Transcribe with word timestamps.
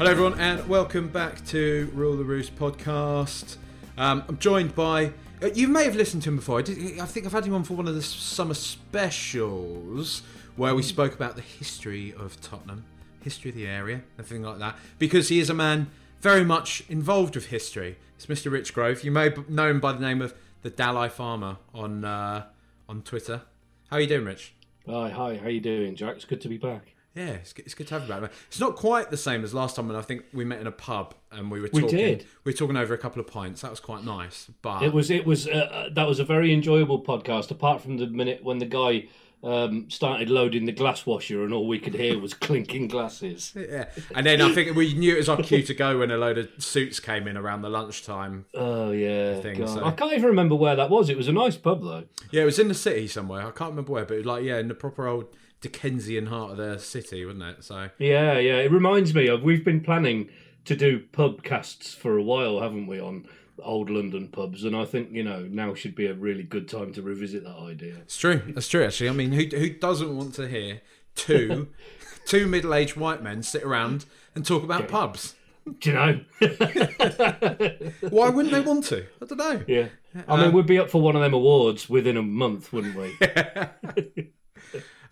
Hello, 0.00 0.12
everyone, 0.12 0.40
and 0.40 0.66
welcome 0.66 1.08
back 1.08 1.44
to 1.48 1.90
Rule 1.92 2.16
the 2.16 2.24
Roost 2.24 2.56
podcast. 2.56 3.58
Um, 3.98 4.24
I'm 4.28 4.38
joined 4.38 4.74
by. 4.74 5.12
Uh, 5.42 5.48
you 5.52 5.68
may 5.68 5.84
have 5.84 5.94
listened 5.94 6.22
to 6.22 6.30
him 6.30 6.36
before. 6.36 6.60
I, 6.60 6.62
did, 6.62 6.98
I 6.98 7.04
think 7.04 7.26
I've 7.26 7.32
had 7.32 7.44
him 7.44 7.52
on 7.52 7.64
for 7.64 7.74
one 7.74 7.86
of 7.86 7.94
the 7.94 8.00
summer 8.00 8.54
specials 8.54 10.22
where 10.56 10.74
we 10.74 10.82
spoke 10.82 11.14
about 11.14 11.36
the 11.36 11.42
history 11.42 12.14
of 12.18 12.40
Tottenham, 12.40 12.86
history 13.22 13.50
of 13.50 13.56
the 13.56 13.66
area, 13.66 14.00
everything 14.18 14.42
like 14.42 14.58
that. 14.60 14.78
Because 14.98 15.28
he 15.28 15.38
is 15.38 15.50
a 15.50 15.54
man 15.54 15.90
very 16.22 16.46
much 16.46 16.82
involved 16.88 17.34
with 17.34 17.48
history. 17.48 17.98
It's 18.16 18.24
Mr. 18.24 18.50
Rich 18.50 18.72
Grove. 18.72 19.04
You 19.04 19.10
may 19.10 19.34
know 19.50 19.68
him 19.68 19.80
by 19.80 19.92
the 19.92 20.00
name 20.00 20.22
of 20.22 20.32
the 20.62 20.70
Dalai 20.70 21.10
Farmer 21.10 21.58
on 21.74 22.06
uh, 22.06 22.46
on 22.88 23.02
Twitter. 23.02 23.42
How 23.90 23.98
are 23.98 24.00
you 24.00 24.06
doing, 24.06 24.24
Rich? 24.24 24.54
Hi, 24.88 25.10
hi. 25.10 25.36
How 25.36 25.44
are 25.44 25.50
you 25.50 25.60
doing, 25.60 25.94
Jack? 25.94 26.16
It's 26.16 26.24
good 26.24 26.40
to 26.40 26.48
be 26.48 26.56
back. 26.56 26.94
Yeah, 27.14 27.30
it's 27.30 27.52
good, 27.52 27.64
it's 27.66 27.74
good 27.74 27.88
to 27.88 27.94
have 27.94 28.02
you 28.04 28.08
back. 28.20 28.30
It's 28.48 28.60
not 28.60 28.76
quite 28.76 29.10
the 29.10 29.16
same 29.16 29.42
as 29.42 29.52
last 29.52 29.74
time 29.76 29.88
when 29.88 29.96
I 29.96 30.02
think 30.02 30.24
we 30.32 30.44
met 30.44 30.60
in 30.60 30.66
a 30.68 30.72
pub 30.72 31.14
and 31.32 31.50
we 31.50 31.60
were 31.60 31.68
We 31.72 31.80
talking. 31.82 31.96
did. 31.98 32.24
We 32.44 32.52
were 32.52 32.56
talking 32.56 32.76
over 32.76 32.94
a 32.94 32.98
couple 32.98 33.20
of 33.20 33.26
pints. 33.26 33.62
That 33.62 33.70
was 33.70 33.80
quite 33.80 34.04
nice. 34.04 34.48
But 34.62 34.82
It 34.84 34.92
was, 34.92 35.10
it 35.10 35.26
was, 35.26 35.48
uh, 35.48 35.50
uh, 35.50 35.88
that 35.94 36.06
was 36.06 36.20
a 36.20 36.24
very 36.24 36.52
enjoyable 36.52 37.02
podcast. 37.02 37.50
Apart 37.50 37.80
from 37.82 37.96
the 37.96 38.06
minute 38.06 38.44
when 38.44 38.58
the 38.58 38.66
guy 38.66 39.08
um, 39.42 39.88
started 39.90 40.28
loading 40.30 40.66
the 40.66 40.72
glass 40.72 41.04
washer 41.06 41.42
and 41.42 41.52
all 41.52 41.66
we 41.66 41.78
could 41.80 41.94
hear 41.94 42.16
was 42.18 42.32
clinking 42.34 42.86
glasses. 42.88 43.54
yeah, 43.56 43.86
and 44.14 44.24
then 44.26 44.40
I 44.42 44.52
think 44.52 44.76
we 44.76 44.92
knew 44.94 45.14
it 45.14 45.18
was 45.18 45.28
our 45.30 45.38
cue 45.38 45.62
to 45.62 45.74
go 45.74 45.98
when 45.98 46.10
a 46.10 46.16
load 46.18 46.36
of 46.38 46.48
suits 46.58 47.00
came 47.00 47.26
in 47.26 47.36
around 47.38 47.62
the 47.62 47.70
lunchtime. 47.70 48.44
Oh 48.54 48.90
yeah, 48.92 49.40
Thing, 49.40 49.66
so- 49.66 49.82
I 49.82 49.92
can't 49.92 50.12
even 50.12 50.26
remember 50.26 50.54
where 50.54 50.76
that 50.76 50.90
was. 50.90 51.08
It 51.08 51.16
was 51.16 51.26
a 51.26 51.32
nice 51.32 51.56
pub 51.56 51.82
though. 51.82 52.04
Yeah, 52.30 52.42
it 52.42 52.44
was 52.46 52.58
in 52.58 52.68
the 52.68 52.74
city 52.74 53.08
somewhere. 53.08 53.40
I 53.46 53.50
can't 53.50 53.70
remember 53.70 53.92
where, 53.92 54.04
but 54.04 54.14
it 54.14 54.18
was 54.18 54.26
like 54.26 54.44
yeah, 54.44 54.58
in 54.58 54.68
the 54.68 54.74
proper 54.74 55.06
old 55.08 55.24
Dickensian 55.60 56.26
heart 56.26 56.52
of 56.52 56.56
the 56.56 56.78
city, 56.78 57.24
wouldn't 57.24 57.44
it? 57.44 57.64
So 57.64 57.90
Yeah, 57.98 58.38
yeah. 58.38 58.56
It 58.56 58.70
reminds 58.72 59.14
me 59.14 59.28
of 59.28 59.42
we've 59.42 59.64
been 59.64 59.80
planning 59.80 60.28
to 60.64 60.76
do 60.76 61.00
pub 61.12 61.42
casts 61.42 61.94
for 61.94 62.16
a 62.16 62.22
while, 62.22 62.60
haven't 62.60 62.86
we, 62.86 63.00
on 63.00 63.26
old 63.62 63.90
London 63.90 64.28
pubs? 64.28 64.64
And 64.64 64.74
I 64.76 64.84
think 64.84 65.12
you 65.12 65.22
know 65.22 65.46
now 65.50 65.74
should 65.74 65.94
be 65.94 66.06
a 66.06 66.14
really 66.14 66.42
good 66.42 66.68
time 66.68 66.92
to 66.94 67.02
revisit 67.02 67.44
that 67.44 67.56
idea. 67.56 67.96
it's 67.96 68.16
true. 68.16 68.42
That's 68.48 68.68
true. 68.68 68.84
Actually, 68.84 69.10
I 69.10 69.12
mean, 69.12 69.32
who 69.32 69.44
who 69.56 69.70
doesn't 69.70 70.16
want 70.16 70.34
to 70.34 70.48
hear 70.48 70.80
two 71.14 71.68
two 72.26 72.46
middle 72.46 72.74
aged 72.74 72.96
white 72.96 73.22
men 73.22 73.42
sit 73.42 73.62
around 73.62 74.06
and 74.34 74.44
talk 74.44 74.62
about 74.62 74.88
pubs? 74.88 75.34
Do 75.78 75.90
you 75.90 75.94
know? 75.94 76.20
Why 78.08 78.30
wouldn't 78.30 78.52
they 78.52 78.60
want 78.62 78.84
to? 78.86 79.04
I 79.22 79.26
don't 79.26 79.38
know. 79.38 79.62
Yeah. 79.68 79.88
I 80.26 80.36
mean, 80.36 80.46
um, 80.46 80.52
we'd 80.52 80.66
be 80.66 80.78
up 80.78 80.90
for 80.90 81.00
one 81.00 81.14
of 81.14 81.22
them 81.22 81.34
awards 81.34 81.88
within 81.88 82.16
a 82.16 82.22
month, 82.22 82.72
wouldn't 82.72 82.96
we? 82.96 83.16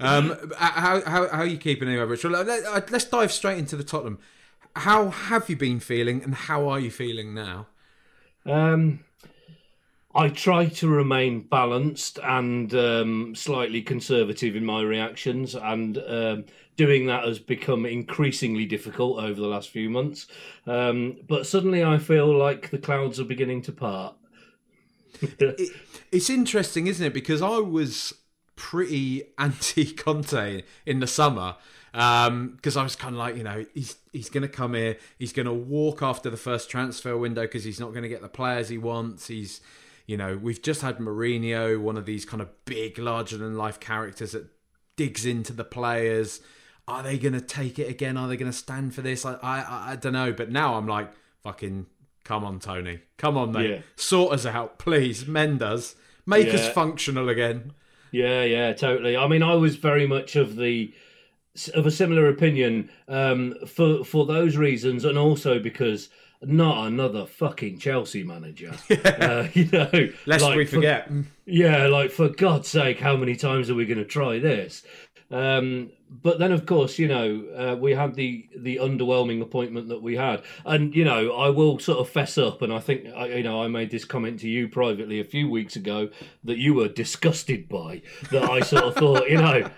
Um, 0.01 0.53
how, 0.57 1.01
how, 1.03 1.29
how 1.29 1.39
are 1.39 1.47
you 1.47 1.59
keeping 1.59 1.89
anyway, 1.89 2.05
Rich? 2.05 2.25
Well, 2.25 2.43
let, 2.45 2.65
uh, 2.65 2.81
let's 2.91 3.05
dive 3.05 3.33
straight 3.33 3.59
into 3.59 3.77
the 3.77 3.85
Tottenham. 3.85 4.19
How 4.77 5.11
have 5.11 5.51
you 5.51 5.57
been 5.57 5.81
feeling, 5.81 6.23
and 6.23 6.35
how 6.35 6.69
are 6.69 6.79
you 6.79 6.91
feeling 6.91 7.35
now? 7.35 7.67
Um, 8.47 9.01
I 10.15 10.29
try 10.29 10.67
to 10.67 10.89
remain 10.89 11.41
balanced 11.41 12.19
and 12.23 12.73
um, 12.75 13.35
slightly 13.35 13.83
conservative 13.83 14.55
in 14.55 14.65
my 14.65 14.83
reactions, 14.83 15.57
and 15.57 15.99
um, 16.07 16.45
doing 16.77 17.07
that 17.07 17.25
has 17.25 17.41
become 17.41 17.85
increasingly 17.85 18.67
difficult 18.67 19.19
over 19.19 19.41
the 19.41 19.49
last 19.49 19.71
few 19.71 19.91
months. 19.91 20.29
Um, 20.67 21.17
but 21.27 21.47
suddenly, 21.47 21.83
I 21.83 21.99
feel 21.99 22.33
like 22.37 22.71
the 22.71 22.79
clouds 22.79 23.19
are 23.19 23.25
beginning 23.25 23.63
to 23.63 23.73
part. 23.73 24.15
It, 25.21 25.71
it's 26.13 26.31
interesting, 26.31 26.87
isn't 26.87 27.05
it? 27.05 27.13
Because 27.13 27.43
I 27.43 27.59
was 27.59 28.15
pretty 28.59 29.23
anti 29.39 29.93
Conte 29.93 30.63
in 30.85 31.01
the 31.01 31.07
summer 31.07 31.57
um, 31.95 32.53
because 32.57 32.77
I 32.77 32.83
was 32.83 32.97
kind 32.97 33.15
of 33.15 33.19
like, 33.19 33.37
you 33.37 33.43
know, 33.45 33.65
he's 33.75 33.97
he's 34.13 34.29
going 34.29 34.43
to 34.43 34.49
come 34.49 34.75
here, 34.75 34.97
he's 35.19 35.33
going 35.33 35.47
to 35.47 35.53
walk 35.53 36.03
after 36.03 36.29
the 36.29 36.37
first 36.37 36.69
transfer 36.71 37.17
window 37.17 37.43
because 37.43 37.65
he's 37.65 37.81
not 37.81 37.91
going 37.91 38.03
to 38.03 38.09
get 38.09 38.21
the 38.21 38.29
players 38.29 38.69
he 38.69 38.79
wants. 38.79 39.29
He's, 39.29 39.61
you 40.07 40.17
know, 40.17 40.37
we've 40.37 40.61
just 40.61 40.83
had 40.83 40.99
Mourinho, 40.99 41.81
one 41.81 41.97
of 41.97 42.05
these 42.05 42.25
kind 42.25 42.43
of 42.43 42.49
big, 42.65 42.99
larger 42.99 43.37
than 43.39 43.57
life 43.57 43.81
characters 43.81 44.33
that 44.33 44.47
digs 44.97 45.25
into 45.25 45.53
the 45.53 45.65
players. 45.65 46.41
Are 46.87 47.03
they 47.03 47.19
going 47.19 47.35
to 47.35 47.41
take 47.41 47.79
it 47.79 47.89
again? 47.89 48.17
Are 48.17 48.29
they 48.29 48.37
going 48.37 48.51
to 48.51 48.57
stand 48.57 48.95
for 48.95 49.03
this? 49.03 49.25
I, 49.25 49.35
I, 49.43 49.93
I 49.93 49.97
don't 49.97 50.15
know. 50.15 50.33
But 50.33 50.51
now 50.51 50.75
I'm 50.75 50.87
like, 50.87 51.11
fucking, 51.43 51.87
come 52.25 52.45
on, 52.45 52.61
Tony, 52.61 53.01
come 53.17 53.37
on, 53.37 53.53
mate, 53.53 53.71
Yeah. 53.71 53.79
sort 53.97 54.33
us 54.35 54.47
out, 54.47 54.79
please, 54.79 55.27
mend 55.27 55.63
us, 55.63 55.97
make 56.27 56.49
us 56.53 56.69
functional 56.69 57.29
again. 57.29 57.73
Yeah, 58.11 58.43
yeah, 58.45 58.73
totally. 58.73 59.17
I 59.17 59.27
mean, 59.29 59.43
I 59.43 59.55
was 59.55 59.77
very 59.77 60.07
much 60.07 60.37
of 60.37 60.57
the 60.57 60.93
of 61.75 61.87
a 61.87 61.91
similar 61.91 62.29
opinion 62.29 62.91
um, 63.09 63.55
for 63.67 64.05
for 64.05 64.27
those 64.27 64.57
reasons, 64.57 65.05
and 65.05 65.19
also 65.19 65.59
because 65.59 66.09
not 66.43 66.87
another 66.87 67.27
fucking 67.27 67.79
Chelsea 67.79 68.23
manager. 68.23 68.73
uh, 69.05 69.49
you 69.55 69.69
know, 69.73 70.09
Lest 70.27 70.45
like, 70.45 70.57
we 70.57 70.65
for- 70.65 70.77
forget. 70.77 71.11
yeah, 71.47 71.87
like 71.89 72.11
for 72.13 72.29
God's 72.29 72.69
sake, 72.69 73.01
how 73.01 73.17
many 73.17 73.35
times 73.35 73.69
are 73.71 73.75
we 73.75 73.87
going 73.87 73.99
to 73.99 74.05
try 74.05 74.39
this? 74.39 74.85
Um, 75.31 75.91
but 76.11 76.39
then, 76.39 76.53
of 76.53 76.65
course, 76.65 76.99
you 76.99 77.07
know, 77.07 77.45
uh, 77.55 77.77
we 77.77 77.93
had 77.93 78.15
the 78.15 78.49
the 78.57 78.77
underwhelming 78.77 79.43
appointment 79.43 79.89
that 79.89 80.03
we 80.03 80.17
had, 80.17 80.43
and 80.65 80.95
you 80.95 81.05
know, 81.05 81.33
I 81.33 81.51
will 81.51 81.79
sort 81.79 81.99
of 81.99 82.09
fess 82.09 82.39
up, 82.39 82.63
and 82.63 82.73
I 82.73 82.81
think 82.81 83.07
I, 83.15 83.27
you 83.27 83.43
know, 83.43 83.63
I 83.63 83.69
made 83.69 83.91
this 83.91 84.07
comment 84.07 84.41
to 84.41 84.49
you 84.49 84.69
privately 84.69 85.21
a 85.21 85.25
few 85.25 85.51
weeks 85.51 85.77
ago 85.77 86.09
that 86.45 86.57
you 86.57 86.73
were 86.73 86.89
disgusted 86.89 87.69
by 87.69 88.01
that. 88.31 88.45
I 88.45 88.61
sort 88.61 88.85
of 88.85 88.95
thought, 88.95 89.29
you 89.29 89.37
know. 89.39 89.71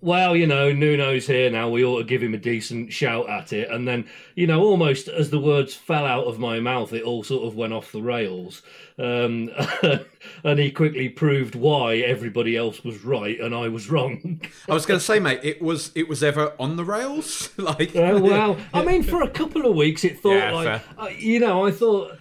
Well, 0.00 0.36
you 0.36 0.46
know, 0.46 0.72
Nuno's 0.72 1.26
here 1.26 1.50
now. 1.50 1.68
We 1.68 1.84
ought 1.84 1.98
to 1.98 2.04
give 2.04 2.22
him 2.22 2.32
a 2.32 2.38
decent 2.38 2.92
shout 2.92 3.28
at 3.28 3.52
it. 3.52 3.68
And 3.68 3.86
then, 3.88 4.06
you 4.36 4.46
know, 4.46 4.60
almost 4.62 5.08
as 5.08 5.30
the 5.30 5.40
words 5.40 5.74
fell 5.74 6.06
out 6.06 6.26
of 6.26 6.38
my 6.38 6.60
mouth, 6.60 6.92
it 6.92 7.02
all 7.02 7.24
sort 7.24 7.46
of 7.48 7.56
went 7.56 7.72
off 7.72 7.90
the 7.90 8.00
rails. 8.02 8.62
Um, 8.96 9.50
and 10.44 10.58
he 10.60 10.70
quickly 10.70 11.08
proved 11.08 11.56
why 11.56 11.96
everybody 11.96 12.56
else 12.56 12.84
was 12.84 13.04
right 13.04 13.40
and 13.40 13.52
I 13.54 13.68
was 13.68 13.90
wrong. 13.90 14.40
I 14.68 14.74
was 14.74 14.86
going 14.86 15.00
to 15.00 15.04
say, 15.04 15.18
mate, 15.18 15.40
it 15.42 15.60
was 15.60 15.90
it 15.96 16.08
was 16.08 16.22
ever 16.22 16.52
on 16.60 16.76
the 16.76 16.84
rails. 16.84 17.50
like, 17.56 17.96
Uh, 17.96 18.20
well, 18.22 18.56
I 18.72 18.84
mean, 18.84 19.02
for 19.02 19.22
a 19.22 19.30
couple 19.30 19.66
of 19.66 19.74
weeks, 19.74 20.04
it 20.04 20.20
thought 20.20 20.34
Yeah, 20.34 20.52
like, 20.52 20.82
uh, 20.96 21.08
you 21.08 21.40
know, 21.40 21.66
I 21.66 21.72
thought, 21.72 22.16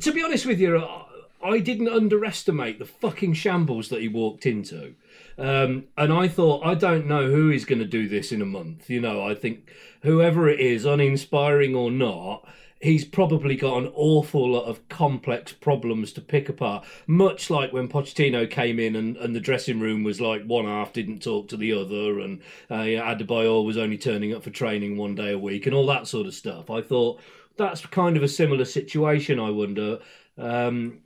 to 0.00 0.12
be 0.12 0.22
honest 0.22 0.44
with 0.44 0.60
you, 0.60 0.78
I- 0.78 1.06
I 1.44 1.58
didn't 1.58 1.88
underestimate 1.88 2.78
the 2.78 2.84
fucking 2.84 3.32
shambles 3.32 3.88
that 3.88 4.00
he 4.00 4.06
walked 4.06 4.46
into. 4.46 4.94
Um, 5.38 5.84
and 5.96 6.12
I 6.12 6.28
thought, 6.28 6.64
I 6.64 6.74
don't 6.74 7.06
know 7.06 7.30
who 7.30 7.50
is 7.50 7.64
going 7.64 7.78
to 7.78 7.84
do 7.84 8.08
this 8.08 8.32
in 8.32 8.42
a 8.42 8.46
month. 8.46 8.90
You 8.90 9.00
know, 9.00 9.26
I 9.26 9.34
think 9.34 9.70
whoever 10.02 10.48
it 10.48 10.60
is, 10.60 10.84
uninspiring 10.84 11.74
or 11.74 11.90
not, 11.90 12.46
he's 12.82 13.04
probably 13.04 13.54
got 13.54 13.78
an 13.78 13.92
awful 13.94 14.50
lot 14.50 14.64
of 14.64 14.86
complex 14.88 15.52
problems 15.52 16.12
to 16.12 16.20
pick 16.20 16.48
apart. 16.48 16.84
Much 17.06 17.48
like 17.48 17.72
when 17.72 17.88
Pochettino 17.88 18.50
came 18.50 18.78
in 18.78 18.96
and, 18.96 19.16
and 19.16 19.34
the 19.34 19.40
dressing 19.40 19.80
room 19.80 20.02
was 20.02 20.20
like 20.20 20.44
one 20.44 20.66
half 20.66 20.92
didn't 20.92 21.22
talk 21.22 21.48
to 21.48 21.56
the 21.56 21.72
other, 21.72 22.18
and 22.20 22.42
uh, 22.70 22.82
you 22.82 22.98
know, 22.98 23.04
Adebayor 23.04 23.64
was 23.64 23.78
only 23.78 23.96
turning 23.96 24.34
up 24.34 24.42
for 24.42 24.50
training 24.50 24.96
one 24.96 25.14
day 25.14 25.32
a 25.32 25.38
week, 25.38 25.66
and 25.66 25.74
all 25.74 25.86
that 25.86 26.08
sort 26.08 26.26
of 26.26 26.34
stuff. 26.34 26.70
I 26.70 26.82
thought 26.82 27.20
that's 27.56 27.86
kind 27.86 28.16
of 28.16 28.22
a 28.22 28.28
similar 28.28 28.64
situation. 28.64 29.38
I 29.38 29.50
wonder. 29.50 30.00
Um, 30.38 31.01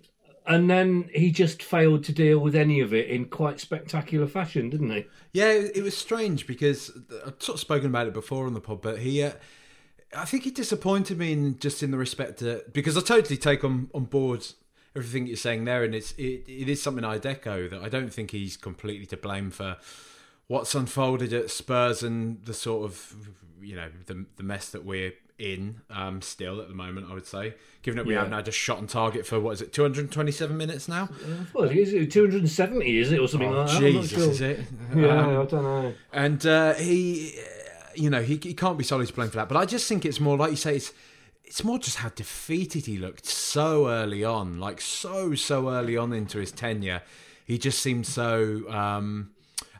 and 0.46 0.70
then 0.70 1.10
he 1.12 1.31
just 1.31 1.62
failed 1.62 2.04
to 2.04 2.12
deal 2.12 2.38
with 2.38 2.54
any 2.54 2.81
of 2.81 2.94
it 2.94 3.08
in 3.08 3.26
quite 3.26 3.60
spectacular 3.60 4.26
fashion, 4.26 4.70
didn't 4.70 4.90
he? 4.90 5.06
Yeah, 5.32 5.50
it 5.52 5.82
was 5.82 5.96
strange 5.96 6.46
because 6.46 6.90
I've 7.26 7.34
sort 7.38 7.56
of 7.56 7.60
spoken 7.60 7.87
about 7.88 8.06
it 8.06 8.14
before 8.14 8.46
on 8.46 8.54
the 8.54 8.60
pod, 8.60 8.81
but 8.81 9.00
he, 9.00 9.22
uh, 9.22 9.32
I 10.16 10.25
think 10.25 10.44
he 10.44 10.50
disappointed 10.50 11.19
me 11.19 11.32
in 11.32 11.58
just 11.58 11.82
in 11.82 11.90
the 11.90 11.98
respect 11.98 12.38
that 12.38 12.72
because 12.72 12.96
I 12.96 13.00
totally 13.00 13.37
take 13.37 13.64
on 13.64 13.90
on 13.93 14.04
board 14.04 14.46
everything 14.94 15.26
you're 15.26 15.37
saying 15.37 15.64
there, 15.64 15.84
and 15.84 15.94
it's 15.94 16.12
it, 16.12 16.44
it 16.46 16.69
is 16.69 16.82
something 16.82 17.04
I'd 17.04 17.26
echo 17.26 17.69
that 17.69 17.82
I 17.82 17.88
don't 17.88 18.12
think 18.12 18.31
he's 18.31 18.56
completely 18.56 19.06
to 19.06 19.16
blame 19.16 19.50
for 19.50 19.76
what's 20.46 20.75
unfolded 20.75 21.32
at 21.32 21.50
Spurs 21.50 22.02
and 22.02 22.44
the 22.44 22.54
sort 22.54 22.84
of 22.84 23.14
you 23.60 23.76
know 23.76 23.88
the 24.06 24.26
the 24.37 24.42
mess 24.42 24.70
that 24.70 24.84
we're 24.84 25.12
in 25.38 25.80
um, 25.90 26.22
still 26.22 26.60
at 26.60 26.68
the 26.68 26.74
moment. 26.74 27.08
I 27.10 27.14
would 27.14 27.26
say, 27.26 27.54
given 27.82 27.98
that 27.98 28.06
we 28.06 28.14
yeah. 28.14 28.20
haven't 28.20 28.34
had 28.34 28.48
a 28.48 28.52
shot 28.52 28.78
on 28.78 28.86
target 28.86 29.26
for 29.26 29.38
what 29.38 29.52
is 29.52 29.62
it, 29.62 29.72
227 29.72 30.56
minutes 30.56 30.88
now? 30.88 31.06
What 31.52 31.76
is 31.76 31.92
it 31.92 32.10
270? 32.10 32.98
Is 32.98 33.12
it 33.12 33.20
or 33.20 33.28
something 33.28 33.52
oh, 33.52 33.62
like 33.62 33.68
that? 33.68 33.80
Jesus, 33.80 34.10
sure. 34.10 34.30
is 34.30 34.40
it? 34.40 34.60
Yeah, 34.94 35.20
um, 35.20 35.40
I 35.40 35.44
don't 35.44 35.62
know. 35.62 35.94
And 36.12 36.46
uh, 36.46 36.74
he, 36.74 37.38
you 37.94 38.10
know, 38.10 38.22
he, 38.22 38.38
he 38.42 38.54
can't 38.54 38.78
be 38.78 38.84
solely 38.84 39.06
to 39.06 39.12
blame 39.12 39.30
for 39.30 39.36
that. 39.36 39.48
But 39.48 39.58
I 39.58 39.66
just 39.66 39.88
think 39.88 40.04
it's 40.04 40.20
more 40.20 40.36
like 40.36 40.50
you 40.50 40.56
say, 40.56 40.76
it's 40.76 40.92
it's 41.44 41.62
more 41.62 41.78
just 41.78 41.98
how 41.98 42.08
defeated 42.08 42.86
he 42.86 42.98
looked 42.98 43.26
so 43.26 43.88
early 43.88 44.24
on, 44.24 44.58
like 44.58 44.80
so 44.80 45.34
so 45.34 45.70
early 45.70 45.96
on 45.96 46.12
into 46.12 46.38
his 46.38 46.50
tenure. 46.50 47.02
He 47.44 47.58
just 47.58 47.80
seemed 47.80 48.06
so. 48.06 48.68
Um, 48.68 49.30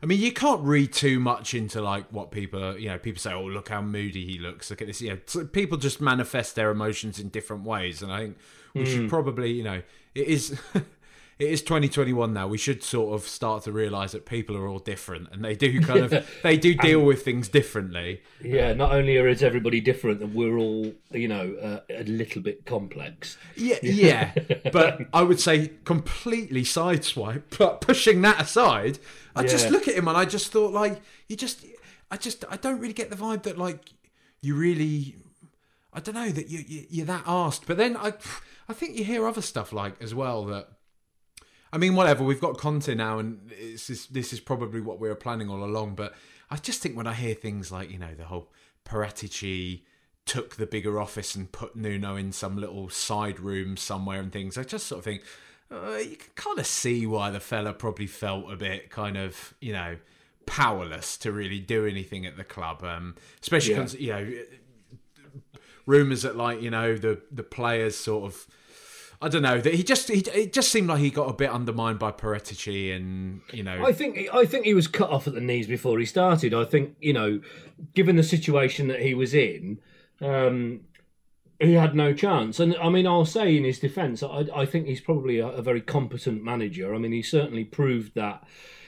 I 0.03 0.07
mean, 0.07 0.21
you 0.21 0.33
can't 0.33 0.61
read 0.63 0.93
too 0.93 1.19
much 1.19 1.55
into 1.55 1.81
like 1.81 2.07
what 2.11 2.31
people 2.31 2.63
are. 2.63 2.79
You 2.79 2.89
know, 2.89 2.99
people 2.99 3.21
say, 3.21 3.33
"Oh, 3.33 3.45
look 3.45 3.69
how 3.69 3.81
moody 3.81 4.25
he 4.25 4.39
looks. 4.39 4.71
Look 4.71 4.83
at 4.83 4.89
this." 4.89 5.01
You 5.01 5.19
know, 5.35 5.45
people 5.47 5.79
just 5.79 6.01
manifest 6.01 6.55
their 6.55 6.71
emotions 6.71 7.19
in 7.19 7.29
different 7.29 7.65
ways, 7.65 8.03
and 8.03 8.13
I 8.13 8.21
think 8.21 8.39
we 8.75 8.83
mm. 8.83 8.87
should 8.87 9.01
hmm. 9.03 9.09
probably, 9.09 9.53
you 9.53 9.65
know, 9.65 9.83
it 10.15 10.29
is. 10.29 10.59
it 11.39 11.51
is 11.51 11.61
2021 11.61 12.33
now. 12.33 12.49
We 12.49 12.57
should 12.57 12.83
sort 12.83 13.15
of 13.15 13.29
start 13.29 13.65
to 13.65 13.73
realise 13.73 14.13
that 14.13 14.25
people 14.25 14.57
are 14.57 14.67
all 14.67 14.79
different, 14.79 15.29
and 15.33 15.45
they 15.45 15.55
do 15.55 15.81
kind 15.83 16.01
of 16.01 16.27
they 16.43 16.57
do 16.57 16.75
deal 16.75 17.01
with 17.01 17.23
things 17.23 17.49
differently. 17.49 18.23
Yeah, 18.43 18.73
not 18.73 18.93
only 18.93 19.17
is 19.17 19.43
everybody 19.43 19.83
different, 19.83 20.23
and 20.23 20.35
we're 20.35 20.57
all 20.57 20.95
you 21.11 21.29
know 21.29 21.55
uh, 21.61 21.81
a 21.91 22.05
little 22.05 22.41
bit 22.41 22.65
complex. 22.65 23.37
Yeah, 23.55 23.77
yeah. 23.83 24.33
but 24.73 25.03
I 25.13 25.23
would 25.23 25.39
say 25.39 25.73
completely 25.85 26.63
sideswipe. 26.63 27.43
But 27.59 27.83
pushing 27.83 28.23
that 28.23 28.41
aside, 28.41 28.99
I 29.35 29.43
yeah. 29.43 29.49
just 29.49 29.71
look 29.71 29.87
at 29.89 29.95
him 29.95 30.09
and 30.09 30.17
I 30.17 30.25
just 30.25 30.51
thought 30.51 30.73
like 30.73 31.03
you 31.29 31.37
just, 31.37 31.67
I 32.11 32.17
just 32.17 32.47
I 32.51 32.57
don't 32.57 32.81
really 32.81 32.95
get 32.95 33.11
the 33.11 33.17
vibe 33.17 33.43
that 33.43 33.59
like 33.59 33.81
you 34.41 34.55
really. 34.55 35.17
I 35.93 36.01
don't 36.01 36.15
know 36.15 36.29
that 36.29 36.51
you, 36.51 36.85
you 36.91 37.03
are 37.05 37.07
that 37.07 37.25
asked, 37.27 37.67
but 37.67 37.79
then 37.79 37.97
I, 37.97 38.13
I 38.69 38.75
think 38.75 38.99
you 38.99 39.05
hear 39.05 39.27
other 39.27 39.41
stuff 39.41 39.73
like 39.73 39.95
as 40.03 40.15
well 40.15 40.45
that 40.45 40.69
I 41.73 41.79
mean, 41.79 41.95
whatever. 41.95 42.25
We've 42.25 42.41
got 42.41 42.59
Conte 42.59 42.95
now, 42.95 43.19
and 43.19 43.53
just, 43.77 44.13
this 44.13 44.33
is 44.33 44.41
probably 44.41 44.81
what 44.81 45.01
we 45.01 45.09
were 45.09 45.15
planning 45.15 45.51
all 45.51 45.65
along. 45.65 45.95
But 45.95 46.15
I 46.51 46.57
just 46.57 46.81
think 46.81 46.97
when 46.97 47.07
I 47.07 47.15
hear 47.15 47.35
things 47.35 47.73
like, 47.73 47.91
you 47.91 47.99
know, 47.99 48.15
the 48.15 48.25
whole 48.25 48.53
Paratici 48.85 49.83
took 50.25 50.57
the 50.57 50.67
bigger 50.67 51.01
office 51.01 51.35
and 51.35 51.51
put 51.51 51.77
Nuno 51.77 52.17
in 52.17 52.33
some 52.33 52.57
little 52.57 52.89
side 52.89 53.41
room 53.41 53.77
somewhere 53.77 54.21
and 54.21 54.33
things, 54.33 54.57
I 54.57 54.65
just 54.65 54.87
sort 54.87 55.01
of 55.01 55.05
think 55.05 55.23
uh, 55.71 55.97
you 55.97 56.17
can 56.17 56.31
kind 56.35 56.59
of 56.59 56.67
see 56.67 57.07
why 57.07 57.31
the 57.31 57.41
fella 57.41 57.73
probably 57.73 58.07
felt 58.07 58.51
a 58.51 58.57
bit 58.57 58.91
kind 58.91 59.17
of, 59.17 59.55
you 59.61 59.73
know, 59.73 59.97
powerless 60.47 61.17
to 61.19 61.33
really 61.33 61.59
do 61.59 61.87
anything 61.87 62.25
at 62.25 62.37
the 62.37 62.45
club. 62.45 62.85
Um, 62.85 63.17
especially, 63.43 63.75
yeah. 63.75 64.19
you 64.19 64.31
know, 64.31 64.43
rumours 65.87 66.23
that 66.23 66.37
like 66.37 66.61
you 66.61 66.71
know 66.71 66.97
the 66.97 67.23
the 67.31 67.43
players 67.43 67.97
sort 67.97 68.25
of 68.25 68.47
I 69.21 69.29
don't 69.29 69.43
know 69.43 69.61
that 69.61 69.75
he 69.75 69.83
just 69.83 70.09
he 70.09 70.21
it 70.35 70.53
just 70.53 70.71
seemed 70.71 70.89
like 70.89 70.99
he 70.99 71.11
got 71.11 71.29
a 71.29 71.33
bit 71.33 71.51
undermined 71.51 71.99
by 71.99 72.13
Paratici 72.13 72.95
and 72.95 73.41
you 73.53 73.63
know 73.63 73.85
I 73.85 73.93
think 73.93 74.29
I 74.33 74.45
think 74.45 74.67
he 74.67 74.75
was 74.75 74.89
cut 74.89 75.11
off 75.11 75.27
at 75.27 75.35
the 75.35 75.41
knees 75.41 75.67
before 75.67 75.99
he 75.99 76.05
started. 76.05 76.53
I 76.53 76.65
think 76.65 76.97
you 77.01 77.13
know, 77.13 77.41
given 77.95 78.17
the 78.17 78.23
situation 78.23 78.89
that 78.89 79.01
he 79.01 79.15
was 79.15 79.33
in, 79.33 79.79
um, 80.21 80.81
he 81.59 81.75
had 81.75 81.95
no 81.95 82.13
chance. 82.13 82.61
And 82.61 82.77
I 82.77 82.89
mean, 82.89 83.07
I'll 83.07 83.25
say 83.25 83.57
in 83.57 83.65
his 83.65 83.79
defence, 83.79 84.23
I, 84.23 84.47
I 84.55 84.67
think 84.67 84.87
he's 84.87 85.01
probably 85.01 85.39
a, 85.39 85.49
a 85.49 85.63
very 85.63 85.81
competent 85.81 86.45
manager. 86.45 86.95
I 86.95 86.99
mean, 86.99 87.13
he 87.13 87.23
certainly 87.23 87.65
proved 87.65 88.15
that 88.15 88.45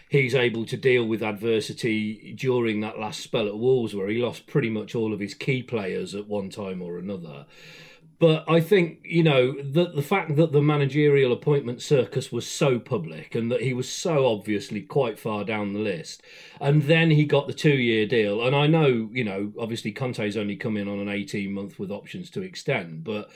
he's 0.08 0.34
able 0.34 0.64
to 0.66 0.76
deal 0.76 1.06
with 1.06 1.22
adversity 1.22 2.34
during 2.36 2.80
that 2.80 2.98
last 2.98 3.20
spell 3.20 3.46
at 3.46 3.58
Wolves, 3.58 3.94
where 3.94 4.08
he 4.08 4.18
lost 4.18 4.46
pretty 4.46 4.70
much 4.70 4.94
all 4.94 5.12
of 5.12 5.20
his 5.20 5.34
key 5.34 5.62
players 5.62 6.14
at 6.14 6.28
one 6.28 6.50
time 6.50 6.82
or 6.82 6.98
another. 6.98 7.46
But 8.20 8.44
I 8.48 8.60
think 8.60 9.00
you 9.04 9.22
know 9.22 9.52
the 9.52 9.90
the 9.90 10.02
fact 10.02 10.34
that 10.36 10.50
the 10.50 10.60
managerial 10.60 11.32
appointment 11.32 11.80
circus 11.82 12.32
was 12.32 12.46
so 12.46 12.80
public 12.80 13.34
and 13.36 13.50
that 13.52 13.60
he 13.60 13.72
was 13.72 13.88
so 13.88 14.26
obviously 14.26 14.80
quite 14.80 15.20
far 15.20 15.44
down 15.44 15.72
the 15.72 15.78
list, 15.78 16.22
and 16.60 16.82
then 16.82 17.10
he 17.10 17.24
got 17.24 17.46
the 17.46 17.52
two 17.52 17.76
year 17.76 18.06
deal. 18.06 18.44
And 18.44 18.56
I 18.56 18.66
know 18.66 19.08
you 19.12 19.22
know 19.22 19.52
obviously 19.58 19.92
Conte's 19.92 20.36
only 20.36 20.56
come 20.56 20.76
in 20.76 20.88
on 20.88 20.98
an 20.98 21.08
eighteen 21.08 21.52
month 21.52 21.78
with 21.78 21.92
options 21.92 22.28
to 22.30 22.42
extend, 22.42 23.04
but 23.04 23.30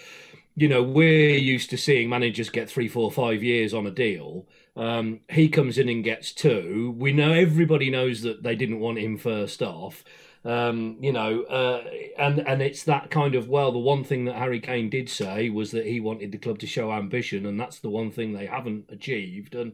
you 0.57 0.69
know 0.69 0.83
we're 0.83 1.37
used 1.37 1.71
to 1.71 1.79
seeing 1.79 2.09
managers 2.09 2.51
get 2.51 2.69
three, 2.69 2.89
four, 2.89 3.13
five 3.13 3.43
years 3.45 3.73
on 3.73 3.87
a 3.87 3.91
deal. 3.91 4.47
Um, 4.75 5.21
he 5.29 5.49
comes 5.49 5.79
in 5.79 5.89
and 5.89 6.03
gets 6.03 6.33
two. 6.33 6.95
We 6.99 7.13
know 7.13 7.33
everybody 7.33 7.89
knows 7.89 8.23
that 8.23 8.43
they 8.43 8.57
didn't 8.57 8.81
want 8.81 8.99
him 8.99 9.17
first 9.17 9.63
off. 9.63 10.03
Um, 10.45 10.97
you 11.01 11.13
know, 11.13 11.43
uh, 11.43 11.85
and 12.19 12.41
and 12.41 12.61
it's 12.63 12.83
that 12.85 13.11
kind 13.11 13.37
of 13.37 13.49
well, 13.49 13.71
the 13.71 13.79
one 13.79 14.03
thing 14.03 14.25
that 14.25 14.35
Harry 14.35 14.61
Kane 14.61 14.91
did 14.91 15.09
say 15.09 15.51
was 15.51 15.71
that 15.71 15.87
he 15.87 16.01
wanted 16.01 16.33
the 16.33 16.39
club 16.39 16.59
to 16.61 16.67
show 16.67 16.93
ambition, 16.93 17.47
and 17.47 17.61
that's 17.61 17.79
the 17.79 17.91
one 17.91 18.11
thing 18.11 18.33
they 18.33 18.47
haven't 18.47 18.87
achieved. 18.89 19.55
And 19.55 19.73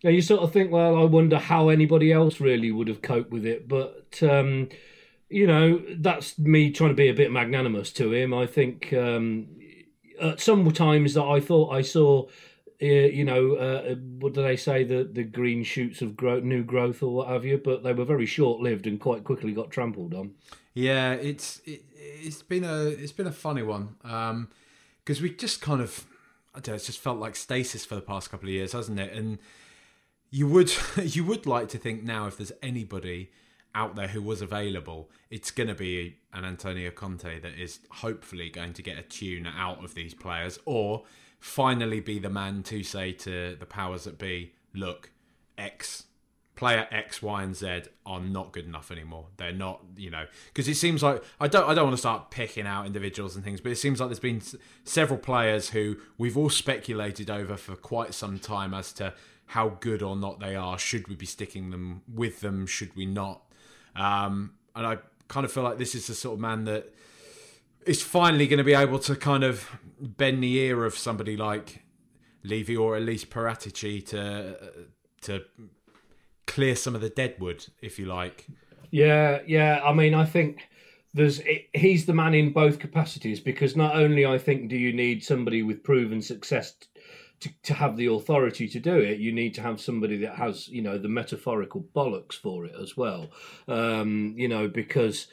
you, 0.00 0.10
know, 0.10 0.14
you 0.14 0.22
sort 0.22 0.42
of 0.42 0.52
think, 0.52 0.70
well, 0.70 0.96
I 0.96 1.04
wonder 1.04 1.38
how 1.38 1.68
anybody 1.68 2.12
else 2.12 2.40
really 2.40 2.70
would 2.70 2.88
have 2.88 3.02
coped 3.02 3.30
with 3.30 3.46
it, 3.46 3.68
but. 3.68 4.22
Um, 4.22 4.68
you 5.30 5.48
know, 5.48 5.82
that's 5.96 6.38
me 6.38 6.70
trying 6.70 6.90
to 6.90 6.94
be 6.94 7.08
a 7.08 7.14
bit 7.14 7.32
magnanimous 7.32 7.90
to 7.92 8.12
him. 8.12 8.32
I 8.32 8.46
think 8.46 8.92
um, 8.92 9.48
at 10.20 10.40
some 10.40 10.70
times 10.70 11.14
that 11.14 11.24
I 11.24 11.40
thought 11.40 11.72
I 11.72 11.82
saw 11.82 12.26
you 12.86 13.24
know, 13.24 13.54
uh, 13.54 13.94
what 14.18 14.34
do 14.34 14.42
they 14.42 14.56
say? 14.56 14.84
The 14.84 15.04
the 15.04 15.24
green 15.24 15.64
shoots 15.64 16.02
of 16.02 16.16
growth, 16.16 16.42
new 16.44 16.64
growth, 16.64 17.02
or 17.02 17.14
what 17.14 17.28
have 17.28 17.44
you. 17.44 17.58
But 17.58 17.82
they 17.82 17.92
were 17.92 18.04
very 18.04 18.26
short 18.26 18.60
lived 18.60 18.86
and 18.86 19.00
quite 19.00 19.24
quickly 19.24 19.52
got 19.52 19.70
trampled 19.70 20.14
on. 20.14 20.34
Yeah, 20.74 21.12
it's 21.12 21.60
it, 21.64 21.84
has 22.24 22.42
been 22.42 22.64
a 22.64 22.86
it's 22.86 23.12
been 23.12 23.26
a 23.26 23.32
funny 23.32 23.62
one 23.62 23.96
because 24.02 25.18
um, 25.18 25.22
we 25.22 25.30
just 25.30 25.60
kind 25.60 25.80
of 25.80 26.06
I 26.54 26.60
don't 26.60 26.68
know, 26.68 26.74
it's 26.74 26.86
just 26.86 27.00
felt 27.00 27.18
like 27.18 27.36
stasis 27.36 27.84
for 27.84 27.94
the 27.94 28.00
past 28.00 28.30
couple 28.30 28.48
of 28.48 28.52
years, 28.52 28.72
hasn't 28.72 28.98
it? 28.98 29.12
And 29.12 29.38
you 30.30 30.48
would 30.48 30.72
you 31.02 31.24
would 31.24 31.46
like 31.46 31.68
to 31.68 31.78
think 31.78 32.02
now 32.02 32.26
if 32.26 32.36
there's 32.36 32.52
anybody 32.62 33.30
out 33.74 33.96
there 33.96 34.08
who 34.08 34.22
was 34.22 34.40
available, 34.40 35.10
it's 35.30 35.50
going 35.50 35.68
to 35.68 35.74
be 35.74 36.16
an 36.32 36.44
Antonio 36.44 36.90
Conte 36.90 37.40
that 37.40 37.58
is 37.58 37.80
hopefully 37.90 38.48
going 38.48 38.72
to 38.72 38.82
get 38.82 38.98
a 38.98 39.02
tune 39.02 39.46
out 39.46 39.84
of 39.84 39.94
these 39.94 40.14
players, 40.14 40.58
or 40.64 41.04
finally 41.44 42.00
be 42.00 42.18
the 42.18 42.30
man 42.30 42.62
to 42.62 42.82
say 42.82 43.12
to 43.12 43.54
the 43.60 43.66
powers 43.66 44.04
that 44.04 44.16
be, 44.16 44.50
look, 44.72 45.10
X 45.58 46.04
player 46.56 46.88
X, 46.90 47.20
Y, 47.20 47.42
and 47.42 47.54
Z 47.54 47.82
are 48.06 48.18
not 48.18 48.50
good 48.52 48.64
enough 48.64 48.90
anymore. 48.90 49.26
They're 49.36 49.52
not, 49.52 49.82
you 49.94 50.08
know, 50.08 50.24
because 50.46 50.68
it 50.68 50.76
seems 50.76 51.02
like 51.02 51.22
I 51.38 51.46
don't, 51.46 51.68
I 51.68 51.74
don't 51.74 51.84
want 51.84 51.96
to 51.96 52.00
start 52.00 52.30
picking 52.30 52.66
out 52.66 52.86
individuals 52.86 53.36
and 53.36 53.44
things, 53.44 53.60
but 53.60 53.72
it 53.72 53.76
seems 53.76 54.00
like 54.00 54.08
there's 54.08 54.18
been 54.18 54.40
several 54.84 55.18
players 55.18 55.68
who 55.68 55.98
we've 56.16 56.38
all 56.38 56.48
speculated 56.48 57.28
over 57.28 57.58
for 57.58 57.76
quite 57.76 58.14
some 58.14 58.38
time 58.38 58.72
as 58.72 58.90
to 58.94 59.12
how 59.48 59.68
good 59.80 60.02
or 60.02 60.16
not 60.16 60.40
they 60.40 60.56
are. 60.56 60.78
Should 60.78 61.08
we 61.08 61.14
be 61.14 61.26
sticking 61.26 61.68
them 61.68 62.00
with 62.10 62.40
them? 62.40 62.66
Should 62.66 62.96
we 62.96 63.04
not? 63.04 63.42
Um, 63.94 64.54
and 64.74 64.86
I 64.86 64.96
kind 65.28 65.44
of 65.44 65.52
feel 65.52 65.62
like 65.62 65.76
this 65.76 65.94
is 65.94 66.06
the 66.06 66.14
sort 66.14 66.34
of 66.34 66.40
man 66.40 66.64
that 66.64 66.94
is 67.86 68.02
finally 68.02 68.46
going 68.46 68.58
to 68.58 68.64
be 68.64 68.74
able 68.74 68.98
to 69.00 69.16
kind 69.16 69.44
of 69.44 69.68
bend 70.00 70.42
the 70.42 70.56
ear 70.58 70.84
of 70.84 70.96
somebody 70.96 71.36
like 71.36 71.84
Levy 72.42 72.76
or 72.76 72.96
at 72.96 73.02
least 73.02 73.30
Paratici 73.30 74.04
to 74.08 74.58
to 75.22 75.42
clear 76.46 76.76
some 76.76 76.94
of 76.94 77.00
the 77.00 77.08
deadwood, 77.08 77.66
if 77.80 77.98
you 77.98 78.04
like. 78.04 78.46
Yeah, 78.90 79.40
yeah. 79.46 79.80
I 79.82 79.92
mean, 79.92 80.14
I 80.14 80.24
think 80.24 80.68
there's 81.14 81.40
he's 81.72 82.06
the 82.06 82.14
man 82.14 82.34
in 82.34 82.52
both 82.52 82.78
capacities 82.78 83.40
because 83.40 83.76
not 83.76 83.96
only 83.96 84.26
I 84.26 84.38
think 84.38 84.68
do 84.68 84.76
you 84.76 84.92
need 84.92 85.24
somebody 85.24 85.62
with 85.62 85.82
proven 85.82 86.20
success 86.20 86.74
to, 87.40 87.50
to 87.62 87.74
have 87.74 87.96
the 87.96 88.06
authority 88.06 88.68
to 88.68 88.80
do 88.80 88.96
it, 88.96 89.18
you 89.18 89.32
need 89.32 89.54
to 89.54 89.62
have 89.62 89.80
somebody 89.80 90.18
that 90.18 90.36
has 90.36 90.68
you 90.68 90.82
know 90.82 90.98
the 90.98 91.08
metaphorical 91.08 91.84
bollocks 91.94 92.34
for 92.34 92.66
it 92.66 92.74
as 92.80 92.96
well. 92.96 93.30
Um, 93.66 94.34
you 94.36 94.48
know 94.48 94.68
because 94.68 95.28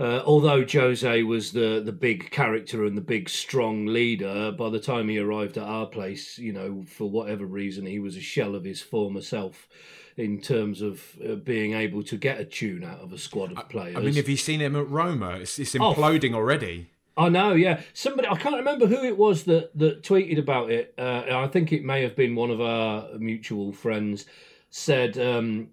uh, 0.00 0.22
although 0.24 0.64
Jose 0.64 1.22
was 1.24 1.52
the 1.52 1.82
the 1.84 1.92
big 1.92 2.30
character 2.30 2.86
and 2.86 2.96
the 2.96 3.02
big 3.02 3.28
strong 3.28 3.84
leader, 3.84 4.50
by 4.50 4.70
the 4.70 4.80
time 4.80 5.08
he 5.08 5.18
arrived 5.18 5.58
at 5.58 5.64
our 5.64 5.86
place, 5.86 6.38
you 6.38 6.52
know, 6.52 6.82
for 6.86 7.10
whatever 7.10 7.44
reason, 7.44 7.84
he 7.84 7.98
was 7.98 8.16
a 8.16 8.20
shell 8.20 8.54
of 8.54 8.64
his 8.64 8.80
former 8.80 9.20
self 9.20 9.68
in 10.16 10.40
terms 10.40 10.80
of 10.80 11.02
uh, 11.28 11.34
being 11.34 11.74
able 11.74 12.02
to 12.02 12.16
get 12.16 12.40
a 12.40 12.44
tune 12.44 12.82
out 12.82 13.00
of 13.00 13.12
a 13.12 13.18
squad 13.18 13.52
of 13.52 13.68
players. 13.68 13.96
I 13.96 14.00
mean, 14.00 14.14
have 14.14 14.28
you 14.28 14.38
seen 14.38 14.60
him 14.60 14.74
at 14.74 14.88
Roma? 14.88 15.38
It's, 15.40 15.58
it's 15.58 15.76
oh, 15.76 15.94
imploding 15.94 16.32
oh, 16.32 16.36
already. 16.36 16.90
I 17.16 17.28
know, 17.28 17.52
yeah. 17.52 17.82
Somebody, 17.92 18.28
I 18.28 18.36
can't 18.36 18.56
remember 18.56 18.86
who 18.86 19.04
it 19.04 19.18
was 19.18 19.44
that 19.44 19.76
that 19.78 20.02
tweeted 20.02 20.38
about 20.38 20.70
it. 20.70 20.94
Uh, 20.96 21.24
I 21.30 21.46
think 21.48 21.72
it 21.72 21.84
may 21.84 22.02
have 22.02 22.16
been 22.16 22.34
one 22.34 22.50
of 22.50 22.60
our 22.62 23.18
mutual 23.18 23.72
friends. 23.72 24.24
Said 24.70 25.18
um, 25.18 25.68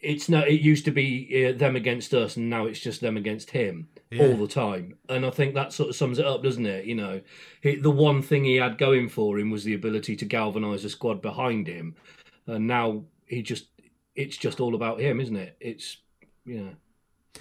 it's 0.00 0.28
no. 0.28 0.40
It 0.40 0.60
used 0.60 0.84
to 0.84 0.90
be 0.90 1.46
uh, 1.46 1.56
them 1.56 1.76
against 1.76 2.14
us, 2.14 2.36
and 2.36 2.48
now 2.48 2.66
it's 2.66 2.80
just 2.80 3.00
them 3.00 3.16
against 3.16 3.50
him 3.50 3.88
yeah. 4.10 4.22
all 4.22 4.36
the 4.36 4.46
time. 4.46 4.96
And 5.08 5.26
I 5.26 5.30
think 5.30 5.54
that 5.54 5.72
sort 5.72 5.90
of 5.90 5.96
sums 5.96 6.18
it 6.18 6.26
up, 6.26 6.42
doesn't 6.42 6.66
it? 6.66 6.84
You 6.84 6.94
know, 6.94 7.20
he, 7.62 7.76
the 7.76 7.90
one 7.90 8.22
thing 8.22 8.44
he 8.44 8.56
had 8.56 8.78
going 8.78 9.08
for 9.08 9.38
him 9.38 9.50
was 9.50 9.64
the 9.64 9.74
ability 9.74 10.16
to 10.16 10.24
galvanise 10.24 10.84
a 10.84 10.90
squad 10.90 11.20
behind 11.20 11.66
him, 11.66 11.96
and 12.46 12.66
now 12.66 13.04
he 13.26 13.42
just 13.42 13.66
it's 14.14 14.36
just 14.36 14.60
all 14.60 14.74
about 14.74 15.00
him, 15.00 15.20
isn't 15.20 15.36
it? 15.36 15.56
It's 15.60 15.98
yeah. 16.44 16.70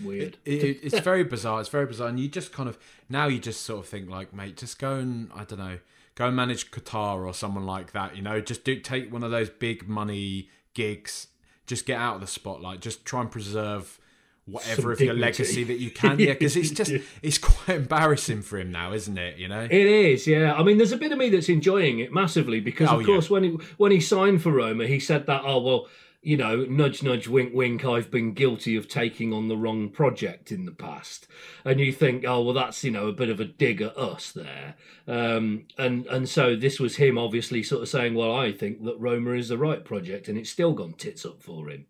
Weird. 0.04 0.38
It, 0.46 0.64
it, 0.64 0.80
it's 0.84 1.00
very 1.00 1.24
bizarre. 1.24 1.60
It's 1.60 1.70
very 1.70 1.88
bizarre, 1.88 2.10
and 2.10 2.20
you 2.20 2.28
just 2.28 2.52
kind 2.52 2.70
of 2.70 2.78
now 3.10 3.28
you 3.28 3.40
just 3.40 3.64
sort 3.64 3.80
of 3.80 3.90
think 3.90 4.10
like, 4.10 4.34
mate, 4.34 4.58
just 4.58 4.80
go 4.80 4.96
and 4.96 5.32
I 5.34 5.44
don't 5.44 5.60
know, 5.60 5.80
go 6.16 6.28
and 6.28 6.36
manage 6.36 6.72
Qatar 6.72 7.26
or 7.26 7.34
someone 7.34 7.66
like 7.66 7.94
that. 7.94 8.16
You 8.16 8.22
know, 8.22 8.42
just 8.42 8.64
do 8.64 8.80
take 8.80 9.12
one 9.12 9.24
of 9.24 9.32
those 9.32 9.50
big 9.50 9.88
money 9.88 10.50
gigs. 10.74 11.28
Just 11.68 11.86
get 11.86 12.00
out 12.00 12.16
of 12.16 12.22
the 12.22 12.28
spotlight. 12.28 12.82
Just 12.82 13.06
try 13.06 13.22
and 13.22 13.30
preserve 13.30 14.00
whatever 14.46 14.82
Some 14.82 14.92
of 14.92 14.98
dignity. 14.98 15.06
your 15.06 15.26
legacy 15.28 15.64
that 15.66 15.78
you 15.78 15.92
can. 15.92 16.20
Yeah, 16.20 16.34
because 16.34 16.56
it's 16.56 16.72
just 16.72 16.92
it's 17.22 17.38
quite 17.38 17.76
embarrassing 17.78 18.42
for 18.42 18.58
him 18.58 18.72
now, 18.72 18.94
isn't 18.94 19.18
it? 19.18 19.38
You 19.38 19.50
know, 19.50 19.62
it 19.62 19.72
is. 19.74 20.26
Yeah, 20.26 20.54
I 20.54 20.64
mean, 20.64 20.78
there's 20.78 20.94
a 20.94 20.98
bit 20.98 21.12
of 21.12 21.18
me 21.18 21.30
that's 21.30 21.50
enjoying 21.50 22.00
it 22.00 22.12
massively 22.12 22.60
because, 22.60 22.90
oh, 22.90 23.00
of 23.00 23.06
course, 23.06 23.28
yeah. 23.30 23.34
when 23.34 23.44
he 23.44 23.50
when 23.78 23.92
he 23.92 24.00
signed 24.00 24.42
for 24.42 24.52
Roma, 24.52 24.88
he 24.88 25.00
said 25.00 25.28
that, 25.28 25.42
oh 25.46 25.62
well 25.62 25.88
you 26.22 26.36
know, 26.36 26.66
nudge, 26.66 27.04
nudge, 27.04 27.28
wink, 27.28 27.54
wink, 27.54 27.86
I've 27.86 28.10
been 28.10 28.34
guilty 28.34 28.76
of 28.76 28.88
taking 28.88 29.32
on 29.32 29.48
the 29.48 29.58
wrong 29.58 29.90
project 29.90 30.52
in 30.52 30.66
the 30.66 30.72
past. 30.72 31.28
And 31.64 31.80
you 31.80 31.94
think, 31.94 32.26
oh, 32.26 32.42
well, 32.42 32.54
that's, 32.54 32.84
you 32.84 32.92
know, 32.92 33.08
a 33.08 33.14
bit 33.14 33.30
of 33.30 33.40
a 33.40 33.46
dig 33.46 33.82
at 33.82 33.98
us 33.98 34.32
there. 34.32 34.76
Um, 35.08 35.68
and, 35.78 36.06
and 36.08 36.28
so 36.28 36.56
this 36.56 36.80
was 36.80 36.96
him 36.96 37.18
obviously 37.18 37.62
sort 37.64 37.84
of 37.84 37.90
saying, 37.90 38.16
well, 38.16 38.36
I 38.36 38.52
think 38.52 38.84
that 38.84 39.00
Roma 39.00 39.34
is 39.34 39.50
the 39.50 39.58
right 39.58 39.86
project 39.86 40.28
and 40.28 40.38
it's 40.38 40.50
still 40.50 40.74
gone 40.74 40.94
tits 40.94 41.26
up 41.26 41.42
for 41.42 41.70
him. 41.70 41.86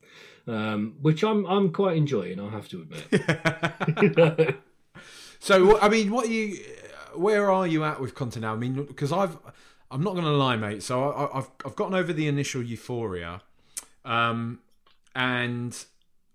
Um, 0.45 0.95
which 1.01 1.23
I'm, 1.23 1.45
I'm 1.45 1.71
quite 1.71 1.97
enjoying, 1.97 2.39
I 2.39 2.49
have 2.49 2.69
to 2.69 2.81
admit. 2.81 4.55
so, 5.39 5.79
I 5.79 5.89
mean, 5.89 6.11
what 6.11 6.29
you, 6.29 6.57
where 7.15 7.49
are 7.51 7.65
you 7.65 7.83
at 7.83 7.99
with 7.99 8.13
Conte 8.13 8.39
now? 8.39 8.53
I 8.53 8.57
mean, 8.57 8.83
because 8.85 9.11
I've, 9.11 9.37
I'm 9.89 10.03
not 10.03 10.13
going 10.13 10.25
to 10.25 10.31
lie, 10.31 10.57
mate. 10.57 10.83
So 10.83 11.11
I, 11.11 11.37
I've, 11.39 11.49
I've 11.65 11.75
gotten 11.75 11.95
over 11.95 12.13
the 12.13 12.27
initial 12.27 12.61
euphoria 12.61 13.41
um, 14.07 14.59
and 15.15 15.85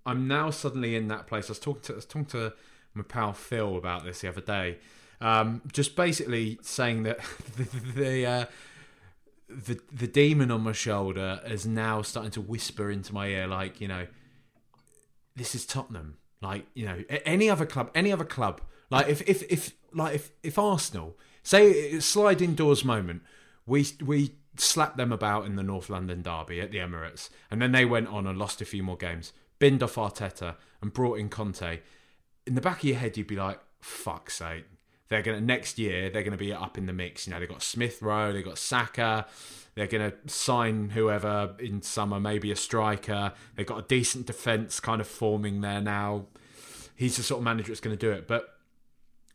I'm 0.07 0.29
now 0.29 0.51
suddenly 0.51 0.95
in 0.95 1.09
that 1.09 1.27
place. 1.27 1.47
I 1.47 1.53
was 1.53 1.59
talking 1.59 1.83
to 1.83 1.93
I 1.95 1.97
was 1.97 2.07
talking 2.07 2.27
to 2.27 2.53
my 2.95 3.03
pal 3.03 3.33
Phil 3.33 3.77
about 3.77 4.05
this 4.05 4.21
the 4.21 4.29
other 4.29 4.41
day. 4.41 4.79
Um, 5.21 5.63
just 5.73 5.97
basically 5.97 6.59
saying 6.63 7.05
that 7.05 7.19
the 7.57 7.65
the, 7.65 8.27
uh, 8.27 8.45
the 9.49 9.81
the 9.91 10.07
demon 10.07 10.51
on 10.51 10.63
my 10.63 10.73
shoulder 10.73 11.41
is 11.47 11.67
now 11.67 12.03
starting 12.03 12.33
to 12.33 12.41
whisper 12.41 12.91
into 12.91 13.15
my 13.15 13.29
ear, 13.29 13.47
like 13.47 13.81
you 13.81 13.89
know, 13.89 14.07
this 15.35 15.55
is 15.55 15.65
Tottenham. 15.65 16.19
Like 16.43 16.67
you 16.75 16.85
know, 16.85 17.03
any 17.25 17.49
other 17.49 17.65
club, 17.67 17.91
any 17.95 18.13
other 18.13 18.25
club. 18.25 18.61
Like 18.91 19.09
if 19.09 19.23
if 19.29 19.43
if 19.51 19.73
like 19.95 20.17
if 20.17 20.31
if 20.43 20.59
Arsenal 20.59 21.17
say 21.43 22.01
slide 22.01 22.43
indoors 22.43 22.85
moment, 22.85 23.23
we 23.65 23.87
we 24.05 24.35
slapped 24.57 24.97
them 24.97 25.13
about 25.13 25.47
in 25.47 25.57
the 25.57 25.63
North 25.63 25.89
London 25.89 26.23
derby 26.23 26.61
at 26.61 26.71
the 26.71 26.79
Emirates, 26.79 27.31
and 27.51 27.61
then 27.61 27.73
they 27.73 27.85
went 27.85 28.09
on 28.09 28.27
and 28.27 28.39
lost 28.39 28.61
a 28.61 28.65
few 28.65 28.83
more 28.83 28.97
games, 28.97 29.33
binned 29.59 29.83
off 29.83 29.97
Arteta 29.97 30.57
and 30.81 30.93
brought 30.93 31.19
in 31.19 31.29
Conte. 31.29 31.81
In 32.47 32.55
the 32.55 32.61
back 32.61 32.79
of 32.79 32.85
your 32.85 32.97
head, 32.97 33.17
you'd 33.17 33.27
be 33.27 33.37
like, 33.37 33.61
"Fuck's 33.81 34.37
sake!" 34.37 34.65
They're 35.09 35.23
gonna 35.23 35.41
next 35.41 35.79
year. 35.79 36.11
They're 36.11 36.23
gonna 36.23 36.37
be 36.37 36.53
up 36.53 36.79
in 36.79 36.87
the 36.87 36.93
mix. 36.93 37.27
You 37.27 37.33
know, 37.33 37.41
they've 37.41 37.49
got 37.49 37.63
Smith 37.63 38.01
Rowe, 38.01 38.33
they've 38.33 38.45
got 38.45 38.59
Saka. 38.59 39.27
They're 39.75 39.87
gonna 39.87 40.15
sign 40.27 40.91
whoever 40.91 41.55
in 41.59 41.83
summer, 41.83 42.21
maybe 42.21 42.51
a 42.51 42.57
striker. 42.57 43.33
They've 43.55 43.67
got 43.67 43.79
a 43.79 43.87
decent 43.87 44.27
defense 44.27 44.81
kind 44.81 45.01
of 45.01 45.07
forming 45.07 45.61
there 45.61 45.81
now. 45.81 46.27
He's 46.95 47.17
the 47.17 47.23
sort 47.23 47.39
of 47.39 47.45
manager 47.45 47.69
that's 47.69 47.81
to 47.81 47.97
do 47.97 48.11
it, 48.11 48.29
but 48.29 48.59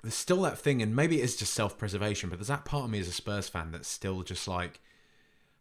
there's 0.01 0.15
still 0.15 0.41
that 0.43 0.57
thing, 0.57 0.81
and 0.81 0.95
maybe 0.95 1.19
it 1.19 1.23
is 1.23 1.35
just 1.35 1.53
self 1.53 1.77
preservation, 1.77 2.29
but 2.29 2.39
there's 2.39 2.47
that 2.47 2.65
part 2.65 2.85
of 2.85 2.89
me 2.89 2.99
as 2.99 3.07
a 3.07 3.11
Spurs 3.11 3.49
fan 3.49 3.71
that's 3.71 3.87
still 3.87 4.23
just 4.23 4.47
like, 4.47 4.79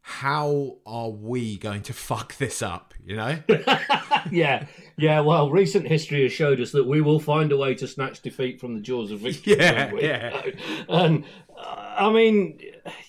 how 0.08 0.76
are 0.86 1.10
we 1.10 1.58
going 1.58 1.82
to 1.82 1.92
fuck 1.92 2.36
this 2.36 2.62
up? 2.62 2.94
You 3.04 3.16
know? 3.16 3.38
yeah, 4.30 4.66
yeah. 4.96 5.18
Well, 5.18 5.50
recent 5.50 5.88
history 5.88 6.22
has 6.22 6.30
showed 6.30 6.60
us 6.60 6.70
that 6.70 6.86
we 6.86 7.00
will 7.00 7.18
find 7.18 7.50
a 7.50 7.56
way 7.56 7.74
to 7.74 7.88
snatch 7.88 8.22
defeat 8.22 8.60
from 8.60 8.74
the 8.74 8.80
jaws 8.80 9.10
of 9.10 9.18
victory. 9.18 9.56
Yeah, 9.56 9.90
yeah. 9.98 10.42
And 10.88 11.24
uh, 11.58 11.94
I 11.98 12.12
mean, 12.12 12.60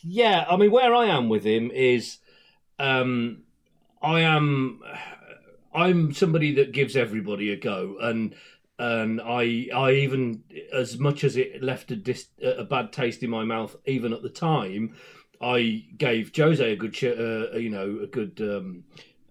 yeah. 0.02 0.48
I 0.50 0.58
mean, 0.58 0.72
where 0.72 0.96
I 0.96 1.06
am 1.06 1.30
with 1.30 1.44
him 1.44 1.70
is, 1.70 2.18
um, 2.80 3.44
I 4.02 4.22
am, 4.22 4.82
I'm 5.76 6.14
somebody 6.14 6.56
that 6.56 6.72
gives 6.72 6.96
everybody 6.96 7.52
a 7.52 7.58
go, 7.58 7.98
and 8.02 8.34
and 8.80 9.22
I, 9.22 9.68
I 9.74 9.92
even 9.92 10.44
as 10.74 10.98
much 10.98 11.24
as 11.24 11.38
it 11.38 11.62
left 11.62 11.92
a, 11.92 11.96
dis, 11.96 12.28
a 12.44 12.64
bad 12.64 12.92
taste 12.92 13.22
in 13.22 13.30
my 13.30 13.44
mouth, 13.44 13.76
even 13.86 14.14
at 14.14 14.24
the 14.24 14.30
time. 14.30 14.96
I 15.42 15.86
gave 15.98 16.32
Jose 16.36 16.72
a 16.72 16.76
good, 16.76 16.96
uh, 17.04 17.58
you 17.58 17.70
know, 17.70 18.00
a 18.04 18.08
good 18.08 18.40
um, 18.42 18.84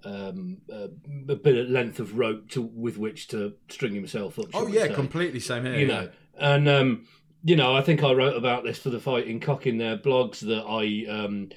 um, 0.04 0.58
uh, 0.72 0.88
a 1.28 1.36
bit 1.36 1.56
of 1.58 1.68
length 1.68 1.98
of 2.00 2.16
rope 2.16 2.48
to 2.50 2.62
with 2.62 2.96
which 2.96 3.28
to 3.28 3.54
string 3.68 3.94
himself 3.94 4.38
up. 4.38 4.46
Oh 4.54 4.66
yeah, 4.66 4.88
completely 4.88 5.40
same 5.40 5.64
here. 5.64 5.74
You 5.74 5.86
yeah. 5.86 6.00
know, 6.00 6.08
and 6.38 6.68
um, 6.68 7.06
you 7.42 7.56
know, 7.56 7.74
I 7.74 7.82
think 7.82 8.02
I 8.02 8.12
wrote 8.12 8.36
about 8.36 8.64
this 8.64 8.78
for 8.78 8.90
the 8.90 9.00
fighting 9.00 9.40
cock 9.40 9.66
in 9.66 9.78
their 9.78 9.96
blogs 9.96 10.40
that 10.40 10.64
I. 10.66 11.10
Um, 11.10 11.50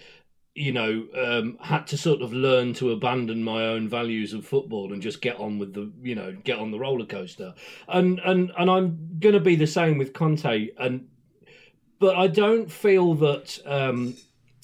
you 0.56 0.74
know, 0.74 1.08
um, 1.16 1.58
had 1.62 1.88
to 1.88 1.98
sort 1.98 2.22
of 2.22 2.34
learn 2.34 2.74
to 2.74 2.92
abandon 2.92 3.42
my 3.42 3.66
own 3.68 3.88
values 3.88 4.34
of 4.34 4.46
football 4.46 4.92
and 4.92 5.02
just 5.02 5.22
get 5.22 5.38
on 5.40 5.58
with 5.58 5.74
the, 5.74 5.90
you 6.02 6.16
know, 6.16 6.36
get 6.44 6.60
on 6.60 6.72
the 6.72 6.78
roller 6.78 7.06
coaster. 7.06 7.54
And 7.88 8.20
and 8.26 8.52
and 8.58 8.70
I'm 8.70 9.16
going 9.20 9.36
to 9.36 9.40
be 9.40 9.56
the 9.56 9.68
same 9.68 9.98
with 9.98 10.12
Conte. 10.12 10.70
And 10.78 11.08
but 12.00 12.18
I 12.18 12.28
don't 12.28 12.70
feel 12.70 13.14
that 13.16 13.58
um, 13.66 14.16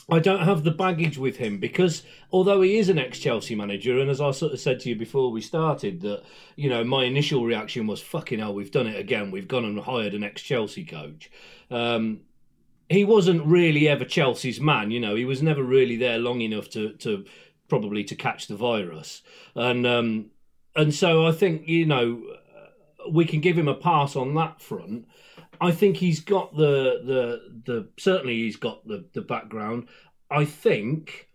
I 0.08 0.20
don't 0.20 0.44
have 0.44 0.64
the 0.64 0.72
baggage 0.72 1.18
with 1.18 1.38
him 1.38 1.60
because 1.60 2.04
although 2.32 2.62
he 2.62 2.78
is 2.78 2.90
an 2.90 3.00
ex 3.00 3.18
Chelsea 3.18 3.56
manager, 3.56 4.00
and 4.00 4.10
as 4.10 4.22
I 4.22 4.32
sort 4.32 4.54
of 4.54 4.60
said 4.60 4.80
to 4.82 4.90
you 4.90 4.96
before 4.96 5.32
we 5.32 5.42
started, 5.42 6.02
that 6.02 6.24
you 6.56 6.70
know 6.70 6.84
my 6.84 7.06
initial 7.06 7.44
reaction 7.44 7.88
was 7.88 8.02
fucking 8.02 8.40
hell, 8.40 8.54
we've 8.54 8.72
done 8.72 8.88
it 8.88 9.00
again. 9.00 9.32
We've 9.32 9.48
gone 9.48 9.66
and 9.66 9.80
hired 9.80 10.14
an 10.14 10.24
ex 10.24 10.44
Chelsea 10.44 10.86
coach. 10.86 11.32
Um, 11.72 12.22
he 12.88 13.04
wasn't 13.04 13.46
really 13.46 13.88
ever 13.88 14.06
Chelsea's 14.06 14.62
man, 14.62 14.92
you 14.92 15.00
know. 15.00 15.16
He 15.16 15.26
was 15.26 15.42
never 15.42 15.64
really 15.64 15.96
there 15.96 16.20
long 16.20 16.42
enough 16.42 16.70
to 16.72 16.94
to 16.94 17.26
probably 17.68 18.04
to 18.04 18.16
catch 18.16 18.48
the 18.48 18.56
virus, 18.56 19.24
and 19.56 19.88
um, 19.88 20.30
and 20.76 20.94
so 20.94 21.26
I 21.26 21.32
think 21.32 21.68
you 21.68 21.88
know 21.88 22.22
we 23.10 23.26
can 23.26 23.40
give 23.42 23.58
him 23.58 23.68
a 23.68 23.74
pass 23.74 24.16
on 24.16 24.36
that 24.36 24.62
front. 24.62 25.08
I 25.62 25.72
think 25.72 25.98
he's 25.98 26.20
got 26.20 26.56
the 26.56 27.02
the 27.04 27.62
the 27.66 27.88
certainly 27.98 28.36
he's 28.36 28.56
got 28.58 28.88
the 28.88 29.06
the 29.14 29.22
background. 29.22 29.88
I 30.30 30.46
think 30.46 31.30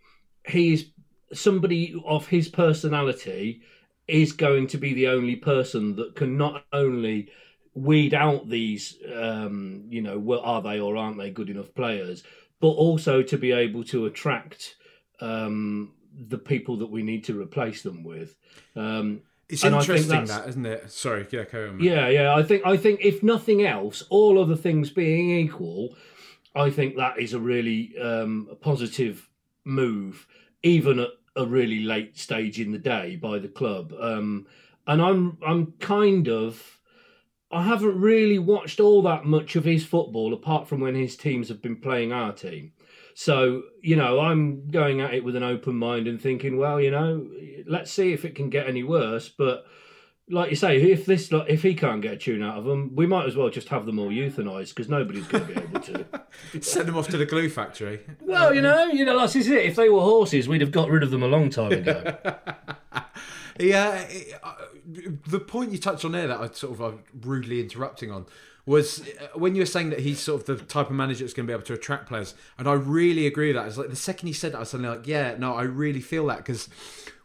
he's 0.46 0.90
somebody 1.32 2.00
of 2.04 2.26
his 2.26 2.48
personality 2.48 3.62
is 4.08 4.32
going 4.32 4.66
to 4.66 4.78
be 4.78 4.92
the 4.92 5.06
only 5.06 5.36
person 5.36 5.94
that 5.96 6.16
can 6.16 6.36
not 6.36 6.64
only 6.72 7.28
weed 7.74 8.12
out 8.12 8.48
these 8.48 8.98
um 9.14 9.84
you 9.88 10.02
know 10.02 10.18
well 10.18 10.40
are 10.40 10.60
they 10.60 10.80
or 10.80 10.96
aren't 10.96 11.18
they 11.18 11.30
good 11.30 11.48
enough 11.48 11.72
players 11.74 12.24
but 12.60 12.68
also 12.70 13.22
to 13.22 13.38
be 13.38 13.52
able 13.52 13.84
to 13.84 14.06
attract 14.06 14.74
um 15.20 15.92
the 16.28 16.38
people 16.38 16.76
that 16.76 16.90
we 16.90 17.02
need 17.02 17.22
to 17.22 17.40
replace 17.40 17.82
them 17.82 18.02
with 18.02 18.34
um 18.74 19.22
it's 19.50 19.64
and 19.64 19.74
interesting 19.74 20.24
that, 20.26 20.48
isn't 20.48 20.66
it? 20.66 20.90
Sorry, 20.90 21.26
yeah, 21.30 21.44
carry 21.44 21.68
on. 21.68 21.80
Yeah, 21.80 22.08
yeah. 22.08 22.34
I 22.34 22.42
think 22.42 22.64
I 22.64 22.76
think 22.76 23.00
if 23.02 23.22
nothing 23.22 23.64
else, 23.64 24.02
all 24.10 24.40
other 24.40 24.56
things 24.56 24.90
being 24.90 25.30
equal, 25.30 25.96
I 26.54 26.70
think 26.70 26.96
that 26.96 27.18
is 27.18 27.34
a 27.34 27.40
really 27.40 27.96
um, 27.98 28.56
positive 28.60 29.28
move, 29.64 30.26
even 30.62 31.00
at 31.00 31.10
a 31.36 31.46
really 31.46 31.80
late 31.80 32.18
stage 32.18 32.60
in 32.60 32.72
the 32.72 32.78
day 32.78 33.16
by 33.16 33.38
the 33.38 33.48
club. 33.48 33.92
Um, 33.98 34.46
and 34.86 35.02
I'm 35.02 35.38
I'm 35.46 35.72
kind 35.78 36.28
of 36.28 36.80
I 37.50 37.64
haven't 37.64 38.00
really 38.00 38.38
watched 38.38 38.78
all 38.78 39.02
that 39.02 39.24
much 39.24 39.56
of 39.56 39.64
his 39.64 39.84
football 39.84 40.32
apart 40.32 40.68
from 40.68 40.80
when 40.80 40.94
his 40.94 41.16
teams 41.16 41.48
have 41.48 41.60
been 41.60 41.76
playing 41.76 42.12
our 42.12 42.32
team. 42.32 42.72
So, 43.20 43.64
you 43.82 43.96
know, 43.96 44.18
I'm 44.18 44.70
going 44.70 45.02
at 45.02 45.12
it 45.12 45.22
with 45.22 45.36
an 45.36 45.42
open 45.42 45.76
mind 45.76 46.08
and 46.08 46.18
thinking, 46.18 46.56
well, 46.56 46.80
you 46.80 46.90
know, 46.90 47.28
let's 47.66 47.90
see 47.90 48.14
if 48.14 48.24
it 48.24 48.34
can 48.34 48.48
get 48.48 48.66
any 48.66 48.82
worse. 48.82 49.28
But 49.28 49.66
like 50.30 50.48
you 50.48 50.56
say, 50.56 50.80
if 50.80 51.04
this, 51.04 51.28
if 51.30 51.62
he 51.62 51.74
can't 51.74 52.00
get 52.00 52.14
a 52.14 52.16
tune 52.16 52.42
out 52.42 52.56
of 52.56 52.64
them, 52.64 52.96
we 52.96 53.06
might 53.06 53.26
as 53.26 53.36
well 53.36 53.50
just 53.50 53.68
have 53.68 53.84
them 53.84 53.98
all 53.98 54.08
euthanized 54.08 54.70
because 54.70 54.88
nobody's 54.88 55.26
going 55.26 55.46
to 55.46 55.52
be 55.52 55.60
able 55.60 55.80
to 55.80 56.06
send 56.62 56.88
them 56.88 56.96
off 56.96 57.08
to 57.08 57.18
the 57.18 57.26
glue 57.26 57.50
factory. 57.50 58.00
Well, 58.22 58.54
you 58.54 58.62
know, 58.62 58.86
you 58.86 59.04
know, 59.04 59.18
that's 59.18 59.36
it. 59.36 59.52
If 59.52 59.76
they 59.76 59.90
were 59.90 60.00
horses, 60.00 60.48
we'd 60.48 60.62
have 60.62 60.72
got 60.72 60.88
rid 60.88 61.02
of 61.02 61.10
them 61.10 61.22
a 61.22 61.28
long 61.28 61.50
time 61.50 61.72
ago. 61.72 62.16
yeah, 63.60 64.08
uh, 64.42 64.54
the 65.26 65.40
point 65.40 65.72
you 65.72 65.78
touched 65.78 66.06
on 66.06 66.12
there 66.12 66.26
that 66.26 66.40
I 66.40 66.48
sort 66.54 66.72
of 66.72 66.80
I'm 66.80 67.00
rudely 67.20 67.60
interrupting 67.60 68.10
on 68.10 68.24
was 68.66 69.00
uh, 69.00 69.38
when 69.38 69.54
you 69.54 69.62
were 69.62 69.66
saying 69.66 69.90
that 69.90 70.00
he's 70.00 70.20
sort 70.20 70.48
of 70.48 70.58
the 70.58 70.64
type 70.64 70.90
of 70.90 70.96
manager 70.96 71.24
that's 71.24 71.34
going 71.34 71.46
to 71.46 71.50
be 71.50 71.54
able 71.54 71.64
to 71.64 71.74
attract 71.74 72.08
players, 72.08 72.34
and 72.58 72.68
I 72.68 72.74
really 72.74 73.26
agree 73.26 73.48
with 73.48 73.56
that. 73.56 73.66
It's 73.66 73.76
like 73.76 73.90
the 73.90 73.96
second 73.96 74.28
he 74.28 74.32
said 74.32 74.52
that, 74.52 74.58
I 74.58 74.60
was 74.60 74.70
suddenly 74.70 74.96
like, 74.96 75.06
yeah, 75.06 75.36
no, 75.38 75.54
I 75.54 75.62
really 75.62 76.00
feel 76.00 76.26
that 76.26 76.38
because 76.38 76.68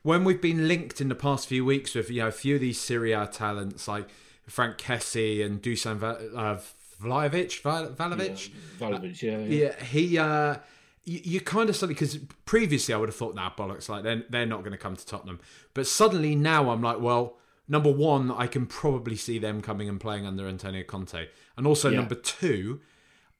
when 0.03 0.23
we've 0.23 0.41
been 0.41 0.67
linked 0.67 1.01
in 1.01 1.09
the 1.09 1.15
past 1.15 1.47
few 1.47 1.65
weeks 1.65 1.95
with 1.95 2.09
you 2.09 2.21
know 2.21 2.27
a 2.27 2.31
few 2.31 2.55
of 2.55 2.61
these 2.61 2.79
Serie 2.79 3.11
A 3.11 3.27
talents 3.27 3.87
like 3.87 4.07
Franck 4.47 4.77
Kessie 4.77 5.45
and 5.45 5.61
Dusan 5.61 6.01
uh, 6.01 6.57
Vlahovic, 7.01 7.61
Vlahovic, 7.61 8.49
yeah, 8.49 8.87
Vlahovic, 8.87 9.21
yeah, 9.21 9.37
yeah, 9.39 9.65
yeah, 9.65 9.83
he. 9.83 10.17
Uh, 10.17 10.57
you, 11.05 11.21
you 11.23 11.39
kind 11.41 11.69
of 11.69 11.75
suddenly 11.75 11.93
because 11.93 12.17
previously 12.45 12.93
I 12.93 12.97
would 12.97 13.09
have 13.09 13.15
thought, 13.15 13.35
nah, 13.35 13.51
bollocks, 13.51 13.87
like 13.89 14.03
they're 14.03 14.23
they're 14.29 14.45
not 14.45 14.61
going 14.61 14.71
to 14.71 14.77
come 14.77 14.95
to 14.95 15.05
Tottenham, 15.05 15.39
but 15.73 15.85
suddenly 15.87 16.35
now 16.35 16.71
I'm 16.71 16.81
like, 16.81 16.99
well, 16.99 17.37
number 17.67 17.91
one, 17.91 18.31
I 18.31 18.47
can 18.47 18.65
probably 18.65 19.15
see 19.15 19.39
them 19.39 19.61
coming 19.61 19.89
and 19.89 19.99
playing 19.99 20.25
under 20.25 20.47
Antonio 20.47 20.83
Conte. 20.83 21.27
And 21.57 21.67
also, 21.67 21.89
yeah. 21.89 21.97
number 21.97 22.15
two, 22.15 22.81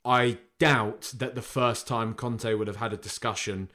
I 0.03 0.38
doubt 0.60 1.13
that 1.17 1.36
the 1.36 1.41
first 1.41 1.88
time 1.88 2.13
Conte 2.13 2.53
would 2.53 2.67
have 2.67 2.77
had 2.77 2.94
a 2.94 2.98
discussion 2.98 3.70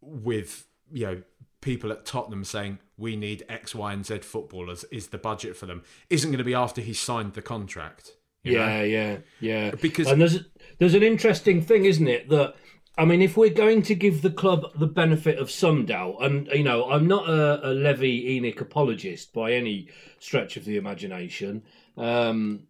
with, 0.00 0.66
you 0.90 1.06
know, 1.06 1.22
people 1.60 1.90
at 1.92 2.04
Tottenham 2.04 2.44
saying, 2.44 2.78
we 2.96 3.16
need 3.16 3.44
X, 3.48 3.74
Y, 3.74 3.92
and 3.92 4.04
Z 4.04 4.18
footballers, 4.18 4.84
is 4.84 5.08
the 5.08 5.18
budget 5.18 5.56
for 5.56 5.66
them, 5.66 5.82
isn't 6.08 6.30
going 6.30 6.38
to 6.38 6.44
be 6.44 6.54
after 6.54 6.80
he 6.80 6.94
signed 6.94 7.34
the 7.34 7.42
contract. 7.42 8.12
Yeah, 8.42 8.78
know? 8.78 8.82
yeah, 8.84 9.16
yeah. 9.40 9.70
Because 9.72 10.06
and 10.06 10.20
there's 10.20 10.38
there's 10.78 10.94
an 10.94 11.02
interesting 11.02 11.60
thing, 11.60 11.84
isn't 11.84 12.06
it, 12.06 12.28
that 12.28 12.54
I 12.98 13.04
mean, 13.04 13.20
if 13.20 13.36
we're 13.36 13.50
going 13.50 13.82
to 13.82 13.94
give 13.94 14.22
the 14.22 14.30
club 14.30 14.72
the 14.74 14.86
benefit 14.86 15.38
of 15.38 15.50
some 15.50 15.84
doubt, 15.84 16.16
and 16.20 16.48
you 16.48 16.64
know, 16.64 16.90
I'm 16.90 17.06
not 17.06 17.28
a, 17.28 17.68
a 17.68 17.72
Levy 17.72 18.40
ENIC 18.40 18.60
apologist 18.60 19.34
by 19.34 19.52
any 19.52 19.88
stretch 20.18 20.56
of 20.56 20.64
the 20.64 20.78
imagination, 20.78 21.62
um, 21.98 22.62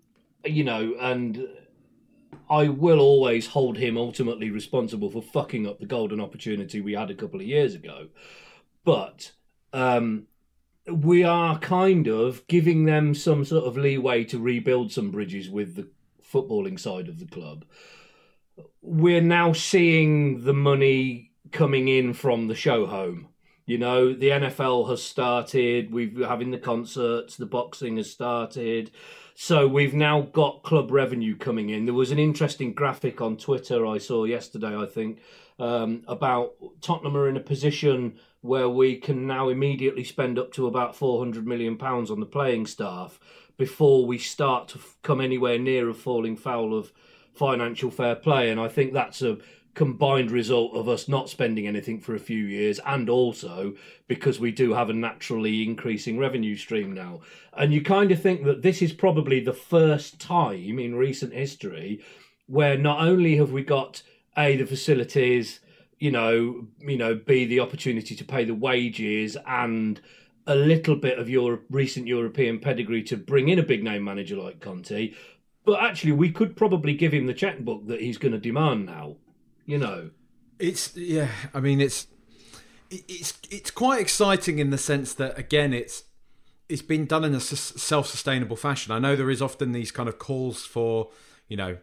you 0.45 0.65
know, 0.65 0.95
and 1.01 1.47
I 2.51 2.69
will 2.69 2.99
always 2.99 3.47
hold 3.47 3.79
him 3.79 3.97
ultimately 3.97 4.51
responsible 4.51 5.11
for 5.11 5.23
fucking 5.23 5.65
up 5.65 5.79
the 5.79 5.87
golden 5.87 6.21
opportunity 6.21 6.81
we 6.81 6.95
had 6.95 7.11
a 7.11 7.15
couple 7.15 7.41
of 7.41 7.47
years 7.47 7.77
ago. 7.77 8.09
But 8.85 9.31
um, 9.73 10.27
we 10.91 11.23
are 11.23 11.59
kind 11.61 12.09
of 12.09 12.45
giving 12.49 12.85
them 12.85 13.15
some 13.15 13.45
sort 13.45 13.65
of 13.65 13.77
leeway 13.77 14.25
to 14.25 14.41
rebuild 14.41 14.91
some 14.91 15.13
bridges 15.13 15.49
with 15.49 15.77
the 15.77 15.89
footballing 16.21 16.81
side 16.81 17.09
of 17.09 17.21
the 17.21 17.27
club 17.27 17.65
we're 18.83 19.21
now 19.21 19.53
seeing 19.53 20.45
the 20.45 20.55
money 20.55 21.33
coming 21.53 21.89
in 21.89 22.13
from 22.13 22.47
the 22.47 22.55
show 22.55 22.87
home. 22.87 23.29
You 23.67 23.79
know, 23.79 24.13
the 24.13 24.29
NFL 24.29 24.89
has 24.91 25.03
started. 25.03 25.93
We've 25.93 26.19
having 26.19 26.53
the 26.53 26.59
concerts. 26.59 27.37
The 27.37 27.47
boxing 27.47 27.97
has 27.97 28.11
started. 28.11 28.93
So 29.35 29.67
we've 29.67 29.93
now 29.93 30.23
got 30.23 30.63
club 30.63 30.91
revenue 30.91 31.37
coming 31.37 31.71
in. 31.71 31.85
There 31.85 31.95
was 31.95 32.11
an 32.11 32.19
interesting 32.19 32.73
graphic 32.73 33.21
on 33.21 33.37
Twitter 33.37 33.85
I 33.85 33.99
saw 33.99 34.25
yesterday. 34.25 34.75
I 34.75 34.87
think 34.87 35.19
um, 35.59 36.05
about 36.07 36.55
Tottenham 36.81 37.17
are 37.17 37.29
in 37.29 37.37
a 37.37 37.41
position 37.41 38.19
where 38.41 38.69
we 38.69 38.97
can 38.97 39.27
now 39.27 39.49
immediately 39.49 40.05
spend 40.05 40.39
up 40.39 40.53
to 40.53 40.69
about 40.69 40.95
four 40.95 41.19
hundred 41.19 41.47
million 41.47 41.77
pounds 41.77 42.11
on 42.11 42.21
the 42.21 42.27
playing 42.27 42.67
staff 42.67 43.19
before 43.57 44.07
we 44.07 44.19
start 44.19 44.69
to 44.69 44.79
come 45.03 45.21
anywhere 45.21 45.59
near 45.59 45.89
a 45.89 45.95
falling 45.95 46.37
foul 46.37 46.73
of 46.73 46.93
financial 47.37 47.91
fair 47.91 48.17
play. 48.17 48.51
And 48.51 48.61
I 48.61 48.69
think 48.69 48.93
that's 48.93 49.23
a 49.23 49.39
combined 49.77 50.31
result 50.31 50.75
of 50.75 50.89
us 50.89 51.07
not 51.07 51.29
spending 51.29 51.67
anything 51.67 52.01
for 52.01 52.15
a 52.15 52.19
few 52.19 52.45
years 52.45 52.81
and 52.87 53.11
also 53.11 53.75
because 54.09 54.41
we 54.41 54.51
do 54.51 54.73
have 54.73 54.89
a 54.89 54.95
naturally 54.95 55.63
increasing 55.63 56.19
revenue 56.19 56.57
stream 56.57 56.95
now. 56.95 57.21
And 57.53 57.75
you 57.75 57.83
kind 57.83 58.11
of 58.11 58.21
think 58.21 58.45
that 58.45 58.63
this 58.63 58.81
is 58.81 58.95
probably 58.95 59.39
the 59.39 59.53
first 59.53 60.19
time 60.19 60.79
in 60.79 60.95
recent 60.95 61.35
history 61.35 62.03
where 62.47 62.79
not 62.79 63.07
only 63.07 63.37
have 63.37 63.53
we 63.53 63.63
got 63.63 64.03
A, 64.37 64.57
the 64.57 64.65
facilities, 64.65 65.61
you 65.99 66.11
know, 66.11 66.69
you 66.81 66.97
know, 66.97 67.15
B, 67.15 67.45
the 67.45 67.61
opportunity 67.61 68.17
to 68.17 68.25
pay 68.25 68.45
the 68.45 68.55
wages 68.55 69.37
and 69.47 70.01
a 70.47 70.55
little 70.55 70.97
bit 70.97 71.19
of 71.19 71.29
your 71.29 71.61
recent 71.71 72.07
European 72.07 72.61
pedigree 72.61 73.03
to 73.03 73.17
bring 73.17 73.49
in 73.49 73.59
a 73.59 73.65
big 73.65 73.83
name 73.83 74.05
manager 74.05 74.37
like 74.37 74.61
Conte, 74.61 75.13
but 75.67 75.83
actually, 75.83 76.13
we 76.13 76.31
could 76.31 76.57
probably 76.57 76.95
give 76.95 77.13
him 77.13 77.27
the 77.27 77.35
checkbook 77.35 77.89
that 77.89 78.01
he's 78.01 78.17
going 78.17 78.33
to 78.33 78.39
demand 78.39 78.87
now. 78.87 79.17
You 79.67 79.79
know, 79.79 80.11
it's 80.59 80.97
yeah. 80.97 81.29
I 81.53 81.61
mean, 81.61 81.81
it's 81.81 82.07
it's 82.89 83.35
it's 83.51 83.73
quite 83.73 84.01
exciting 84.01 84.61
in 84.61 84.71
the 84.71 84.79
sense 84.79 85.13
that 85.15 85.37
again, 85.37 85.75
it's 85.75 86.05
it's 86.69 86.83
been 86.83 87.05
done 87.05 87.25
in 87.25 87.35
a 87.35 87.41
self-sustainable 87.41 88.57
fashion. 88.57 88.93
I 88.93 89.01
know 89.01 89.17
there 89.17 89.31
is 89.31 89.43
often 89.43 89.73
these 89.73 89.91
kind 89.91 90.09
of 90.09 90.19
calls 90.19 90.65
for 90.65 91.11
you 91.49 91.57
know 91.57 91.79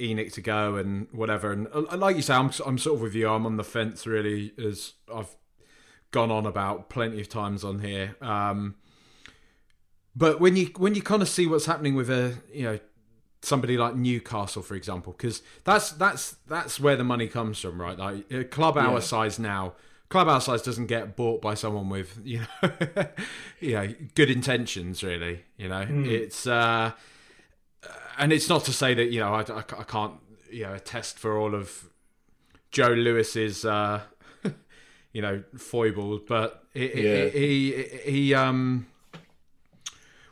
ENIC 0.00 0.32
to 0.32 0.40
go 0.40 0.74
and 0.74 1.06
whatever. 1.12 1.52
And 1.52 1.68
uh, 1.72 1.96
like 1.96 2.16
you 2.16 2.22
say, 2.22 2.34
I'm 2.34 2.50
I'm 2.66 2.78
sort 2.78 2.96
of 2.96 3.00
with 3.00 3.14
you. 3.14 3.28
I'm 3.28 3.46
on 3.46 3.56
the 3.56 3.64
fence 3.64 4.06
really, 4.06 4.52
as 4.58 4.94
I've 5.12 5.36
gone 6.10 6.32
on 6.32 6.46
about 6.46 6.90
plenty 6.90 7.20
of 7.20 7.28
times 7.28 7.62
on 7.62 7.78
here. 7.78 8.16
Um, 8.20 8.74
but 10.14 10.40
when 10.40 10.56
you 10.56 10.66
when 10.76 10.94
you 10.94 11.02
kind 11.02 11.22
of 11.22 11.28
see 11.28 11.46
what's 11.46 11.66
happening 11.66 11.94
with 11.94 12.10
a 12.10 12.36
you 12.52 12.64
know 12.64 12.78
somebody 13.42 13.76
like 13.76 13.96
Newcastle, 13.96 14.62
for 14.62 14.74
example, 14.74 15.12
because 15.12 15.42
that's 15.64 15.90
that's 15.92 16.36
that's 16.46 16.80
where 16.80 16.96
the 16.96 17.04
money 17.04 17.26
comes 17.26 17.58
from, 17.58 17.80
right? 17.80 17.98
Like 17.98 18.32
a 18.32 18.44
club 18.44 18.76
our 18.78 18.94
yeah. 18.94 19.00
size 19.00 19.38
now, 19.38 19.74
club 20.08 20.28
our 20.28 20.40
size 20.40 20.62
doesn't 20.62 20.86
get 20.86 21.16
bought 21.16 21.42
by 21.42 21.54
someone 21.54 21.88
with 21.88 22.20
you 22.24 22.40
know, 22.40 22.70
you 23.60 23.72
know, 23.72 23.94
good 24.14 24.30
intentions. 24.30 25.02
Really, 25.02 25.44
you 25.56 25.68
know, 25.68 25.84
mm. 25.84 26.06
it's 26.06 26.46
uh, 26.46 26.92
and 28.18 28.32
it's 28.32 28.48
not 28.48 28.64
to 28.66 28.72
say 28.72 28.94
that 28.94 29.10
you 29.10 29.20
know 29.20 29.34
I, 29.34 29.40
I, 29.40 29.58
I 29.58 29.84
can't 29.84 30.14
you 30.50 30.64
know 30.64 30.74
attest 30.74 31.18
for 31.18 31.36
all 31.36 31.54
of 31.54 31.88
Joe 32.70 32.92
Lewis's 32.92 33.64
uh, 33.64 34.02
you 35.12 35.22
know 35.22 35.42
foibles, 35.56 36.22
but 36.28 36.64
he, 36.72 37.02
yeah. 37.02 37.26
he, 37.26 37.72
he 37.72 38.10
he 38.10 38.34
um 38.34 38.86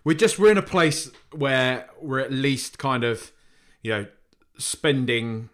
we're 0.05 0.17
just 0.17 0.39
we're 0.39 0.51
in 0.53 0.59
a 0.59 0.63
place 0.63 1.11
where 1.33 1.89
we're 2.01 2.21
at 2.21 2.33
least 2.33 2.79
kind 2.79 3.05
of 3.05 3.33
you 3.83 3.91
know 3.93 4.07
spending 4.59 5.49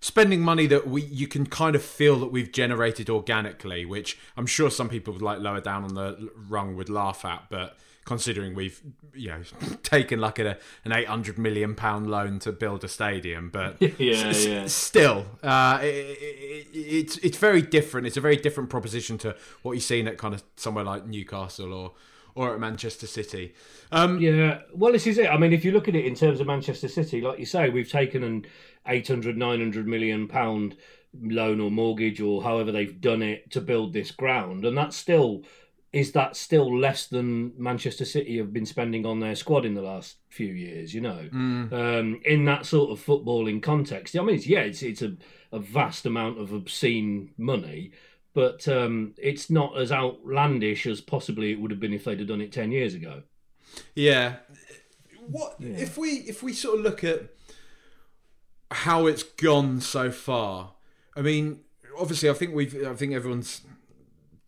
spending 0.00 0.40
money 0.40 0.66
that 0.66 0.86
we 0.86 1.02
you 1.02 1.26
can 1.26 1.46
kind 1.46 1.74
of 1.74 1.82
feel 1.82 2.18
that 2.20 2.30
we've 2.30 2.52
generated 2.52 3.10
organically 3.10 3.84
which 3.84 4.18
i'm 4.36 4.46
sure 4.46 4.70
some 4.70 4.88
people 4.88 5.12
would 5.12 5.22
like 5.22 5.40
lower 5.40 5.60
down 5.60 5.82
on 5.84 5.94
the 5.94 6.30
rung 6.48 6.76
would 6.76 6.88
laugh 6.88 7.24
at 7.24 7.44
but 7.50 7.76
considering 8.04 8.54
we've 8.54 8.80
you 9.14 9.28
know 9.28 9.42
taken 9.82 10.20
like 10.20 10.38
a, 10.38 10.56
an 10.84 10.92
800 10.92 11.38
million 11.38 11.74
pound 11.74 12.08
loan 12.08 12.38
to 12.38 12.52
build 12.52 12.84
a 12.84 12.88
stadium 12.88 13.50
but 13.50 13.80
yeah, 13.98 14.14
s- 14.28 14.46
yeah. 14.46 14.66
still 14.66 15.26
uh, 15.42 15.80
it, 15.82 15.86
it, 15.86 16.66
it's 16.72 17.16
it's 17.18 17.38
very 17.38 17.62
different 17.62 18.06
it's 18.06 18.16
a 18.16 18.20
very 18.20 18.36
different 18.36 18.70
proposition 18.70 19.18
to 19.18 19.34
what 19.62 19.72
you've 19.72 19.82
seen 19.82 20.06
at 20.06 20.18
kind 20.18 20.34
of 20.34 20.44
somewhere 20.56 20.84
like 20.84 21.04
newcastle 21.06 21.72
or 21.72 21.92
or 22.36 22.52
at 22.52 22.60
Manchester 22.60 23.06
City. 23.06 23.54
Um, 23.90 24.20
yeah, 24.20 24.60
well, 24.72 24.92
this 24.92 25.06
is 25.06 25.18
it. 25.18 25.28
I 25.28 25.36
mean, 25.38 25.52
if 25.52 25.64
you 25.64 25.72
look 25.72 25.88
at 25.88 25.96
it 25.96 26.04
in 26.04 26.14
terms 26.14 26.38
of 26.38 26.46
Manchester 26.46 26.86
City, 26.86 27.20
like 27.20 27.38
you 27.38 27.46
say, 27.46 27.70
we've 27.70 27.90
taken 27.90 28.22
an 28.22 28.46
800, 28.86 29.36
900 29.36 29.86
million 29.88 30.28
pound 30.28 30.76
loan 31.20 31.60
or 31.60 31.70
mortgage 31.70 32.20
or 32.20 32.42
however 32.42 32.70
they've 32.70 33.00
done 33.00 33.22
it 33.22 33.50
to 33.52 33.60
build 33.60 33.92
this 33.92 34.10
ground, 34.10 34.64
and 34.64 34.76
that's 34.76 34.96
still 34.96 35.42
is 35.92 36.12
that 36.12 36.36
still 36.36 36.78
less 36.78 37.06
than 37.06 37.52
Manchester 37.56 38.04
City 38.04 38.36
have 38.36 38.52
been 38.52 38.66
spending 38.66 39.06
on 39.06 39.20
their 39.20 39.34
squad 39.34 39.64
in 39.64 39.72
the 39.72 39.80
last 39.80 40.16
few 40.28 40.52
years? 40.52 40.92
You 40.92 41.00
know, 41.00 41.26
mm. 41.32 41.72
um, 41.72 42.20
in 42.22 42.44
that 42.44 42.66
sort 42.66 42.90
of 42.90 43.04
footballing 43.04 43.62
context, 43.62 44.14
I 44.14 44.22
mean, 44.22 44.36
it's, 44.36 44.46
yeah, 44.46 44.60
it's 44.60 44.82
it's 44.82 45.00
a, 45.00 45.16
a 45.52 45.58
vast 45.58 46.04
amount 46.04 46.38
of 46.38 46.52
obscene 46.52 47.30
money, 47.38 47.92
but 48.36 48.68
um, 48.68 49.14
it's 49.16 49.48
not 49.48 49.78
as 49.78 49.90
outlandish 49.90 50.86
as 50.86 51.00
possibly 51.00 51.52
it 51.52 51.58
would 51.58 51.70
have 51.70 51.80
been 51.80 51.94
if 51.94 52.04
they'd 52.04 52.18
have 52.18 52.28
done 52.28 52.42
it 52.42 52.52
ten 52.52 52.70
years 52.70 52.92
ago. 52.92 53.22
Yeah. 53.94 54.36
What 55.26 55.56
yeah. 55.58 55.78
if 55.78 55.96
we 55.96 56.08
if 56.08 56.42
we 56.42 56.52
sort 56.52 56.78
of 56.78 56.84
look 56.84 57.02
at 57.02 57.30
how 58.70 59.06
it's 59.06 59.22
gone 59.22 59.80
so 59.80 60.10
far? 60.10 60.74
I 61.16 61.22
mean, 61.22 61.60
obviously, 61.98 62.28
I 62.28 62.34
think 62.34 62.54
we've 62.54 62.86
I 62.86 62.92
think 62.92 63.14
everyone's 63.14 63.62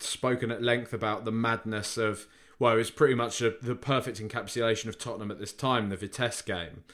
spoken 0.00 0.50
at 0.50 0.62
length 0.62 0.92
about 0.92 1.24
the 1.24 1.32
madness 1.32 1.96
of 1.96 2.26
well, 2.58 2.76
it's 2.76 2.90
pretty 2.90 3.14
much 3.14 3.40
a, 3.40 3.54
the 3.62 3.74
perfect 3.74 4.20
encapsulation 4.20 4.88
of 4.88 4.98
Tottenham 4.98 5.30
at 5.30 5.38
this 5.38 5.54
time, 5.54 5.88
the 5.88 5.96
Vitesse 5.96 6.42
game. 6.42 6.84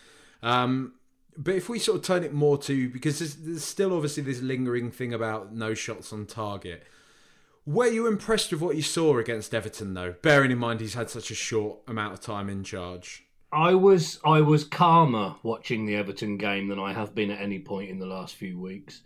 Um, 0.45 0.93
but 1.37 1.55
if 1.55 1.69
we 1.69 1.79
sort 1.79 1.99
of 1.99 2.05
turn 2.05 2.25
it 2.25 2.33
more 2.33 2.59
to 2.59 2.89
because 2.89 3.19
there's, 3.19 3.35
there's, 3.37 3.65
still 3.65 3.95
obviously 3.95 4.23
this 4.23 4.41
lingering 4.41 4.91
thing 4.91 5.13
about 5.13 5.55
no 5.55 5.75
shots 5.75 6.13
on 6.13 6.27
target. 6.27 6.85
Were 7.67 7.87
you 7.87 8.07
impressed 8.07 8.53
with 8.53 8.61
what 8.61 8.77
you 8.77 8.83
saw 8.83 9.19
against 9.19 9.55
Everton 9.55 9.95
though? 9.95 10.15
Bearing 10.23 10.51
in 10.51 10.59
mind 10.59 10.81
he's 10.81 10.95
had 10.95 11.11
such 11.11 11.31
a 11.31 11.35
short 11.35 11.79
amount 11.89 12.13
of 12.13 12.21
time 12.21 12.49
in 12.49 12.63
charge. 12.63 13.25
I 13.53 13.75
was 13.75 14.21
I 14.25 14.41
was 14.41 14.65
calmer 14.65 15.37
watching 15.43 15.87
the 15.87 15.97
Everton 15.97 16.37
game 16.37 16.69
than 16.69 16.81
I 16.81 16.93
have 16.93 17.15
been 17.15 17.31
at 17.31 17.41
any 17.41 17.61
point 17.61 17.91
in 17.91 17.99
the 17.99 18.07
last 18.07 18.35
few 18.35 18.59
weeks. 18.59 19.01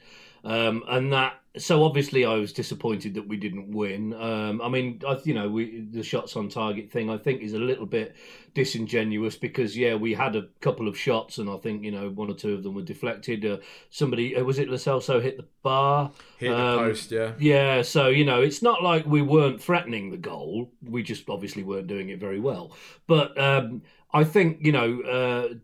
Um, 0.48 0.82
and 0.88 1.12
that 1.12 1.34
so 1.56 1.84
obviously 1.84 2.24
I 2.24 2.34
was 2.34 2.52
disappointed 2.52 3.14
that 3.14 3.26
we 3.26 3.37
didn't 3.37 3.70
win. 3.70 4.14
Um, 4.14 4.61
I 4.61 4.68
mean, 4.68 5.02
I, 5.06 5.18
you 5.24 5.34
know, 5.34 5.48
we, 5.48 5.87
the 5.90 6.02
shots 6.02 6.37
on 6.37 6.48
target 6.48 6.90
thing 6.90 7.11
I 7.11 7.18
think 7.18 7.42
is 7.42 7.52
a 7.52 7.58
little 7.58 7.87
bit 7.87 8.16
disingenuous 8.54 9.37
because 9.37 9.76
yeah, 9.76 9.94
we 9.94 10.14
had 10.14 10.37
a 10.37 10.48
couple 10.61 10.88
of 10.88 10.98
shots 10.98 11.38
and 11.38 11.50
I 11.50 11.56
think 11.56 11.82
you 11.82 11.90
know 11.90 12.11
one 12.11 12.30
or 12.30 12.34
two 12.34 12.54
of 12.54 12.62
them 12.62 12.74
were 12.74 12.82
deflected. 12.82 13.44
Uh, 13.44 13.58
somebody 13.90 14.37
uh, 14.37 14.44
was 14.44 14.58
it 14.58 14.68
Celso 14.68 15.20
hit 15.20 15.37
the 15.37 15.46
bar, 15.62 16.12
hit 16.38 16.50
the 16.50 16.58
um, 16.58 16.78
post, 16.78 17.11
yeah, 17.11 17.32
yeah. 17.38 17.82
So 17.82 18.08
you 18.08 18.24
know, 18.24 18.40
it's 18.40 18.62
not 18.62 18.82
like 18.82 19.06
we 19.06 19.22
weren't 19.22 19.62
threatening 19.62 20.11
the 20.11 20.16
goal. 20.16 20.72
We 20.82 21.02
just 21.02 21.28
obviously 21.28 21.62
weren't 21.62 21.88
doing 21.88 22.08
it 22.11 22.20
very 22.20 22.40
well. 22.40 22.72
But 23.06 23.38
um, 23.40 23.82
I 24.12 24.24
think 24.24 24.58
you 24.62 24.72
know. 24.72 25.00
Uh, 25.02 25.54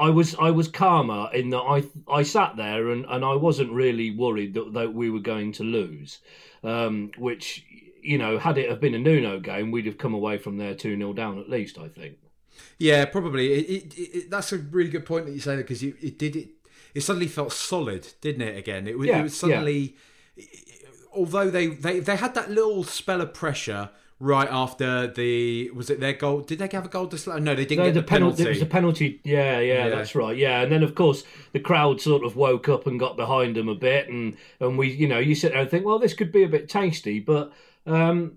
I 0.00 0.10
was 0.10 0.34
I 0.40 0.50
was 0.50 0.66
calmer 0.68 1.28
in 1.34 1.50
that 1.50 1.58
I 1.60 1.84
I 2.10 2.22
sat 2.22 2.56
there 2.56 2.90
and, 2.90 3.04
and 3.04 3.24
I 3.24 3.34
wasn't 3.34 3.72
really 3.72 4.10
worried 4.10 4.54
that, 4.54 4.72
that 4.72 4.94
we 4.94 5.10
were 5.10 5.20
going 5.20 5.52
to 5.52 5.62
lose, 5.62 6.20
um, 6.64 7.10
which 7.18 7.64
you 8.02 8.16
know 8.16 8.38
had 8.38 8.56
it 8.56 8.70
have 8.70 8.80
been 8.80 8.94
a 8.94 8.98
Nuno 8.98 9.38
game 9.38 9.70
we'd 9.70 9.86
have 9.86 9.98
come 9.98 10.14
away 10.14 10.38
from 10.38 10.56
there 10.56 10.74
two 10.74 10.96
0 10.96 11.12
down 11.12 11.38
at 11.38 11.50
least 11.50 11.78
I 11.78 11.88
think. 11.88 12.16
Yeah, 12.78 13.04
probably. 13.04 13.52
It, 13.52 13.70
it, 13.70 13.98
it, 13.98 14.30
that's 14.30 14.52
a 14.52 14.58
really 14.58 14.90
good 14.90 15.04
point 15.04 15.26
that 15.26 15.32
you 15.32 15.40
say 15.40 15.56
because 15.56 15.82
it 15.82 16.18
did 16.18 16.36
it. 16.36 16.48
It 16.94 17.02
suddenly 17.02 17.28
felt 17.28 17.52
solid, 17.52 18.08
didn't 18.20 18.42
it? 18.42 18.56
Again, 18.56 18.88
it 18.88 18.98
was, 18.98 19.08
yeah, 19.08 19.20
it 19.20 19.22
was 19.24 19.36
suddenly. 19.36 19.96
Yeah. 20.36 20.44
Although 21.14 21.50
they, 21.50 21.66
they 21.68 22.00
they 22.00 22.16
had 22.16 22.34
that 22.34 22.50
little 22.50 22.84
spell 22.84 23.20
of 23.20 23.34
pressure 23.34 23.90
right 24.20 24.48
after 24.50 25.06
the 25.08 25.70
was 25.70 25.88
it 25.88 25.98
their 25.98 26.12
goal? 26.12 26.42
Did 26.42 26.58
they 26.58 26.68
have 26.70 26.84
a 26.84 26.88
goal 26.88 27.06
disallowed? 27.06 27.42
No, 27.42 27.54
they 27.54 27.64
didn't 27.64 27.78
no, 27.78 27.84
get 27.86 27.94
the, 27.94 28.00
the 28.02 28.06
penalty. 28.06 28.36
penalty. 28.36 28.50
It 28.50 28.60
was 28.60 28.62
a 28.62 28.66
penalty. 28.66 29.20
Yeah, 29.24 29.58
yeah, 29.58 29.86
yeah, 29.86 29.88
that's 29.88 30.14
right. 30.14 30.36
Yeah, 30.36 30.60
and 30.60 30.70
then 30.70 30.82
of 30.82 30.94
course 30.94 31.24
the 31.52 31.58
crowd 31.58 32.00
sort 32.00 32.22
of 32.22 32.36
woke 32.36 32.68
up 32.68 32.86
and 32.86 33.00
got 33.00 33.16
behind 33.16 33.56
them 33.56 33.68
a 33.68 33.74
bit, 33.74 34.08
and 34.08 34.36
and 34.60 34.78
we, 34.78 34.90
you 34.90 35.08
know, 35.08 35.18
you 35.18 35.34
sit 35.34 35.52
there 35.52 35.62
and 35.62 35.70
think, 35.70 35.84
well, 35.84 35.98
this 35.98 36.14
could 36.14 36.30
be 36.30 36.44
a 36.44 36.48
bit 36.48 36.68
tasty, 36.68 37.18
but 37.18 37.52
um, 37.86 38.34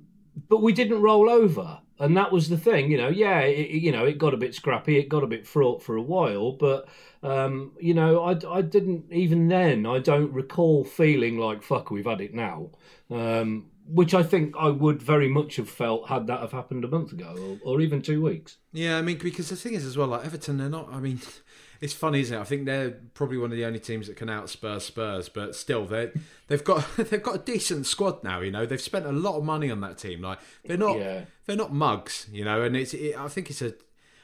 but 0.48 0.62
we 0.62 0.72
didn't 0.72 1.02
roll 1.02 1.30
over, 1.30 1.80
and 2.00 2.16
that 2.16 2.32
was 2.32 2.50
the 2.50 2.58
thing. 2.58 2.90
You 2.90 2.98
know, 2.98 3.10
yeah, 3.10 3.42
it, 3.42 3.70
you 3.70 3.92
know, 3.92 4.06
it 4.06 4.18
got 4.18 4.34
a 4.34 4.38
bit 4.38 4.56
scrappy, 4.56 4.98
it 4.98 5.10
got 5.10 5.24
a 5.24 5.28
bit 5.28 5.46
fraught 5.46 5.84
for 5.84 5.96
a 5.96 6.02
while, 6.02 6.54
but. 6.54 6.88
Um, 7.26 7.72
you 7.80 7.94
know, 7.94 8.22
I, 8.22 8.38
I 8.54 8.62
didn't 8.62 9.06
even 9.10 9.48
then. 9.48 9.86
I 9.86 10.00
don't 10.00 10.34
recall 10.34 10.84
feeling 10.84 11.38
like 11.38 11.64
fuck. 11.64 11.90
We've 11.90 12.06
had 12.06 12.20
it 12.20 12.34
now. 12.34 12.72
Um, 13.10 13.68
which 13.88 14.14
I 14.14 14.24
think 14.24 14.56
I 14.58 14.70
would 14.70 15.02
very 15.02 15.28
much 15.28 15.58
have 15.58 15.70
felt 15.70 16.08
had 16.08 16.28
that 16.28 16.40
have 16.40 16.52
happened 16.52 16.86
a 16.86 16.88
month 16.88 17.12
ago 17.12 17.60
or, 17.64 17.74
or, 17.74 17.82
even 17.82 18.02
two 18.02 18.22
weeks. 18.22 18.58
Yeah, 18.72 18.98
I 18.98 19.02
mean, 19.02 19.18
because 19.18 19.50
the 19.50 19.56
thing 19.56 19.74
is 19.74 19.86
as 19.86 19.98
well, 19.98 20.08
like 20.08 20.26
Everton, 20.26 20.58
they're 20.58 20.70
not. 20.70 20.92
I 20.92 21.00
mean, 21.00 21.20
it's 21.82 21.94
funny, 21.94 22.22
isn't 22.22 22.38
it? 22.38 22.40
I 22.40 22.46
think 22.46 22.66
they're 22.66 22.92
probably 23.14 23.38
one 23.38 23.52
of 23.52 23.58
the 23.58 23.66
only 23.66 23.80
teams 23.80 24.08
that 24.08 24.16
can 24.16 24.30
outspur 24.30 24.82
Spurs 24.82 25.28
but 25.30 25.56
still, 25.56 25.86
they 25.86 26.12
they've 26.48 26.64
got 26.64 26.86
they've 26.98 27.22
got 27.22 27.36
a 27.36 27.40
decent 27.40 27.86
squad 27.86 28.24
now. 28.24 28.40
You 28.40 28.52
know, 28.52 28.66
they've 28.66 28.82
spent 28.82 29.06
a 29.06 29.12
lot 29.12 29.38
of 29.38 29.44
money 29.44 29.70
on 29.70 29.82
that 29.82 29.98
team. 29.98 30.22
Like 30.22 30.40
they're 30.64 30.78
not 30.78 30.98
yeah. 30.98 31.26
they're 31.46 31.58
not 31.58 31.74
mugs. 31.74 32.28
You 32.32 32.46
know, 32.46 32.62
and 32.62 32.78
it's 32.78 32.94
it, 32.94 33.18
I 33.18 33.28
think 33.28 33.50
it's 33.50 33.62
a. 33.62 33.74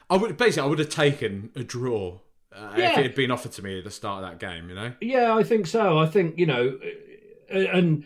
I 0.10 0.18
would 0.18 0.38
basically 0.38 0.66
I 0.66 0.70
would 0.70 0.80
have 0.80 0.90
taken 0.90 1.52
a 1.56 1.64
draw 1.64 2.20
uh, 2.56 2.74
yeah. 2.76 2.92
if 2.92 2.98
it 2.98 3.04
had 3.04 3.16
been 3.16 3.30
offered 3.30 3.52
to 3.54 3.62
me 3.62 3.78
at 3.78 3.84
the 3.84 3.92
start 3.92 4.24
of 4.24 4.30
that 4.30 4.40
game. 4.40 4.70
You 4.70 4.76
know. 4.76 4.94
Yeah, 5.02 5.36
I 5.36 5.44
think 5.44 5.68
so. 5.68 6.00
I 6.00 6.08
think 6.08 6.38
you 6.40 6.46
know, 6.46 6.80
and 7.50 8.06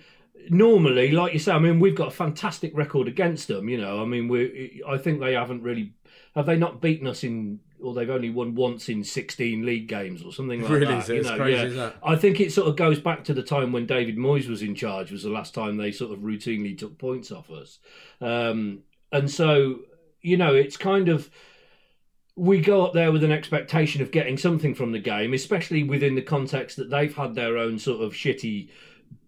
normally, 0.49 1.11
like 1.11 1.33
you 1.33 1.39
say, 1.39 1.51
I 1.51 1.59
mean, 1.59 1.79
we've 1.79 1.95
got 1.95 2.09
a 2.09 2.11
fantastic 2.11 2.75
record 2.75 3.07
against 3.07 3.47
them. 3.47 3.69
You 3.69 3.79
know, 3.79 4.01
I 4.01 4.05
mean, 4.05 4.27
we 4.27 4.81
I 4.87 4.97
think 4.97 5.19
they 5.19 5.33
haven't 5.33 5.63
really 5.63 5.93
have 6.35 6.45
they 6.45 6.57
not 6.57 6.81
beaten 6.81 7.07
us 7.07 7.23
in, 7.23 7.59
or 7.81 7.93
they've 7.93 8.09
only 8.09 8.29
won 8.29 8.55
once 8.55 8.89
in 8.89 9.03
sixteen 9.03 9.65
league 9.65 9.87
games 9.87 10.23
or 10.23 10.31
something 10.31 10.61
like 10.61 10.71
really, 10.71 10.85
that. 10.85 11.07
Really, 11.07 11.17
you 11.19 11.29
know, 11.29 11.37
crazy, 11.37 11.75
yeah. 11.75 11.91
I 12.03 12.15
think 12.15 12.39
it 12.39 12.51
sort 12.51 12.67
of 12.67 12.75
goes 12.75 12.99
back 12.99 13.23
to 13.25 13.33
the 13.33 13.43
time 13.43 13.71
when 13.71 13.85
David 13.85 14.17
Moyes 14.17 14.47
was 14.47 14.61
in 14.61 14.75
charge. 14.75 15.11
Was 15.11 15.23
the 15.23 15.29
last 15.29 15.53
time 15.53 15.77
they 15.77 15.91
sort 15.91 16.11
of 16.11 16.19
routinely 16.19 16.77
took 16.77 16.97
points 16.97 17.31
off 17.31 17.49
us, 17.49 17.79
um, 18.21 18.79
and 19.11 19.29
so 19.29 19.79
you 20.21 20.37
know, 20.37 20.55
it's 20.55 20.77
kind 20.77 21.09
of 21.09 21.29
we 22.35 22.59
go 22.59 22.83
up 22.83 22.93
there 22.93 23.11
with 23.11 23.23
an 23.23 23.31
expectation 23.31 24.01
of 24.01 24.09
getting 24.09 24.37
something 24.37 24.73
from 24.73 24.91
the 24.91 24.99
game, 24.99 25.33
especially 25.33 25.83
within 25.83 26.15
the 26.15 26.21
context 26.21 26.77
that 26.77 26.89
they've 26.89 27.15
had 27.15 27.35
their 27.35 27.57
own 27.57 27.77
sort 27.77 28.01
of 28.01 28.13
shitty 28.13 28.69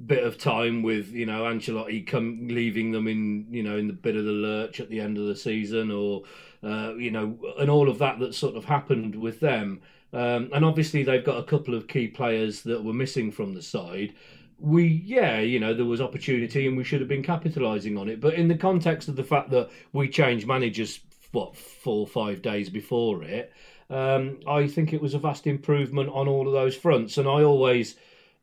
bit 0.05 0.23
of 0.23 0.37
time 0.37 0.83
with 0.83 1.11
you 1.11 1.25
know 1.25 1.43
Ancelotti 1.43 2.05
come 2.05 2.47
leaving 2.47 2.91
them 2.91 3.07
in 3.07 3.47
you 3.51 3.63
know 3.63 3.77
in 3.77 3.87
the 3.87 3.93
bit 3.93 4.15
of 4.15 4.25
the 4.25 4.31
lurch 4.31 4.79
at 4.79 4.89
the 4.89 4.99
end 4.99 5.17
of 5.17 5.25
the 5.25 5.35
season 5.35 5.91
or 5.91 6.23
uh, 6.63 6.93
you 6.95 7.11
know 7.11 7.37
and 7.59 7.69
all 7.69 7.89
of 7.89 7.99
that 7.99 8.19
that 8.19 8.35
sort 8.35 8.55
of 8.55 8.65
happened 8.65 9.15
with 9.15 9.39
them. 9.39 9.81
Um, 10.13 10.49
and 10.53 10.63
obviously 10.63 11.03
they've 11.03 11.25
got 11.25 11.39
a 11.39 11.43
couple 11.43 11.73
of 11.73 11.89
key 11.89 12.07
players 12.07 12.61
that 12.61 12.83
were 12.83 12.93
missing 12.93 13.31
from 13.31 13.53
the 13.53 13.61
side. 13.61 14.13
We 14.59 15.03
yeah 15.05 15.39
you 15.39 15.59
know 15.59 15.73
there 15.73 15.85
was 15.85 16.01
opportunity 16.01 16.67
and 16.67 16.77
we 16.77 16.83
should 16.83 17.01
have 17.01 17.09
been 17.09 17.23
capitalizing 17.23 17.97
on 17.97 18.09
it. 18.09 18.21
But 18.21 18.35
in 18.35 18.47
the 18.47 18.57
context 18.57 19.09
of 19.09 19.15
the 19.15 19.23
fact 19.23 19.49
that 19.51 19.69
we 19.93 20.09
changed 20.09 20.47
managers 20.47 20.99
what 21.31 21.57
four 21.57 22.01
or 22.01 22.07
five 22.07 22.41
days 22.41 22.69
before 22.69 23.23
it 23.23 23.51
um, 23.89 24.39
I 24.47 24.67
think 24.67 24.93
it 24.93 25.01
was 25.01 25.13
a 25.13 25.19
vast 25.19 25.47
improvement 25.47 26.09
on 26.09 26.27
all 26.27 26.47
of 26.47 26.53
those 26.53 26.75
fronts. 26.75 27.17
And 27.17 27.27
I 27.27 27.43
always 27.43 27.95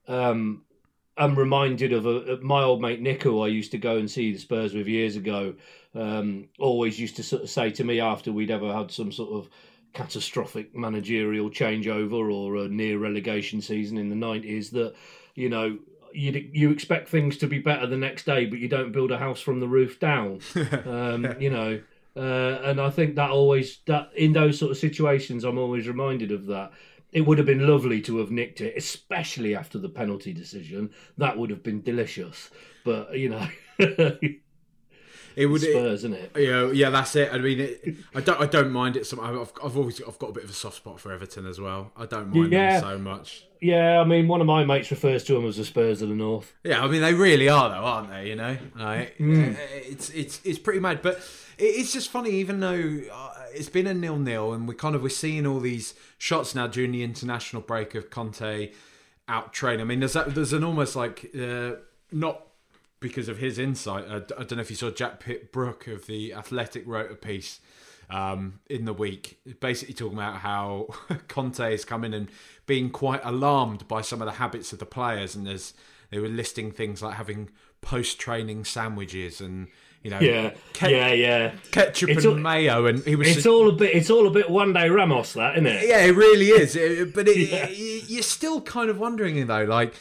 um, 0.09 0.63
I'm 1.17 1.35
reminded 1.39 1.93
of 1.93 2.07
a, 2.07 2.39
my 2.39 2.63
old 2.63 2.81
mate 2.81 3.01
Nick, 3.01 3.23
who 3.23 3.43
I 3.43 3.49
used 3.49 3.73
to 3.73 3.79
go 3.79 3.97
and 3.97 4.11
see 4.11 4.33
the 4.33 4.39
Spurs 4.39 4.75
with 4.75 4.87
years 4.87 5.17
ago. 5.17 5.55
Um, 5.95 6.49
always 6.59 6.99
used 6.99 7.17
to 7.17 7.23
sort 7.23 7.43
of 7.43 7.51
say 7.51 7.71
to 7.71 7.85
me 7.85 8.01
after 8.01 8.33
we'd 8.33 8.51
ever 8.51 8.73
had 8.73 8.91
some 8.91 9.13
sort 9.13 9.33
of 9.33 9.51
catastrophic 9.93 10.75
managerial 10.75 11.51
changeover 11.51 12.33
or 12.33 12.57
a 12.57 12.69
near 12.69 12.99
relegation 12.99 13.61
season 13.61 13.99
in 13.99 14.09
the 14.09 14.17
nineties 14.17 14.71
that 14.71 14.95
you 15.35 15.51
know 15.51 15.79
you 16.15 16.51
you 16.53 16.71
expect 16.71 17.09
things 17.09 17.37
to 17.39 17.47
be 17.47 17.59
better 17.59 17.87
the 17.87 17.97
next 17.97 18.25
day, 18.25 18.47
but 18.47 18.59
you 18.59 18.69
don't 18.69 18.93
build 18.93 19.11
a 19.11 19.19
house 19.19 19.41
from 19.41 19.61
the 19.61 19.69
roof 19.69 19.99
down. 19.99 20.41
um, 20.87 21.35
you 21.39 21.51
know, 21.51 21.81
uh, 22.17 22.61
and 22.65 22.81
I 22.81 22.91
think 22.91 23.17
that 23.17 23.31
always 23.31 23.79
that 23.87 24.11
in 24.17 24.33
those 24.33 24.59
sort 24.59 24.71
of 24.71 24.79
situations, 24.79 25.45
I'm 25.45 25.59
always 25.59 25.89
reminded 25.89 26.33
of 26.33 26.47
that 26.47 26.73
it 27.13 27.23
would 27.23 27.39
have 27.39 27.47
been 27.47 27.67
lovely 27.67 28.01
to 28.03 28.19
have 28.19 28.31
nicked 28.31 28.61
it, 28.61 28.75
especially 28.77 29.55
after 29.55 29.79
the 29.79 29.89
penalty 29.89 30.33
decision. 30.33 30.91
That 31.19 31.37
would 31.37 31.51
have 31.51 31.63
been 31.63 31.83
delicious. 31.83 32.51
But 32.85 33.17
you 33.19 33.29
know, 33.29 33.49
it 35.37 35.47
would 35.47 35.61
Spurs, 35.61 36.05
isn't 36.05 36.15
it? 36.15 36.33
Yeah, 36.37 36.71
yeah, 36.71 36.91
that's 36.91 37.15
it. 37.17 37.33
I 37.33 37.39
mean, 37.39 37.61
it, 37.61 37.97
I 38.15 38.21
don't, 38.21 38.41
I 38.41 38.47
don't 38.47 38.71
mind 38.71 38.97
it. 38.97 39.13
I've, 39.13 39.53
I've 39.63 39.77
always, 39.77 40.01
I've 40.03 40.19
got 40.19 40.31
a 40.31 40.33
bit 40.33 40.45
of 40.45 40.51
a 40.51 40.55
soft 40.55 40.77
spot 40.77 41.01
for 41.01 41.13
Everton 41.13 41.47
as 41.47 41.61
well. 41.61 41.93
I 41.97 42.07
don't 42.07 42.35
mind 42.35 42.53
yeah. 42.53 42.81
them 42.81 42.83
so 42.83 42.99
much. 42.99 43.45
Yeah, 43.61 44.01
I 44.01 44.05
mean, 44.05 44.27
one 44.27 44.41
of 44.41 44.47
my 44.47 44.65
mates 44.65 44.91
refers 44.91 45.23
to 45.25 45.35
them 45.35 45.47
as 45.47 45.57
the 45.57 45.65
Spurs 45.65 46.03
of 46.03 46.09
the 46.09 46.17
North. 46.17 46.53
Yeah, 46.65 46.83
I 46.83 46.89
mean, 46.89 47.01
they 47.01 47.15
really 47.15 47.49
are, 47.49 47.69
though, 47.69 47.77
aren't 47.77 48.11
they? 48.11 48.29
You 48.29 48.35
know, 48.35 48.57
like, 48.77 49.17
mm. 49.21 49.57
it's, 49.71 50.11
it's, 50.11 50.41
it's 50.45 50.59
pretty 50.59 50.81
mad. 50.81 51.01
But 51.01 51.21
it's 51.59 51.93
just 51.93 52.11
funny, 52.11 52.31
even 52.31 52.61
though 52.61 53.01
uh, 53.13 53.35
it's 53.55 53.69
been 53.69 53.87
a 53.87 53.95
nil 53.95 54.19
nil, 54.19 54.53
and 54.53 54.67
we 54.67 54.75
kind 54.75 54.95
of 54.95 55.03
we're 55.03 55.11
seeing 55.11 55.47
all 55.47 55.61
these 55.61 55.95
shots 56.19 56.55
now 56.55 56.67
during 56.67 56.93
the 56.93 57.05
international 57.05 57.63
break 57.63 57.95
of 57.95 58.11
Conte 58.11 58.73
out 59.29 59.53
training. 59.53 59.83
I 59.83 59.85
mean, 59.85 60.01
there's 60.01 60.15
that, 60.15 60.35
there's 60.35 60.53
an 60.53 60.65
almost 60.65 60.97
like 60.97 61.31
uh, 61.41 61.73
not 62.11 62.47
because 63.03 63.29
of 63.29 63.39
his 63.39 63.59
insight. 63.59 64.07
I, 64.09 64.17
I, 64.17 64.45
don't 64.45 64.53
know 64.53 64.61
if 64.61 64.71
you 64.71 64.77
saw 64.77 64.91
Jack 64.91 65.21
Pitt 65.21 65.53
Brooke 65.53 65.87
of 65.87 66.07
the 66.07 66.33
Athletic 66.33 66.85
wrote 66.87 67.11
a 67.11 67.15
piece 67.15 67.61
um, 68.09 68.61
in 68.71 68.85
the 68.85 68.93
week, 68.93 69.39
basically 69.61 69.95
talking 69.95 70.17
about 70.17 70.37
how 70.37 70.89
Conte 71.29 71.75
is 71.75 71.85
coming 71.85 72.15
and 72.15 72.31
being 72.67 72.91
quite 72.91 73.21
alarmed 73.25 73.87
by 73.89 74.01
some 74.01 74.23
of 74.23 74.27
the 74.27 74.33
habits 74.33 74.73
of 74.73 74.79
the 74.79 74.87
players, 74.87 75.35
and 75.35 75.47
there's 75.47 75.75
they 76.11 76.19
were 76.19 76.29
listing 76.29 76.71
things 76.71 77.03
like 77.03 77.15
having 77.15 77.51
post 77.81 78.19
training 78.19 78.65
sandwiches 78.65 79.41
and 79.41 79.69
you 80.03 80.11
know, 80.11 80.19
yeah, 80.19 80.51
ke- 80.75 80.91
yeah, 80.91 81.13
yeah, 81.13 81.55
ketchup 81.71 82.11
it's 82.11 82.25
and 82.25 82.35
all, 82.35 82.39
mayo, 82.39 82.87
and 82.87 83.05
he 83.05 83.15
was. 83.15 83.37
It's 83.37 83.47
all 83.47 83.69
a 83.69 83.73
bit. 83.73 83.95
It's 83.95 84.11
all 84.11 84.27
a 84.27 84.31
bit 84.31 84.49
Juande 84.49 84.93
Ramos, 84.93 85.35
that 85.35 85.55
isn't 85.55 85.67
it? 85.67 85.89
Yeah, 85.89 86.01
it 86.01 86.17
really 86.17 86.49
is. 86.49 86.75
It, 86.75 87.15
but 87.15 87.29
it, 87.29 87.37
yeah. 87.51 87.67
it, 87.69 88.11
you're 88.11 88.23
still 88.25 88.61
kind 88.61 88.91
of 88.91 88.99
wondering 88.99 89.47
though, 89.47 89.63
like 89.63 89.95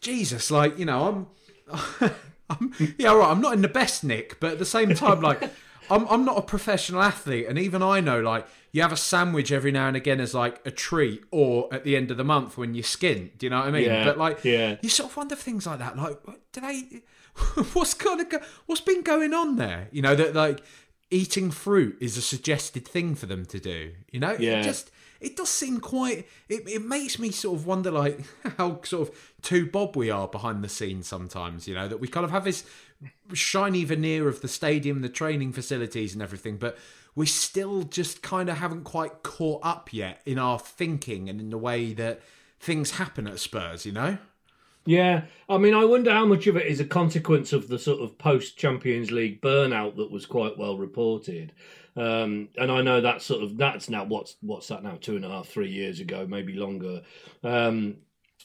Jesus, 0.00 0.50
like 0.50 0.78
you 0.78 0.86
know, 0.86 1.06
I'm, 1.08 1.26
I'm, 2.50 2.72
yeah, 2.98 3.12
right. 3.12 3.30
I'm 3.30 3.40
not 3.40 3.54
in 3.54 3.62
the 3.62 3.68
best 3.68 4.04
nick, 4.04 4.38
but 4.40 4.52
at 4.52 4.58
the 4.58 4.64
same 4.64 4.94
time, 4.94 5.20
like 5.20 5.42
I'm, 5.90 6.06
I'm 6.08 6.24
not 6.24 6.38
a 6.38 6.42
professional 6.42 7.02
athlete, 7.02 7.46
and 7.48 7.58
even 7.58 7.82
I 7.82 8.00
know, 8.00 8.20
like 8.20 8.46
you 8.72 8.82
have 8.82 8.92
a 8.92 8.96
sandwich 8.96 9.50
every 9.50 9.72
now 9.72 9.88
and 9.88 9.96
again 9.96 10.20
as 10.20 10.34
like 10.34 10.60
a 10.64 10.70
treat, 10.70 11.24
or 11.30 11.72
at 11.72 11.84
the 11.84 11.96
end 11.96 12.10
of 12.10 12.16
the 12.16 12.24
month 12.24 12.56
when 12.56 12.74
you 12.74 12.82
skin. 12.82 13.30
Do 13.38 13.46
you 13.46 13.50
know 13.50 13.58
what 13.58 13.68
I 13.68 13.70
mean? 13.72 13.84
Yeah, 13.84 14.04
but 14.04 14.18
like, 14.18 14.44
yeah, 14.44 14.76
you 14.80 14.88
sort 14.88 15.10
of 15.10 15.16
wonder 15.16 15.34
things 15.34 15.66
like 15.66 15.78
that. 15.80 15.96
Like, 15.96 16.18
do 16.52 16.60
they? 16.60 17.02
what's 17.74 17.94
kind 17.94 18.20
of 18.20 18.28
go- 18.30 18.42
what's 18.66 18.80
been 18.80 19.02
going 19.02 19.34
on 19.34 19.56
there? 19.56 19.88
You 19.90 20.02
know 20.02 20.14
that 20.14 20.34
like 20.34 20.60
eating 21.10 21.50
fruit 21.50 21.96
is 22.00 22.16
a 22.16 22.22
suggested 22.22 22.86
thing 22.86 23.14
for 23.14 23.26
them 23.26 23.44
to 23.46 23.60
do. 23.60 23.92
You 24.10 24.20
know, 24.20 24.36
yeah. 24.38 24.60
It 24.60 24.64
just 24.64 24.90
it 25.20 25.36
does 25.36 25.48
seem 25.48 25.80
quite. 25.80 26.26
It, 26.48 26.68
it 26.68 26.84
makes 26.84 27.18
me 27.18 27.30
sort 27.30 27.58
of 27.58 27.66
wonder 27.66 27.90
like 27.90 28.20
how 28.58 28.80
sort 28.82 29.08
of 29.08 29.34
too 29.42 29.66
bob 29.66 29.96
we 29.96 30.10
are 30.10 30.28
behind 30.28 30.62
the 30.62 30.68
scenes 30.68 31.06
sometimes. 31.06 31.66
You 31.66 31.74
know 31.74 31.88
that 31.88 32.00
we 32.00 32.08
kind 32.08 32.24
of 32.24 32.30
have 32.30 32.44
this 32.44 32.64
shiny 33.32 33.84
veneer 33.84 34.28
of 34.28 34.40
the 34.40 34.48
stadium, 34.48 35.02
the 35.02 35.08
training 35.08 35.52
facilities, 35.52 36.12
and 36.12 36.22
everything, 36.22 36.56
but 36.56 36.76
we 37.14 37.26
still 37.26 37.82
just 37.82 38.22
kind 38.22 38.48
of 38.48 38.58
haven't 38.58 38.84
quite 38.84 39.22
caught 39.22 39.60
up 39.64 39.92
yet 39.92 40.20
in 40.26 40.38
our 40.38 40.58
thinking 40.58 41.28
and 41.28 41.40
in 41.40 41.50
the 41.50 41.58
way 41.58 41.92
that 41.94 42.20
things 42.60 42.92
happen 42.92 43.26
at 43.26 43.38
Spurs. 43.38 43.86
You 43.86 43.92
know. 43.92 44.18
Yeah, 44.86 45.22
I 45.48 45.58
mean, 45.58 45.74
I 45.74 45.84
wonder 45.84 46.12
how 46.12 46.24
much 46.24 46.46
of 46.46 46.56
it 46.56 46.66
is 46.66 46.78
a 46.78 46.84
consequence 46.84 47.52
of 47.52 47.66
the 47.66 47.78
sort 47.78 48.00
of 48.00 48.16
post 48.18 48.56
Champions 48.56 49.10
League 49.10 49.42
burnout 49.42 49.96
that 49.96 50.12
was 50.12 50.26
quite 50.26 50.56
well 50.56 50.78
reported. 50.78 51.52
Um, 51.96 52.48
and 52.58 52.70
I 52.70 52.82
know 52.82 53.00
that's 53.00 53.24
sort 53.24 53.42
of 53.42 53.56
that's 53.56 53.88
now 53.88 54.04
what's 54.04 54.36
what's 54.40 54.68
that 54.68 54.82
now 54.82 54.98
two 55.00 55.16
and 55.16 55.24
a 55.24 55.28
half, 55.28 55.48
three 55.48 55.70
years 55.70 56.00
ago, 56.00 56.26
maybe 56.28 56.54
longer. 56.54 57.02
Um, 57.42 57.96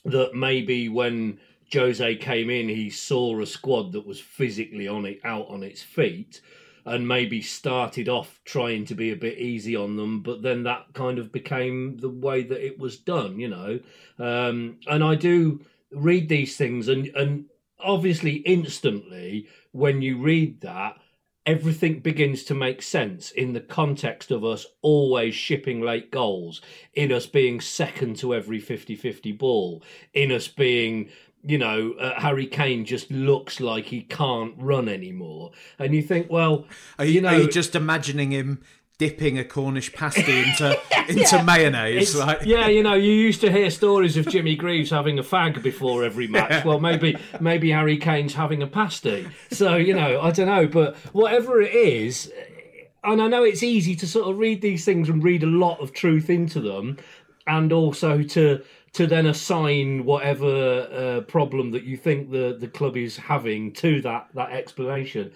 that 0.06 0.34
maybe 0.34 0.90
when 0.90 1.40
Jose 1.74 2.16
came 2.18 2.50
in, 2.50 2.70
he 2.70 2.90
saw 2.90 3.40
a 3.42 3.46
squad 3.46 3.92
that 3.92 4.06
was 4.06 4.20
physically 4.20 4.88
on 4.88 5.06
it 5.06 5.20
out 5.24 5.48
on 5.50 5.64
its 5.64 5.82
feet, 5.82 6.42
and 6.86 7.08
maybe 7.08 7.42
started 7.42 8.10
off 8.10 8.40
trying 8.46 8.86
to 8.86 8.96
be 8.96 9.12
a 9.12 9.16
bit 9.16 9.38
easy 9.38 9.76
on 9.76 9.98
them, 9.98 10.22
but 10.22 10.42
then 10.42 10.64
that 10.64 10.88
kind 10.94 11.20
of 11.20 11.32
became 11.32 11.98
the 11.98 12.10
way 12.10 12.44
that 12.44 12.66
it 12.66 12.80
was 12.80 12.98
done, 12.98 13.40
you 13.40 13.50
know. 13.50 13.80
Um, 14.18 14.78
and 14.88 15.04
I 15.04 15.16
do 15.16 15.62
read 15.92 16.30
these 16.30 16.58
things, 16.58 16.88
and 16.88 17.08
and 17.08 17.46
obviously 17.84 18.36
instantly 18.36 19.48
when 19.72 20.02
you 20.02 20.18
read 20.18 20.62
that 20.62 20.98
everything 21.46 22.00
begins 22.00 22.44
to 22.44 22.54
make 22.54 22.82
sense 22.82 23.32
in 23.32 23.54
the 23.54 23.60
context 23.60 24.32
of 24.32 24.46
us 24.46 24.66
always 24.82 25.34
shipping 25.34 25.82
late 25.82 26.12
goals, 26.12 26.62
in 26.94 27.12
us 27.12 27.26
being 27.26 27.60
second 27.60 28.16
to 28.18 28.34
every 28.34 28.60
50 28.60 28.96
50 28.96 29.32
ball, 29.34 29.84
in 30.14 30.32
us 30.32 30.48
being. 30.48 31.10
You 31.44 31.58
know, 31.58 31.94
uh, 31.94 32.20
Harry 32.20 32.46
Kane 32.46 32.86
just 32.86 33.10
looks 33.10 33.60
like 33.60 33.86
he 33.86 34.02
can't 34.02 34.54
run 34.60 34.88
anymore, 34.88 35.50
and 35.80 35.96
you 35.96 36.04
think, 36.04 36.30
well, 36.30 36.68
are 37.00 37.06
you, 37.06 37.14
you 37.14 37.22
know, 37.22 37.30
are 37.30 37.40
you 37.40 37.50
just 37.50 37.74
imagining 37.74 38.30
him 38.30 38.62
dipping 39.02 39.40
a 39.40 39.44
Cornish 39.44 39.92
pasty 39.92 40.44
into 40.44 40.80
into 41.10 41.36
yeah. 41.36 41.42
mayonnaise. 41.42 42.16
Like. 42.16 42.44
Yeah, 42.46 42.68
you 42.68 42.84
know, 42.84 42.94
you 42.94 43.12
used 43.12 43.42
to 43.42 43.52
hear 43.52 43.72
stories 43.72 44.16
of 44.16 44.28
Jimmy 44.28 44.56
Greaves 44.56 44.92
having 44.92 45.18
a 45.18 45.24
fag 45.24 45.64
before 45.64 46.04
every 46.04 46.28
match. 46.28 46.64
Well, 46.64 46.80
maybe 46.80 47.18
maybe 47.40 47.72
Harry 47.72 47.98
Kane's 47.98 48.36
having 48.36 48.62
a 48.62 48.68
pasty. 48.68 49.28
So 49.50 49.76
you 49.76 49.96
know, 49.96 50.22
I 50.22 50.30
don't 50.30 50.46
know, 50.46 50.68
but 50.68 50.96
whatever 51.14 51.60
it 51.62 51.74
is. 51.74 52.32
And 53.04 53.20
I 53.20 53.28
know 53.28 53.44
it's 53.44 53.64
easy 53.64 53.96
to 53.96 54.06
sort 54.06 54.30
of 54.30 54.38
read 54.38 54.62
these 54.62 54.86
things 54.86 55.10
and 55.10 55.24
read 55.24 55.42
a 55.42 55.48
lot 55.48 55.80
of 55.80 55.92
truth 55.92 56.30
into 56.30 56.60
them, 56.60 56.98
and 57.48 57.74
also 57.74 58.22
to 58.22 58.62
to 58.94 59.08
then 59.08 59.26
assign 59.26 60.06
whatever 60.06 60.46
uh, 60.92 61.22
problem 61.22 61.72
that 61.72 61.86
you 61.86 61.98
think 61.98 62.30
the, 62.30 62.56
the 62.60 62.68
club 62.68 62.96
is 62.96 63.18
having 63.18 63.74
to 63.74 64.00
that 64.02 64.28
that 64.36 64.52
explanation 64.52 65.32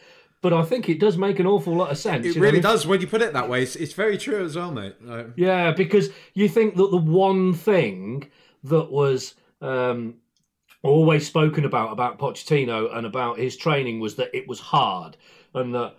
but 0.46 0.54
I 0.54 0.62
think 0.62 0.90
it 0.90 1.00
does 1.00 1.18
make 1.18 1.40
an 1.40 1.48
awful 1.48 1.74
lot 1.74 1.90
of 1.90 1.98
sense. 1.98 2.24
It 2.24 2.36
really 2.36 2.62
know? 2.62 2.70
does 2.74 2.86
when 2.86 3.02
you 3.02 3.08
put 3.08 3.24
it 3.24 3.34
that 3.34 3.50
way. 3.50 3.64
It's, 3.64 3.76
it's 3.76 3.94
very 3.94 4.16
true 4.16 4.46
as 4.46 4.56
well, 4.56 4.72
mate. 4.72 4.94
Like... 5.02 5.30
Yeah, 5.36 5.72
because 5.72 6.12
you 6.36 6.48
think 6.48 6.76
that 6.76 6.92
the 6.92 6.98
one 6.98 7.52
thing 7.52 8.30
that 8.66 8.92
was 8.92 9.34
um, 9.60 10.18
always 10.84 11.26
spoken 11.26 11.66
about 11.66 11.92
about 11.92 12.20
Pochettino 12.20 12.96
and 12.96 13.08
about 13.08 13.40
his 13.40 13.58
training 13.58 14.00
was 14.00 14.18
that 14.18 14.30
it 14.38 14.48
was 14.48 14.60
hard 14.60 15.18
and 15.56 15.74
that 15.74 15.96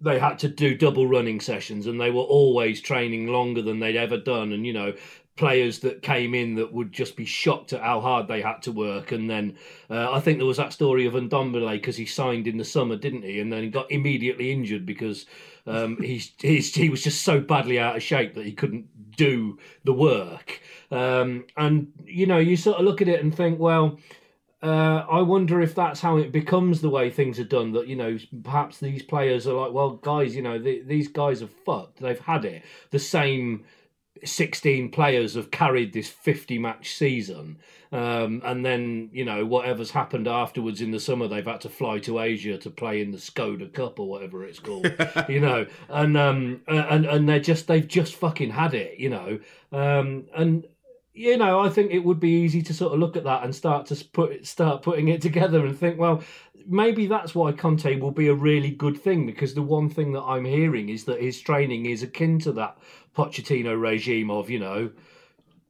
they 0.00 0.18
had 0.18 0.38
to 0.38 0.48
do 0.48 0.74
double 0.74 1.06
running 1.06 1.38
sessions 1.38 1.86
and 1.86 2.00
they 2.00 2.10
were 2.10 2.22
always 2.22 2.80
training 2.80 3.26
longer 3.26 3.60
than 3.60 3.80
they'd 3.80 3.96
ever 3.96 4.16
done 4.16 4.54
and 4.54 4.64
you 4.64 4.72
know 4.72 4.94
players 5.38 5.78
that 5.78 6.02
came 6.02 6.34
in 6.34 6.56
that 6.56 6.72
would 6.72 6.92
just 6.92 7.16
be 7.16 7.24
shocked 7.24 7.72
at 7.72 7.80
how 7.80 8.00
hard 8.00 8.26
they 8.28 8.42
had 8.42 8.60
to 8.62 8.72
work. 8.72 9.12
And 9.12 9.30
then 9.30 9.56
uh, 9.88 10.12
I 10.12 10.20
think 10.20 10.38
there 10.38 10.46
was 10.46 10.56
that 10.58 10.72
story 10.72 11.06
of 11.06 11.14
Ndombele 11.14 11.72
because 11.72 11.96
he 11.96 12.04
signed 12.04 12.46
in 12.46 12.58
the 12.58 12.64
summer, 12.64 12.96
didn't 12.96 13.22
he? 13.22 13.40
And 13.40 13.50
then 13.52 13.62
he 13.62 13.70
got 13.70 13.90
immediately 13.90 14.52
injured 14.52 14.84
because 14.84 15.24
um, 15.66 15.96
he's, 16.02 16.32
he's, 16.38 16.74
he 16.74 16.90
was 16.90 17.02
just 17.02 17.22
so 17.22 17.40
badly 17.40 17.78
out 17.78 17.96
of 17.96 18.02
shape 18.02 18.34
that 18.34 18.44
he 18.44 18.52
couldn't 18.52 18.86
do 19.16 19.58
the 19.84 19.92
work. 19.92 20.60
Um, 20.90 21.46
and, 21.56 21.92
you 22.04 22.26
know, 22.26 22.38
you 22.38 22.56
sort 22.56 22.78
of 22.78 22.84
look 22.84 23.00
at 23.00 23.08
it 23.08 23.22
and 23.22 23.34
think, 23.34 23.58
well, 23.58 23.98
uh, 24.60 25.04
I 25.08 25.22
wonder 25.22 25.60
if 25.60 25.76
that's 25.76 26.00
how 26.00 26.16
it 26.16 26.32
becomes 26.32 26.80
the 26.80 26.90
way 26.90 27.10
things 27.10 27.38
are 27.38 27.44
done. 27.44 27.70
That 27.70 27.86
you 27.86 27.94
know, 27.94 28.18
perhaps 28.42 28.80
these 28.80 29.04
players 29.04 29.46
are 29.46 29.52
like, 29.52 29.72
well, 29.72 29.90
guys, 29.90 30.34
you 30.34 30.42
know, 30.42 30.58
the, 30.58 30.82
these 30.82 31.06
guys 31.06 31.42
are 31.42 31.48
fucked. 31.64 32.00
They've 32.00 32.18
had 32.18 32.44
it. 32.44 32.64
The 32.90 32.98
same 32.98 33.64
16 34.24 34.90
players 34.90 35.34
have 35.34 35.50
carried 35.50 35.92
this 35.92 36.08
50 36.08 36.58
match 36.58 36.94
season. 36.94 37.58
Um, 37.90 38.42
and 38.44 38.64
then, 38.64 39.08
you 39.12 39.24
know, 39.24 39.46
whatever's 39.46 39.90
happened 39.90 40.28
afterwards 40.28 40.82
in 40.82 40.90
the 40.90 41.00
summer, 41.00 41.26
they've 41.26 41.46
had 41.46 41.62
to 41.62 41.70
fly 41.70 41.98
to 42.00 42.20
Asia 42.20 42.58
to 42.58 42.70
play 42.70 43.00
in 43.00 43.12
the 43.12 43.18
Skoda 43.18 43.72
Cup 43.72 43.98
or 43.98 44.08
whatever 44.08 44.44
it's 44.44 44.58
called, 44.58 44.86
you 45.28 45.40
know, 45.40 45.66
and, 45.88 46.16
um, 46.16 46.60
and, 46.66 47.06
and 47.06 47.28
they're 47.28 47.40
just, 47.40 47.66
they've 47.66 47.88
just 47.88 48.16
fucking 48.16 48.50
had 48.50 48.74
it, 48.74 48.98
you 48.98 49.08
know. 49.08 49.38
Um, 49.72 50.26
and, 50.36 50.66
you 51.18 51.36
know, 51.36 51.60
I 51.60 51.68
think 51.68 51.90
it 51.90 52.04
would 52.04 52.20
be 52.20 52.42
easy 52.42 52.62
to 52.62 52.74
sort 52.74 52.92
of 52.92 53.00
look 53.00 53.16
at 53.16 53.24
that 53.24 53.42
and 53.42 53.52
start 53.54 53.86
to 53.86 54.04
put 54.12 54.46
start 54.46 54.82
putting 54.82 55.08
it 55.08 55.20
together 55.28 55.66
and 55.66 55.76
think, 55.76 55.98
well, 55.98 56.22
maybe 56.66 57.06
that's 57.06 57.34
why 57.34 57.50
Conte 57.50 57.98
will 57.98 58.12
be 58.12 58.28
a 58.28 58.34
really 58.34 58.70
good 58.70 59.00
thing 59.00 59.26
because 59.26 59.54
the 59.54 59.62
one 59.62 59.90
thing 59.90 60.12
that 60.12 60.22
I'm 60.22 60.44
hearing 60.44 60.90
is 60.90 61.04
that 61.04 61.20
his 61.20 61.40
training 61.40 61.86
is 61.86 62.02
akin 62.02 62.38
to 62.40 62.52
that 62.52 62.78
Pochettino 63.18 63.80
regime 63.80 64.30
of 64.30 64.48
you 64.48 64.60
know 64.60 64.90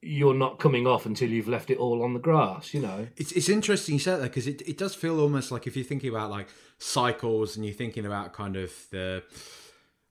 you're 0.01 0.35
not 0.35 0.59
coming 0.59 0.87
off 0.87 1.07
until 1.07 1.29
you've 1.29 1.49
left 1.49 1.71
it 1.71 1.79
all 1.79 2.05
on 2.05 2.13
the 2.13 2.21
grass. 2.21 2.75
You 2.75 2.81
know, 2.81 3.09
it's 3.17 3.33
it's 3.33 3.49
interesting 3.49 3.95
you 3.95 3.99
said 3.99 4.19
that 4.19 4.25
because 4.25 4.47
it 4.47 4.61
it 4.69 4.77
does 4.77 4.95
feel 4.95 5.19
almost 5.19 5.51
like 5.51 5.67
if 5.67 5.75
you're 5.75 5.85
thinking 5.85 6.11
about 6.11 6.31
like 6.31 6.49
cycles 6.77 7.57
and 7.57 7.65
you're 7.65 7.75
thinking 7.75 8.05
about 8.05 8.35
kind 8.35 8.57
of 8.57 8.73
the 8.91 9.23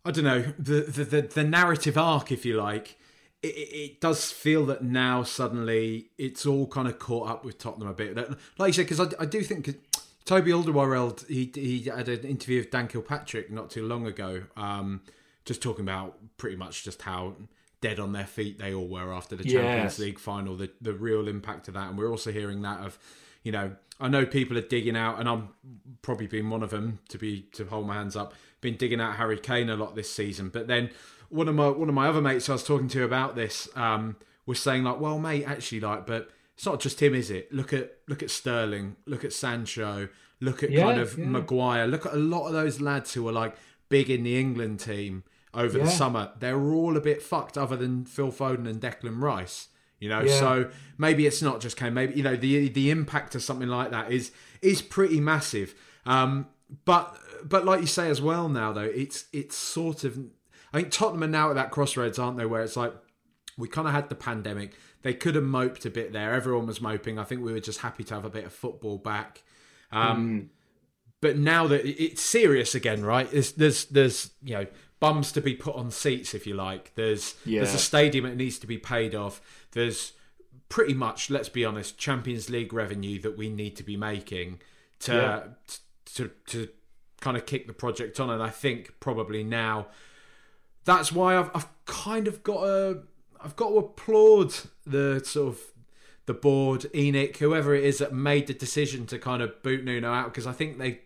I 0.03 0.11
don't 0.11 0.23
know 0.23 0.41
the 0.57 0.81
the 0.81 1.03
the, 1.03 1.21
the 1.21 1.43
narrative 1.43 1.97
arc 1.97 2.31
if 2.31 2.45
you 2.45 2.57
like. 2.57 2.97
It, 3.43 4.01
does 4.01 4.31
feel 4.31 4.65
that 4.65 4.83
now 4.83 5.21
suddenly 5.21 6.09
it's 6.17 6.45
all 6.45 6.65
kind 6.67 6.87
of 6.87 6.97
caught 6.97 7.29
up 7.29 7.45
with 7.45 7.59
Tottenham 7.59 7.87
a 7.87 7.93
bit. 7.93 8.17
Like 8.57 8.69
you 8.69 8.73
said, 8.73 8.87
because 8.87 8.99
I, 8.99 9.09
I 9.21 9.25
do 9.25 9.41
think 9.41 9.77
Toby 10.25 10.51
Alderweireld, 10.51 11.27
he 11.27 11.51
he 11.53 11.83
had 11.83 12.09
an 12.09 12.21
interview 12.21 12.59
with 12.59 12.71
Dan 12.71 12.87
Kilpatrick 12.87 13.51
not 13.51 13.69
too 13.69 13.87
long 13.87 14.07
ago, 14.07 14.43
um, 14.57 15.01
just 15.47 15.61
talking 15.61 15.83
about 15.83 16.17
pretty 16.37 16.57
much 16.57 16.83
just 16.83 17.01
how 17.01 17.33
dead 17.81 17.99
on 17.99 18.11
their 18.11 18.25
feet 18.25 18.59
they 18.59 18.73
all 18.73 18.87
were 18.87 19.13
after 19.13 19.35
the 19.35 19.43
Champions 19.43 19.97
yes. 19.97 19.99
League 19.99 20.19
final, 20.19 20.55
the 20.55 20.69
the 20.81 20.93
real 20.93 21.27
impact 21.27 21.67
of 21.67 21.73
that, 21.73 21.89
and 21.89 21.97
we're 21.97 22.11
also 22.11 22.31
hearing 22.31 22.61
that 22.61 22.81
of, 22.81 22.99
you 23.43 23.51
know, 23.51 23.75
I 23.99 24.09
know 24.09 24.25
people 24.25 24.57
are 24.57 24.61
digging 24.61 24.97
out, 24.97 25.19
and 25.19 25.27
I'm 25.27 25.49
probably 26.01 26.27
being 26.27 26.49
one 26.49 26.63
of 26.63 26.69
them 26.69 26.99
to 27.09 27.17
be 27.17 27.47
to 27.53 27.65
hold 27.65 27.87
my 27.87 27.95
hands 27.95 28.15
up, 28.15 28.33
been 28.61 28.75
digging 28.75 29.01
out 29.01 29.15
Harry 29.15 29.39
Kane 29.39 29.69
a 29.69 29.75
lot 29.75 29.95
this 29.95 30.11
season, 30.11 30.49
but 30.49 30.67
then 30.67 30.89
one 31.29 31.47
of 31.47 31.55
my 31.55 31.69
one 31.69 31.89
of 31.89 31.95
my 31.95 32.07
other 32.07 32.21
mates 32.21 32.49
I 32.49 32.53
was 32.53 32.63
talking 32.63 32.89
to 32.89 33.03
about 33.03 33.35
this 33.35 33.69
um, 33.75 34.17
was 34.45 34.59
saying 34.59 34.83
like, 34.83 34.99
well, 34.99 35.17
mate, 35.17 35.45
actually, 35.45 35.79
like, 35.79 36.05
but 36.05 36.29
it's 36.55 36.65
not 36.65 36.79
just 36.79 37.01
him, 37.01 37.15
is 37.15 37.31
it? 37.31 37.53
Look 37.53 37.71
at 37.73 37.97
look 38.07 38.21
at 38.21 38.31
Sterling, 38.31 38.97
look 39.05 39.23
at 39.23 39.31
Sancho, 39.31 40.09
look 40.41 40.61
at 40.63 40.71
yeah, 40.71 40.83
kind 40.83 40.99
of 40.99 41.17
yeah. 41.17 41.25
Maguire, 41.25 41.87
look 41.87 42.05
at 42.05 42.13
a 42.13 42.17
lot 42.17 42.47
of 42.47 42.53
those 42.53 42.81
lads 42.81 43.13
who 43.13 43.27
are 43.29 43.33
like 43.33 43.55
big 43.89 44.09
in 44.09 44.23
the 44.23 44.37
England 44.37 44.79
team 44.79 45.23
over 45.57 45.77
yeah. 45.77 45.83
the 45.83 45.89
summer. 45.89 46.31
They're 46.39 46.71
all 46.71 46.95
a 46.95 47.01
bit 47.01 47.21
fucked, 47.21 47.57
other 47.57 47.75
than 47.75 48.05
Phil 48.05 48.31
Foden 48.31 48.67
and 48.67 48.79
Declan 48.79 49.21
Rice. 49.21 49.67
You 49.99 50.09
know, 50.09 50.27
so 50.27 50.69
maybe 50.97 51.25
it's 51.25 51.41
not 51.41 51.59
just 51.59 51.75
Kane. 51.75 51.93
Maybe 51.93 52.13
you 52.13 52.23
know 52.23 52.35
the 52.35 52.69
the 52.69 52.91
impact 52.91 53.35
of 53.35 53.43
something 53.43 53.67
like 53.67 53.91
that 53.91 54.11
is 54.11 54.31
is 54.61 54.81
pretty 54.81 55.19
massive. 55.19 55.73
Um, 56.05 56.47
but 56.85 57.17
but 57.43 57.65
like 57.65 57.81
you 57.81 57.87
say 57.87 58.09
as 58.09 58.21
well 58.21 58.47
now 58.47 58.71
though, 58.71 58.81
it's 58.81 59.25
it's 59.33 59.55
sort 59.57 60.03
of 60.03 60.17
I 60.71 60.77
think 60.77 60.91
Tottenham 60.91 61.23
are 61.23 61.27
now 61.27 61.49
at 61.49 61.55
that 61.55 61.71
crossroads, 61.71 62.19
aren't 62.19 62.37
they? 62.37 62.45
Where 62.45 62.61
it's 62.61 62.77
like 62.77 62.93
we 63.57 63.67
kind 63.67 63.87
of 63.87 63.93
had 63.95 64.09
the 64.09 64.15
pandemic 64.15 64.75
they 65.07 65.13
could 65.13 65.35
have 65.35 65.43
moped 65.43 65.85
a 65.85 65.89
bit 65.89 66.11
there. 66.11 66.33
Everyone 66.33 66.65
was 66.65 66.81
moping. 66.81 67.19
I 67.19 67.23
think 67.23 67.41
we 67.41 67.53
were 67.53 67.59
just 67.59 67.79
happy 67.79 68.03
to 68.05 68.13
have 68.15 68.25
a 68.25 68.29
bit 68.29 68.45
of 68.45 68.53
football 68.53 68.97
back. 68.97 69.43
Um, 69.91 70.27
mm. 70.27 70.47
But 71.21 71.37
now 71.37 71.67
that 71.67 71.85
it's 71.85 72.21
serious 72.21 72.75
again, 72.75 73.03
right? 73.03 73.29
There's, 73.31 73.53
there's, 73.53 73.85
there's, 73.85 74.31
you 74.43 74.55
know, 74.55 74.65
bums 74.99 75.31
to 75.33 75.41
be 75.41 75.53
put 75.53 75.75
on 75.75 75.91
seats, 75.91 76.33
if 76.33 76.47
you 76.47 76.55
like. 76.55 76.93
There's, 76.95 77.35
yeah. 77.45 77.61
there's 77.61 77.73
a 77.73 77.79
stadium 77.79 78.25
that 78.25 78.35
needs 78.35 78.59
to 78.59 78.67
be 78.67 78.77
paid 78.77 79.13
off. 79.13 79.41
There's 79.71 80.13
pretty 80.69 80.93
much, 80.93 81.29
let's 81.29 81.49
be 81.49 81.63
honest, 81.65 81.97
Champions 81.97 82.49
League 82.49 82.73
revenue 82.73 83.19
that 83.21 83.37
we 83.37 83.49
need 83.49 83.75
to 83.77 83.83
be 83.83 83.97
making 83.97 84.59
to, 84.99 85.13
yeah. 85.13 85.43
to, 86.15 86.31
to 86.47 86.69
kind 87.21 87.37
of 87.37 87.45
kick 87.45 87.67
the 87.67 87.73
project 87.73 88.19
on. 88.19 88.29
And 88.29 88.41
I 88.41 88.49
think 88.49 88.99
probably 88.99 89.43
now 89.43 89.87
that's 90.87 91.11
why 91.11 91.37
I've, 91.37 91.51
I've 91.53 91.67
kind 91.85 92.27
of 92.27 92.43
got 92.43 92.63
a 92.63 92.99
I've 93.39 93.55
got 93.55 93.69
to 93.69 93.77
applaud 93.77 94.53
the 94.85 95.21
sort 95.23 95.49
of 95.49 95.59
the 96.25 96.33
board, 96.33 96.87
ENIC, 96.93 97.37
whoever 97.37 97.75
it 97.75 97.83
is 97.83 97.99
that 97.99 98.13
made 98.13 98.47
the 98.47 98.53
decision 98.53 99.05
to 99.07 99.19
kind 99.19 99.41
of 99.41 99.61
boot 99.63 99.83
Nuno 99.83 100.11
out 100.11 100.25
because 100.25 100.47
I 100.47 100.51
think 100.51 100.77
they 100.77 101.01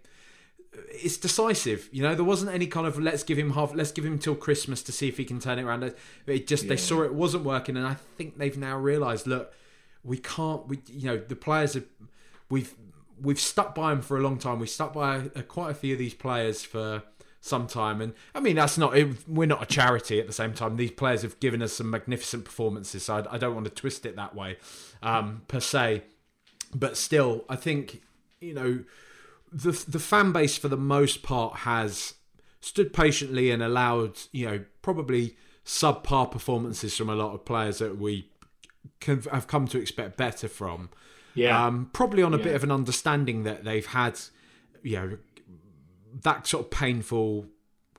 it's 0.74 1.18
decisive. 1.18 1.90
You 1.92 2.04
know, 2.04 2.16
there 2.16 2.24
wasn't 2.24 2.52
any 2.52 2.68
kind 2.68 2.88
of 2.88 3.00
let's 3.00 3.24
give 3.24 3.38
him 3.38 3.52
half, 3.52 3.74
let's 3.76 3.92
give 3.92 4.06
him 4.06 4.20
till 4.20 4.36
Christmas 4.36 4.82
to 4.84 4.92
see 4.92 5.08
if 5.08 5.18
he 5.18 5.26
can 5.26 5.40
turn 5.40 5.60
it 5.60 5.64
around. 5.64 5.84
It 6.26 6.48
just 6.48 6.64
yeah. 6.64 6.70
they 6.70 6.78
saw 6.78 7.04
it 7.04 7.14
wasn't 7.14 7.44
working, 7.44 7.78
and 7.78 7.86
I 7.86 7.96
think 8.18 8.38
they've 8.38 8.58
now 8.58 8.78
realised, 8.78 9.28
look, 9.28 9.54
we 10.04 10.18
can't. 10.18 10.68
We 10.68 10.80
you 10.88 11.08
know 11.08 11.18
the 11.18 11.36
players 11.36 11.74
have 11.74 11.86
we've 12.50 12.74
we've 13.22 13.40
stuck 13.40 13.76
by 13.76 13.92
them 13.92 14.02
for 14.02 14.18
a 14.18 14.22
long 14.22 14.38
time. 14.38 14.60
We 14.60 14.68
stuck 14.68 14.94
by 14.94 15.30
a, 15.36 15.44
quite 15.44 15.72
a 15.72 15.76
few 15.76 15.94
of 15.94 16.00
these 16.00 16.14
players 16.14 16.64
for 16.64 17.04
some 17.42 17.66
time, 17.66 18.02
And 18.02 18.14
I 18.36 18.40
mean, 18.40 18.56
that's 18.56 18.78
not, 18.78 18.96
we're 19.28 19.48
not 19.48 19.64
a 19.64 19.66
charity 19.66 20.20
at 20.20 20.28
the 20.28 20.34
same 20.34 20.54
time. 20.54 20.78
These 20.78 20.92
players 20.92 21.24
have 21.24 21.40
given 21.40 21.64
us 21.64 21.74
some 21.74 21.90
magnificent 21.90 22.46
performances. 22.46 23.04
So 23.04 23.16
I, 23.16 23.36
I 23.36 23.38
don't 23.40 23.56
want 23.56 23.66
to 23.66 23.72
twist 23.72 24.06
it 24.06 24.16
that 24.16 24.36
way 24.36 24.58
um, 25.02 25.42
per 25.48 25.60
se. 25.60 26.04
but 26.74 26.96
still, 26.98 27.44
I 27.50 27.56
think 27.56 28.04
you 28.40 28.54
know 28.54 28.84
the 29.52 29.72
the 29.88 30.00
fan 30.00 30.32
base 30.32 30.58
for 30.58 30.68
the 30.68 30.78
most 30.78 31.24
part 31.24 31.58
has 31.58 32.16
stood 32.62 32.94
patiently 32.94 33.52
and 33.52 33.62
allowed 33.62 34.18
you 34.32 34.48
know 34.48 34.64
probably 34.82 35.36
subpar 35.66 36.30
performances 36.30 36.96
from 36.96 37.10
a 37.10 37.16
lot 37.16 37.34
of 37.34 37.46
players 37.46 37.80
that 37.80 37.98
we 37.98 38.30
can, 39.00 39.22
have 39.32 39.48
come 39.48 39.68
to 39.68 39.80
expect 39.80 40.18
better 40.18 40.48
from. 40.48 40.90
Yeah, 41.34 41.66
um, 41.66 41.90
probably 41.94 42.24
on 42.24 42.34
a 42.34 42.38
yeah. 42.38 42.44
bit 42.44 42.56
of 42.56 42.64
an 42.64 42.72
understanding 42.72 43.44
that 43.44 43.64
they've 43.64 43.86
had, 43.86 44.20
you 44.84 44.96
know, 44.98 45.18
that 46.24 46.48
sort 46.48 46.66
of 46.66 46.72
painful 46.72 47.46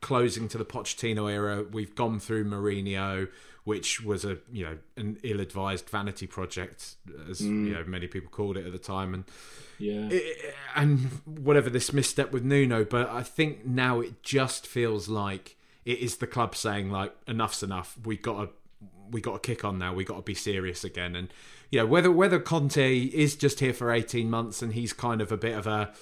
closing 0.01 0.49
to 0.49 0.59
the 0.59 0.65
Pochettino 0.65 1.31
era. 1.31 1.65
We've 1.71 1.95
gone 1.95 2.21
through 2.21 2.45
Mourinho, 2.45 3.29
which 3.65 4.03
was 4.03 4.25
a 4.25 4.39
you 4.51 4.65
know 4.65 4.79
an 4.97 5.19
ill-advised 5.23 5.89
vanity 5.89 6.27
project, 6.27 6.97
as 7.29 7.41
mm. 7.41 7.67
you 7.67 7.75
know 7.75 7.85
many 7.85 8.07
people 8.07 8.31
called 8.31 8.57
it 8.57 8.67
at 8.67 8.73
the 8.73 8.79
time, 8.79 9.15
and 9.15 9.25
yeah, 9.79 10.09
it, 10.11 10.55
and 10.75 11.01
whatever 11.25 11.71
this 11.71 11.93
misstep 11.93 12.33
with 12.33 12.45
Nuno. 12.45 12.85
But 12.85 13.11
I 13.11 13.23
think 13.23 13.65
now 13.65 14.01
it 14.01 14.23
just 14.23 14.67
feels 14.67 15.09
like 15.09 15.57
it 15.85 15.99
is 15.99 16.17
the 16.17 16.27
club 16.27 16.55
saying 16.55 16.91
like 16.91 17.15
enough's 17.27 17.63
enough. 17.63 17.97
We 18.05 18.17
got 18.17 18.45
to 18.45 18.51
we 19.11 19.21
got 19.21 19.43
to 19.43 19.47
kick 19.47 19.65
on 19.65 19.79
now. 19.79 19.95
We 19.95 20.05
got 20.05 20.17
to 20.17 20.23
be 20.23 20.35
serious 20.35 20.85
again. 20.85 21.15
And 21.15 21.33
you 21.71 21.79
know 21.81 21.87
whether 21.87 22.11
whether 22.11 22.41
Conte 22.41 22.99
is 22.99 23.37
just 23.37 23.61
here 23.61 23.73
for 23.73 23.93
eighteen 23.93 24.29
months 24.31 24.63
and 24.63 24.73
he's 24.73 24.93
kind 24.93 25.21
of 25.21 25.31
a 25.31 25.37
bit 25.37 25.57
of 25.57 25.67
a 25.67 25.93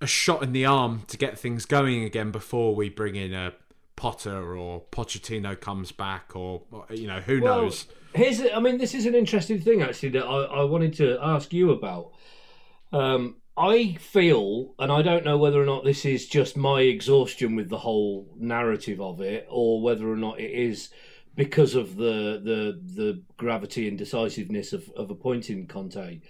a 0.00 0.06
shot 0.06 0.42
in 0.42 0.52
the 0.52 0.66
arm 0.66 1.02
to 1.06 1.16
get 1.16 1.38
things 1.38 1.64
going 1.64 2.04
again 2.04 2.30
before 2.30 2.74
we 2.74 2.90
bring 2.90 3.16
in 3.16 3.32
a 3.32 3.52
Potter 3.96 4.56
or 4.56 4.82
Pochettino 4.92 5.58
comes 5.58 5.90
back 5.90 6.36
or 6.36 6.62
you 6.90 7.06
know 7.06 7.20
who 7.20 7.40
well, 7.40 7.62
knows. 7.62 7.86
Here's 8.14 8.40
I 8.54 8.60
mean 8.60 8.78
this 8.78 8.94
is 8.94 9.06
an 9.06 9.14
interesting 9.14 9.60
thing 9.60 9.82
actually 9.82 10.10
that 10.10 10.24
I, 10.24 10.44
I 10.44 10.64
wanted 10.64 10.94
to 10.94 11.18
ask 11.20 11.52
you 11.52 11.70
about. 11.70 12.12
Um, 12.92 13.36
I 13.58 13.94
feel, 13.94 14.74
and 14.78 14.92
I 14.92 15.00
don't 15.00 15.24
know 15.24 15.38
whether 15.38 15.60
or 15.60 15.64
not 15.64 15.82
this 15.82 16.04
is 16.04 16.28
just 16.28 16.58
my 16.58 16.82
exhaustion 16.82 17.56
with 17.56 17.70
the 17.70 17.78
whole 17.78 18.28
narrative 18.36 19.00
of 19.00 19.22
it, 19.22 19.46
or 19.48 19.80
whether 19.80 20.10
or 20.10 20.16
not 20.16 20.38
it 20.38 20.50
is 20.50 20.90
because 21.34 21.74
of 21.74 21.96
the 21.96 22.40
the 22.42 22.80
the 23.02 23.22
gravity 23.38 23.88
and 23.88 23.96
decisiveness 23.96 24.74
of, 24.74 24.90
of 24.90 25.10
appointing 25.10 25.66
Conte, 25.66 26.20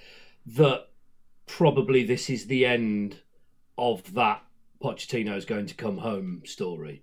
that 0.47 0.89
probably 1.47 2.05
this 2.05 2.31
is 2.31 2.47
the 2.47 2.65
end 2.65 3.21
of 3.77 4.15
that 4.15 4.43
Pochettino's 4.83 5.45
going 5.45 5.67
to 5.67 5.75
come 5.75 5.99
home 5.99 6.43
story. 6.45 7.03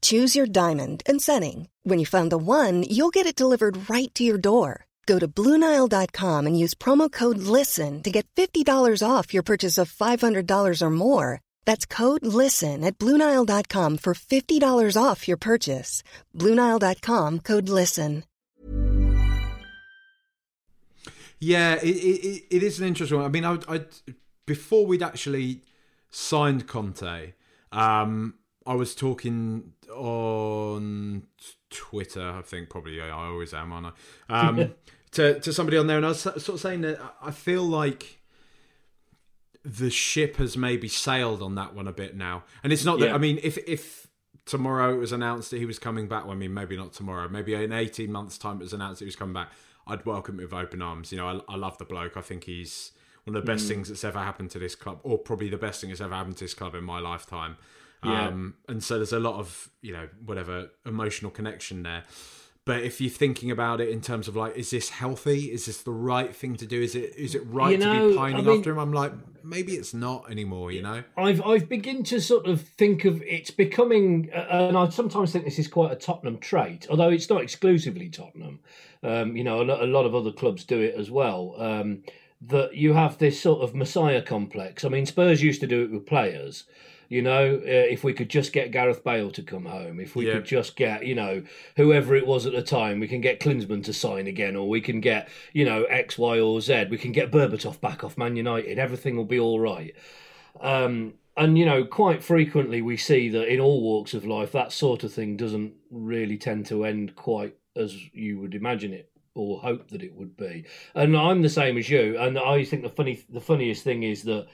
Choose 0.00 0.36
your 0.36 0.46
diamond 0.46 1.02
and 1.06 1.20
setting. 1.20 1.68
When 1.82 1.98
you 1.98 2.06
find 2.06 2.30
the 2.30 2.38
one, 2.38 2.84
you'll 2.84 3.16
get 3.18 3.26
it 3.26 3.34
delivered 3.34 3.90
right 3.90 4.14
to 4.14 4.22
your 4.22 4.38
door. 4.38 4.86
Go 5.06 5.18
to 5.18 5.26
Bluenile.com 5.26 6.46
and 6.46 6.56
use 6.56 6.74
promo 6.74 7.10
code 7.10 7.38
LISTEN 7.38 8.04
to 8.04 8.10
get 8.12 8.28
$50 8.36 9.02
off 9.02 9.34
your 9.34 9.42
purchase 9.42 9.76
of 9.76 9.90
$500 9.90 10.82
or 10.82 10.90
more. 10.90 11.40
That's 11.64 11.84
code 11.84 12.24
LISTEN 12.24 12.84
at 12.84 12.96
Bluenile.com 12.98 13.98
for 13.98 14.14
$50 14.14 15.02
off 15.02 15.26
your 15.26 15.36
purchase. 15.36 16.04
Bluenile.com 16.36 17.40
code 17.40 17.68
LISTEN. 17.68 18.22
Yeah, 21.40 21.76
it, 21.76 21.88
it, 21.88 22.44
it 22.50 22.62
is 22.62 22.78
an 22.80 22.86
interesting 22.86 23.16
one. 23.16 23.26
I 23.26 23.30
mean, 23.30 23.44
I, 23.46 23.58
I 23.66 23.80
before 24.46 24.84
we'd 24.86 25.02
actually 25.02 25.62
signed 26.10 26.66
Conte, 26.66 27.32
um, 27.72 28.34
I 28.66 28.74
was 28.74 28.94
talking 28.94 29.72
on 29.94 31.24
Twitter. 31.70 32.30
I 32.30 32.42
think 32.42 32.68
probably 32.68 33.00
I 33.00 33.10
always 33.10 33.54
am, 33.54 33.72
aren't 33.72 33.94
I? 34.28 34.40
Um, 34.40 34.74
to 35.12 35.40
to 35.40 35.52
somebody 35.52 35.76
on 35.76 35.86
there, 35.86 35.96
and 35.96 36.06
I 36.06 36.10
was 36.10 36.20
sort 36.20 36.48
of 36.48 36.60
saying 36.60 36.82
that 36.82 37.00
I 37.22 37.30
feel 37.30 37.62
like 37.62 38.20
the 39.64 39.90
ship 39.90 40.36
has 40.36 40.56
maybe 40.56 40.88
sailed 40.88 41.42
on 41.42 41.54
that 41.54 41.74
one 41.74 41.86
a 41.86 41.92
bit 41.92 42.16
now. 42.16 42.44
And 42.62 42.72
it's 42.72 42.84
not 42.84 42.98
that. 43.00 43.08
Yeah. 43.08 43.14
I 43.14 43.18
mean, 43.18 43.38
if 43.42 43.58
if 43.58 44.08
tomorrow 44.46 44.94
it 44.94 44.98
was 44.98 45.12
announced 45.12 45.50
that 45.50 45.58
he 45.58 45.66
was 45.66 45.78
coming 45.78 46.08
back, 46.08 46.24
well, 46.24 46.32
I 46.32 46.36
mean, 46.36 46.54
maybe 46.54 46.76
not 46.76 46.92
tomorrow, 46.92 47.28
maybe 47.28 47.54
in 47.54 47.72
eighteen 47.72 48.12
months' 48.12 48.38
time 48.38 48.56
it 48.56 48.64
was 48.64 48.72
announced 48.72 49.00
that 49.00 49.04
he 49.04 49.08
was 49.08 49.16
coming 49.16 49.34
back. 49.34 49.50
I'd 49.86 50.04
welcome 50.06 50.38
it 50.38 50.44
with 50.44 50.52
open 50.52 50.82
arms. 50.82 51.10
You 51.10 51.18
know, 51.18 51.28
I, 51.48 51.54
I 51.54 51.56
love 51.56 51.78
the 51.78 51.84
bloke. 51.84 52.16
I 52.16 52.20
think 52.20 52.44
he's 52.44 52.92
one 53.24 53.34
of 53.34 53.44
the 53.44 53.50
best 53.50 53.64
mm. 53.64 53.68
things 53.68 53.88
that's 53.88 54.04
ever 54.04 54.18
happened 54.18 54.50
to 54.50 54.58
this 54.58 54.74
club, 54.74 55.00
or 55.02 55.18
probably 55.18 55.48
the 55.48 55.56
best 55.56 55.80
thing 55.80 55.90
that's 55.90 56.00
ever 56.00 56.14
happened 56.14 56.36
to 56.38 56.44
this 56.44 56.54
club 56.54 56.74
in 56.74 56.84
my 56.84 57.00
lifetime. 57.00 57.56
Yeah. 58.04 58.28
Um, 58.28 58.54
and 58.68 58.82
so 58.82 58.96
there's 58.96 59.12
a 59.12 59.20
lot 59.20 59.38
of, 59.38 59.70
you 59.82 59.92
know, 59.92 60.08
whatever 60.24 60.70
emotional 60.86 61.30
connection 61.30 61.82
there. 61.82 62.04
But 62.66 62.82
if 62.82 63.00
you're 63.00 63.10
thinking 63.10 63.50
about 63.50 63.80
it 63.80 63.88
in 63.88 64.00
terms 64.00 64.28
of 64.28 64.36
like, 64.36 64.56
is 64.56 64.70
this 64.70 64.90
healthy? 64.90 65.50
Is 65.50 65.64
this 65.66 65.82
the 65.82 65.90
right 65.90 66.34
thing 66.34 66.56
to 66.56 66.66
do? 66.66 66.80
Is 66.80 66.94
it 66.94 67.14
is 67.16 67.34
it 67.34 67.42
right 67.46 67.72
you 67.72 67.78
know, 67.78 68.08
to 68.08 68.10
be 68.10 68.16
pining 68.16 68.36
I 68.36 68.42
mean, 68.42 68.58
after 68.58 68.70
him? 68.70 68.78
I'm 68.78 68.92
like, 68.92 69.12
maybe 69.42 69.72
it's 69.72 69.94
not 69.94 70.30
anymore. 70.30 70.70
You 70.70 70.82
know, 70.82 71.02
I've 71.16 71.44
I've 71.44 71.68
begun 71.68 72.04
to 72.04 72.20
sort 72.20 72.46
of 72.46 72.60
think 72.60 73.06
of 73.06 73.22
it's 73.22 73.50
becoming, 73.50 74.30
and 74.32 74.76
I 74.76 74.88
sometimes 74.90 75.32
think 75.32 75.46
this 75.46 75.58
is 75.58 75.68
quite 75.68 75.90
a 75.90 75.96
Tottenham 75.96 76.38
trait, 76.38 76.86
although 76.90 77.08
it's 77.08 77.30
not 77.30 77.42
exclusively 77.42 78.10
Tottenham. 78.10 78.60
Um, 79.02 79.36
you 79.36 79.42
know, 79.42 79.62
a, 79.62 79.86
lot 79.86 80.04
of 80.04 80.14
other 80.14 80.30
clubs 80.30 80.64
do 80.64 80.78
it 80.78 80.94
as 80.94 81.10
well. 81.10 81.54
Um, 81.58 82.02
that 82.42 82.74
you 82.74 82.92
have 82.92 83.18
this 83.18 83.40
sort 83.40 83.62
of 83.62 83.74
messiah 83.74 84.22
complex. 84.22 84.84
I 84.84 84.90
mean, 84.90 85.06
Spurs 85.06 85.42
used 85.42 85.60
to 85.62 85.66
do 85.66 85.82
it 85.82 85.90
with 85.90 86.06
players 86.06 86.64
you 87.10 87.22
know, 87.22 87.56
uh, 87.56 87.60
if 87.66 88.04
we 88.04 88.12
could 88.12 88.30
just 88.30 88.52
get 88.52 88.70
Gareth 88.70 89.02
Bale 89.02 89.32
to 89.32 89.42
come 89.42 89.64
home, 89.64 89.98
if 89.98 90.14
we 90.14 90.28
yeah. 90.28 90.34
could 90.34 90.44
just 90.44 90.76
get, 90.76 91.04
you 91.04 91.16
know, 91.16 91.42
whoever 91.76 92.14
it 92.14 92.24
was 92.24 92.46
at 92.46 92.52
the 92.52 92.62
time, 92.62 93.00
we 93.00 93.08
can 93.08 93.20
get 93.20 93.40
Klinsmann 93.40 93.82
to 93.84 93.92
sign 93.92 94.28
again, 94.28 94.54
or 94.54 94.68
we 94.68 94.80
can 94.80 95.00
get, 95.00 95.28
you 95.52 95.64
know, 95.64 95.82
X, 95.84 96.16
Y, 96.16 96.38
or 96.38 96.60
Z. 96.60 96.86
We 96.88 96.98
can 96.98 97.10
get 97.10 97.32
Berbatov 97.32 97.80
back 97.80 98.04
off 98.04 98.16
Man 98.16 98.36
United. 98.36 98.78
Everything 98.78 99.16
will 99.16 99.24
be 99.24 99.40
all 99.40 99.58
right. 99.58 99.92
Um, 100.60 101.14
and 101.36 101.58
you 101.58 101.66
know, 101.66 101.84
quite 101.84 102.22
frequently 102.22 102.80
we 102.80 102.96
see 102.96 103.28
that 103.30 103.52
in 103.52 103.58
all 103.58 103.82
walks 103.82 104.14
of 104.14 104.24
life, 104.24 104.52
that 104.52 104.70
sort 104.70 105.02
of 105.02 105.12
thing 105.12 105.36
doesn't 105.36 105.74
really 105.90 106.38
tend 106.38 106.66
to 106.66 106.84
end 106.84 107.16
quite 107.16 107.56
as 107.74 107.96
you 108.12 108.38
would 108.38 108.54
imagine 108.54 108.92
it 108.92 109.10
or 109.34 109.58
hope 109.58 109.88
that 109.90 110.02
it 110.02 110.14
would 110.14 110.36
be. 110.36 110.64
And 110.94 111.16
I'm 111.16 111.42
the 111.42 111.48
same 111.48 111.76
as 111.76 111.90
you. 111.90 112.16
And 112.18 112.38
I 112.38 112.64
think 112.64 112.82
the 112.82 112.88
funny, 112.88 113.24
the 113.28 113.40
funniest 113.40 113.82
thing 113.82 114.04
is 114.04 114.22
that 114.24 114.46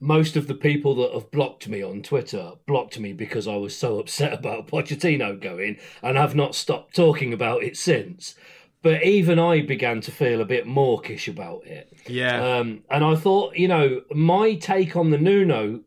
most 0.00 0.36
of 0.36 0.46
the 0.46 0.54
people 0.54 0.94
that 0.96 1.12
have 1.12 1.30
blocked 1.30 1.68
me 1.68 1.82
on 1.82 2.02
Twitter 2.02 2.52
blocked 2.66 2.98
me 2.98 3.12
because 3.12 3.48
I 3.48 3.56
was 3.56 3.76
so 3.76 3.98
upset 3.98 4.32
about 4.32 4.66
Pochettino 4.68 5.40
going 5.40 5.78
and 6.02 6.16
have 6.16 6.34
not 6.34 6.54
stopped 6.54 6.94
talking 6.94 7.32
about 7.32 7.62
it 7.62 7.76
since. 7.76 8.34
But 8.82 9.02
even 9.02 9.38
I 9.38 9.62
began 9.62 10.00
to 10.02 10.12
feel 10.12 10.40
a 10.40 10.44
bit 10.44 10.66
mawkish 10.66 11.28
about 11.28 11.66
it. 11.66 11.92
Yeah. 12.06 12.58
Um, 12.58 12.84
and 12.90 13.04
I 13.04 13.16
thought, 13.16 13.56
you 13.56 13.68
know, 13.68 14.02
my 14.14 14.54
take 14.54 14.96
on 14.96 15.10
the 15.10 15.18
Nuno 15.18 15.80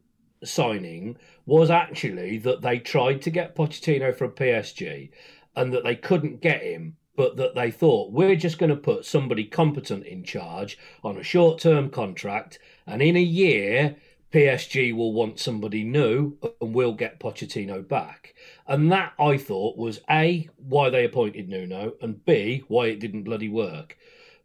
signing 0.44 1.18
was 1.46 1.70
actually 1.70 2.40
that 2.40 2.62
they 2.62 2.80
tried 2.80 3.22
to 3.22 3.30
get 3.30 3.56
Pochettino 3.56 4.16
from 4.16 4.32
PSG 4.32 5.12
and 5.56 5.74
that 5.74 5.84
they 5.84 5.96
couldn't 5.96 6.42
get 6.42 6.62
him 6.62 6.98
but 7.20 7.36
that 7.36 7.54
they 7.54 7.70
thought 7.70 8.14
we're 8.14 8.34
just 8.34 8.58
going 8.58 8.70
to 8.70 8.78
put 8.78 9.04
somebody 9.04 9.44
competent 9.44 10.06
in 10.06 10.24
charge 10.24 10.78
on 11.04 11.18
a 11.18 11.24
short 11.24 11.60
term 11.60 11.90
contract, 11.90 12.60
and 12.90 13.02
in 13.02 13.16
a 13.16 13.22
year, 13.22 13.96
PSG 14.32 14.96
will 14.96 15.14
want 15.14 15.40
somebody 15.40 15.84
new 15.84 16.38
and 16.62 16.74
we'll 16.74 16.94
get 16.94 17.20
Pochettino 17.20 17.88
back. 17.88 18.36
And 18.68 18.92
that 18.92 19.14
I 19.20 19.38
thought 19.38 19.78
was 19.78 20.02
A, 20.10 20.50
why 20.58 20.90
they 20.90 21.06
appointed 21.06 21.50
Nuno, 21.50 21.94
and 22.02 22.24
B, 22.26 22.64
why 22.68 22.88
it 22.88 23.00
didn't 23.00 23.24
bloody 23.24 23.50
work. 23.50 23.98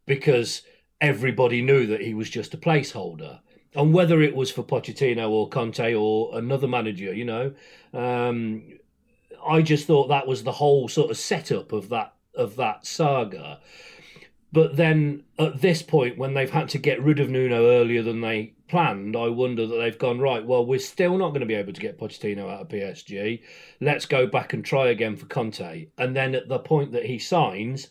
Because 0.07 0.63
everybody 1.01 1.61
knew 1.61 1.87
that 1.87 2.01
he 2.01 2.15
was 2.15 2.31
just 2.31 2.55
a 2.55 2.59
placeholder. 2.59 3.41
And 3.75 3.93
whether 3.93 4.23
it 4.23 4.37
was 4.37 4.51
for 4.51 4.63
Pochettino 4.63 5.29
or 5.29 5.49
Conte 5.49 5.95
or 5.95 6.39
another 6.39 6.69
manager, 6.69 7.13
you 7.13 7.25
know, 7.25 7.53
um, 7.93 8.63
I 9.47 9.63
just 9.63 9.87
thought 9.87 10.09
that 10.09 10.27
was 10.27 10.45
the 10.45 10.53
whole 10.53 10.89
sort 10.89 11.11
of 11.11 11.19
setup 11.19 11.73
of 11.73 11.89
that 11.91 12.15
of 12.35 12.57
that 12.57 12.87
saga. 12.87 13.61
But 14.55 14.77
then 14.77 15.25
at 15.37 15.63
this 15.63 15.83
point, 15.83 16.17
when 16.17 16.35
they've 16.35 16.49
had 16.49 16.69
to 16.69 16.79
get 16.79 17.03
rid 17.03 17.19
of 17.19 17.29
Nuno 17.29 17.67
earlier 17.67 18.05
than 18.05 18.21
they 18.21 18.55
planned, 18.69 19.17
I 19.17 19.27
wonder 19.27 19.67
that 19.67 19.77
they've 19.77 19.99
gone, 19.99 20.21
right, 20.21 20.47
well, 20.47 20.65
we're 20.65 20.79
still 20.79 21.19
not 21.19 21.31
going 21.31 21.41
to 21.41 21.47
be 21.47 21.57
able 21.57 21.73
to 21.73 21.81
get 21.81 21.99
Pochettino 21.99 22.49
out 22.49 22.61
of 22.61 22.69
PSG. 22.69 23.43
Let's 23.81 24.07
go 24.07 24.29
back 24.29 24.53
and 24.53 24.65
try 24.65 24.91
again 24.91 25.17
for 25.17 25.27
Conte. 25.27 25.89
And 25.99 26.15
then 26.15 26.37
at 26.37 26.49
the 26.49 26.61
point 26.61 26.93
that 26.93 27.07
he 27.07 27.19
signs, 27.19 27.89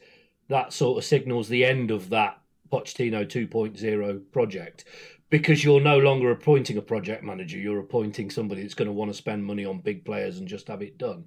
that 0.48 0.72
sort 0.72 0.98
of 0.98 1.04
signals 1.04 1.50
the 1.50 1.66
end 1.66 1.92
of 1.92 2.10
that 2.12 2.40
Pochettino 2.72 3.26
2.0 3.26 4.32
project 4.32 4.86
because 5.30 5.66
you're 5.66 5.82
no 5.82 5.98
longer 5.98 6.32
appointing 6.32 6.78
a 6.78 6.82
project 6.82 7.26
manager. 7.26 7.58
You're 7.58 7.82
appointing 7.82 8.30
somebody 8.30 8.62
that's 8.62 8.74
going 8.74 8.88
to 8.88 8.94
want 8.94 9.12
to 9.12 9.18
spend 9.18 9.44
money 9.44 9.66
on 9.66 9.82
big 9.82 10.06
players 10.06 10.40
and 10.40 10.48
just 10.48 10.70
have 10.70 10.82
it 10.82 10.98
done. 10.98 11.26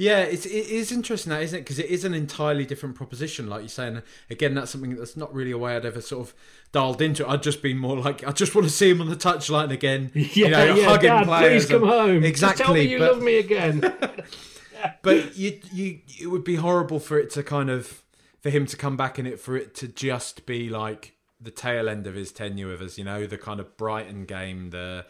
Yeah, 0.00 0.20
it's 0.20 0.46
it 0.46 0.68
is 0.68 0.92
interesting 0.92 1.28
that 1.28 1.42
isn't 1.42 1.58
it 1.58 1.60
because 1.60 1.78
it 1.78 1.84
is 1.84 2.06
an 2.06 2.14
entirely 2.14 2.64
different 2.64 2.94
proposition, 2.94 3.50
like 3.50 3.60
you're 3.60 3.68
saying. 3.68 4.00
Again, 4.30 4.54
that's 4.54 4.70
something 4.70 4.96
that's 4.96 5.14
not 5.14 5.34
really 5.34 5.50
a 5.50 5.58
way 5.58 5.76
I'd 5.76 5.84
ever 5.84 6.00
sort 6.00 6.26
of 6.26 6.34
dialed 6.72 7.02
into. 7.02 7.28
I'd 7.28 7.42
just 7.42 7.60
been 7.60 7.76
more 7.76 7.98
like 7.98 8.26
I 8.26 8.32
just 8.32 8.54
want 8.54 8.66
to 8.66 8.72
see 8.72 8.88
him 8.88 9.02
on 9.02 9.10
the 9.10 9.14
touchline 9.16 9.70
again. 9.70 10.10
Yeah, 10.14 10.24
you 10.32 10.48
know, 10.48 10.74
yeah, 10.74 10.84
hugging 10.86 11.10
Dad, 11.10 11.26
players. 11.26 11.66
Please 11.66 11.70
come 11.70 11.82
and, 11.82 11.92
home. 11.92 12.24
Exactly. 12.24 12.56
Just 12.56 12.66
tell 12.66 12.74
me 12.74 12.82
you 12.84 12.98
but, 12.98 13.12
love 13.12 13.22
me 13.22 13.38
again. 13.40 13.80
but 15.02 15.36
you 15.36 15.60
you 15.70 15.98
it 16.18 16.28
would 16.28 16.44
be 16.44 16.54
horrible 16.54 16.98
for 16.98 17.18
it 17.18 17.28
to 17.32 17.42
kind 17.42 17.68
of 17.68 18.02
for 18.40 18.48
him 18.48 18.64
to 18.64 18.78
come 18.78 18.96
back 18.96 19.18
in 19.18 19.26
it 19.26 19.38
for 19.38 19.54
it 19.54 19.74
to 19.74 19.86
just 19.86 20.46
be 20.46 20.70
like 20.70 21.12
the 21.38 21.50
tail 21.50 21.90
end 21.90 22.06
of 22.06 22.14
his 22.14 22.32
tenure 22.32 22.68
with 22.68 22.80
us. 22.80 22.96
You 22.96 23.04
know, 23.04 23.26
the 23.26 23.36
kind 23.36 23.60
of 23.60 23.76
Brighton 23.76 24.24
game, 24.24 24.70
the 24.70 25.04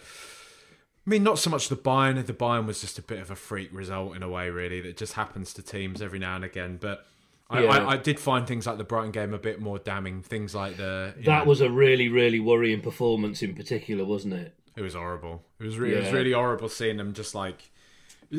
I 1.07 1.11
mean, 1.11 1.23
not 1.23 1.39
so 1.39 1.51
much 1.51 1.69
the 1.69 1.77
Bayern. 1.77 2.25
The 2.25 2.33
Bayern 2.33 2.67
was 2.67 2.81
just 2.81 2.99
a 2.99 3.03
bit 3.03 3.21
of 3.21 3.31
a 3.31 3.37
freak 3.37 3.71
result 3.73 4.17
in 4.17 4.23
a 4.23 4.29
way, 4.29 4.51
really, 4.51 4.81
that 4.83 4.97
just 4.97 5.15
happens 5.15 5.53
to 5.55 5.63
teams 5.63 6.03
every 6.03 6.19
now 6.19 6.37
and 6.37 6.45
again. 6.45 6.79
But 6.81 7.07
I, 7.49 7.63
yeah. 7.63 7.71
I, 7.71 7.93
I, 7.93 7.97
did 7.97 8.21
find 8.21 8.47
things 8.47 8.67
like 8.67 8.79
the 8.79 8.85
Brighton 8.85 9.11
game 9.11 9.33
a 9.33 9.39
bit 9.39 9.61
more 9.61 9.79
damning. 9.79 10.23
Things 10.23 10.55
like 10.55 10.77
the 10.77 11.15
that 11.25 11.45
know, 11.45 11.45
was 11.45 11.61
a 11.61 11.71
really, 11.71 12.09
really 12.09 12.39
worrying 12.39 12.81
performance 12.81 13.43
in 13.43 13.55
particular, 13.55 14.05
wasn't 14.05 14.35
it? 14.35 14.55
It 14.77 14.83
was 14.83 14.95
horrible. 14.95 15.43
It 15.59 15.65
was 15.65 15.79
really, 15.79 15.95
yeah. 15.95 16.01
it 16.01 16.05
was 16.05 16.13
really 16.13 16.33
horrible 16.33 16.69
seeing 16.69 16.97
them 16.97 17.13
just 17.15 17.35
like 17.35 17.71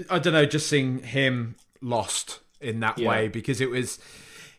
I 0.10 0.20
don't 0.20 0.34
know, 0.34 0.46
just 0.46 0.68
seeing 0.68 1.00
him 1.00 1.56
lost 1.82 2.40
in 2.62 2.80
that 2.82 2.98
yeah. 2.98 3.10
way 3.10 3.28
because 3.28 3.60
it 3.60 3.70
was 3.70 4.00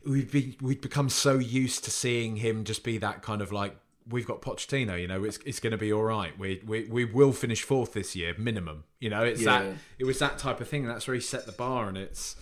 we'd 0.05 0.31
be 0.31 0.57
we'd 0.61 0.81
become 0.81 1.09
so 1.09 1.39
used 1.39 1.85
to 1.85 1.91
seeing 1.91 2.37
him 2.37 2.65
just 2.65 2.85
be 2.85 2.99
that 2.99 3.23
kind 3.23 3.41
of 3.41 3.53
like 3.53 3.77
we've 4.09 4.27
got 4.27 4.43
Pochettino. 4.43 5.01
You 5.01 5.09
know, 5.09 5.25
it's 5.25 5.39
it's 5.45 5.61
going 5.61 5.73
to 5.73 5.79
be 5.79 5.93
all 5.93 6.03
right. 6.03 6.37
We 6.39 6.63
we 6.67 6.85
we 6.85 7.05
will 7.05 7.33
finish 7.33 7.63
fourth 7.63 7.93
this 7.93 8.15
year, 8.17 8.35
minimum. 8.39 8.85
You 9.01 9.11
know, 9.11 9.23
it's 9.23 9.43
yeah. 9.43 9.63
that 9.63 9.75
it 9.99 10.05
was 10.05 10.19
that 10.19 10.39
type 10.39 10.61
of 10.61 10.69
thing. 10.69 10.87
That's 10.87 11.07
where 11.07 11.15
he 11.15 11.21
set 11.21 11.47
the 11.47 11.53
bar, 11.53 11.89
and 11.89 11.97
it's 11.97 12.37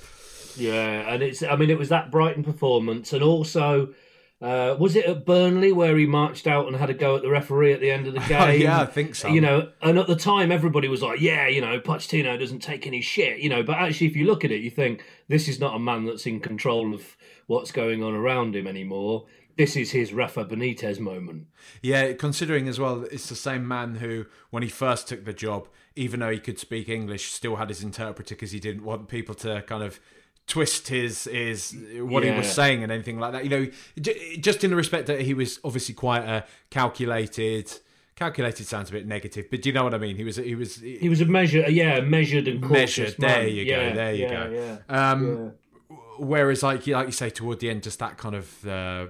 yeah, 0.57 1.13
and 1.13 1.23
it's 1.23 1.43
I 1.43 1.57
mean 1.57 1.71
it 1.71 1.79
was 1.79 1.89
that 1.89 2.11
Brighton 2.11 2.45
performance, 2.45 3.13
and 3.13 3.23
also. 3.23 3.95
Uh, 4.43 4.75
was 4.81 4.97
it 4.97 5.05
at 5.05 5.27
Burnley 5.27 5.71
where 5.71 5.99
he 5.99 6.07
marched 6.07 6.47
out 6.47 6.67
and 6.67 6.75
had 6.75 6.89
a 6.89 6.95
go 6.95 7.15
at 7.15 7.21
the 7.21 7.29
referee 7.29 7.75
at 7.75 7.81
the 7.81 7.91
end 7.91 8.07
of 8.07 8.15
the 8.15 8.21
game? 8.27 8.63
yeah, 8.63 8.81
I 8.81 8.87
think 8.87 9.15
so. 9.15 9.29
You 9.29 9.43
know, 9.43 9.71
and 9.83 9.99
at 9.99 10.07
the 10.07 10.17
time 10.17 10.51
everybody 10.51 10.89
was 10.89 11.03
like, 11.03 11.21
"Yeah, 11.21 11.47
you 11.47 11.61
know, 11.61 11.79
Pochettino 11.79 12.41
doesn't 12.41 12.61
take 12.61 12.87
any 12.87 13.03
shit," 13.03 13.41
you 13.41 13.51
know. 13.51 13.63
But 13.63 13.77
actually, 13.77 14.07
if 14.07 14.17
you 14.17 14.25
look 14.25 14.43
at 14.43 14.51
it, 14.51 14.63
you 14.63 14.71
think 14.71 15.05
this 15.29 15.47
is 15.47 15.61
not 15.61 15.77
a 15.77 15.79
man 15.79 16.07
that's 16.07 16.25
in 16.25 16.41
control 16.41 16.95
of 16.95 17.19
what's 17.49 17.71
going 17.71 18.03
on 18.03 18.15
around 18.15 18.57
him 18.57 18.67
anymore 18.67 19.27
this 19.61 19.77
is 19.77 19.91
his 19.91 20.15
Rafa 20.15 20.47
Benitez 20.47 20.99
moment. 20.99 21.47
Yeah, 21.83 22.15
considering 22.15 22.67
as 22.67 22.81
well, 22.81 23.05
it's 23.13 23.29
the 23.29 23.35
same 23.35 23.69
man 23.69 23.97
who, 23.97 24.25
when 24.49 24.63
he 24.63 24.71
first 24.71 25.07
took 25.07 25.27
the 25.27 25.35
job, 25.35 25.69
even 25.95 26.21
though 26.21 26.31
he 26.31 26.39
could 26.39 26.59
speak 26.59 26.89
English, 26.89 27.31
still 27.31 27.57
had 27.57 27.69
his 27.69 27.83
interpreter 27.83 28.35
because 28.35 28.53
he 28.53 28.59
didn't 28.59 28.85
want 28.85 29.09
people 29.09 29.35
to 29.35 29.61
kind 29.67 29.83
of 29.83 30.01
twist 30.47 30.89
his 30.89 31.25
his 31.25 31.77
what 31.99 32.25
yeah. 32.25 32.33
he 32.33 32.39
was 32.39 32.51
saying 32.51 32.83
and 32.83 32.91
anything 32.91 33.19
like 33.19 33.33
that. 33.33 33.45
You 33.45 33.51
know, 33.51 33.71
just 34.41 34.65
in 34.65 34.71
the 34.71 34.77
respect 34.77 35.07
that 35.09 35.21
he 35.21 35.35
was 35.35 35.61
obviously 35.63 35.95
quite 35.95 36.25
a 36.25 36.47
calculated. 36.71 37.71
Calculated 38.17 38.67
sounds 38.67 38.91
a 38.91 38.93
bit 38.93 39.07
negative, 39.07 39.47
but 39.51 39.63
do 39.63 39.69
you 39.71 39.75
know 39.75 39.85
what 39.85 39.95
I 39.95 39.99
mean? 39.99 40.17
He 40.17 40.25
was 40.25 40.37
he 40.37 40.55
was 40.55 40.77
he 40.77 41.09
was 41.09 41.21
a 41.21 41.27
measure, 41.27 41.71
yeah, 41.71 42.01
measured 42.01 42.49
and 42.49 42.63
cautious. 42.63 43.19
Measured. 43.19 43.21
There 43.21 43.49
you 43.49 43.65
go. 43.65 43.81
Yeah, 43.81 43.95
there 43.95 44.15
you 44.15 44.23
yeah, 44.25 44.77
go. 44.89 44.95
Um, 44.95 45.53
whereas, 46.19 46.63
like 46.63 46.87
like 46.87 47.07
you 47.07 47.13
say, 47.13 47.31
toward 47.31 47.61
the 47.61 47.71
end, 47.71 47.83
just 47.83 47.99
that 47.99 48.17
kind 48.17 48.35
of. 48.35 48.67
Uh, 48.67 49.07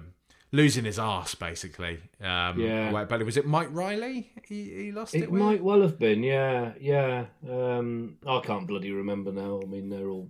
losing 0.53 0.85
his 0.85 0.99
ass 0.99 1.35
basically. 1.35 2.01
Um, 2.21 2.59
yeah. 2.59 3.05
But 3.09 3.25
was 3.25 3.37
it 3.37 3.47
Mike 3.47 3.69
Riley? 3.71 4.31
He, 4.47 4.65
he 4.65 4.93
lost 4.93 5.15
it. 5.15 5.25
It 5.25 5.33
might 5.33 5.63
well 5.63 5.83
have 5.83 5.99
been. 5.99 6.23
Yeah, 6.23 6.73
yeah. 6.81 7.27
Um, 7.49 8.17
I 8.27 8.41
can't 8.41 8.67
bloody 8.67 8.93
remember 8.93 9.33
now. 9.33 9.61
I 9.63 9.67
mean, 9.67 9.89
they're 9.89 10.09
all 10.09 10.29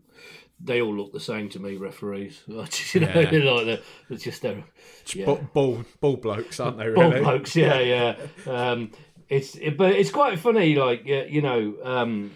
they 0.62 0.82
all 0.82 0.94
look 0.94 1.12
the 1.12 1.20
same 1.20 1.48
to 1.50 1.58
me. 1.58 1.76
Referees, 1.76 2.42
you 2.46 2.54
know, 2.56 2.64
yeah. 3.14 3.20
like 3.52 3.66
they're, 3.66 3.80
it's 4.10 4.24
just 4.24 4.42
they're 4.42 4.62
yeah. 5.14 5.24
ball 5.24 5.84
ball 6.00 6.16
blokes, 6.16 6.60
aren't 6.60 6.78
they? 6.78 6.88
Really? 6.88 7.20
Ball 7.20 7.22
blokes. 7.22 7.56
Yeah, 7.56 7.78
yeah. 7.80 8.16
Um, 8.46 8.92
it's 9.28 9.54
it, 9.56 9.76
but 9.76 9.92
it's 9.92 10.10
quite 10.10 10.38
funny. 10.38 10.74
Like 10.74 11.04
you 11.06 11.42
know. 11.42 11.76
Um, 11.82 12.32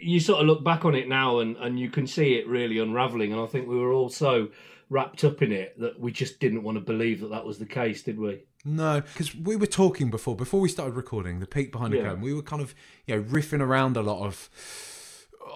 you 0.00 0.20
sort 0.20 0.40
of 0.40 0.46
look 0.46 0.62
back 0.62 0.84
on 0.84 0.94
it 0.94 1.08
now 1.08 1.40
and, 1.40 1.56
and 1.56 1.76
you 1.76 1.90
can 1.90 2.06
see 2.06 2.34
it 2.34 2.46
really 2.46 2.78
unraveling 2.78 3.32
and 3.32 3.42
I 3.42 3.46
think 3.46 3.66
we 3.66 3.76
were 3.76 3.92
all 3.92 4.08
so 4.08 4.48
wrapped 4.90 5.24
up 5.24 5.42
in 5.42 5.52
it 5.52 5.78
that 5.78 6.00
we 6.00 6.10
just 6.10 6.40
didn't 6.40 6.62
want 6.62 6.76
to 6.76 6.80
believe 6.80 7.20
that 7.20 7.30
that 7.30 7.44
was 7.44 7.58
the 7.58 7.66
case, 7.66 8.02
did 8.02 8.18
we? 8.18 8.42
No, 8.64 9.00
because 9.00 9.34
we 9.34 9.56
were 9.56 9.66
talking 9.66 10.10
before 10.10 10.34
before 10.34 10.60
we 10.60 10.68
started 10.68 10.94
recording 10.94 11.40
the 11.40 11.46
peak 11.46 11.72
behind 11.72 11.92
the 11.92 11.98
yeah. 11.98 12.04
curtain. 12.04 12.20
We 12.20 12.34
were 12.34 12.42
kind 12.42 12.62
of 12.62 12.74
you 13.06 13.16
know 13.16 13.22
riffing 13.22 13.60
around 13.60 13.96
a 13.96 14.02
lot 14.02 14.24
of 14.24 14.48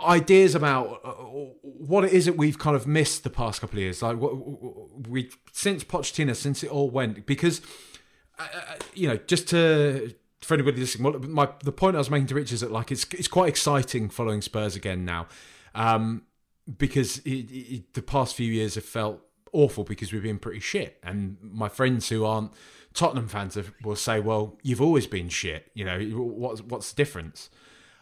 ideas 0.05 0.55
about 0.55 1.01
uh, 1.05 1.12
what 1.62 2.05
it 2.05 2.12
is 2.12 2.26
that 2.26 2.37
we've 2.37 2.59
kind 2.59 2.76
of 2.76 2.87
missed 2.87 3.24
the 3.24 3.30
past 3.30 3.61
couple 3.61 3.78
of 3.78 3.83
years. 3.83 4.03
Like 4.03 4.18
what 4.18 5.09
we 5.09 5.30
since 5.53 5.85
Pochettino, 5.85 6.35
since 6.35 6.62
it 6.62 6.70
all 6.70 6.91
went, 6.91 7.26
because 7.26 7.61
uh, 8.39 8.47
uh, 8.55 8.74
you 8.95 9.09
know 9.09 9.16
just 9.16 9.49
to 9.49 10.14
for 10.41 10.55
anybody 10.55 10.80
listening, 10.80 11.33
my 11.33 11.49
the 11.62 11.72
point 11.72 11.97
I 11.97 11.99
was 11.99 12.11
making 12.11 12.28
to 12.28 12.35
Rich 12.35 12.53
is 12.53 12.61
that 12.61 12.70
like 12.70 12.93
it's 12.93 13.05
it's 13.12 13.28
quite 13.28 13.49
exciting 13.49 14.09
following 14.09 14.43
Spurs 14.43 14.76
again 14.76 15.05
now. 15.05 15.26
Um, 15.74 16.22
because 16.78 17.18
it, 17.18 17.50
it, 17.50 17.94
the 17.94 18.02
past 18.02 18.34
few 18.34 18.50
years 18.50 18.74
have 18.76 18.84
felt 18.84 19.20
awful 19.52 19.84
because 19.84 20.12
we've 20.12 20.22
been 20.22 20.38
pretty 20.38 20.60
shit. 20.60 20.98
And 21.02 21.36
my 21.42 21.68
friends 21.68 22.08
who 22.08 22.24
aren't 22.24 22.52
Tottenham 22.94 23.28
fans 23.28 23.56
will 23.82 23.96
say, 23.96 24.20
"Well, 24.20 24.58
you've 24.62 24.82
always 24.82 25.06
been 25.06 25.28
shit. 25.28 25.70
You 25.74 25.84
know, 25.84 26.00
what's 26.00 26.60
what's 26.62 26.92
the 26.92 26.96
difference?" 26.96 27.50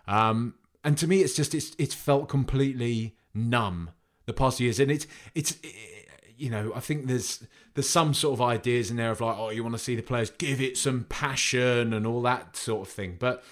Um, 0.07 0.55
and 0.83 0.97
to 0.99 1.07
me, 1.07 1.21
it's 1.21 1.35
just 1.35 1.55
it's 1.55 1.75
it's 1.79 1.95
felt 1.95 2.29
completely 2.29 3.17
numb 3.35 3.91
the 4.27 4.33
past 4.33 4.61
years, 4.61 4.81
and 4.81 4.91
it's 4.91 5.07
it's 5.35 5.53
it, 5.63 6.09
you 6.37 6.51
know 6.51 6.73
I 6.75 6.81
think 6.81 7.07
there's 7.07 7.47
there's 7.75 7.89
some 7.89 8.15
sort 8.15 8.35
of 8.35 8.41
ideas 8.43 8.91
in 8.91 8.97
there 8.97 9.11
of 9.11 9.21
like, 9.21 9.37
oh, 9.39 9.51
you 9.51 9.63
want 9.63 9.75
to 9.75 9.79
see 9.79 9.95
the 9.95 10.03
players 10.03 10.31
give 10.31 10.61
it 10.61 10.77
some 10.77 11.05
passion 11.09 11.93
and 11.93 12.07
all 12.07 12.23
that 12.23 12.57
sort 12.57 12.89
of 12.89 12.93
thing, 12.93 13.17
but 13.19 13.45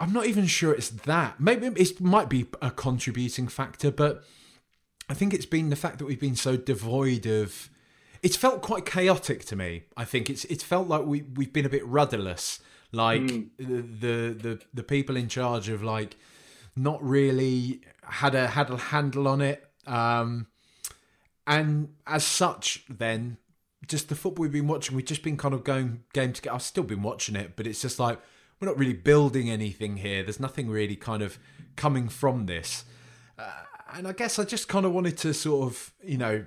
I'm 0.00 0.12
not 0.12 0.26
even 0.26 0.46
sure 0.46 0.72
it's 0.72 0.90
that. 0.90 1.40
Maybe 1.40 1.66
it 1.66 2.00
might 2.00 2.28
be 2.28 2.46
a 2.62 2.70
contributing 2.70 3.48
factor, 3.48 3.90
but 3.90 4.22
I 5.08 5.14
think 5.14 5.34
it's 5.34 5.46
been 5.46 5.70
the 5.70 5.76
fact 5.76 5.98
that 5.98 6.04
we've 6.04 6.20
been 6.20 6.36
so 6.36 6.56
devoid 6.56 7.26
of. 7.26 7.68
It's 8.22 8.36
felt 8.36 8.62
quite 8.62 8.84
chaotic 8.84 9.44
to 9.46 9.56
me. 9.56 9.84
I 9.96 10.04
think 10.04 10.28
it's 10.28 10.44
it's 10.46 10.64
felt 10.64 10.88
like 10.88 11.04
we 11.04 11.22
we've 11.22 11.52
been 11.52 11.66
a 11.66 11.70
bit 11.70 11.86
rudderless. 11.86 12.60
Like 12.92 13.22
mm. 13.22 13.48
the, 13.58 14.32
the 14.32 14.60
the 14.72 14.82
people 14.82 15.16
in 15.16 15.28
charge 15.28 15.68
of 15.68 15.82
like 15.82 16.16
not 16.76 17.02
really 17.02 17.80
had 18.02 18.34
a 18.34 18.48
had 18.48 18.70
a 18.70 18.76
handle 18.76 19.28
on 19.28 19.40
it. 19.40 19.68
Um, 19.86 20.46
and 21.46 21.94
as 22.06 22.24
such, 22.24 22.84
then 22.88 23.38
just 23.86 24.08
the 24.08 24.14
football 24.14 24.42
we've 24.42 24.52
been 24.52 24.68
watching, 24.68 24.94
we've 24.94 25.06
just 25.06 25.22
been 25.22 25.36
kind 25.36 25.54
of 25.54 25.64
going 25.64 26.04
game 26.12 26.32
to 26.32 26.42
game. 26.42 26.54
I've 26.54 26.62
still 26.62 26.84
been 26.84 27.02
watching 27.02 27.36
it, 27.36 27.52
but 27.56 27.66
it's 27.66 27.80
just 27.80 27.98
like 27.98 28.20
we're 28.60 28.68
not 28.68 28.78
really 28.78 28.94
building 28.94 29.50
anything 29.50 29.98
here. 29.98 30.22
There's 30.22 30.40
nothing 30.40 30.68
really 30.68 30.96
kind 30.96 31.22
of 31.22 31.38
coming 31.76 32.08
from 32.08 32.46
this. 32.46 32.84
Uh, 33.38 33.50
and 33.94 34.08
I 34.08 34.12
guess 34.12 34.38
I 34.38 34.44
just 34.44 34.68
kind 34.68 34.84
of 34.84 34.92
wanted 34.92 35.16
to 35.18 35.32
sort 35.32 35.70
of, 35.70 35.92
you 36.02 36.18
know, 36.18 36.44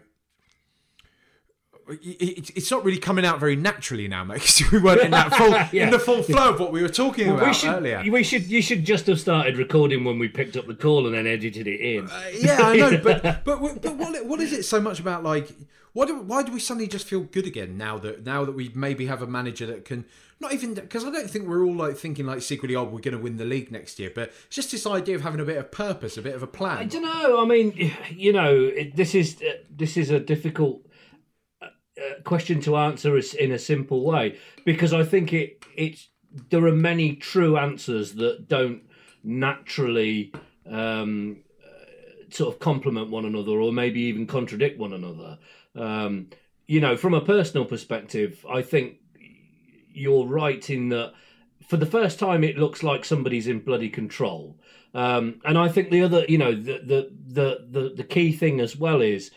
it's 2.01 2.71
not 2.71 2.85
really 2.85 2.99
coming 2.99 3.25
out 3.25 3.39
very 3.39 3.55
naturally 3.55 4.07
now, 4.07 4.23
mate. 4.25 4.35
Because 4.35 4.71
we 4.71 4.79
weren't 4.79 5.01
in 5.01 5.11
that 5.11 5.33
full 5.35 5.49
yeah. 5.49 5.85
in 5.85 5.89
the 5.89 5.99
full 5.99 6.23
flow 6.23 6.53
of 6.53 6.59
what 6.59 6.71
we 6.71 6.81
were 6.81 6.89
talking 6.89 7.27
well, 7.27 7.37
about 7.37 7.47
we 7.47 7.53
should, 7.53 7.69
earlier. 7.69 8.03
We 8.09 8.23
should 8.23 8.45
you 8.45 8.61
should 8.61 8.85
just 8.85 9.07
have 9.07 9.19
started 9.19 9.57
recording 9.57 10.03
when 10.03 10.19
we 10.19 10.27
picked 10.27 10.55
up 10.57 10.67
the 10.67 10.75
call 10.75 11.05
and 11.05 11.15
then 11.15 11.27
edited 11.27 11.67
it 11.67 11.79
in. 11.79 12.09
Uh, 12.09 12.23
yeah, 12.33 12.61
I 12.61 12.75
know, 12.75 12.97
but 12.97 13.23
but 13.45 13.81
but 13.81 13.95
what 13.95 14.25
what 14.25 14.39
is 14.41 14.53
it 14.53 14.63
so 14.63 14.79
much 14.79 14.99
about 14.99 15.23
like 15.23 15.51
why 15.93 16.05
do 16.05 16.19
why 16.21 16.43
do 16.43 16.51
we 16.51 16.59
suddenly 16.59 16.87
just 16.87 17.07
feel 17.07 17.21
good 17.21 17.45
again 17.45 17.77
now 17.77 17.97
that 17.97 18.25
now 18.25 18.45
that 18.45 18.53
we 18.53 18.71
maybe 18.73 19.07
have 19.07 19.21
a 19.21 19.27
manager 19.27 19.65
that 19.65 19.85
can 19.85 20.05
not 20.41 20.53
even 20.53 20.73
because 20.73 21.05
I 21.05 21.11
don't 21.11 21.29
think 21.29 21.47
we're 21.47 21.63
all 21.63 21.75
like 21.75 21.95
thinking 21.95 22.25
like 22.25 22.41
secretly, 22.41 22.75
oh, 22.75 22.83
we're 22.83 22.99
going 22.99 23.15
to 23.15 23.19
win 23.19 23.37
the 23.37 23.45
league 23.45 23.71
next 23.71 23.99
year. 23.99 24.11
But 24.13 24.31
it's 24.47 24.55
just 24.55 24.71
this 24.71 24.87
idea 24.87 25.15
of 25.15 25.21
having 25.21 25.39
a 25.39 25.45
bit 25.45 25.57
of 25.57 25.71
purpose, 25.71 26.17
a 26.17 26.21
bit 26.21 26.33
of 26.33 26.41
a 26.41 26.47
plan. 26.47 26.79
I 26.79 26.85
don't 26.85 27.03
know. 27.03 27.41
I 27.41 27.45
mean, 27.45 27.95
you 28.09 28.33
know, 28.33 28.55
it, 28.55 28.95
this 28.95 29.13
is 29.13 29.39
uh, 29.41 29.57
this 29.69 29.97
is 29.97 30.09
a 30.09 30.19
difficult 30.19 30.81
uh, 31.61 31.67
uh, 31.67 32.21
question 32.23 32.59
to 32.61 32.75
answer 32.75 33.19
in 33.39 33.51
a 33.51 33.59
simple 33.59 34.03
way 34.03 34.39
because 34.65 34.93
I 34.93 35.03
think 35.03 35.31
it 35.31 35.63
it's 35.75 36.09
there 36.49 36.65
are 36.65 36.73
many 36.73 37.15
true 37.15 37.57
answers 37.57 38.13
that 38.13 38.47
don't 38.47 38.81
naturally 39.23 40.33
um, 40.65 41.43
uh, 41.63 42.33
sort 42.33 42.51
of 42.51 42.59
complement 42.59 43.11
one 43.11 43.25
another 43.25 43.51
or 43.51 43.71
maybe 43.71 44.01
even 44.01 44.25
contradict 44.25 44.79
one 44.79 44.93
another. 44.93 45.37
Um, 45.75 46.29
you 46.67 46.79
know, 46.79 46.95
from 46.95 47.13
a 47.13 47.21
personal 47.21 47.65
perspective, 47.65 48.45
I 48.49 48.61
think 48.61 48.97
you're 49.93 50.25
right 50.25 50.69
in 50.69 50.89
that 50.89 51.13
for 51.67 51.77
the 51.77 51.85
first 51.85 52.19
time 52.19 52.43
it 52.43 52.57
looks 52.57 52.83
like 52.83 53.05
somebody's 53.05 53.47
in 53.47 53.59
bloody 53.59 53.89
control. 53.89 54.57
Um, 54.93 55.41
and 55.45 55.57
I 55.57 55.69
think 55.69 55.89
the 55.89 56.03
other, 56.03 56.25
you 56.27 56.37
know, 56.37 56.53
the, 56.53 56.79
the 56.83 57.11
the 57.27 57.67
the 57.69 57.93
the 57.95 58.03
key 58.03 58.31
thing 58.31 58.59
as 58.59 58.75
well 58.75 59.01
is 59.01 59.31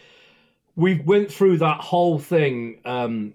we 0.76 1.00
went 1.00 1.30
through 1.30 1.58
that 1.58 1.80
whole 1.80 2.18
thing 2.18 2.80
um, 2.84 3.34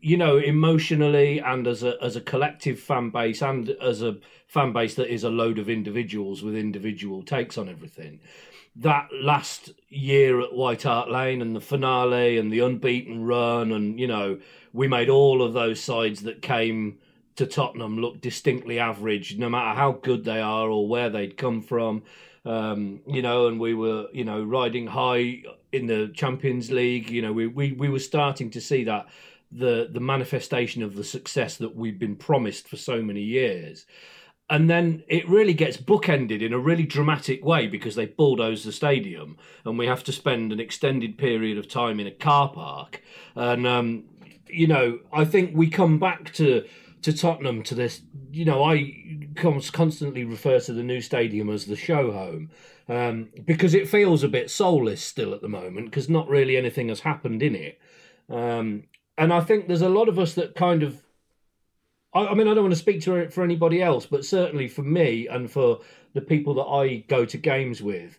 you 0.00 0.16
know, 0.16 0.38
emotionally 0.38 1.40
and 1.40 1.66
as 1.66 1.82
a 1.82 1.96
as 2.02 2.16
a 2.16 2.20
collective 2.20 2.78
fan 2.78 3.10
base 3.10 3.42
and 3.42 3.70
as 3.82 4.02
a 4.02 4.16
fan 4.46 4.72
base 4.72 4.94
that 4.94 5.12
is 5.12 5.24
a 5.24 5.30
load 5.30 5.58
of 5.58 5.68
individuals 5.68 6.42
with 6.42 6.56
individual 6.56 7.22
takes 7.22 7.58
on 7.58 7.68
everything. 7.68 8.20
That 8.76 9.08
last 9.12 9.72
year 9.88 10.40
at 10.40 10.54
White 10.54 10.84
Hart 10.84 11.10
Lane 11.10 11.42
and 11.42 11.54
the 11.54 11.60
finale 11.60 12.38
and 12.38 12.52
the 12.52 12.60
unbeaten 12.60 13.24
run 13.24 13.72
and 13.72 13.98
you 14.00 14.06
know, 14.06 14.38
we 14.72 14.88
made 14.88 15.08
all 15.08 15.42
of 15.42 15.52
those 15.52 15.80
sides 15.80 16.22
that 16.22 16.42
came 16.42 16.98
to 17.36 17.46
Tottenham 17.46 17.98
look 17.98 18.20
distinctly 18.20 18.78
average, 18.78 19.36
no 19.38 19.48
matter 19.48 19.78
how 19.78 19.92
good 19.92 20.24
they 20.24 20.40
are 20.40 20.68
or 20.68 20.88
where 20.88 21.10
they'd 21.10 21.36
come 21.36 21.62
from. 21.62 22.02
Um, 22.44 23.00
you 23.06 23.22
know, 23.22 23.46
and 23.48 23.60
we 23.60 23.74
were, 23.74 24.08
you 24.12 24.24
know, 24.24 24.42
riding 24.42 24.86
high 24.86 25.42
in 25.72 25.86
the 25.86 26.10
Champions 26.14 26.70
League. 26.70 27.10
You 27.10 27.22
know, 27.22 27.32
we, 27.32 27.46
we, 27.46 27.72
we 27.72 27.88
were 27.88 27.98
starting 27.98 28.50
to 28.50 28.60
see 28.60 28.84
that 28.84 29.06
the 29.52 29.88
the 29.90 30.00
manifestation 30.00 30.82
of 30.82 30.94
the 30.94 31.04
success 31.04 31.56
that 31.56 31.74
we've 31.74 31.98
been 31.98 32.16
promised 32.16 32.68
for 32.68 32.76
so 32.76 33.02
many 33.02 33.22
years. 33.22 33.86
And 34.50 34.68
then 34.68 35.04
it 35.06 35.28
really 35.28 35.54
gets 35.54 35.76
bookended 35.76 36.42
in 36.42 36.52
a 36.52 36.58
really 36.58 36.82
dramatic 36.82 37.44
way 37.44 37.68
because 37.68 37.94
they 37.94 38.06
bulldoze 38.06 38.64
the 38.64 38.72
stadium 38.72 39.36
and 39.64 39.78
we 39.78 39.86
have 39.86 40.02
to 40.04 40.12
spend 40.12 40.52
an 40.52 40.58
extended 40.58 41.16
period 41.16 41.56
of 41.56 41.68
time 41.68 42.00
in 42.00 42.08
a 42.08 42.10
car 42.10 42.48
park. 42.48 43.00
And, 43.36 43.64
um, 43.64 44.06
you 44.48 44.66
know, 44.66 44.98
I 45.12 45.24
think 45.24 45.52
we 45.54 45.70
come 45.70 46.00
back 46.00 46.32
to 46.34 46.64
to 47.02 47.12
Tottenham 47.12 47.62
to 47.62 47.76
this. 47.76 48.02
You 48.32 48.44
know, 48.44 48.64
I 48.64 49.28
constantly 49.36 50.24
refer 50.24 50.58
to 50.60 50.72
the 50.72 50.82
new 50.82 51.00
stadium 51.00 51.48
as 51.48 51.66
the 51.66 51.76
show 51.76 52.10
home 52.10 52.50
um, 52.88 53.28
because 53.46 53.72
it 53.72 53.88
feels 53.88 54.24
a 54.24 54.28
bit 54.28 54.50
soulless 54.50 55.02
still 55.02 55.32
at 55.32 55.42
the 55.42 55.48
moment 55.48 55.86
because 55.86 56.08
not 56.08 56.28
really 56.28 56.56
anything 56.56 56.88
has 56.88 57.00
happened 57.00 57.42
in 57.42 57.54
it. 57.54 57.78
Um, 58.28 58.84
and 59.18 59.32
I 59.32 59.40
think 59.40 59.66
there's 59.66 59.82
a 59.82 59.88
lot 59.88 60.08
of 60.08 60.18
us 60.18 60.34
that 60.34 60.54
kind 60.54 60.82
of. 60.82 61.02
I, 62.14 62.28
I 62.28 62.34
mean, 62.34 62.48
I 62.48 62.54
don't 62.54 62.64
want 62.64 62.74
to 62.74 62.80
speak 62.80 63.02
to 63.02 63.28
for 63.30 63.44
anybody 63.44 63.82
else, 63.82 64.06
but 64.06 64.24
certainly 64.24 64.68
for 64.68 64.82
me 64.82 65.28
and 65.28 65.50
for 65.50 65.80
the 66.14 66.20
people 66.20 66.54
that 66.54 66.64
I 66.64 67.04
go 67.08 67.24
to 67.24 67.38
games 67.38 67.82
with, 67.82 68.18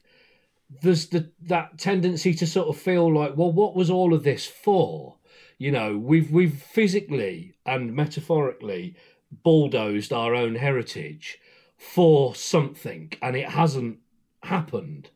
there's 0.82 1.08
the 1.08 1.30
that 1.44 1.78
tendency 1.78 2.34
to 2.36 2.48
sort 2.48 2.70
of 2.70 2.78
feel 2.78 3.14
like, 3.14 3.36
well, 3.36 3.52
what 3.52 3.76
was 3.76 3.90
all 3.90 4.14
of 4.14 4.24
this 4.24 4.46
for? 4.46 5.16
You 5.58 5.72
know, 5.72 5.98
we've 5.98 6.32
we've 6.32 6.56
physically 6.56 7.54
and 7.66 7.94
metaphorically 7.96 8.96
bulldozed 9.44 10.12
our 10.12 10.36
own 10.36 10.56
heritage 10.56 11.40
for 11.78 12.36
something, 12.36 13.12
and 13.22 13.36
it 13.36 13.50
hasn't 13.50 14.00
happened, 14.44 15.10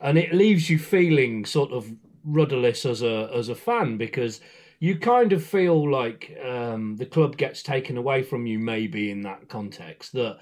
and 0.00 0.18
it 0.18 0.34
leaves 0.34 0.70
you 0.70 0.78
feeling 0.78 1.44
sort 1.44 1.72
of 1.72 1.92
rudderless 2.24 2.84
as 2.84 3.02
a 3.02 3.30
as 3.34 3.48
a 3.48 3.54
fan 3.54 3.96
because 3.96 4.40
you 4.80 4.98
kind 4.98 5.32
of 5.32 5.44
feel 5.44 5.90
like 5.90 6.36
um, 6.44 6.96
the 6.96 7.06
club 7.06 7.36
gets 7.36 7.62
taken 7.62 7.96
away 7.96 8.22
from 8.22 8.46
you, 8.46 8.58
maybe 8.58 9.10
in 9.10 9.22
that 9.22 9.48
context 9.48 10.12
that. 10.14 10.40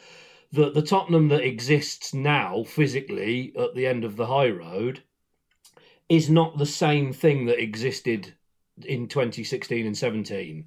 The, 0.50 0.70
the 0.70 0.80
Tottenham 0.80 1.28
that 1.28 1.46
exists 1.46 2.14
now 2.14 2.64
physically 2.64 3.52
at 3.54 3.74
the 3.74 3.86
end 3.86 4.02
of 4.02 4.16
the 4.16 4.24
high 4.24 4.48
road 4.48 5.02
is 6.08 6.30
not 6.30 6.56
the 6.56 6.64
same 6.64 7.12
thing 7.12 7.44
that 7.46 7.62
existed 7.62 8.32
in 8.84 9.08
2016 9.08 9.86
and 9.86 9.96
17, 9.96 10.64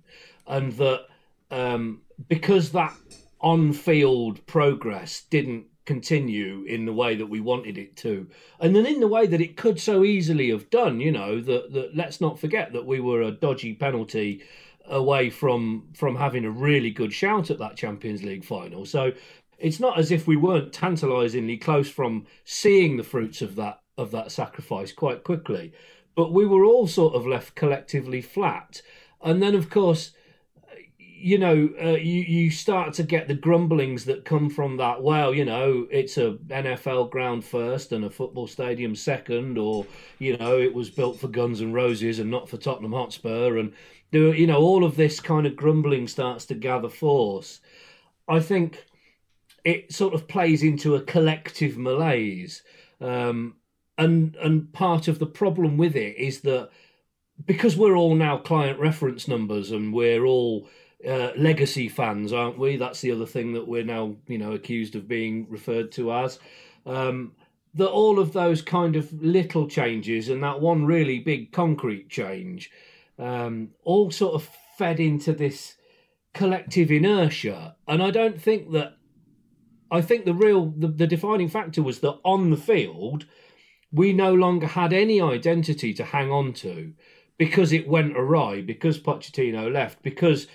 and 0.48 0.74
that 0.74 1.06
um, 1.50 2.02
because 2.28 2.72
that 2.72 2.96
on-field 3.40 4.46
progress 4.46 5.24
didn't 5.30 5.66
continue 5.86 6.64
in 6.64 6.86
the 6.86 6.94
way 6.94 7.16
that 7.16 7.28
we 7.28 7.40
wanted 7.40 7.78
it 7.78 7.96
to, 7.98 8.28
and 8.60 8.76
then 8.76 8.86
in 8.86 9.00
the 9.00 9.08
way 9.08 9.28
that 9.28 9.42
it 9.42 9.58
could 9.58 9.80
so 9.80 10.04
easily 10.04 10.50
have 10.50 10.70
done, 10.70 11.00
you 11.00 11.12
know, 11.12 11.40
that, 11.42 11.74
that 11.74 11.96
let's 11.96 12.22
not 12.22 12.40
forget 12.40 12.74
that 12.74 12.86
we 12.86 13.00
were 13.00 13.22
a 13.22 13.32
dodgy 13.32 13.74
penalty 13.74 14.44
away 14.86 15.30
from 15.30 15.88
from 15.94 16.16
having 16.16 16.46
a 16.46 16.52
really 16.52 16.92
good 16.92 17.14
shout 17.14 17.50
at 17.50 17.60
that 17.60 17.78
Champions 17.78 18.24
League 18.24 18.46
final. 18.46 18.86
So 18.86 19.12
it's 19.60 19.80
not 19.80 20.00
as 20.00 20.12
if 20.12 20.28
we 20.28 20.36
weren't 20.36 20.74
tantalisingly 20.74 21.58
close 21.58 21.90
from 21.90 22.26
seeing 22.44 22.98
the 22.98 23.04
fruits 23.04 23.42
of 23.42 23.56
that 23.56 23.80
of 23.98 24.12
that 24.12 24.32
sacrifice 24.32 24.92
quite 24.92 25.24
quickly 25.24 25.74
but 26.16 26.34
we 26.34 26.46
were 26.46 26.66
all 26.66 26.88
sort 26.88 27.16
of 27.16 27.26
left 27.26 27.56
collectively 27.56 28.22
flat. 28.22 28.82
And 29.22 29.42
then, 29.42 29.56
of 29.56 29.70
course, 29.70 30.12
you 31.22 31.38
know, 31.38 31.70
uh, 31.82 31.98
you 31.98 32.22
you 32.22 32.52
start 32.52 32.94
to 32.96 33.04
get 33.04 33.28
the 33.28 33.34
grumblings 33.34 34.06
that 34.06 34.26
come 34.26 34.50
from 34.50 34.78
that. 34.78 35.02
Well, 35.02 35.34
you 35.34 35.46
know, 35.46 35.88
it's 35.92 36.18
a 36.18 36.34
NFL 36.48 37.12
ground 37.12 37.46
first 37.46 37.92
and 37.92 38.04
a 38.06 38.10
football 38.10 38.48
stadium 38.48 38.96
second, 38.96 39.58
or 39.58 39.86
you 40.20 40.38
know, 40.38 40.60
it 40.60 40.74
was 40.74 40.90
built 40.90 41.20
for 41.20 41.28
Guns 41.28 41.62
and 41.62 41.74
Roses 41.74 42.20
and 42.20 42.32
not 42.32 42.50
for 42.50 42.58
Tottenham 42.58 42.94
Hotspur, 42.94 43.58
and 43.58 43.74
there, 44.12 44.34
you 44.36 44.48
know, 44.48 44.60
all 44.60 44.84
of 44.84 44.96
this 44.96 45.20
kind 45.20 45.46
of 45.46 45.56
grumbling 45.56 46.08
starts 46.08 46.46
to 46.48 46.56
gather 46.56 46.90
force. 46.90 47.62
I 48.28 48.40
think 48.40 48.86
it 49.64 49.94
sort 49.94 50.14
of 50.14 50.28
plays 50.28 50.64
into 50.64 50.96
a 50.96 51.02
collective 51.02 51.78
malaise. 51.78 52.64
Um, 53.00 53.56
and 53.98 54.36
and 54.38 54.72
part 54.74 55.08
of 55.08 55.20
the 55.20 55.26
problem 55.26 55.78
with 55.78 55.96
it 55.96 56.18
is 56.18 56.42
that 56.42 56.70
because 57.46 57.78
we're 57.78 57.96
all 57.96 58.16
now 58.16 58.38
client 58.38 58.80
reference 58.80 59.28
numbers 59.28 59.72
and 59.72 59.94
we're 59.94 60.26
all 60.26 60.68
uh, 61.08 61.32
legacy 61.38 61.90
fans, 61.90 62.34
aren't 62.34 62.60
we? 62.60 62.78
That's 62.78 63.02
the 63.02 63.12
other 63.12 63.26
thing 63.26 63.54
that 63.54 63.68
we're 63.68 63.84
now, 63.84 64.16
you 64.28 64.38
know, 64.38 64.54
accused 64.54 64.96
of 64.96 65.08
being 65.08 65.48
referred 65.50 65.92
to 65.94 66.14
as. 66.14 66.40
Um, 66.86 67.34
that 67.74 67.90
all 67.90 68.20
of 68.20 68.34
those 68.34 68.62
kind 68.62 68.96
of 68.96 69.12
little 69.24 69.68
changes 69.68 70.28
and 70.30 70.44
that 70.44 70.60
one 70.60 70.86
really 70.86 71.20
big 71.20 71.52
concrete 71.52 72.10
change 72.10 72.70
um, 73.18 73.70
all 73.84 74.12
sort 74.12 74.36
of 74.36 74.50
fed 74.78 75.00
into 75.00 75.32
this 75.32 75.76
collective 76.34 76.92
inertia. 76.92 77.76
And 77.88 78.02
I 78.04 78.12
don't 78.12 78.42
think 78.42 78.72
that. 78.72 78.98
I 79.94 80.02
think 80.02 80.24
the 80.24 80.34
real 80.34 80.68
the, 80.78 80.88
the 80.88 81.06
defining 81.06 81.50
factor 81.50 81.84
was 81.84 82.00
that 82.00 82.18
on 82.24 82.50
the 82.50 82.56
field 82.56 83.26
we 83.92 84.14
no 84.14 84.34
longer 84.34 84.68
had 84.68 84.94
any 84.94 85.20
identity 85.20 85.94
to 85.94 86.06
hang 86.06 86.32
on 86.32 86.54
to 86.54 86.94
because 87.38 87.74
it 87.74 87.88
went 87.88 88.16
awry, 88.16 88.62
because 88.62 89.00
Pochettino 89.00 89.72
left, 89.72 90.02
because 90.04 90.48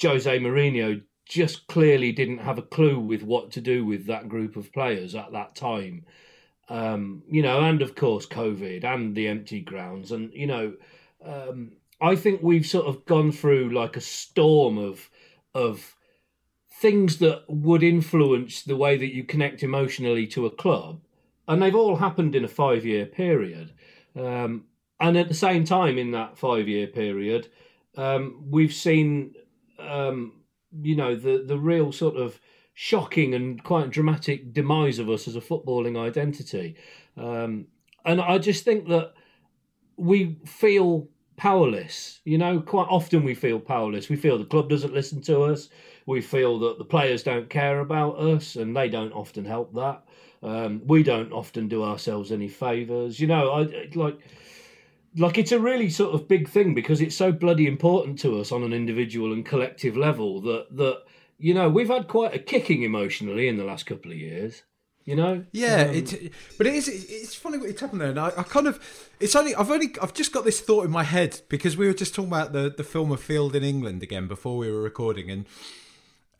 Jose 0.00 0.38
Mourinho 0.38 1.02
just 1.26 1.66
clearly 1.68 2.12
didn't 2.12 2.38
have 2.38 2.58
a 2.58 2.62
clue 2.62 2.98
with 2.98 3.22
what 3.22 3.52
to 3.52 3.60
do 3.60 3.84
with 3.84 4.06
that 4.06 4.28
group 4.28 4.56
of 4.56 4.72
players 4.72 5.14
at 5.14 5.32
that 5.32 5.54
time. 5.54 6.04
Um, 6.68 7.22
you 7.28 7.42
know, 7.42 7.60
and 7.60 7.82
of 7.82 7.94
course 7.94 8.26
COVID 8.26 8.84
and 8.84 9.14
the 9.14 9.28
empty 9.28 9.60
grounds, 9.60 10.12
and 10.12 10.32
you 10.32 10.46
know, 10.46 10.74
um, 11.24 11.72
I 12.00 12.16
think 12.16 12.42
we've 12.42 12.66
sort 12.66 12.86
of 12.86 13.04
gone 13.06 13.32
through 13.32 13.70
like 13.70 13.96
a 13.96 14.00
storm 14.00 14.78
of 14.78 15.10
of 15.54 15.96
things 16.80 17.18
that 17.18 17.44
would 17.48 17.82
influence 17.82 18.62
the 18.62 18.76
way 18.76 18.96
that 18.96 19.14
you 19.14 19.24
connect 19.24 19.62
emotionally 19.62 20.26
to 20.28 20.46
a 20.46 20.50
club 20.50 21.00
and 21.50 21.60
they've 21.60 21.74
all 21.74 21.96
happened 21.96 22.36
in 22.36 22.44
a 22.44 22.48
five 22.48 22.86
year 22.86 23.04
period. 23.04 23.72
Um, 24.16 24.66
and 25.00 25.16
at 25.16 25.26
the 25.26 25.34
same 25.34 25.64
time, 25.64 25.98
in 25.98 26.12
that 26.12 26.38
five 26.38 26.68
year 26.68 26.86
period, 26.86 27.48
um, 27.96 28.44
we've 28.48 28.72
seen, 28.72 29.34
um, 29.80 30.40
you 30.82 30.96
know, 30.96 31.14
the 31.14 31.44
the 31.46 31.58
real 31.58 31.92
sort 31.92 32.16
of 32.16 32.40
shocking 32.74 33.34
and 33.34 33.62
quite 33.62 33.90
dramatic 33.90 34.52
demise 34.52 34.98
of 34.98 35.10
us 35.10 35.28
as 35.28 35.36
a 35.36 35.40
footballing 35.40 35.98
identity. 35.98 36.76
Um, 37.16 37.66
and 38.04 38.20
I 38.20 38.38
just 38.38 38.64
think 38.64 38.88
that 38.88 39.12
we 39.96 40.38
feel 40.46 41.08
powerless. 41.36 42.20
You 42.24 42.38
know, 42.38 42.60
quite 42.60 42.88
often 42.88 43.24
we 43.24 43.34
feel 43.34 43.60
powerless. 43.60 44.08
We 44.08 44.16
feel 44.16 44.38
the 44.38 44.44
club 44.44 44.68
doesn't 44.70 44.94
listen 44.94 45.20
to 45.22 45.42
us. 45.42 45.68
We 46.06 46.20
feel 46.20 46.58
that 46.60 46.78
the 46.78 46.84
players 46.84 47.22
don't 47.22 47.50
care 47.50 47.80
about 47.80 48.18
us, 48.18 48.56
and 48.56 48.76
they 48.76 48.88
don't 48.88 49.12
often 49.12 49.44
help 49.44 49.74
that. 49.74 50.02
Um, 50.42 50.82
we 50.86 51.02
don't 51.02 51.32
often 51.32 51.68
do 51.68 51.82
ourselves 51.82 52.32
any 52.32 52.48
favors. 52.48 53.20
You 53.20 53.26
know, 53.26 53.50
I 53.50 53.88
like 53.94 54.18
like 55.16 55.38
it's 55.38 55.52
a 55.52 55.58
really 55.58 55.90
sort 55.90 56.14
of 56.14 56.28
big 56.28 56.48
thing 56.48 56.74
because 56.74 57.00
it's 57.00 57.16
so 57.16 57.32
bloody 57.32 57.66
important 57.66 58.18
to 58.20 58.40
us 58.40 58.52
on 58.52 58.62
an 58.62 58.72
individual 58.72 59.32
and 59.32 59.44
collective 59.44 59.96
level 59.96 60.40
that 60.40 60.66
that 60.76 61.02
you 61.38 61.54
know 61.54 61.68
we've 61.68 61.88
had 61.88 62.08
quite 62.08 62.34
a 62.34 62.38
kicking 62.38 62.82
emotionally 62.82 63.48
in 63.48 63.56
the 63.56 63.64
last 63.64 63.86
couple 63.86 64.10
of 64.10 64.16
years 64.16 64.62
you 65.04 65.16
know 65.16 65.44
yeah 65.52 65.86
um, 65.88 65.94
it, 65.94 66.32
but 66.58 66.66
it 66.66 66.74
is 66.74 66.88
it's 66.88 67.34
funny 67.34 67.58
what 67.58 67.64
you're 67.64 67.72
talking 67.76 67.98
there 67.98 68.10
and 68.10 68.20
I, 68.20 68.28
I, 68.28 68.42
kind 68.42 68.66
of 68.66 68.78
it's 69.18 69.34
only 69.34 69.54
i've 69.54 69.70
only 69.70 69.94
i've 70.00 70.14
just 70.14 70.32
got 70.32 70.44
this 70.44 70.60
thought 70.60 70.84
in 70.84 70.90
my 70.90 71.04
head 71.04 71.40
because 71.48 71.76
we 71.76 71.86
were 71.86 71.94
just 71.94 72.14
talking 72.14 72.28
about 72.28 72.52
the 72.52 72.72
the 72.76 72.84
film 72.84 73.10
of 73.10 73.20
field 73.20 73.56
in 73.56 73.64
england 73.64 74.02
again 74.02 74.28
before 74.28 74.56
we 74.58 74.70
were 74.70 74.82
recording 74.82 75.30
and 75.30 75.46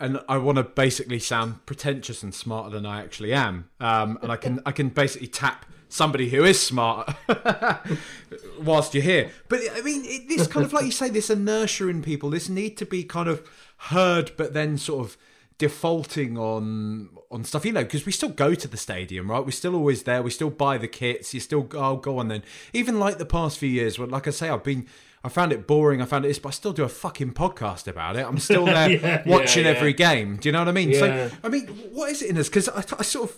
and 0.00 0.18
I 0.28 0.38
want 0.38 0.56
to 0.56 0.64
basically 0.64 1.18
sound 1.18 1.64
pretentious 1.66 2.22
and 2.22 2.34
smarter 2.34 2.70
than 2.70 2.86
I 2.86 3.02
actually 3.02 3.34
am. 3.34 3.68
Um, 3.78 4.18
and 4.22 4.32
I 4.32 4.36
can 4.36 4.60
I 4.64 4.72
can 4.72 4.88
basically 4.88 5.28
tap 5.28 5.66
somebody 5.90 6.30
who 6.30 6.44
is 6.44 6.60
smart 6.60 7.14
whilst 8.60 8.94
you're 8.94 9.02
here. 9.02 9.30
But 9.48 9.60
I 9.72 9.82
mean, 9.82 10.02
it, 10.04 10.28
this 10.28 10.46
kind 10.46 10.64
of 10.64 10.72
like 10.72 10.86
you 10.86 10.92
say, 10.92 11.10
this 11.10 11.28
inertia 11.28 11.88
in 11.88 12.00
people, 12.00 12.30
this 12.30 12.48
need 12.48 12.76
to 12.78 12.86
be 12.86 13.04
kind 13.04 13.28
of 13.28 13.46
heard, 13.76 14.32
but 14.36 14.54
then 14.54 14.78
sort 14.78 15.04
of 15.04 15.16
defaulting 15.58 16.38
on 16.38 17.10
on 17.30 17.44
stuff, 17.44 17.66
you 17.66 17.72
know, 17.72 17.82
because 17.82 18.06
we 18.06 18.12
still 18.12 18.30
go 18.30 18.54
to 18.54 18.66
the 18.66 18.76
stadium, 18.76 19.30
right? 19.30 19.44
We're 19.44 19.50
still 19.50 19.74
always 19.74 20.04
there. 20.04 20.22
We 20.22 20.30
still 20.30 20.50
buy 20.50 20.78
the 20.78 20.88
kits. 20.88 21.34
You 21.34 21.40
still 21.40 21.68
oh 21.74 21.96
go 21.96 22.18
on 22.18 22.28
then. 22.28 22.42
Even 22.72 22.98
like 22.98 23.18
the 23.18 23.26
past 23.26 23.58
few 23.58 23.68
years, 23.68 23.98
like 23.98 24.26
I 24.26 24.30
say, 24.30 24.48
I've 24.48 24.64
been. 24.64 24.86
I 25.22 25.28
found 25.28 25.52
it 25.52 25.66
boring. 25.66 26.00
I 26.00 26.06
found 26.06 26.24
it 26.24 26.28
this, 26.28 26.38
but 26.38 26.48
I 26.48 26.52
still 26.52 26.72
do 26.72 26.82
a 26.82 26.88
fucking 26.88 27.34
podcast 27.34 27.86
about 27.86 28.16
it. 28.16 28.26
I'm 28.26 28.38
still 28.38 28.64
there 28.66 28.90
yeah, 28.90 29.22
watching 29.26 29.64
yeah, 29.64 29.72
yeah. 29.72 29.76
every 29.76 29.92
game. 29.92 30.36
Do 30.36 30.48
you 30.48 30.52
know 30.52 30.60
what 30.60 30.68
I 30.68 30.72
mean? 30.72 30.94
So, 30.94 31.30
I 31.44 31.48
mean, 31.48 31.66
what 31.92 32.10
is 32.10 32.22
it 32.22 32.30
in 32.30 32.38
us? 32.38 32.48
Because 32.48 32.68
I, 32.68 32.82
I, 32.98 33.02
sort 33.02 33.30
of, 33.30 33.36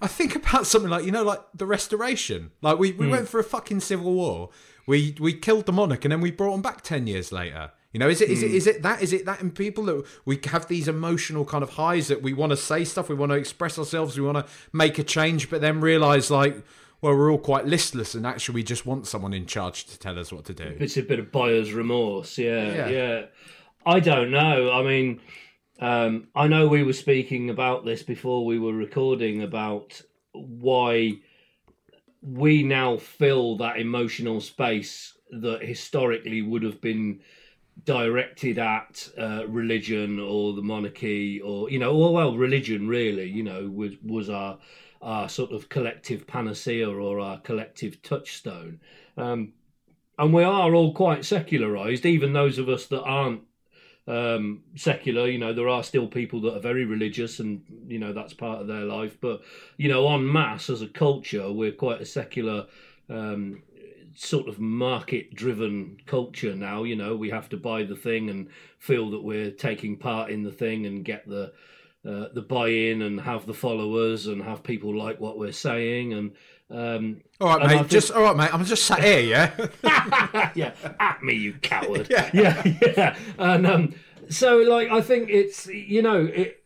I 0.00 0.06
think 0.08 0.36
about 0.36 0.66
something 0.66 0.90
like 0.90 1.04
you 1.04 1.10
know, 1.10 1.22
like 1.22 1.40
the 1.54 1.66
Restoration. 1.66 2.50
Like 2.60 2.78
we, 2.78 2.92
we 2.92 3.06
mm. 3.06 3.10
went 3.10 3.28
for 3.28 3.40
a 3.40 3.44
fucking 3.44 3.80
civil 3.80 4.12
war. 4.12 4.50
We 4.86 5.16
we 5.20 5.32
killed 5.32 5.66
the 5.66 5.72
monarch, 5.72 6.04
and 6.04 6.12
then 6.12 6.20
we 6.20 6.30
brought 6.30 6.54
him 6.54 6.62
back 6.62 6.82
ten 6.82 7.06
years 7.06 7.32
later. 7.32 7.70
You 7.92 7.98
know, 7.98 8.08
is 8.08 8.22
it, 8.22 8.30
is 8.30 8.42
it 8.42 8.48
hmm. 8.48 8.56
is 8.56 8.66
it 8.66 8.82
that 8.82 9.02
is 9.02 9.12
it 9.12 9.26
that 9.26 9.40
in 9.42 9.50
people 9.50 9.84
that 9.84 10.04
we 10.24 10.40
have 10.46 10.66
these 10.66 10.88
emotional 10.88 11.44
kind 11.44 11.62
of 11.62 11.70
highs 11.70 12.08
that 12.08 12.22
we 12.22 12.32
want 12.32 12.50
to 12.50 12.56
say 12.56 12.84
stuff, 12.84 13.10
we 13.10 13.14
want 13.14 13.32
to 13.32 13.36
express 13.36 13.78
ourselves, 13.78 14.18
we 14.18 14.24
want 14.24 14.38
to 14.38 14.50
make 14.72 14.98
a 14.98 15.04
change, 15.04 15.50
but 15.50 15.60
then 15.60 15.80
realize 15.80 16.30
like, 16.30 16.64
well, 17.02 17.16
we're 17.16 17.32
all 17.32 17.38
quite 17.38 17.66
listless, 17.66 18.14
and 18.14 18.24
actually 18.24 18.54
we 18.54 18.62
just 18.62 18.86
want 18.86 19.08
someone 19.08 19.34
in 19.34 19.44
charge 19.44 19.86
to 19.86 19.98
tell 19.98 20.18
us 20.18 20.32
what 20.32 20.44
to 20.46 20.54
do. 20.54 20.76
It's 20.78 20.96
a 20.96 21.02
bit 21.02 21.18
of 21.18 21.32
buyer's 21.32 21.72
remorse, 21.72 22.38
yeah, 22.38 22.72
yeah. 22.72 22.88
yeah. 22.88 23.24
I 23.84 23.98
don't 23.98 24.30
know. 24.30 24.72
I 24.72 24.84
mean, 24.84 25.20
um, 25.80 26.28
I 26.36 26.46
know 26.46 26.68
we 26.68 26.84
were 26.84 26.92
speaking 26.92 27.50
about 27.50 27.84
this 27.84 28.04
before 28.04 28.46
we 28.46 28.60
were 28.60 28.72
recording 28.72 29.42
about 29.42 30.00
why 30.32 31.14
we 32.22 32.62
now 32.62 32.96
fill 32.98 33.56
that 33.56 33.78
emotional 33.78 34.40
space 34.40 35.18
that 35.32 35.64
historically 35.64 36.40
would 36.40 36.62
have 36.62 36.80
been 36.80 37.18
directed 37.84 38.58
at 38.58 39.08
uh, 39.18 39.44
religion 39.48 40.20
or 40.20 40.52
the 40.52 40.62
monarchy 40.62 41.40
or 41.40 41.68
you 41.70 41.78
know 41.78 41.92
or 41.92 42.12
well 42.12 42.36
religion 42.36 42.86
really 42.86 43.28
you 43.28 43.42
know 43.42 43.68
was 43.68 43.94
was 44.04 44.28
our 44.28 44.58
our 45.02 45.28
sort 45.28 45.52
of 45.52 45.68
collective 45.68 46.26
panacea 46.26 46.88
or 46.88 47.20
our 47.20 47.40
collective 47.40 48.00
touchstone. 48.02 48.80
Um, 49.16 49.52
and 50.18 50.32
we 50.32 50.44
are 50.44 50.74
all 50.74 50.94
quite 50.94 51.24
secularized 51.24 52.06
even 52.06 52.32
those 52.32 52.58
of 52.58 52.68
us 52.68 52.86
that 52.86 53.02
aren't 53.02 53.42
um, 54.06 54.62
secular. 54.76 55.28
You 55.28 55.38
know 55.38 55.52
there 55.52 55.68
are 55.68 55.82
still 55.82 56.06
people 56.06 56.40
that 56.42 56.56
are 56.56 56.60
very 56.60 56.84
religious 56.84 57.40
and 57.40 57.62
you 57.86 57.98
know 57.98 58.12
that's 58.12 58.32
part 58.32 58.60
of 58.60 58.66
their 58.66 58.84
life. 58.84 59.18
But 59.20 59.42
you 59.76 59.88
know 59.88 60.12
en 60.14 60.30
masse 60.30 60.70
as 60.70 60.82
a 60.82 60.88
culture 60.88 61.52
we're 61.52 61.72
quite 61.72 62.00
a 62.00 62.06
secular 62.06 62.66
um, 63.08 63.62
sort 64.14 64.48
of 64.48 64.60
market 64.60 65.34
driven 65.34 65.98
culture 66.06 66.54
now. 66.54 66.84
You 66.84 66.96
know 66.96 67.16
we 67.16 67.30
have 67.30 67.48
to 67.50 67.56
buy 67.56 67.82
the 67.82 67.96
thing 67.96 68.30
and 68.30 68.48
feel 68.78 69.10
that 69.10 69.22
we're 69.22 69.50
taking 69.50 69.96
part 69.96 70.30
in 70.30 70.42
the 70.42 70.52
thing 70.52 70.86
and 70.86 71.04
get 71.04 71.28
the 71.28 71.52
uh, 72.04 72.26
the 72.32 72.42
buy-in 72.42 73.02
and 73.02 73.20
have 73.20 73.46
the 73.46 73.54
followers 73.54 74.26
and 74.26 74.42
have 74.42 74.62
people 74.62 74.96
like 74.96 75.20
what 75.20 75.38
we're 75.38 75.52
saying 75.52 76.12
and 76.12 76.32
um, 76.72 77.20
all 77.40 77.48
right, 77.48 77.66
mate. 77.66 77.76
Think... 77.76 77.90
Just 77.90 78.12
all 78.12 78.22
right, 78.22 78.36
mate. 78.36 78.54
I'm 78.54 78.64
just 78.64 78.84
sat 78.84 79.02
here, 79.02 79.20
yeah. 79.20 79.50
yeah, 80.54 80.72
at 80.98 81.22
me, 81.22 81.34
you 81.34 81.52
coward. 81.60 82.06
yeah, 82.08 82.30
yeah, 82.34 82.62
yeah. 82.64 83.16
And 83.38 83.66
um, 83.66 83.94
so, 84.30 84.56
like, 84.58 84.90
I 84.90 85.02
think 85.02 85.28
it's 85.28 85.66
you 85.66 86.00
know, 86.00 86.24
it, 86.24 86.61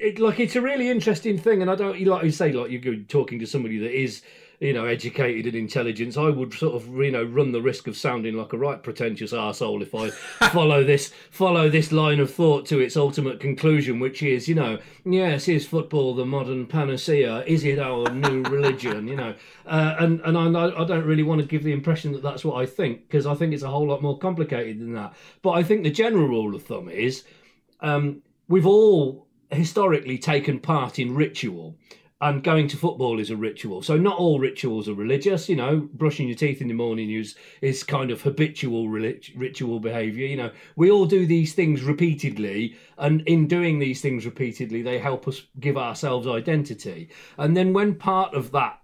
it 0.00 0.18
like 0.18 0.40
it's 0.40 0.56
a 0.56 0.60
really 0.60 0.88
interesting 0.88 1.38
thing, 1.38 1.62
and 1.62 1.70
I 1.70 1.74
don't 1.74 2.00
like 2.00 2.24
you 2.24 2.30
say, 2.30 2.52
like 2.52 2.70
you're 2.70 2.96
talking 2.96 3.38
to 3.38 3.46
somebody 3.46 3.78
that 3.78 3.92
is 3.92 4.22
you 4.60 4.74
know, 4.74 4.84
educated 4.84 5.46
and 5.46 5.54
intelligent. 5.54 6.18
I 6.18 6.28
would 6.28 6.52
sort 6.52 6.74
of, 6.74 6.86
you 6.98 7.10
know, 7.10 7.24
run 7.24 7.50
the 7.50 7.62
risk 7.62 7.86
of 7.86 7.96
sounding 7.96 8.34
like 8.34 8.52
a 8.52 8.58
right 8.58 8.80
pretentious 8.82 9.32
asshole 9.32 9.80
if 9.80 9.94
I 9.94 10.10
follow 10.50 10.84
this 10.84 11.12
follow 11.30 11.70
this 11.70 11.92
line 11.92 12.20
of 12.20 12.32
thought 12.32 12.66
to 12.66 12.78
its 12.78 12.94
ultimate 12.94 13.40
conclusion, 13.40 13.98
which 13.98 14.22
is, 14.22 14.48
you 14.48 14.54
know, 14.54 14.78
yes, 15.06 15.48
is 15.48 15.66
football 15.66 16.14
the 16.14 16.26
modern 16.26 16.66
panacea? 16.66 17.42
Is 17.46 17.64
it 17.64 17.78
our 17.78 18.10
new 18.10 18.42
religion? 18.44 19.08
You 19.08 19.16
know, 19.16 19.34
uh, 19.64 19.96
and 19.98 20.20
and 20.20 20.36
I, 20.36 20.66
I 20.66 20.84
don't 20.84 21.06
really 21.06 21.22
want 21.22 21.40
to 21.40 21.46
give 21.46 21.64
the 21.64 21.72
impression 21.72 22.12
that 22.12 22.22
that's 22.22 22.44
what 22.44 22.60
I 22.60 22.66
think 22.66 23.08
because 23.08 23.26
I 23.26 23.34
think 23.34 23.54
it's 23.54 23.62
a 23.62 23.70
whole 23.70 23.88
lot 23.88 24.02
more 24.02 24.18
complicated 24.18 24.78
than 24.78 24.92
that. 24.92 25.14
But 25.40 25.52
I 25.52 25.62
think 25.62 25.84
the 25.84 25.90
general 25.90 26.28
rule 26.28 26.54
of 26.54 26.64
thumb 26.64 26.90
is 26.90 27.24
um, 27.80 28.20
we've 28.46 28.66
all 28.66 29.26
historically 29.50 30.18
taken 30.18 30.60
part 30.60 30.98
in 30.98 31.14
ritual 31.14 31.76
and 32.22 32.44
going 32.44 32.68
to 32.68 32.76
football 32.76 33.18
is 33.18 33.30
a 33.30 33.36
ritual. 33.36 33.80
So 33.82 33.96
not 33.96 34.18
all 34.18 34.38
rituals 34.38 34.88
are 34.88 34.94
religious. 34.94 35.48
You 35.48 35.56
know, 35.56 35.88
brushing 35.94 36.28
your 36.28 36.36
teeth 36.36 36.60
in 36.60 36.68
the 36.68 36.74
morning 36.74 37.10
is 37.10 37.34
is 37.62 37.82
kind 37.82 38.10
of 38.10 38.20
habitual 38.20 38.88
ritual 38.88 39.80
behaviour. 39.80 40.26
You 40.26 40.36
know, 40.36 40.50
we 40.76 40.90
all 40.90 41.06
do 41.06 41.26
these 41.26 41.54
things 41.54 41.82
repeatedly, 41.82 42.76
and 42.98 43.22
in 43.22 43.48
doing 43.48 43.78
these 43.78 44.02
things 44.02 44.26
repeatedly, 44.26 44.82
they 44.82 44.98
help 44.98 45.26
us 45.26 45.42
give 45.58 45.78
ourselves 45.78 46.26
identity. 46.26 47.08
And 47.38 47.56
then 47.56 47.72
when 47.72 47.94
part 47.94 48.34
of 48.34 48.52
that 48.52 48.80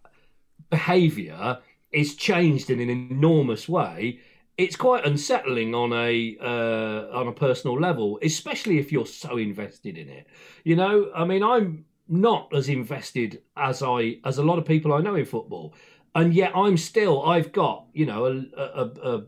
behaviour 0.70 1.58
is 1.92 2.16
changed 2.16 2.70
in 2.70 2.80
an 2.80 2.90
enormous 2.90 3.68
way, 3.68 4.20
it's 4.58 4.76
quite 4.76 5.06
unsettling 5.06 5.74
on 5.74 5.92
a 5.92 6.36
uh, 6.40 7.18
on 7.18 7.28
a 7.28 7.32
personal 7.32 7.78
level, 7.78 8.18
especially 8.22 8.78
if 8.78 8.90
you're 8.90 9.06
so 9.06 9.36
invested 9.36 9.98
in 9.98 10.08
it. 10.08 10.26
You 10.64 10.76
know, 10.76 11.10
I 11.14 11.24
mean, 11.24 11.42
I'm 11.42 11.84
not 12.08 12.52
as 12.54 12.68
invested 12.68 13.42
as 13.56 13.82
I 13.82 14.18
as 14.24 14.38
a 14.38 14.42
lot 14.42 14.58
of 14.58 14.64
people 14.64 14.92
I 14.92 15.00
know 15.00 15.14
in 15.14 15.26
football, 15.26 15.74
and 16.14 16.32
yet 16.32 16.52
I'm 16.54 16.76
still 16.76 17.24
I've 17.24 17.52
got 17.52 17.86
you 17.92 18.06
know 18.06 18.26
a, 18.26 18.60
a, 18.60 19.16
a 19.16 19.22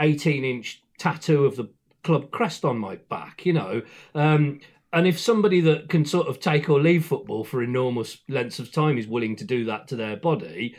18 0.00 0.44
inch 0.44 0.82
tattoo 0.98 1.44
of 1.44 1.56
the 1.56 1.70
club 2.02 2.30
crest 2.30 2.64
on 2.64 2.78
my 2.78 2.96
back, 2.96 3.46
you 3.46 3.52
know. 3.52 3.82
Um, 4.14 4.60
and 4.92 5.06
if 5.06 5.18
somebody 5.18 5.60
that 5.62 5.88
can 5.88 6.04
sort 6.04 6.26
of 6.26 6.38
take 6.38 6.68
or 6.68 6.80
leave 6.80 7.06
football 7.06 7.44
for 7.44 7.62
enormous 7.62 8.18
lengths 8.28 8.58
of 8.58 8.70
time 8.70 8.98
is 8.98 9.06
willing 9.06 9.36
to 9.36 9.44
do 9.44 9.64
that 9.64 9.88
to 9.88 9.96
their 9.96 10.16
body, 10.16 10.76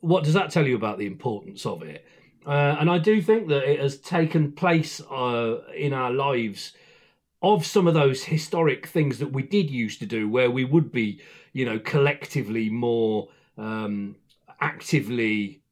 what 0.00 0.24
does 0.24 0.34
that 0.34 0.50
tell 0.50 0.66
you 0.66 0.76
about 0.76 0.98
the 0.98 1.06
importance 1.06 1.64
of 1.64 1.82
it? 1.82 2.04
Uh, 2.46 2.76
and 2.78 2.90
I 2.90 2.98
do 2.98 3.22
think 3.22 3.48
that 3.48 3.68
it 3.68 3.80
has 3.80 3.96
taken 3.96 4.52
place 4.52 5.00
uh, 5.00 5.62
in 5.74 5.92
our 5.92 6.10
lives 6.10 6.72
of 7.42 7.66
some 7.66 7.86
of 7.86 7.94
those 7.94 8.24
historic 8.24 8.86
things 8.86 9.18
that 9.18 9.32
we 9.32 9.42
did 9.42 9.70
used 9.70 10.00
to 10.00 10.06
do, 10.06 10.28
where 10.28 10.50
we 10.50 10.64
would 10.64 10.92
be, 10.92 11.20
you 11.52 11.64
know, 11.64 11.78
collectively 11.78 12.70
more 12.70 13.28
um, 13.56 14.16
actively 14.60 15.62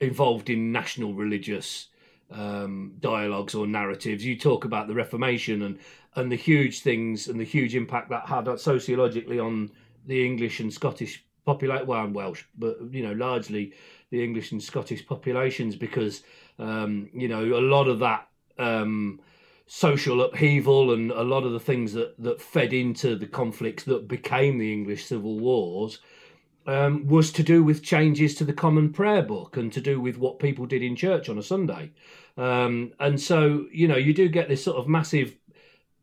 involved 0.00 0.50
in 0.50 0.72
national 0.72 1.14
religious 1.14 1.88
um, 2.30 2.94
dialogues 3.00 3.54
or 3.54 3.66
narratives. 3.66 4.24
You 4.24 4.38
talk 4.38 4.64
about 4.64 4.88
the 4.88 4.94
Reformation 4.94 5.62
and 5.62 5.78
and 6.16 6.30
the 6.30 6.36
huge 6.36 6.80
things 6.80 7.28
and 7.28 7.40
the 7.40 7.44
huge 7.44 7.74
impact 7.74 8.08
that 8.10 8.26
had 8.26 8.46
sociologically 8.60 9.38
on 9.38 9.70
the 10.06 10.24
English 10.24 10.60
and 10.60 10.72
Scottish 10.72 11.24
population. 11.44 11.86
Well, 11.86 12.04
and 12.04 12.14
Welsh, 12.14 12.44
but 12.56 12.78
you 12.92 13.02
know, 13.02 13.12
largely 13.12 13.72
the 14.14 14.24
English 14.24 14.52
and 14.52 14.62
Scottish 14.62 15.06
populations, 15.06 15.76
because 15.76 16.22
um, 16.58 17.08
you 17.12 17.28
know 17.28 17.42
a 17.42 17.64
lot 17.76 17.88
of 17.88 17.98
that. 17.98 18.28
Um, 18.58 19.20
social 19.66 20.20
upheaval 20.20 20.92
and 20.92 21.10
a 21.10 21.22
lot 21.22 21.42
of 21.42 21.52
the 21.52 21.58
things 21.58 21.94
that, 21.94 22.14
that 22.18 22.38
fed 22.40 22.74
into 22.74 23.16
the 23.16 23.26
conflicts 23.26 23.84
that 23.84 24.06
became 24.06 24.58
the 24.58 24.70
English 24.70 25.06
civil 25.06 25.38
wars 25.38 26.00
um, 26.66 27.06
was 27.06 27.32
to 27.32 27.42
do 27.42 27.62
with 27.62 27.82
changes 27.82 28.34
to 28.34 28.44
the 28.44 28.52
Common 28.52 28.92
Prayer 28.92 29.22
Book 29.22 29.56
and 29.56 29.72
to 29.72 29.80
do 29.80 30.00
with 30.00 30.18
what 30.18 30.38
people 30.38 30.66
did 30.66 30.82
in 30.82 30.96
church 30.96 31.28
on 31.28 31.38
a 31.38 31.42
Sunday. 31.42 31.92
Um, 32.36 32.92
and 33.00 33.20
so, 33.20 33.66
you 33.72 33.88
know, 33.88 33.96
you 33.96 34.14
do 34.14 34.28
get 34.28 34.48
this 34.48 34.64
sort 34.64 34.76
of 34.76 34.88
massive 34.88 35.36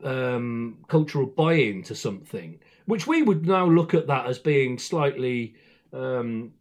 um, 0.04 0.80
cultural 0.88 1.26
buy 1.26 1.54
in 1.54 1.84
to 1.84 1.96
something, 1.96 2.60
which 2.86 3.08
we 3.08 3.22
would 3.22 3.46
now 3.46 3.66
look 3.66 3.94
at 3.94 4.08
that 4.08 4.26
as 4.26 4.40
being 4.40 4.78
slightly 4.78 5.56
um, 5.94 6.52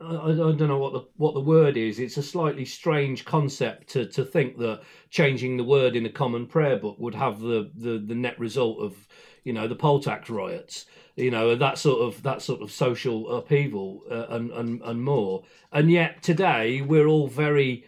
I, 0.00 0.30
I, 0.30 0.34
don't 0.34 0.60
know 0.60 0.78
what 0.78 0.92
the 0.92 1.04
what 1.16 1.34
the 1.34 1.40
word 1.40 1.76
is. 1.76 1.98
It's 1.98 2.16
a 2.16 2.22
slightly 2.22 2.64
strange 2.64 3.24
concept 3.24 3.88
to, 3.90 4.06
to 4.06 4.24
think 4.24 4.58
that 4.58 4.82
changing 5.10 5.56
the 5.56 5.64
word 5.64 5.96
in 5.96 6.06
a 6.06 6.10
common 6.10 6.46
prayer 6.46 6.76
book 6.76 6.96
would 6.98 7.14
have 7.14 7.40
the, 7.40 7.70
the, 7.74 7.98
the 7.98 8.14
net 8.14 8.38
result 8.38 8.78
of 8.80 9.06
you 9.44 9.52
know 9.52 9.68
the 9.68 9.74
poll 9.74 10.00
tax 10.00 10.30
riots, 10.30 10.86
you 11.16 11.30
know 11.30 11.54
that 11.54 11.78
sort 11.78 12.00
of 12.00 12.22
that 12.22 12.42
sort 12.42 12.62
of 12.62 12.70
social 12.70 13.30
upheaval 13.36 14.02
uh, 14.10 14.26
and, 14.30 14.50
and 14.52 14.82
and 14.82 15.02
more. 15.02 15.44
And 15.72 15.90
yet 15.90 16.22
today 16.22 16.80
we're 16.80 17.06
all 17.06 17.28
very 17.28 17.84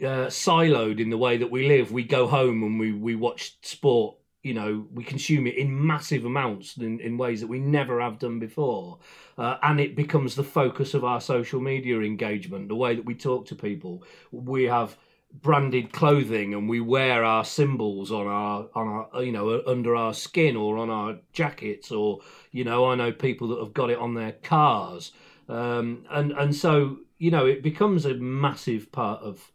uh, 0.00 0.28
siloed 0.28 1.00
in 1.00 1.10
the 1.10 1.18
way 1.18 1.36
that 1.36 1.50
we 1.50 1.68
live. 1.68 1.92
We 1.92 2.04
go 2.04 2.26
home 2.26 2.62
and 2.62 2.78
we 2.78 2.92
we 2.92 3.14
watch 3.14 3.56
sport 3.62 4.16
you 4.42 4.54
know 4.54 4.86
we 4.92 5.04
consume 5.04 5.46
it 5.46 5.56
in 5.56 5.86
massive 5.86 6.24
amounts 6.24 6.76
in, 6.76 7.00
in 7.00 7.18
ways 7.18 7.40
that 7.40 7.48
we 7.48 7.58
never 7.58 8.00
have 8.00 8.18
done 8.18 8.38
before. 8.38 8.98
Uh, 9.36 9.56
and 9.62 9.80
it 9.80 9.96
becomes 9.96 10.34
the 10.34 10.44
focus 10.44 10.94
of 10.94 11.04
our 11.04 11.20
social 11.20 11.60
media 11.60 12.00
engagement 12.00 12.68
the 12.68 12.74
way 12.74 12.94
that 12.94 13.04
we 13.04 13.14
talk 13.14 13.46
to 13.46 13.54
people. 13.54 14.02
We 14.32 14.64
have 14.64 14.96
branded 15.32 15.92
clothing 15.92 16.54
and 16.54 16.68
we 16.68 16.80
wear 16.80 17.22
our 17.22 17.44
symbols 17.44 18.10
on 18.10 18.26
our 18.26 18.66
on 18.74 18.88
our 18.88 19.22
you 19.22 19.32
know 19.32 19.62
under 19.66 19.94
our 19.94 20.14
skin 20.14 20.56
or 20.56 20.78
on 20.78 20.88
our 20.88 21.18
jackets 21.32 21.92
or 21.92 22.20
you 22.50 22.64
know 22.64 22.86
i 22.86 22.94
know 22.94 23.12
people 23.12 23.48
that 23.48 23.58
have 23.58 23.74
got 23.74 23.90
it 23.90 23.98
on 23.98 24.14
their 24.14 24.32
cars. 24.32 25.12
Um, 25.48 26.04
and 26.10 26.32
and 26.32 26.54
so 26.54 26.98
you 27.18 27.30
know 27.30 27.46
it 27.46 27.62
becomes 27.62 28.04
a 28.04 28.14
massive 28.14 28.90
part 28.92 29.22
of 29.22 29.52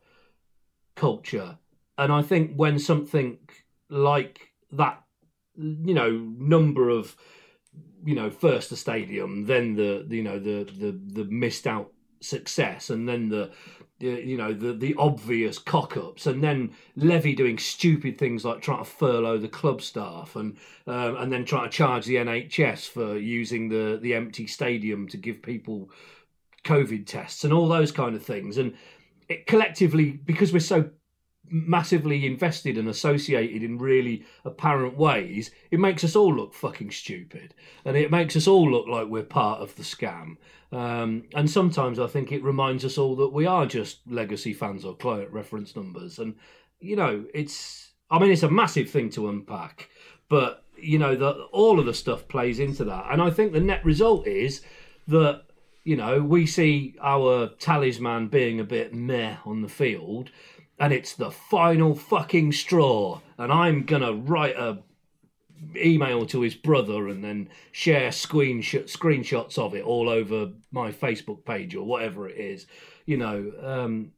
culture. 0.95 1.57
And 1.97 2.11
i 2.11 2.21
think 2.21 2.53
when 2.55 2.79
something 2.79 3.37
like 3.89 4.52
that 4.77 5.03
you 5.55 5.93
know 5.93 6.11
number 6.37 6.89
of 6.89 7.15
you 8.05 8.15
know 8.15 8.29
first 8.29 8.69
the 8.69 8.77
stadium, 8.77 9.45
then 9.45 9.75
the 9.75 10.05
you 10.09 10.23
know 10.23 10.39
the 10.39 10.63
the 10.63 10.99
the 11.21 11.25
missed 11.25 11.67
out 11.67 11.91
success, 12.21 12.89
and 12.89 13.07
then 13.07 13.29
the 13.29 13.51
you 13.99 14.37
know 14.37 14.53
the 14.53 14.73
the 14.73 14.95
obvious 14.97 15.57
cock 15.59 15.95
ups, 15.95 16.25
and 16.25 16.43
then 16.43 16.73
Levy 16.95 17.35
doing 17.35 17.57
stupid 17.57 18.17
things 18.17 18.43
like 18.43 18.61
trying 18.61 18.83
to 18.83 18.89
furlough 18.89 19.37
the 19.37 19.47
club 19.47 19.81
staff, 19.81 20.35
and 20.35 20.57
um, 20.87 21.15
and 21.17 21.31
then 21.31 21.45
trying 21.45 21.69
to 21.69 21.75
charge 21.75 22.05
the 22.05 22.15
NHS 22.15 22.87
for 22.89 23.17
using 23.17 23.69
the 23.69 23.99
the 24.01 24.13
empty 24.13 24.47
stadium 24.47 25.07
to 25.09 25.17
give 25.17 25.41
people 25.41 25.89
COVID 26.65 27.05
tests 27.05 27.43
and 27.43 27.53
all 27.53 27.67
those 27.67 27.91
kind 27.91 28.15
of 28.15 28.23
things, 28.23 28.57
and 28.57 28.73
it 29.29 29.47
collectively 29.47 30.11
because 30.11 30.51
we're 30.51 30.59
so 30.59 30.89
massively 31.53 32.25
invested 32.25 32.79
and 32.79 32.89
associated 32.89 33.61
in 33.61 33.77
really 33.77 34.25
apparent 34.43 34.97
ways, 34.97 35.51
it 35.69 35.79
makes 35.79 36.03
us 36.03 36.15
all 36.15 36.33
look 36.33 36.55
fucking 36.55 36.89
stupid, 36.89 37.53
and 37.85 37.95
it 37.95 38.09
makes 38.09 38.35
us 38.35 38.47
all 38.47 38.69
look 38.69 38.87
like 38.87 39.07
we're 39.07 39.23
part 39.23 39.61
of 39.61 39.75
the 39.75 39.83
scam. 39.83 40.37
Um, 40.71 41.25
and 41.35 41.49
sometimes 41.49 41.99
I 41.99 42.07
think 42.07 42.31
it 42.31 42.43
reminds 42.43 42.83
us 42.83 42.97
all 42.97 43.15
that 43.17 43.31
we 43.31 43.45
are 43.45 43.67
just 43.67 43.99
legacy 44.07 44.51
fans 44.51 44.83
or 44.83 44.95
client 44.95 45.31
reference 45.31 45.75
numbers, 45.75 46.17
and 46.17 46.35
you 46.79 46.95
know, 46.95 47.23
it's. 47.33 47.91
I 48.09 48.19
mean, 48.19 48.31
it's 48.31 48.43
a 48.43 48.51
massive 48.51 48.89
thing 48.89 49.09
to 49.11 49.29
unpack, 49.29 49.89
but 50.29 50.65
you 50.77 50.99
know, 50.99 51.15
that 51.15 51.35
all 51.51 51.79
of 51.79 51.85
the 51.85 51.93
stuff 51.93 52.27
plays 52.27 52.59
into 52.59 52.83
that, 52.85 53.05
and 53.11 53.21
I 53.21 53.29
think 53.29 53.53
the 53.53 53.59
net 53.59 53.85
result 53.85 54.25
is 54.25 54.61
that 55.07 55.43
you 55.83 55.95
know 55.95 56.21
we 56.21 56.47
see 56.47 56.95
our 56.99 57.49
talisman 57.59 58.27
being 58.29 58.59
a 58.59 58.63
bit 58.63 58.93
meh 58.93 59.35
on 59.45 59.61
the 59.61 59.69
field 59.69 60.31
and 60.79 60.93
it's 60.93 61.13
the 61.13 61.31
final 61.31 61.95
fucking 61.95 62.51
straw 62.51 63.19
and 63.37 63.51
i'm 63.51 63.83
gonna 63.83 64.13
write 64.13 64.55
a 64.55 64.77
email 65.77 66.25
to 66.25 66.41
his 66.41 66.55
brother 66.55 67.07
and 67.07 67.23
then 67.23 67.49
share 67.71 68.09
screenshot 68.09 68.91
screenshots 68.91 69.57
of 69.57 69.73
it 69.73 69.83
all 69.83 70.09
over 70.09 70.49
my 70.71 70.91
facebook 70.91 71.45
page 71.45 71.75
or 71.75 71.85
whatever 71.85 72.27
it 72.27 72.37
is 72.37 72.65
you 73.05 73.17
know 73.17 73.51
um, 73.61 74.11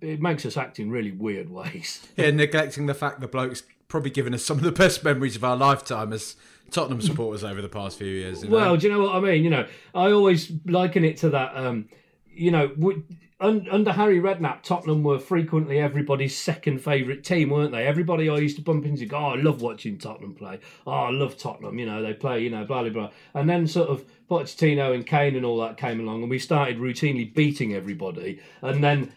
it 0.00 0.20
makes 0.20 0.46
us 0.46 0.56
act 0.56 0.78
in 0.78 0.90
really 0.90 1.12
weird 1.12 1.50
ways 1.50 2.06
yeah 2.16 2.30
neglecting 2.30 2.86
the 2.86 2.94
fact 2.94 3.20
the 3.20 3.28
bloke's 3.28 3.62
probably 3.88 4.10
given 4.10 4.32
us 4.32 4.44
some 4.44 4.56
of 4.56 4.62
the 4.62 4.72
best 4.72 5.04
memories 5.04 5.36
of 5.36 5.44
our 5.44 5.56
lifetime 5.56 6.12
as 6.12 6.36
tottenham 6.70 7.00
supporters 7.02 7.44
over 7.44 7.60
the 7.60 7.68
past 7.68 7.98
few 7.98 8.06
years 8.06 8.42
you 8.42 8.48
know? 8.48 8.56
well 8.56 8.76
do 8.76 8.86
you 8.86 8.92
know 8.92 9.02
what 9.02 9.14
i 9.14 9.20
mean 9.20 9.44
you 9.44 9.50
know 9.50 9.66
i 9.94 10.10
always 10.10 10.52
liken 10.66 11.04
it 11.04 11.16
to 11.16 11.30
that 11.30 11.54
um, 11.56 11.88
you 12.32 12.50
know 12.50 12.70
un, 12.80 13.04
under 13.42 13.92
Harry 13.92 14.20
Redknapp, 14.20 14.62
Tottenham 14.62 15.02
were 15.02 15.18
frequently 15.18 15.78
everybody's 15.78 16.36
second 16.36 16.78
favourite 16.78 17.24
team, 17.24 17.50
weren't 17.50 17.72
they? 17.72 17.86
Everybody 17.86 18.28
I 18.28 18.38
used 18.38 18.56
to 18.56 18.62
bump 18.62 18.86
into 18.86 19.04
go, 19.04 19.16
oh, 19.16 19.30
I 19.30 19.34
love 19.34 19.60
watching 19.60 19.98
Tottenham 19.98 20.34
play. 20.34 20.60
Oh, 20.86 20.92
I 20.92 21.10
love 21.10 21.36
Tottenham. 21.36 21.78
You 21.78 21.86
know, 21.86 22.02
they 22.02 22.14
play, 22.14 22.40
you 22.40 22.50
know, 22.50 22.64
blah, 22.64 22.82
blah, 22.82 22.90
blah. 22.90 23.10
And 23.34 23.50
then 23.50 23.66
sort 23.66 23.88
of 23.88 24.04
Pochettino 24.30 24.94
and 24.94 25.06
Kane 25.06 25.36
and 25.36 25.44
all 25.44 25.60
that 25.60 25.76
came 25.76 26.00
along, 26.00 26.22
and 26.22 26.30
we 26.30 26.38
started 26.38 26.78
routinely 26.78 27.34
beating 27.34 27.74
everybody. 27.74 28.40
And 28.62 28.82
then 28.82 29.12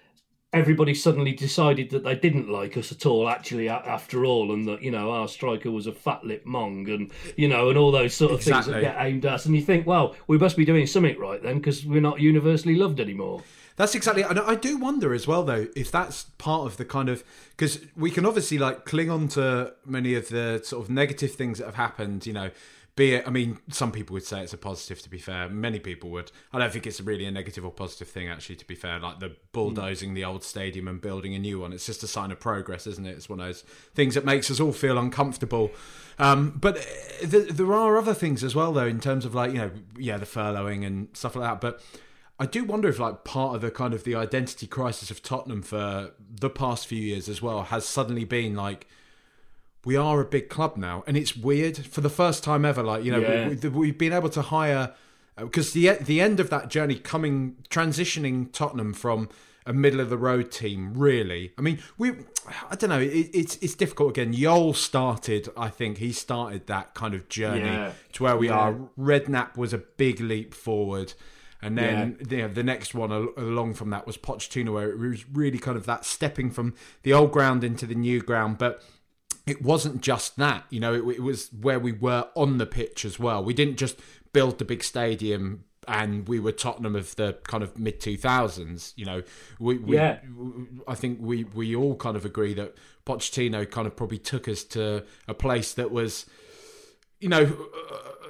everybody 0.53 0.95
suddenly 0.95 1.33
decided 1.33 1.89
that 1.89 2.03
they 2.03 2.15
didn't 2.15 2.49
like 2.49 2.77
us 2.77 2.89
at 2.91 3.05
all 3.05 3.27
actually 3.27 3.67
after 3.67 4.23
all 4.23 4.53
and 4.53 4.65
that 4.65 4.81
you 4.81 4.89
know 4.89 5.11
our 5.11 5.27
striker 5.27 5.69
was 5.69 5.85
a 5.85 5.91
fat 5.91 6.23
lip 6.23 6.45
mong 6.45 6.87
and 6.87 7.11
you 7.35 7.45
know 7.45 7.67
and 7.67 7.77
all 7.77 7.91
those 7.91 8.13
sort 8.13 8.31
of 8.31 8.39
exactly. 8.39 8.73
things 8.73 8.83
that 8.83 8.93
get 8.93 9.05
aimed 9.05 9.25
at 9.25 9.33
us 9.33 9.45
and 9.45 9.53
you 9.53 9.61
think 9.61 9.85
well 9.85 10.15
we 10.27 10.37
must 10.37 10.55
be 10.55 10.63
doing 10.63 10.87
something 10.87 11.19
right 11.19 11.43
then 11.43 11.57
because 11.57 11.85
we're 11.85 11.99
not 11.99 12.21
universally 12.21 12.75
loved 12.75 13.01
anymore 13.01 13.43
that's 13.75 13.93
exactly. 13.93 14.23
And 14.23 14.39
I 14.39 14.55
do 14.55 14.77
wonder 14.77 15.13
as 15.13 15.27
well, 15.27 15.43
though, 15.43 15.67
if 15.75 15.91
that's 15.91 16.23
part 16.37 16.65
of 16.65 16.77
the 16.77 16.85
kind 16.85 17.09
of 17.09 17.23
because 17.51 17.79
we 17.95 18.09
can 18.09 18.25
obviously 18.25 18.57
like 18.57 18.85
cling 18.85 19.09
on 19.09 19.27
to 19.29 19.73
many 19.85 20.15
of 20.15 20.29
the 20.29 20.61
sort 20.63 20.83
of 20.83 20.89
negative 20.89 21.33
things 21.33 21.59
that 21.59 21.65
have 21.65 21.75
happened. 21.75 22.25
You 22.25 22.33
know, 22.33 22.51
be 22.95 23.15
it. 23.15 23.27
I 23.27 23.31
mean, 23.31 23.59
some 23.69 23.91
people 23.91 24.13
would 24.13 24.23
say 24.23 24.41
it's 24.41 24.53
a 24.53 24.57
positive. 24.57 25.01
To 25.01 25.09
be 25.09 25.17
fair, 25.17 25.49
many 25.49 25.79
people 25.79 26.09
would. 26.11 26.31
I 26.53 26.59
don't 26.59 26.71
think 26.71 26.87
it's 26.87 27.01
really 27.01 27.25
a 27.25 27.31
negative 27.31 27.65
or 27.65 27.71
positive 27.71 28.07
thing. 28.07 28.29
Actually, 28.29 28.55
to 28.57 28.65
be 28.65 28.75
fair, 28.75 28.97
like 28.99 29.19
the 29.19 29.35
bulldozing 29.51 30.13
the 30.13 30.23
old 30.23 30.45
stadium 30.45 30.87
and 30.87 31.01
building 31.01 31.35
a 31.35 31.39
new 31.39 31.59
one, 31.59 31.73
it's 31.73 31.85
just 31.85 32.01
a 32.03 32.07
sign 32.07 32.31
of 32.31 32.39
progress, 32.39 32.87
isn't 32.87 33.05
it? 33.05 33.11
It's 33.11 33.27
one 33.27 33.41
of 33.41 33.47
those 33.47 33.61
things 33.93 34.15
that 34.15 34.23
makes 34.23 34.49
us 34.49 34.61
all 34.61 34.71
feel 34.71 34.97
uncomfortable. 34.97 35.71
Um, 36.17 36.51
but 36.51 36.77
uh, 36.77 37.27
th- 37.27 37.49
there 37.49 37.73
are 37.73 37.97
other 37.97 38.13
things 38.13 38.41
as 38.41 38.55
well, 38.55 38.71
though, 38.71 38.87
in 38.87 39.01
terms 39.01 39.25
of 39.25 39.35
like 39.35 39.51
you 39.51 39.57
know, 39.57 39.71
yeah, 39.97 40.17
the 40.17 40.25
furloughing 40.25 40.85
and 40.85 41.09
stuff 41.11 41.35
like 41.35 41.49
that. 41.49 41.59
But 41.59 41.81
I 42.39 42.45
do 42.45 42.65
wonder 42.65 42.89
if 42.89 42.99
like 42.99 43.23
part 43.23 43.55
of 43.55 43.61
the 43.61 43.71
kind 43.71 43.93
of 43.93 44.03
the 44.03 44.15
identity 44.15 44.67
crisis 44.67 45.09
of 45.09 45.23
Tottenham 45.23 45.61
for 45.61 46.11
the 46.19 46.49
past 46.49 46.87
few 46.87 47.01
years 47.01 47.29
as 47.29 47.41
well 47.41 47.63
has 47.63 47.85
suddenly 47.85 48.25
been 48.25 48.55
like 48.55 48.87
we 49.85 49.95
are 49.95 50.19
a 50.19 50.25
big 50.25 50.49
club 50.49 50.75
now 50.75 51.03
and 51.07 51.15
it's 51.15 51.37
weird 51.37 51.77
for 51.77 52.01
the 52.01 52.09
first 52.09 52.43
time 52.43 52.65
ever 52.65 52.83
like 52.83 53.03
you 53.03 53.11
know 53.11 53.19
yeah. 53.19 53.69
we, 53.69 53.87
have 53.87 53.97
been 53.97 54.11
able 54.11 54.29
to 54.29 54.41
hire 54.41 54.93
uh, 55.37 55.45
because 55.45 55.71
the 55.73 55.89
the 56.01 56.19
end 56.19 56.39
of 56.39 56.49
that 56.49 56.69
journey 56.69 56.95
coming 56.95 57.55
transitioning 57.69 58.51
Tottenham 58.51 58.93
from 58.93 59.29
a 59.65 59.73
middle 59.73 59.99
of 59.99 60.09
the 60.09 60.17
road 60.17 60.51
team 60.51 60.93
really 60.93 61.53
I 61.57 61.61
mean 61.61 61.79
we 61.97 62.11
I 62.69 62.75
don't 62.75 62.89
know 62.89 62.99
it, 62.99 63.29
it's 63.33 63.55
it's 63.57 63.75
difficult 63.75 64.09
again 64.17 64.33
Jol 64.33 64.73
started 64.73 65.47
I 65.55 65.69
think 65.69 65.99
he 65.99 66.11
started 66.11 66.67
that 66.67 66.95
kind 66.95 67.13
of 67.13 67.29
journey 67.29 67.61
yeah. 67.61 67.93
to 68.13 68.23
where 68.23 68.35
we 68.35 68.49
yeah. 68.49 68.57
are 68.57 68.73
Redknapp 68.99 69.55
was 69.55 69.71
a 69.71 69.77
big 69.77 70.19
leap 70.19 70.53
forward 70.53 71.13
and 71.65 71.77
then 71.77 72.17
yeah. 72.29 72.47
you 72.47 72.53
the 72.53 72.63
next 72.63 72.93
one 72.93 73.11
along 73.11 73.73
from 73.73 73.89
that 73.89 74.05
was 74.05 74.17
Pochettino, 74.17 74.73
where 74.73 74.91
it 74.91 74.99
was 74.99 75.27
really 75.29 75.57
kind 75.57 75.75
of 75.75 75.87
that 75.87 76.05
stepping 76.05 76.51
from 76.51 76.75
the 77.01 77.11
old 77.11 77.31
ground 77.31 77.63
into 77.63 77.87
the 77.87 77.95
new 77.95 78.21
ground. 78.21 78.59
But 78.59 78.83
it 79.47 79.63
wasn't 79.63 80.01
just 80.01 80.37
that, 80.37 80.65
you 80.69 80.79
know, 80.79 80.93
it, 80.93 81.15
it 81.15 81.23
was 81.23 81.49
where 81.59 81.79
we 81.79 81.91
were 81.91 82.29
on 82.35 82.59
the 82.59 82.67
pitch 82.67 83.03
as 83.03 83.17
well. 83.17 83.43
We 83.43 83.55
didn't 83.55 83.77
just 83.77 83.99
build 84.31 84.59
the 84.59 84.65
big 84.65 84.83
stadium 84.83 85.63
and 85.87 86.27
we 86.27 86.39
were 86.39 86.51
Tottenham 86.51 86.95
of 86.95 87.15
the 87.15 87.37
kind 87.43 87.63
of 87.63 87.79
mid 87.79 87.99
2000s. 87.99 88.93
You 88.95 89.05
know, 89.05 89.23
we, 89.59 89.79
we 89.79 89.95
yeah. 89.95 90.19
I 90.87 90.93
think 90.93 91.17
we 91.19 91.45
we 91.45 91.75
all 91.75 91.95
kind 91.95 92.15
of 92.15 92.25
agree 92.25 92.53
that 92.53 92.75
Pochettino 93.07 93.69
kind 93.69 93.87
of 93.87 93.95
probably 93.95 94.19
took 94.19 94.47
us 94.47 94.63
to 94.65 95.03
a 95.27 95.33
place 95.33 95.73
that 95.73 95.89
was, 95.89 96.27
you 97.19 97.29
know, 97.29 97.45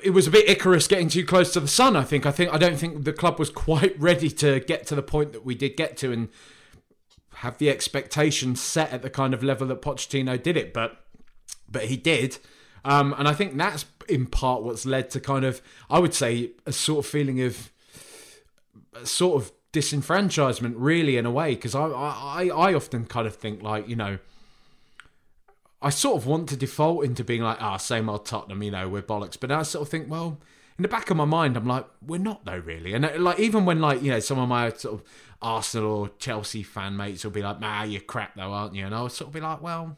it 0.05 0.11
was 0.11 0.27
a 0.27 0.31
bit 0.31 0.47
Icarus 0.47 0.87
getting 0.87 1.09
too 1.09 1.25
close 1.25 1.51
to 1.53 1.59
the 1.59 1.67
sun. 1.67 1.95
I 1.95 2.03
think. 2.03 2.25
I 2.25 2.31
think. 2.31 2.53
I 2.53 2.57
don't 2.57 2.77
think 2.77 3.03
the 3.03 3.11
club 3.11 3.39
was 3.39 3.49
quite 3.49 3.99
ready 3.99 4.29
to 4.29 4.59
get 4.59 4.85
to 4.87 4.95
the 4.95 5.01
point 5.01 5.33
that 5.33 5.43
we 5.43 5.55
did 5.55 5.75
get 5.75 5.97
to 5.97 6.11
and 6.11 6.29
have 7.37 7.57
the 7.57 7.69
expectations 7.69 8.61
set 8.61 8.93
at 8.93 9.01
the 9.01 9.09
kind 9.09 9.33
of 9.33 9.43
level 9.43 9.67
that 9.67 9.81
Pochettino 9.81 10.41
did 10.41 10.55
it. 10.55 10.73
But 10.73 11.03
but 11.67 11.85
he 11.85 11.97
did, 11.97 12.37
um, 12.85 13.15
and 13.17 13.27
I 13.27 13.33
think 13.33 13.57
that's 13.57 13.85
in 14.07 14.27
part 14.27 14.61
what's 14.61 14.85
led 14.85 15.09
to 15.11 15.19
kind 15.19 15.43
of 15.43 15.61
I 15.89 15.97
would 15.97 16.13
say 16.13 16.51
a 16.67 16.71
sort 16.71 17.05
of 17.05 17.11
feeling 17.11 17.41
of 17.41 17.71
sort 19.03 19.41
of 19.41 19.51
disenfranchisement, 19.73 20.75
really, 20.77 21.17
in 21.17 21.25
a 21.25 21.31
way. 21.31 21.55
Because 21.55 21.73
I, 21.73 21.87
I 21.87 22.49
I 22.53 22.73
often 22.75 23.05
kind 23.05 23.25
of 23.25 23.35
think 23.35 23.63
like 23.63 23.89
you 23.89 23.95
know 23.95 24.19
I 25.81 25.89
sort 25.89 26.17
of 26.17 26.25
want 26.25 26.49
to 26.49 26.57
default 26.57 27.05
into 27.05 27.23
being 27.23 27.41
like, 27.41 27.57
ah, 27.59 27.75
oh, 27.75 27.77
same 27.77 28.09
old 28.09 28.25
Tottenham, 28.25 28.63
you 28.63 28.71
know, 28.71 28.87
we're 28.89 29.01
bollocks. 29.01 29.39
But 29.39 29.51
I 29.51 29.63
sort 29.63 29.83
of 29.83 29.89
think, 29.89 30.09
well, 30.09 30.39
in 30.77 30.83
the 30.83 30.87
back 30.87 31.09
of 31.09 31.17
my 31.17 31.25
mind, 31.25 31.57
I'm 31.57 31.67
like, 31.67 31.85
we're 32.05 32.19
not 32.19 32.45
though, 32.45 32.57
really. 32.57 32.93
And 32.93 33.05
uh, 33.05 33.13
like, 33.17 33.39
even 33.39 33.65
when 33.65 33.79
like, 33.79 34.01
you 34.01 34.11
know, 34.11 34.19
some 34.19 34.39
of 34.39 34.49
my 34.49 34.71
sort 34.71 34.95
of 34.95 35.03
Arsenal 35.41 35.91
or 35.91 36.09
Chelsea 36.17 36.63
fan 36.63 36.97
mates 36.97 37.23
will 37.23 37.31
be 37.31 37.41
like, 37.41 37.59
nah, 37.59 37.83
you're 37.83 38.01
crap 38.01 38.35
though, 38.35 38.51
aren't 38.51 38.75
you? 38.75 38.85
And 38.85 38.95
I'll 38.95 39.09
sort 39.09 39.29
of 39.29 39.33
be 39.33 39.41
like, 39.41 39.61
well, 39.61 39.97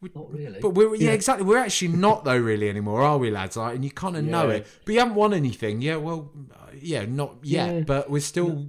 we, 0.00 0.10
not 0.14 0.32
really. 0.32 0.60
But 0.60 0.70
we're 0.70 0.94
yeah, 0.94 1.08
yeah, 1.08 1.14
exactly. 1.14 1.46
We're 1.46 1.58
actually 1.58 1.88
not 1.88 2.24
though, 2.24 2.36
really 2.36 2.68
anymore, 2.68 3.02
are 3.02 3.18
we, 3.18 3.30
lads? 3.30 3.56
Like, 3.56 3.76
and 3.76 3.84
you 3.84 3.90
kind 3.90 4.16
of 4.16 4.24
yeah. 4.24 4.30
know 4.30 4.50
it. 4.50 4.66
But 4.84 4.92
you 4.92 4.98
haven't 5.00 5.14
won 5.14 5.32
anything. 5.32 5.80
Yeah, 5.80 5.96
well, 5.96 6.30
uh, 6.52 6.70
yeah, 6.78 7.06
not 7.06 7.36
yet. 7.42 7.74
Yeah. 7.74 7.80
But 7.80 8.10
we're 8.10 8.20
still 8.20 8.66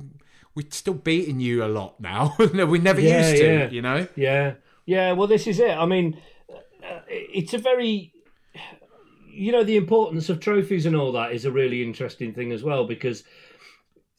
we're 0.56 0.68
still 0.70 0.94
beating 0.94 1.40
you 1.40 1.64
a 1.64 1.68
lot 1.68 2.00
now. 2.00 2.36
we 2.40 2.80
never 2.80 3.02
used 3.02 3.38
to. 3.38 3.70
You 3.72 3.82
know. 3.82 4.08
Yeah, 4.16 4.56
yeah. 4.88 5.12
Well, 5.12 5.28
this 5.28 5.46
is 5.46 5.60
it. 5.60 5.78
I 5.78 5.86
mean 5.86 6.20
it's 7.10 7.54
a 7.54 7.58
very 7.58 8.14
you 9.30 9.52
know 9.52 9.64
the 9.64 9.78
importance 9.78 10.30
of 10.30 10.40
trophies 10.40 10.86
and 10.86 10.96
all 10.96 11.12
that 11.12 11.32
is 11.32 11.46
a 11.46 11.52
really 11.52 11.84
interesting 11.84 12.34
thing 12.34 12.52
as 12.52 12.64
well 12.64 12.86
because 12.86 13.24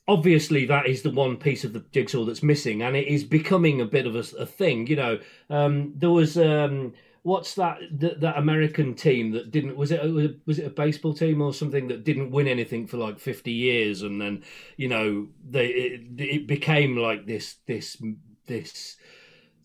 obviously 0.07 0.64
that 0.64 0.87
is 0.87 1.03
the 1.03 1.11
one 1.11 1.37
piece 1.37 1.64
of 1.64 1.73
the 1.73 1.85
jigsaw 1.93 2.25
that's 2.25 2.43
missing 2.43 2.83
and 2.83 2.97
it 2.97 3.09
is 3.09 3.25
becoming 3.25 3.81
a 3.81 3.87
bit 3.87 4.07
of 4.07 4.14
a, 4.14 4.25
a 4.37 4.47
thing 4.47 4.87
you 4.87 4.97
know 4.97 5.19
um, 5.51 5.93
there 5.97 6.11
was 6.11 6.39
um, 6.39 6.95
what's 7.23 7.55
that, 7.55 7.79
that 7.91 8.21
that 8.21 8.39
american 8.39 8.95
team 8.95 9.33
that 9.33 9.51
didn't 9.51 9.77
was 9.77 9.91
it 9.91 10.41
was 10.47 10.59
it 10.59 10.66
a 10.66 10.71
baseball 10.71 11.12
team 11.12 11.43
or 11.43 11.53
something 11.53 11.89
that 11.89 12.05
didn't 12.05 12.31
win 12.31 12.47
anything 12.47 12.87
for 12.87 12.97
like 12.97 13.19
50 13.19 13.51
years 13.51 14.03
and 14.03 14.21
then 14.21 14.43
you 14.77 14.89
know 14.89 15.27
they 15.49 15.66
it, 15.66 16.03
it 16.19 16.47
became 16.47 16.97
like 16.97 17.27
this 17.27 17.57
this 17.66 18.01
this 18.47 18.97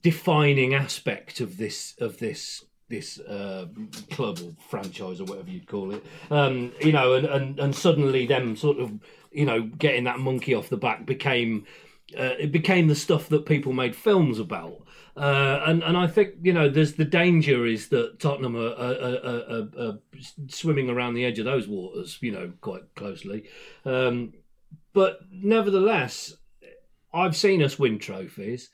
defining 0.04 0.76
aspect 0.76 1.39
of 1.39 1.58
this 1.58 1.95
of 1.99 2.20
this 2.20 2.64
this 2.89 3.20
uh, 3.22 3.66
club 4.12 4.39
or 4.43 4.54
franchise 4.70 5.20
or 5.20 5.24
whatever 5.24 5.49
you'd 5.49 5.68
call 5.68 5.91
it. 5.91 6.04
Um, 6.30 6.74
you 6.80 6.91
know, 6.91 7.14
and, 7.14 7.26
and 7.26 7.60
and 7.60 7.76
suddenly 7.76 8.28
them 8.28 8.56
sort 8.56 8.80
of 8.80 8.91
you 9.32 9.45
know 9.45 9.64
getting 9.64 10.04
that 10.04 10.20
monkey 10.20 10.54
off 10.54 10.70
the 10.70 10.78
back 10.78 11.08
became 11.08 11.66
uh, 12.18 12.36
it 12.39 12.51
became 12.51 12.88
the 12.88 12.95
stuff 12.95 13.30
that 13.30 13.47
people 13.47 13.74
made 13.74 13.95
films 13.95 14.38
about. 14.38 14.82
Uh, 15.16 15.62
and 15.66 15.84
and 15.84 15.95
I 15.95 16.08
think 16.08 16.36
you 16.41 16.54
know 16.54 16.70
there's 16.70 16.93
the 16.93 17.06
danger 17.06 17.66
is 17.66 17.89
that 17.89 18.20
Tottenham 18.20 18.56
are, 18.56 18.74
are, 18.74 19.20
are, 19.26 19.70
are, 19.80 19.99
swimming 20.47 20.89
around 20.89 21.14
the 21.14 21.26
edge 21.26 21.39
of 21.39 21.45
those 21.45 21.68
waters, 21.68 22.18
you 22.22 22.32
know, 22.32 22.51
quite 22.62 22.84
closely. 22.95 23.45
Um, 23.86 24.34
but 24.91 25.20
nevertheless, 25.32 26.36
I've 27.14 27.36
seen 27.36 27.62
us 27.62 27.78
win 27.78 27.99
trophies, 27.99 28.70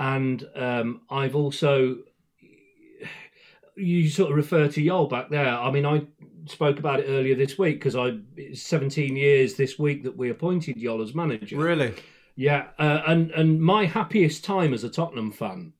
and 0.00 0.48
um, 0.56 1.02
I've 1.10 1.36
also 1.36 1.98
you 3.76 4.08
sort 4.08 4.30
of 4.30 4.36
refer 4.36 4.66
to 4.66 4.84
Jol 4.84 5.06
back 5.06 5.30
there. 5.30 5.48
I 5.48 5.70
mean, 5.70 5.86
I 5.86 6.02
spoke 6.46 6.78
about 6.78 7.00
it 7.00 7.04
earlier 7.04 7.34
this 7.34 7.58
week 7.58 7.78
because 7.78 7.94
I 7.94 8.18
it's 8.36 8.62
17 8.62 9.14
years 9.14 9.54
this 9.54 9.78
week 9.78 10.02
that 10.04 10.16
we 10.16 10.30
appointed 10.30 10.80
Jol 10.80 11.02
as 11.02 11.14
manager. 11.14 11.56
Really? 11.56 11.94
Yeah, 12.34 12.68
uh, 12.78 13.02
and 13.06 13.30
and 13.32 13.60
my 13.60 13.84
happiest 13.84 14.42
time 14.42 14.72
as 14.72 14.84
a 14.84 14.88
Tottenham 14.88 15.32
fan 15.32 15.74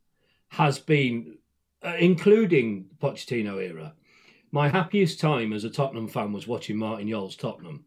has 0.49 0.79
been, 0.79 1.39
uh, 1.83 1.97
including 1.99 2.87
the 2.91 3.07
Pochettino 3.07 3.57
era, 3.63 3.95
my 4.53 4.69
happiest 4.69 5.19
time 5.19 5.55
as 5.55 5.65
a 5.65 5.71
Tottenham 5.71 6.09
fan 6.09 6.33
was 6.33 6.47
watching 6.47 6.77
Martin 6.77 7.09
Jol's 7.09 7.37
Tottenham. 7.37 7.87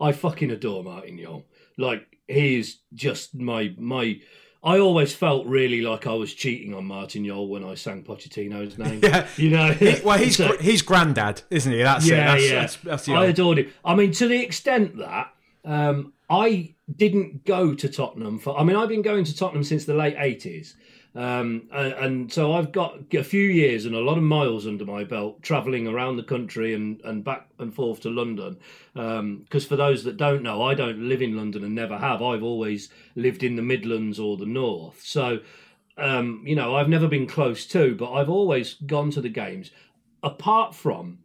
I 0.00 0.10
fucking 0.10 0.50
adore 0.50 0.82
Martin 0.82 1.20
Jol. 1.22 1.46
Like 1.78 2.18
he 2.26 2.58
is 2.58 2.78
just 2.92 3.36
my 3.36 3.72
my. 3.78 4.20
I 4.64 4.78
always 4.78 5.14
felt 5.14 5.46
really 5.46 5.82
like 5.82 6.06
I 6.06 6.14
was 6.14 6.32
cheating 6.32 6.74
on 6.74 6.86
Martin 6.86 7.26
Jol 7.26 7.48
when 7.48 7.62
I 7.62 7.74
sang 7.74 8.02
Pochettino's 8.02 8.78
name. 8.78 9.00
yeah, 9.02 9.28
you 9.36 9.50
know. 9.50 9.72
He, 9.72 10.00
well, 10.02 10.16
he's 10.16 10.36
so, 10.38 10.56
he's 10.56 10.80
granddad, 10.80 11.42
isn't 11.50 11.70
he? 11.70 11.82
That's 11.82 12.06
yeah, 12.06 12.14
it. 12.14 12.24
That's, 12.24 12.48
yeah. 12.48 12.60
That's, 12.60 12.76
that's 12.76 13.08
I 13.10 13.26
adored 13.26 13.58
him. 13.58 13.72
I 13.84 13.94
mean, 13.94 14.12
to 14.12 14.26
the 14.26 14.42
extent 14.42 14.96
that 14.96 15.32
um, 15.66 16.14
I 16.30 16.74
didn't 16.94 17.44
go 17.44 17.74
to 17.74 17.88
Tottenham 17.88 18.38
for. 18.38 18.58
I 18.58 18.64
mean, 18.64 18.76
I've 18.76 18.88
been 18.88 19.02
going 19.02 19.24
to 19.24 19.36
Tottenham 19.36 19.64
since 19.64 19.84
the 19.84 19.94
late 19.94 20.16
eighties. 20.18 20.76
Um, 21.16 21.68
and, 21.70 22.32
so 22.32 22.54
I've 22.54 22.72
got 22.72 23.14
a 23.14 23.22
few 23.22 23.48
years 23.48 23.86
and 23.86 23.94
a 23.94 24.00
lot 24.00 24.18
of 24.18 24.24
miles 24.24 24.66
under 24.66 24.84
my 24.84 25.04
belt 25.04 25.42
travelling 25.42 25.86
around 25.86 26.16
the 26.16 26.24
country 26.24 26.74
and, 26.74 27.00
and 27.04 27.22
back 27.22 27.46
and 27.60 27.72
forth 27.72 28.00
to 28.00 28.10
London. 28.10 28.58
Because 28.94 29.64
um, 29.64 29.68
for 29.68 29.76
those 29.76 30.02
that 30.04 30.16
don't 30.16 30.42
know, 30.42 30.62
I 30.62 30.74
don't 30.74 31.08
live 31.08 31.22
in 31.22 31.36
London 31.36 31.62
and 31.62 31.74
never 31.74 31.96
have. 31.96 32.20
I've 32.20 32.42
always 32.42 32.88
lived 33.14 33.44
in 33.44 33.54
the 33.54 33.62
Midlands 33.62 34.18
or 34.18 34.36
the 34.36 34.46
North. 34.46 35.02
So, 35.04 35.38
um, 35.96 36.42
you 36.44 36.56
know, 36.56 36.74
I've 36.74 36.88
never 36.88 37.06
been 37.06 37.28
close 37.28 37.64
to, 37.66 37.94
but 37.94 38.12
I've 38.12 38.30
always 38.30 38.74
gone 38.74 39.12
to 39.12 39.20
the 39.20 39.28
games. 39.28 39.70
Apart 40.24 40.74
from 40.74 41.18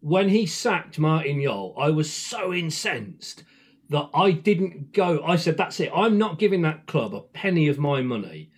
when 0.00 0.30
he 0.30 0.46
sacked 0.46 0.98
Martin 0.98 1.42
Jol, 1.42 1.74
I 1.78 1.90
was 1.90 2.10
so 2.10 2.54
incensed 2.54 3.44
that 3.90 4.08
I 4.14 4.30
didn't 4.30 4.94
go. 4.94 5.22
I 5.22 5.36
said, 5.36 5.58
that's 5.58 5.80
it. 5.80 5.92
I'm 5.94 6.16
not 6.16 6.38
giving 6.38 6.62
that 6.62 6.86
club 6.86 7.14
a 7.14 7.20
penny 7.20 7.68
of 7.68 7.78
my 7.78 8.00
money 8.00 8.50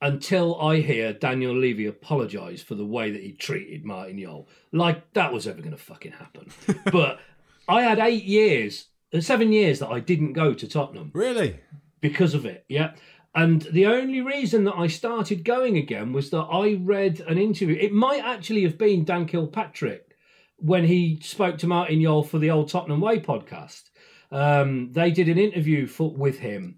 until 0.00 0.60
I 0.60 0.80
hear 0.80 1.12
Daniel 1.12 1.56
Levy 1.56 1.86
apologise 1.86 2.62
for 2.62 2.74
the 2.74 2.84
way 2.84 3.10
that 3.10 3.22
he 3.22 3.32
treated 3.32 3.84
Martin 3.84 4.20
Jol. 4.20 4.48
Like 4.72 5.12
that 5.14 5.32
was 5.32 5.46
ever 5.46 5.58
going 5.58 5.72
to 5.72 5.76
fucking 5.76 6.12
happen. 6.12 6.50
but 6.92 7.20
I 7.68 7.82
had 7.82 7.98
eight 7.98 8.24
years, 8.24 8.86
uh, 9.12 9.20
seven 9.20 9.52
years 9.52 9.80
that 9.80 9.90
I 9.90 10.00
didn't 10.00 10.34
go 10.34 10.54
to 10.54 10.68
Tottenham. 10.68 11.10
Really? 11.14 11.58
Because 12.00 12.34
of 12.34 12.46
it, 12.46 12.64
yeah. 12.68 12.92
And 13.34 13.62
the 13.62 13.86
only 13.86 14.20
reason 14.20 14.64
that 14.64 14.76
I 14.76 14.86
started 14.86 15.44
going 15.44 15.76
again 15.76 16.12
was 16.12 16.30
that 16.30 16.42
I 16.42 16.74
read 16.80 17.20
an 17.20 17.38
interview. 17.38 17.76
It 17.78 17.92
might 17.92 18.22
actually 18.24 18.62
have 18.62 18.78
been 18.78 19.04
Dan 19.04 19.26
Kilpatrick 19.26 20.16
when 20.56 20.84
he 20.84 21.20
spoke 21.22 21.58
to 21.58 21.66
Martin 21.66 22.02
Jol 22.02 22.22
for 22.22 22.38
the 22.38 22.50
Old 22.50 22.68
Tottenham 22.68 23.00
Way 23.00 23.20
podcast. 23.20 23.90
Um, 24.30 24.92
they 24.92 25.10
did 25.10 25.28
an 25.28 25.38
interview 25.38 25.86
for, 25.86 26.10
with 26.10 26.38
him 26.38 26.77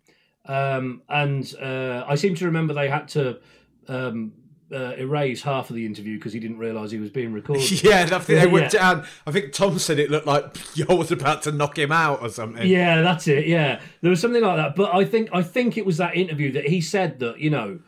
um, 0.50 1.02
and 1.08 1.54
uh, 1.62 2.04
I 2.08 2.16
seem 2.16 2.34
to 2.34 2.44
remember 2.46 2.74
they 2.74 2.88
had 2.88 3.06
to 3.10 3.38
um, 3.86 4.32
uh, 4.72 4.94
erase 4.98 5.42
half 5.42 5.70
of 5.70 5.76
the 5.76 5.86
interview 5.86 6.18
because 6.18 6.32
he 6.32 6.40
didn't 6.40 6.58
realise 6.58 6.90
he 6.90 6.98
was 6.98 7.10
being 7.10 7.32
recorded. 7.32 7.82
yeah, 7.84 8.08
I 8.10 8.18
think 8.18 8.40
they 8.40 8.48
went 8.48 8.72
down. 8.72 9.06
I 9.28 9.30
think 9.30 9.52
Tom 9.52 9.78
said 9.78 10.00
it 10.00 10.10
looked 10.10 10.26
like 10.26 10.52
Jol 10.74 10.98
was 10.98 11.12
about 11.12 11.42
to 11.42 11.52
knock 11.52 11.78
him 11.78 11.92
out 11.92 12.20
or 12.20 12.30
something. 12.30 12.66
Yeah, 12.66 13.00
that's 13.00 13.28
it. 13.28 13.46
Yeah, 13.46 13.80
there 14.00 14.10
was 14.10 14.20
something 14.20 14.42
like 14.42 14.56
that. 14.56 14.74
But 14.74 14.92
I 14.92 15.04
think 15.04 15.30
I 15.32 15.44
think 15.44 15.78
it 15.78 15.86
was 15.86 15.98
that 15.98 16.16
interview 16.16 16.50
that 16.52 16.66
he 16.66 16.80
said 16.80 17.20
that 17.20 17.38
you 17.38 17.50
know. 17.50 17.78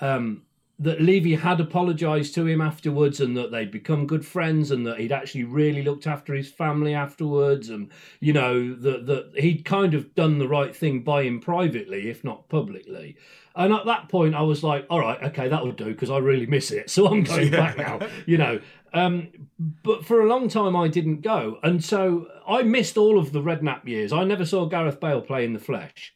Um, 0.00 0.42
that 0.78 1.00
Levy 1.00 1.34
had 1.34 1.60
apologised 1.60 2.34
to 2.34 2.46
him 2.46 2.60
afterwards 2.60 3.20
and 3.20 3.36
that 3.36 3.50
they'd 3.52 3.70
become 3.70 4.06
good 4.06 4.26
friends 4.26 4.70
and 4.70 4.86
that 4.86 4.98
he'd 4.98 5.12
actually 5.12 5.44
really 5.44 5.82
looked 5.82 6.06
after 6.06 6.34
his 6.34 6.50
family 6.50 6.94
afterwards 6.94 7.68
and 7.68 7.90
you 8.20 8.32
know 8.32 8.74
that 8.74 9.06
that 9.06 9.32
he'd 9.38 9.64
kind 9.64 9.94
of 9.94 10.14
done 10.14 10.38
the 10.38 10.48
right 10.48 10.74
thing 10.74 11.00
by 11.02 11.22
him 11.22 11.40
privately 11.40 12.08
if 12.08 12.24
not 12.24 12.48
publicly. 12.48 13.16
And 13.54 13.72
at 13.72 13.84
that 13.86 14.08
point 14.08 14.34
I 14.34 14.42
was 14.42 14.64
like 14.64 14.86
all 14.90 15.00
right 15.00 15.22
okay 15.22 15.48
that'll 15.48 15.72
do 15.72 15.92
because 15.92 16.10
I 16.10 16.18
really 16.18 16.46
miss 16.46 16.70
it 16.70 16.90
so 16.90 17.06
I'm 17.06 17.22
going 17.22 17.50
back 17.50 17.76
now 17.76 18.00
you 18.26 18.38
know. 18.38 18.60
Um, 18.94 19.28
but 19.58 20.04
for 20.04 20.20
a 20.20 20.26
long 20.26 20.48
time 20.48 20.74
I 20.74 20.88
didn't 20.88 21.20
go. 21.20 21.58
And 21.62 21.84
so 21.84 22.28
I 22.46 22.62
missed 22.62 22.96
all 22.96 23.18
of 23.18 23.32
the 23.32 23.40
Redknapp 23.40 23.86
years. 23.86 24.12
I 24.12 24.24
never 24.24 24.44
saw 24.44 24.66
Gareth 24.66 25.00
Bale 25.00 25.20
play 25.20 25.44
in 25.44 25.52
the 25.52 25.60
flesh. 25.60 26.14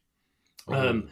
Um, 0.68 1.08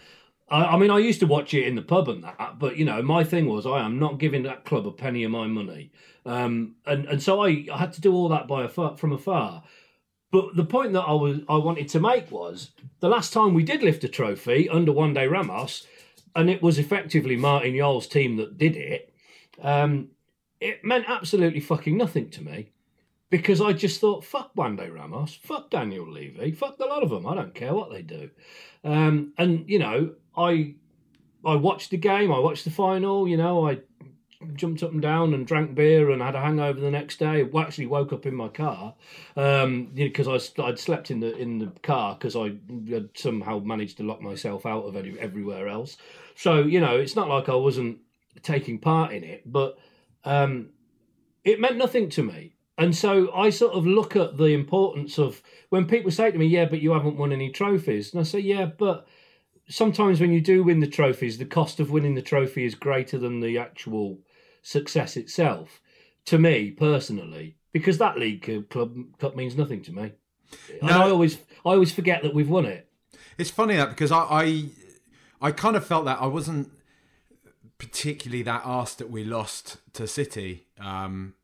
I, 0.55 0.75
I, 0.75 0.77
mean, 0.79 0.91
I 0.91 0.99
used 0.99 1.19
to 1.21 1.27
watch 1.27 1.53
it 1.53 1.67
in 1.67 1.75
the 1.75 1.83
pub 1.83 2.09
and 2.09 2.23
that, 2.23 2.59
but 2.61 2.77
you 2.77 2.85
know, 2.85 3.03
my 3.03 3.25
thing 3.25 3.47
was 3.47 3.67
I 3.67 3.85
am 3.85 3.99
not 3.99 4.19
giving 4.19 4.45
that 4.45 4.65
club 4.65 4.87
a 4.87 4.93
penny 4.93 5.25
of 5.25 5.33
my 5.33 5.49
money, 5.49 5.91
um, 6.25 6.77
and 6.87 7.07
and 7.07 7.21
so 7.21 7.45
I, 7.45 7.67
I 7.73 7.77
had 7.77 7.93
to 7.95 8.01
do 8.01 8.15
all 8.15 8.29
that 8.29 8.47
by 8.47 8.65
afar, 8.65 8.97
from 8.97 9.13
afar. 9.13 9.65
But 10.31 10.55
the 10.55 10.65
point 10.65 10.93
that 10.93 11.03
I 11.03 11.13
was 11.13 11.41
I 11.49 11.57
wanted 11.57 11.89
to 11.89 12.01
make 12.01 12.31
was 12.31 12.71
the 13.01 13.09
last 13.09 13.33
time 13.33 13.53
we 13.53 13.65
did 13.65 13.83
lift 13.83 14.05
a 14.05 14.09
trophy 14.09 14.69
under 14.69 14.93
Juande 14.93 15.29
Ramos, 15.29 15.87
and 16.37 16.49
it 16.49 16.63
was 16.63 16.79
effectively 16.79 17.37
Martin 17.37 17.77
Jol's 17.77 18.07
team 18.07 18.37
that 18.37 18.57
did 18.57 18.77
it. 18.77 19.13
Um, 19.61 20.11
it 20.61 20.85
meant 20.85 21.07
absolutely 21.09 21.61
fucking 21.61 21.97
nothing 21.97 22.31
to 22.31 22.43
me 22.43 22.71
because 23.29 23.61
I 23.61 23.73
just 23.73 24.01
thought, 24.01 24.25
fuck 24.25 24.55
Juande 24.55 24.89
Ramos, 24.93 25.35
fuck 25.35 25.71
Daniel 25.71 26.09
Levy, 26.09 26.53
fuck 26.53 26.79
a 26.79 26.85
lot 26.85 27.03
of 27.03 27.11
them. 27.11 27.27
I 27.27 27.35
don't 27.35 27.55
care 27.55 27.75
what 27.75 27.91
they 27.91 28.03
do. 28.03 28.31
Um, 28.85 29.33
and 29.37 29.69
you 29.69 29.81
know, 29.81 30.15
I 30.37 30.75
I 31.45 31.57
watched 31.57 31.91
the 31.91 31.97
game. 31.97 32.33
I 32.33 32.39
watched 32.39 32.65
the 32.65 32.71
final. 32.71 33.29
You 33.29 33.37
know, 33.37 33.69
I 33.69 33.79
jumped 34.55 34.83
up 34.83 34.93
and 34.93 35.03
down 35.03 35.35
and 35.35 35.47
drank 35.47 35.75
beer 35.75 36.11
and 36.11 36.21
had 36.21 36.35
a 36.35 36.41
hangover 36.41 36.81
the 36.81 36.91
next 36.91 37.19
day. 37.19 37.43
I 37.43 37.61
actually 37.61 37.87
woke 37.87 38.13
up 38.13 38.27
in 38.27 38.35
my 38.35 38.49
car 38.49 38.95
because 39.35 39.65
um, 39.65 39.91
you 39.95 40.13
know, 40.17 40.39
I 40.59 40.63
I'd 40.63 40.79
slept 40.79 41.11
in 41.11 41.21
the 41.21 41.37
in 41.37 41.59
the 41.59 41.73
car 41.83 42.15
because 42.15 42.37
I 42.37 42.55
had 42.91 43.11
somehow 43.15 43.61
managed 43.61 43.97
to 43.99 44.03
lock 44.03 44.21
myself 44.21 44.67
out 44.67 44.85
of 44.85 44.97
any, 44.97 45.19
everywhere 45.19 45.69
else. 45.69 45.97
So 46.35 46.63
you 46.63 46.81
know, 46.81 46.97
it's 46.97 47.17
not 47.17 47.29
like 47.29 47.49
I 47.49 47.55
wasn't 47.55 47.99
taking 48.43 48.79
part 48.79 49.13
in 49.13 49.25
it, 49.25 49.43
but 49.51 49.79
um, 50.25 50.71
it 51.45 51.61
meant 51.61 51.77
nothing 51.77 52.09
to 52.11 52.23
me. 52.23 52.53
And 52.77 52.95
so 52.95 53.33
I 53.33 53.51
sort 53.51 53.75
of 53.75 53.87
look 53.87 54.17
at 54.17 54.37
the 54.37 54.47
importance 54.47 55.19
of 55.19 55.41
when 55.69 55.87
people 55.87 56.11
say 56.11 56.31
to 56.31 56.39
me, 56.39 56.47
"Yeah, 56.47 56.65
but 56.65 56.81
you 56.81 56.93
haven't 56.93 57.17
won 57.17 57.33
any 57.33 57.51
trophies," 57.51 58.13
and 58.13 58.21
I 58.21 58.25
say, 58.25 58.41
"Yeah, 58.41 58.67
but." 58.67 59.07
Sometimes 59.69 60.21
when 60.21 60.33
you 60.33 60.41
do 60.41 60.63
win 60.63 60.81
the 60.81 60.87
trophies, 60.87 61.39
the 61.39 61.45
cost 61.45 61.81
of 61.81 61.91
winning 61.91 62.15
the 62.15 62.23
trophy 62.23 62.65
is 62.65 62.75
greater 62.75 63.19
than 63.19 63.41
the 63.41 63.59
actual 63.59 64.19
success 64.63 65.17
itself. 65.17 65.81
To 66.27 66.39
me 66.39 66.71
personally, 66.71 67.57
because 67.73 67.99
that 67.99 68.19
league 68.19 68.71
club 68.71 68.97
cup 69.19 69.37
means 69.37 69.57
nothing 69.57 69.83
to 69.83 69.93
me. 69.93 70.13
No, 70.81 71.03
I 71.03 71.11
always 71.11 71.37
I 71.67 71.71
always 71.71 71.93
forget 71.93 72.23
that 72.23 72.33
we've 72.33 72.49
won 72.49 72.65
it. 72.65 72.89
It's 73.37 73.51
funny 73.51 73.77
that 73.77 73.91
because 73.91 74.11
I, 74.11 74.21
I 74.21 74.65
I 75.43 75.51
kind 75.51 75.77
of 75.77 75.87
felt 75.87 76.07
that 76.07 76.19
I 76.21 76.27
wasn't 76.27 76.71
particularly 77.77 78.43
that 78.45 78.63
asked 78.65 78.99
that 78.99 79.11
we 79.11 79.25
lost 79.25 79.79
to 79.95 80.07
City. 80.07 80.67
Um, 80.81 81.35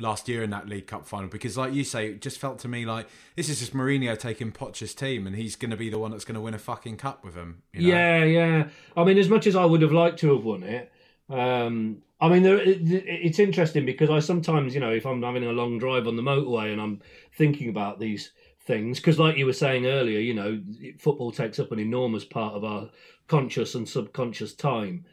last 0.00 0.28
year 0.28 0.42
in 0.42 0.50
that 0.50 0.68
League 0.68 0.86
Cup 0.86 1.06
final 1.06 1.28
because, 1.28 1.56
like 1.56 1.72
you 1.72 1.84
say, 1.84 2.08
it 2.08 2.20
just 2.20 2.38
felt 2.38 2.58
to 2.60 2.68
me 2.68 2.86
like 2.86 3.08
this 3.36 3.48
is 3.48 3.58
just 3.58 3.74
Mourinho 3.74 4.18
taking 4.18 4.52
Poch's 4.52 4.94
team 4.94 5.26
and 5.26 5.34
he's 5.34 5.56
going 5.56 5.70
to 5.70 5.76
be 5.76 5.90
the 5.90 5.98
one 5.98 6.10
that's 6.10 6.24
going 6.24 6.34
to 6.36 6.40
win 6.40 6.54
a 6.54 6.58
fucking 6.58 6.96
cup 6.96 7.24
with 7.24 7.34
him. 7.34 7.62
You 7.72 7.82
know? 7.82 7.96
Yeah, 7.96 8.24
yeah. 8.24 8.68
I 8.96 9.04
mean, 9.04 9.18
as 9.18 9.28
much 9.28 9.46
as 9.46 9.56
I 9.56 9.64
would 9.64 9.82
have 9.82 9.92
liked 9.92 10.18
to 10.20 10.34
have 10.34 10.44
won 10.44 10.62
it, 10.62 10.92
um, 11.28 12.02
I 12.20 12.28
mean, 12.28 12.42
there, 12.42 12.58
it, 12.58 12.80
it's 12.82 13.38
interesting 13.38 13.84
because 13.84 14.10
I 14.10 14.20
sometimes, 14.20 14.74
you 14.74 14.80
know, 14.80 14.92
if 14.92 15.06
I'm 15.06 15.22
having 15.22 15.44
a 15.44 15.52
long 15.52 15.78
drive 15.78 16.06
on 16.06 16.16
the 16.16 16.22
motorway 16.22 16.72
and 16.72 16.80
I'm 16.80 17.00
thinking 17.36 17.68
about 17.68 18.00
these 18.00 18.32
things, 18.60 18.98
because 18.98 19.18
like 19.18 19.36
you 19.36 19.46
were 19.46 19.52
saying 19.52 19.86
earlier, 19.86 20.20
you 20.20 20.34
know, 20.34 20.60
football 20.98 21.32
takes 21.32 21.58
up 21.58 21.72
an 21.72 21.78
enormous 21.78 22.24
part 22.24 22.54
of 22.54 22.64
our 22.64 22.90
conscious 23.26 23.74
and 23.74 23.88
subconscious 23.88 24.54
time 24.54 25.04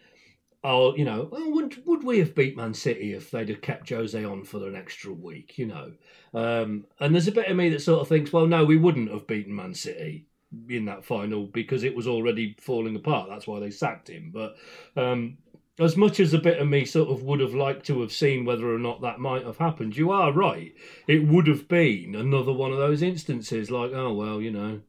oh, 0.66 0.95
you 0.95 1.05
know, 1.05 1.30
well, 1.32 1.51
would 1.51 1.86
would 1.86 2.03
we 2.03 2.20
have 2.20 2.36
beat 2.36 2.57
Man 2.57 2.74
City 2.74 3.13
if 3.13 3.32
they'd 3.32 3.49
have 3.49 3.61
kept 3.61 3.89
Jose 3.89 4.24
on 4.24 4.43
for 4.43 4.68
an 4.68 4.76
extra 4.76 5.13
week? 5.13 5.57
You 5.57 5.68
know, 5.68 5.91
um, 6.34 6.86
and 6.99 7.13
there's 7.13 7.28
a 7.28 7.32
bit 7.32 7.47
of 7.47 7.55
me 7.55 7.70
that 7.70 7.82
sort 7.82 8.01
of 8.01 8.07
thinks, 8.07 8.34
well, 8.34 8.47
no, 8.47 8.66
we 8.66 8.78
wouldn't 8.78 9.11
have 9.11 9.28
beaten 9.28 9.55
Man 9.55 9.74
City 9.74 10.26
in 10.70 10.86
that 10.86 11.05
final 11.05 11.45
because 11.45 11.84
it 11.84 11.95
was 11.95 12.07
already 12.07 12.55
falling 12.59 12.95
apart. 12.95 13.30
That's 13.30 13.47
why 13.47 13.59
they 13.59 13.72
sacked 13.72 14.09
him. 14.09 14.32
But 14.34 14.55
um, 14.95 15.38
as 15.80 15.97
much 15.97 16.20
as 16.20 16.34
a 16.34 16.39
bit 16.39 16.59
of 16.59 16.68
me 16.68 16.86
sort 16.86 17.09
of 17.09 17.24
would 17.24 17.41
have 17.41 17.53
liked 17.53 17.86
to 17.88 18.01
have 18.01 18.11
seen 18.11 18.45
whether 18.45 18.74
or 18.74 18.80
not 18.80 19.01
that 19.01 19.20
might 19.20 19.45
have 19.45 19.57
happened, 19.57 19.97
you 19.97 20.11
are 20.11 20.32
right. 20.32 20.74
It 21.07 21.28
would 21.28 21.47
have 21.47 21.68
been 21.68 22.16
another 22.16 22.53
one 22.53 22.72
of 22.72 22.78
those 22.78 23.01
instances, 23.01 23.70
like, 23.70 23.91
oh 23.93 24.13
well, 24.13 24.41
you 24.41 24.51
know. 24.51 24.82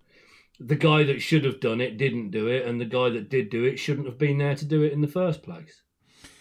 The 0.59 0.77
guy 0.77 1.03
that 1.05 1.21
should 1.21 1.45
have 1.45 1.61
done 1.61 1.81
it 1.81 1.97
didn't 1.97 2.31
do 2.31 2.49
it, 2.49 2.67
and 2.67 2.81
the 2.81 2.85
guy 2.85 3.11
that 3.11 3.29
did 3.29 3.51
do 3.51 3.65
it 3.65 3.79
shouldn't 3.79 4.07
have 4.07 4.19
been 4.19 4.39
there 4.39 4.55
to 4.55 4.65
do 4.65 4.83
it 4.83 4.93
in 4.93 5.01
the 5.01 5.09
first 5.09 5.43
place. 5.43 5.83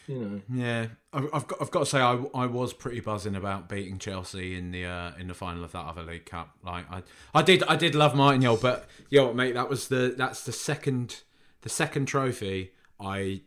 You 0.07 0.20
know. 0.20 0.41
Yeah, 0.53 0.88
I've 1.11 1.47
got 1.47 1.61
I've 1.61 1.72
got 1.72 1.80
to 1.80 1.86
say 1.86 1.99
I, 1.99 2.24
I 2.36 2.45
was 2.45 2.74
pretty 2.74 2.99
buzzing 2.99 3.36
about 3.36 3.68
beating 3.68 3.97
Chelsea 3.97 4.55
in 4.55 4.72
the 4.72 4.86
uh, 4.86 5.11
in 5.20 5.28
the 5.28 5.34
final 5.34 5.63
of 5.63 5.72
that 5.72 5.86
other 5.86 6.03
League 6.03 6.26
Cup. 6.26 6.51
Like 6.63 6.89
I 6.91 7.01
I 7.34 7.41
did 7.41 7.63
I 7.63 7.76
did 7.76 7.95
love 7.95 8.16
Martin 8.16 8.41
Jol, 8.41 8.57
but 8.57 8.88
yo 9.09 9.34
mate, 9.34 9.53
that 9.55 9.68
was 9.70 9.88
the 9.88 10.13
that's 10.16 10.43
the 10.43 10.51
second 10.51 11.24
the 11.61 11.70
second 11.70 12.05
trophy 12.05 12.72
I 12.99 13.41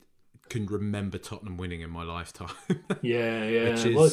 can 0.48 0.66
remember 0.66 1.18
Tottenham 1.18 1.56
winning 1.56 1.80
in 1.80 1.90
my 1.90 2.02
lifetime. 2.02 2.54
yeah, 3.02 3.44
yeah. 3.44 3.70
Which 3.70 3.86
is, 3.86 3.94
well, 3.94 4.10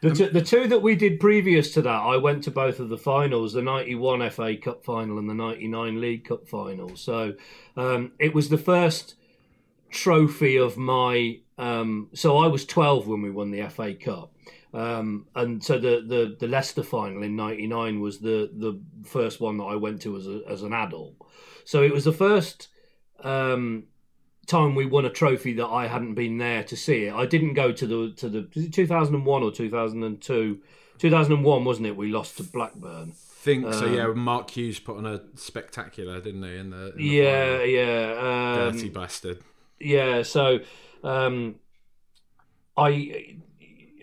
the, 0.00 0.10
t- 0.12 0.28
the 0.28 0.42
two 0.42 0.68
that 0.68 0.82
we 0.82 0.94
did 0.94 1.18
previous 1.18 1.72
to 1.74 1.82
that, 1.82 1.88
I 1.90 2.16
went 2.16 2.44
to 2.44 2.50
both 2.50 2.78
of 2.78 2.88
the 2.88 2.98
finals, 2.98 3.52
the 3.52 3.62
91 3.62 4.30
FA 4.30 4.56
Cup 4.56 4.84
final 4.84 5.18
and 5.18 5.28
the 5.28 5.34
99 5.34 6.00
League 6.00 6.24
Cup 6.24 6.46
final. 6.46 6.96
So 6.96 7.34
um, 7.76 8.12
it 8.18 8.34
was 8.34 8.48
the 8.48 8.58
first 8.58 9.14
trophy 9.90 10.56
of 10.56 10.76
my. 10.76 11.40
Um, 11.56 12.08
so 12.14 12.38
I 12.38 12.46
was 12.46 12.64
12 12.64 13.08
when 13.08 13.22
we 13.22 13.30
won 13.30 13.50
the 13.50 13.68
FA 13.68 13.94
Cup. 13.94 14.32
Um, 14.72 15.26
and 15.34 15.64
so 15.64 15.78
the, 15.78 16.04
the, 16.06 16.36
the 16.38 16.46
Leicester 16.46 16.82
final 16.82 17.22
in 17.22 17.34
'99 17.34 18.00
was 18.00 18.18
the, 18.18 18.50
the 18.52 18.80
first 19.02 19.40
one 19.40 19.56
that 19.56 19.64
I 19.64 19.76
went 19.76 20.02
to 20.02 20.16
as 20.16 20.26
a, 20.26 20.42
as 20.48 20.62
an 20.62 20.74
adult. 20.74 21.14
So 21.64 21.82
it 21.82 21.92
was 21.92 22.04
the 22.04 22.12
first 22.12 22.68
um, 23.24 23.84
time 24.48 24.74
we 24.74 24.86
won 24.86 25.04
a 25.04 25.10
trophy 25.10 25.52
that 25.54 25.66
I 25.66 25.86
hadn't 25.86 26.14
been 26.14 26.38
there 26.38 26.64
to 26.64 26.76
see 26.76 27.04
it. 27.04 27.14
I 27.14 27.26
didn't 27.26 27.54
go 27.54 27.72
to 27.72 27.86
the 27.86 28.12
to 28.16 28.28
the 28.28 28.68
2001 28.68 29.42
or 29.42 29.50
2002. 29.52 30.60
2001 30.98 31.64
wasn't 31.64 31.86
it? 31.86 31.96
We 31.96 32.08
lost 32.08 32.36
to 32.38 32.42
Blackburn. 32.42 33.12
Think 33.12 33.66
um, 33.66 33.72
so. 33.72 33.86
Yeah, 33.86 34.08
Mark 34.08 34.50
Hughes 34.50 34.80
put 34.80 34.96
on 34.96 35.06
a 35.06 35.22
spectacular, 35.36 36.20
didn't 36.20 36.42
he? 36.42 36.56
In 36.56 36.70
the, 36.70 36.90
in 36.90 36.96
the 36.96 37.04
yeah, 37.04 37.52
final. 37.52 37.66
yeah, 37.66 38.64
um, 38.66 38.72
dirty 38.72 38.88
bastard. 38.88 39.38
Yeah, 39.78 40.22
so 40.22 40.60
um, 41.04 41.56
I. 42.76 43.36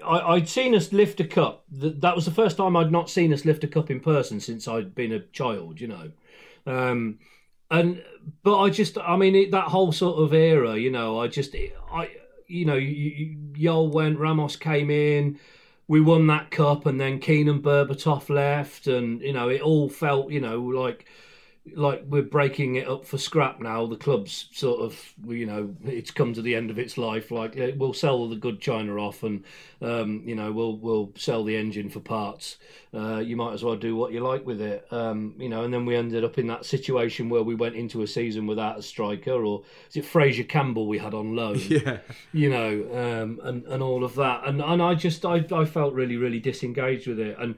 I, 0.05 0.35
would 0.35 0.47
seen 0.47 0.75
us 0.75 0.93
lift 0.93 1.19
a 1.19 1.25
cup. 1.25 1.63
That 1.71 2.15
was 2.15 2.25
the 2.25 2.31
first 2.31 2.57
time 2.57 2.77
I'd 2.77 2.91
not 2.91 3.09
seen 3.09 3.33
us 3.33 3.43
lift 3.43 3.63
a 3.63 3.67
cup 3.67 3.89
in 3.89 3.99
person 3.99 4.39
since 4.39 4.67
I'd 4.67 4.93
been 4.93 5.11
a 5.11 5.19
child, 5.19 5.81
you 5.81 5.87
know. 5.87 6.11
Um, 6.67 7.17
and 7.71 8.03
but 8.43 8.59
I 8.59 8.69
just, 8.69 8.97
I 8.97 9.15
mean, 9.17 9.35
it, 9.35 9.51
that 9.51 9.65
whole 9.65 9.91
sort 9.91 10.17
of 10.17 10.33
era, 10.33 10.77
you 10.77 10.91
know, 10.91 11.19
I 11.19 11.27
just, 11.27 11.55
I, 11.91 12.09
you 12.47 12.65
know, 12.65 12.79
Jol 13.53 13.89
went, 13.89 14.19
Ramos 14.19 14.55
came 14.55 14.89
in, 14.89 15.39
we 15.87 16.01
won 16.01 16.27
that 16.27 16.51
cup, 16.51 16.85
and 16.85 16.99
then 16.99 17.19
Keane 17.19 17.49
and 17.49 17.63
Berbatov 17.63 18.29
left, 18.29 18.87
and 18.87 19.21
you 19.21 19.33
know, 19.33 19.49
it 19.49 19.61
all 19.61 19.89
felt, 19.89 20.31
you 20.31 20.41
know, 20.41 20.59
like 20.59 21.05
like 21.73 22.03
we're 22.07 22.21
breaking 22.21 22.75
it 22.75 22.87
up 22.87 23.05
for 23.05 23.17
scrap 23.17 23.59
now. 23.59 23.87
The 23.87 23.95
club's 23.95 24.49
sort 24.51 24.81
of, 24.81 25.13
you 25.27 25.45
know, 25.45 25.75
it's 25.83 26.11
come 26.11 26.33
to 26.33 26.41
the 26.41 26.55
end 26.55 26.69
of 26.69 26.77
its 26.77 26.97
life. 26.97 27.31
Like 27.31 27.55
we'll 27.77 27.93
sell 27.93 28.27
the 28.29 28.35
good 28.35 28.61
china 28.61 28.97
off, 28.97 29.23
and 29.23 29.43
um, 29.81 30.21
you 30.25 30.35
know, 30.35 30.51
we'll 30.51 30.77
we'll 30.77 31.11
sell 31.15 31.43
the 31.43 31.55
engine 31.55 31.89
for 31.89 31.99
parts. 31.99 32.57
Uh, 32.93 33.17
you 33.17 33.35
might 33.35 33.53
as 33.53 33.63
well 33.63 33.75
do 33.75 33.95
what 33.95 34.13
you 34.13 34.21
like 34.21 34.45
with 34.45 34.61
it, 34.61 34.85
um, 34.91 35.33
you 35.37 35.49
know. 35.49 35.63
And 35.63 35.73
then 35.73 35.85
we 35.85 35.95
ended 35.95 36.23
up 36.23 36.37
in 36.37 36.47
that 36.47 36.65
situation 36.65 37.29
where 37.29 37.43
we 37.43 37.55
went 37.55 37.75
into 37.75 38.03
a 38.03 38.07
season 38.07 38.45
without 38.45 38.79
a 38.79 38.83
striker, 38.83 39.43
or 39.43 39.63
is 39.89 39.97
it 39.97 40.05
Fraizer 40.05 40.47
Campbell 40.47 40.87
we 40.87 40.99
had 40.99 41.13
on 41.13 41.35
loan? 41.35 41.59
Yeah, 41.75 41.97
you 42.31 42.49
know, 42.49 42.69
um, 42.93 43.39
and 43.43 43.65
and 43.65 43.81
all 43.81 44.03
of 44.03 44.15
that, 44.15 44.47
and 44.47 44.61
and 44.61 44.81
I 44.81 44.93
just 44.93 45.25
I 45.25 45.45
I 45.51 45.65
felt 45.65 45.93
really 45.93 46.15
really 46.15 46.39
disengaged 46.39 47.07
with 47.07 47.19
it, 47.19 47.37
and 47.39 47.55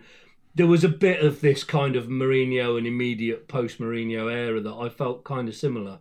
there 0.58 0.68
was 0.68 0.84
a 0.84 0.90
bit 0.90 1.24
of 1.24 1.42
this 1.42 1.64
kind 1.64 1.96
of 1.96 2.08
Mourinho 2.08 2.78
and 2.80 2.88
immediate 2.88 3.48
post 3.48 3.80
Mourinho 3.80 4.32
era 4.32 4.60
that 4.60 4.74
I 4.74 4.90
felt 4.90 5.24
kind 5.24 5.48
of 5.48 5.56
similar. 5.56 6.00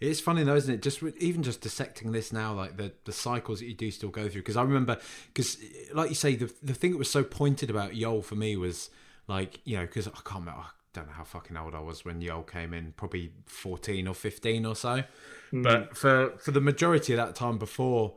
It's 0.00 0.20
funny 0.20 0.42
though, 0.44 0.56
isn't 0.56 0.74
it? 0.74 0.82
Just 0.82 1.02
even 1.18 1.42
just 1.42 1.60
dissecting 1.60 2.12
this 2.12 2.32
now, 2.32 2.54
like 2.54 2.78
the 2.78 2.92
the 3.04 3.12
cycles 3.12 3.60
that 3.60 3.66
you 3.66 3.74
do 3.74 3.90
still 3.90 4.08
go 4.08 4.28
through. 4.28 4.40
Because 4.40 4.56
I 4.56 4.62
remember, 4.62 4.98
because 5.32 5.58
like 5.92 6.08
you 6.08 6.14
say, 6.14 6.36
the 6.36 6.52
the 6.62 6.74
thing 6.74 6.92
that 6.92 6.98
was 6.98 7.10
so 7.10 7.22
pointed 7.22 7.68
about 7.68 7.92
Jol 7.92 8.22
for 8.22 8.34
me 8.34 8.56
was 8.56 8.88
like 9.28 9.60
you 9.64 9.76
know, 9.76 9.84
because 9.84 10.06
I 10.08 10.10
can't 10.24 10.40
remember, 10.40 10.60
I 10.60 10.66
don't 10.94 11.06
know 11.06 11.12
how 11.12 11.24
fucking 11.24 11.56
old 11.56 11.74
I 11.74 11.80
was 11.80 12.04
when 12.04 12.22
Jol 12.22 12.42
came 12.44 12.72
in, 12.72 12.92
probably 12.96 13.32
fourteen 13.44 14.08
or 14.08 14.14
fifteen 14.14 14.64
or 14.64 14.74
so. 14.74 15.04
Mm. 15.52 15.62
But 15.62 15.96
for 15.96 16.32
for 16.38 16.50
the 16.50 16.62
majority 16.62 17.12
of 17.12 17.18
that 17.18 17.34
time 17.34 17.58
before 17.58 18.14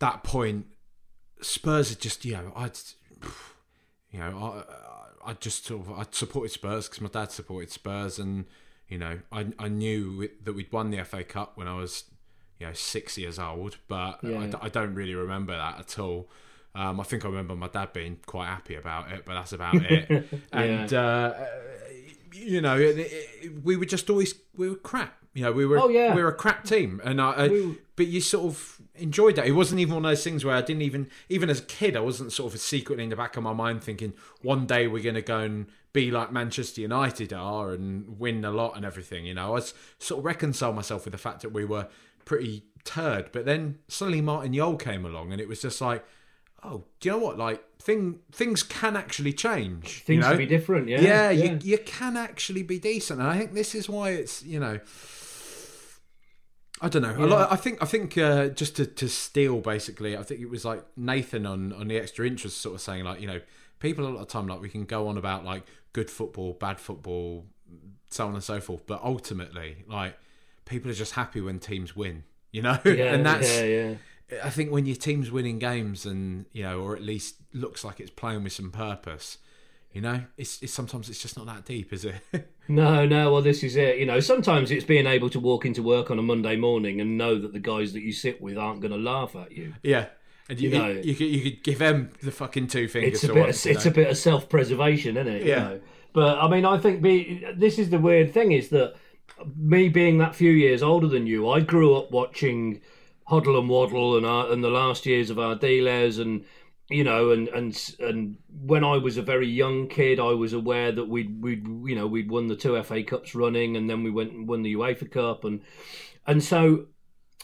that 0.00 0.24
point, 0.24 0.66
Spurs 1.40 1.90
had 1.90 2.00
just 2.00 2.24
you 2.24 2.32
know 2.32 2.52
I'd 2.56 2.78
you 4.10 4.18
know, 4.20 4.64
I, 5.24 5.30
I 5.30 5.32
just 5.34 5.66
sort 5.66 5.86
of 5.86 5.98
I 5.98 6.04
supported 6.10 6.50
Spurs 6.50 6.88
because 6.88 7.00
my 7.00 7.08
dad 7.08 7.30
supported 7.30 7.70
Spurs, 7.70 8.18
and 8.18 8.46
you 8.88 8.98
know, 8.98 9.20
I 9.30 9.46
I 9.58 9.68
knew 9.68 10.28
that 10.44 10.52
we'd 10.52 10.72
won 10.72 10.90
the 10.90 11.04
FA 11.04 11.24
Cup 11.24 11.56
when 11.56 11.68
I 11.68 11.76
was 11.76 12.04
you 12.58 12.66
know 12.66 12.72
six 12.72 13.16
years 13.16 13.38
old, 13.38 13.76
but 13.88 14.20
yeah. 14.22 14.50
I, 14.60 14.66
I, 14.66 14.68
don't 14.68 14.94
really 14.94 15.14
remember 15.14 15.56
that 15.56 15.78
at 15.78 15.98
all. 15.98 16.28
Um, 16.74 17.00
I 17.00 17.04
think 17.04 17.24
I 17.24 17.28
remember 17.28 17.56
my 17.56 17.68
dad 17.68 17.92
being 17.92 18.18
quite 18.26 18.46
happy 18.46 18.76
about 18.76 19.10
it, 19.10 19.24
but 19.24 19.34
that's 19.34 19.52
about 19.52 19.74
it. 19.74 20.28
and 20.52 20.92
yeah. 20.92 21.00
uh, 21.00 21.46
you 22.32 22.60
know, 22.60 22.78
it, 22.78 22.98
it, 22.98 23.64
we 23.64 23.76
were 23.76 23.84
just 23.84 24.08
always 24.10 24.34
we 24.56 24.68
were 24.68 24.76
crap. 24.76 25.14
You 25.32 25.44
know, 25.44 25.52
we 25.52 25.64
were 25.64 25.78
oh, 25.78 25.88
yeah. 25.88 26.14
we 26.14 26.22
were 26.22 26.28
a 26.28 26.34
crap 26.34 26.64
team, 26.64 27.00
and 27.04 27.20
I, 27.20 27.30
I 27.30 27.48
we, 27.48 27.78
but 27.94 28.08
you 28.08 28.20
sort 28.20 28.46
of 28.46 28.80
enjoyed 28.96 29.36
that. 29.36 29.46
It 29.46 29.52
wasn't 29.52 29.80
even 29.80 29.94
one 29.94 30.04
of 30.04 30.10
those 30.10 30.24
things 30.24 30.44
where 30.44 30.56
I 30.56 30.60
didn't 30.60 30.82
even 30.82 31.08
even 31.28 31.48
as 31.48 31.60
a 31.60 31.64
kid 31.64 31.96
I 31.96 32.00
wasn't 32.00 32.32
sort 32.32 32.52
of 32.52 32.60
secretly 32.60 33.04
in 33.04 33.10
the 33.10 33.16
back 33.16 33.36
of 33.36 33.42
my 33.42 33.52
mind 33.52 33.84
thinking 33.84 34.12
one 34.42 34.66
day 34.66 34.88
we're 34.88 35.02
going 35.02 35.14
to 35.14 35.22
go 35.22 35.38
and 35.38 35.66
be 35.92 36.10
like 36.10 36.32
Manchester 36.32 36.80
United 36.80 37.32
are 37.32 37.72
and 37.72 38.18
win 38.18 38.44
a 38.44 38.50
lot 38.50 38.76
and 38.76 38.84
everything. 38.84 39.24
You 39.24 39.34
know, 39.34 39.46
I 39.46 39.50
was 39.50 39.74
sort 39.98 40.18
of 40.18 40.24
reconcile 40.24 40.72
myself 40.72 41.04
with 41.04 41.12
the 41.12 41.18
fact 41.18 41.42
that 41.42 41.52
we 41.52 41.64
were 41.64 41.88
pretty 42.24 42.64
turd. 42.84 43.30
But 43.32 43.44
then 43.44 43.78
suddenly 43.88 44.20
Martin 44.20 44.54
Jol 44.54 44.76
came 44.76 45.04
along, 45.04 45.32
and 45.32 45.40
it 45.40 45.48
was 45.48 45.62
just 45.62 45.80
like, 45.80 46.04
oh, 46.62 46.84
do 47.00 47.08
you 47.08 47.12
know 47.12 47.18
what? 47.18 47.38
Like 47.38 47.62
thing 47.78 48.20
things 48.32 48.62
can 48.62 48.96
actually 48.96 49.32
change. 49.32 50.02
Things 50.02 50.08
you 50.08 50.20
know? 50.20 50.28
can 50.28 50.38
be 50.38 50.46
different. 50.46 50.88
Yeah, 50.88 51.00
yeah, 51.00 51.30
yeah. 51.30 51.44
You, 51.44 51.58
you 51.62 51.78
can 51.78 52.16
actually 52.16 52.62
be 52.62 52.78
decent, 52.78 53.20
and 53.20 53.28
I 53.28 53.38
think 53.38 53.54
this 53.54 53.74
is 53.74 53.88
why 53.88 54.10
it's 54.10 54.42
you 54.42 54.60
know 54.60 54.80
I 56.82 56.88
don't 56.88 57.02
know. 57.02 57.26
Yeah. 57.26 57.46
I 57.50 57.56
think 57.56 57.82
I 57.82 57.86
think 57.86 58.16
uh, 58.16 58.48
just 58.48 58.76
to, 58.76 58.86
to 58.86 59.08
steal 59.08 59.60
basically, 59.60 60.16
I 60.16 60.22
think 60.22 60.40
it 60.40 60.48
was 60.48 60.64
like 60.64 60.84
Nathan 60.96 61.44
on 61.44 61.72
on 61.74 61.88
the 61.88 61.98
extra 61.98 62.26
interest 62.26 62.58
sort 62.58 62.74
of 62.74 62.80
saying 62.80 63.04
like 63.04 63.20
you 63.20 63.26
know 63.26 63.40
people 63.80 64.06
a 64.06 64.08
lot 64.08 64.22
of 64.22 64.28
time 64.28 64.46
like 64.46 64.60
we 64.60 64.70
can 64.70 64.84
go 64.84 65.08
on 65.08 65.18
about 65.18 65.44
like 65.44 65.64
good 65.92 66.10
football, 66.10 66.54
bad 66.54 66.80
football, 66.80 67.44
so 68.08 68.26
on 68.26 68.34
and 68.34 68.42
so 68.42 68.60
forth, 68.60 68.86
but 68.86 69.02
ultimately 69.04 69.84
like 69.88 70.16
people 70.64 70.90
are 70.90 70.94
just 70.94 71.12
happy 71.12 71.42
when 71.42 71.58
teams 71.58 71.94
win, 71.94 72.24
you 72.50 72.62
know, 72.62 72.78
yeah, 72.86 72.92
and 73.14 73.26
that's 73.26 73.58
yeah, 73.58 73.64
yeah. 73.64 73.94
I 74.42 74.50
think 74.50 74.70
when 74.70 74.86
your 74.86 74.96
team's 74.96 75.30
winning 75.30 75.58
games 75.58 76.06
and 76.06 76.46
you 76.52 76.62
know, 76.62 76.80
or 76.80 76.96
at 76.96 77.02
least 77.02 77.36
looks 77.52 77.84
like 77.84 78.00
it's 78.00 78.10
playing 78.10 78.44
with 78.44 78.52
some 78.52 78.70
purpose, 78.70 79.38
you 79.92 80.00
know, 80.00 80.22
it's, 80.36 80.62
it's 80.62 80.72
sometimes 80.72 81.08
it's 81.08 81.20
just 81.20 81.36
not 81.36 81.46
that 81.46 81.64
deep, 81.64 81.92
is 81.92 82.04
it? 82.04 82.14
no, 82.68 83.06
no. 83.06 83.32
Well, 83.32 83.42
this 83.42 83.62
is 83.62 83.76
it. 83.76 83.98
You 83.98 84.06
know, 84.06 84.20
sometimes 84.20 84.70
it's 84.70 84.84
being 84.84 85.06
able 85.06 85.30
to 85.30 85.40
walk 85.40 85.66
into 85.66 85.82
work 85.82 86.10
on 86.10 86.18
a 86.18 86.22
Monday 86.22 86.56
morning 86.56 87.00
and 87.00 87.18
know 87.18 87.38
that 87.38 87.52
the 87.52 87.58
guys 87.58 87.92
that 87.94 88.02
you 88.02 88.12
sit 88.12 88.40
with 88.40 88.56
aren't 88.56 88.80
going 88.80 88.92
to 88.92 88.98
laugh 88.98 89.34
at 89.34 89.52
you. 89.52 89.74
Yeah, 89.82 90.06
and 90.48 90.60
you, 90.60 90.70
you 90.70 90.78
know, 90.78 90.88
you, 90.90 91.14
could 91.14 91.26
you 91.26 91.42
could 91.42 91.64
give 91.64 91.78
them 91.78 92.10
the 92.22 92.30
fucking 92.30 92.68
two 92.68 92.88
fingers. 92.88 93.14
It's 93.14 93.24
a 93.24 93.34
bit. 93.34 93.40
Once, 93.40 93.66
of, 93.66 93.72
it's 93.72 93.84
know? 93.84 93.90
a 93.90 93.94
bit 93.94 94.10
of 94.10 94.16
self 94.16 94.48
preservation, 94.48 95.16
isn't 95.16 95.32
it? 95.32 95.44
Yeah. 95.44 95.56
You 95.56 95.60
know? 95.74 95.80
But 96.12 96.38
I 96.38 96.48
mean, 96.48 96.64
I 96.64 96.78
think 96.78 97.02
be, 97.02 97.46
this 97.56 97.78
is 97.78 97.90
the 97.90 97.98
weird 97.98 98.32
thing 98.32 98.52
is 98.52 98.68
that 98.70 98.94
me 99.56 99.88
being 99.88 100.18
that 100.18 100.34
few 100.34 100.50
years 100.50 100.82
older 100.82 101.06
than 101.06 101.26
you, 101.26 101.48
I 101.48 101.60
grew 101.60 101.94
up 101.94 102.10
watching 102.10 102.80
Hoddle 103.30 103.58
and 103.58 103.68
Waddle 103.68 104.16
and 104.16 104.26
our, 104.26 104.50
and 104.50 104.62
the 104.62 104.70
last 104.70 105.06
years 105.06 105.30
of 105.30 105.36
Ardiles 105.36 106.18
and 106.18 106.44
you 106.90 107.04
know, 107.04 107.30
and 107.30 107.46
and 107.48 107.94
and 108.00 108.36
when 108.64 108.82
I 108.82 108.96
was 108.96 109.16
a 109.16 109.22
very 109.22 109.46
young 109.46 109.86
kid, 109.86 110.18
I 110.18 110.32
was 110.32 110.52
aware 110.52 110.90
that 110.90 111.04
we'd 111.04 111.40
we'd 111.40 111.64
you 111.64 111.94
know 111.94 112.08
we'd 112.08 112.28
won 112.28 112.48
the 112.48 112.56
two 112.56 112.82
FA 112.82 113.04
Cups 113.04 113.34
running, 113.34 113.76
and 113.76 113.88
then 113.88 114.02
we 114.02 114.10
went 114.10 114.32
and 114.32 114.48
won 114.48 114.62
the 114.62 114.74
UEFA 114.74 115.08
Cup, 115.10 115.44
and 115.44 115.62
and 116.26 116.42
so 116.42 116.86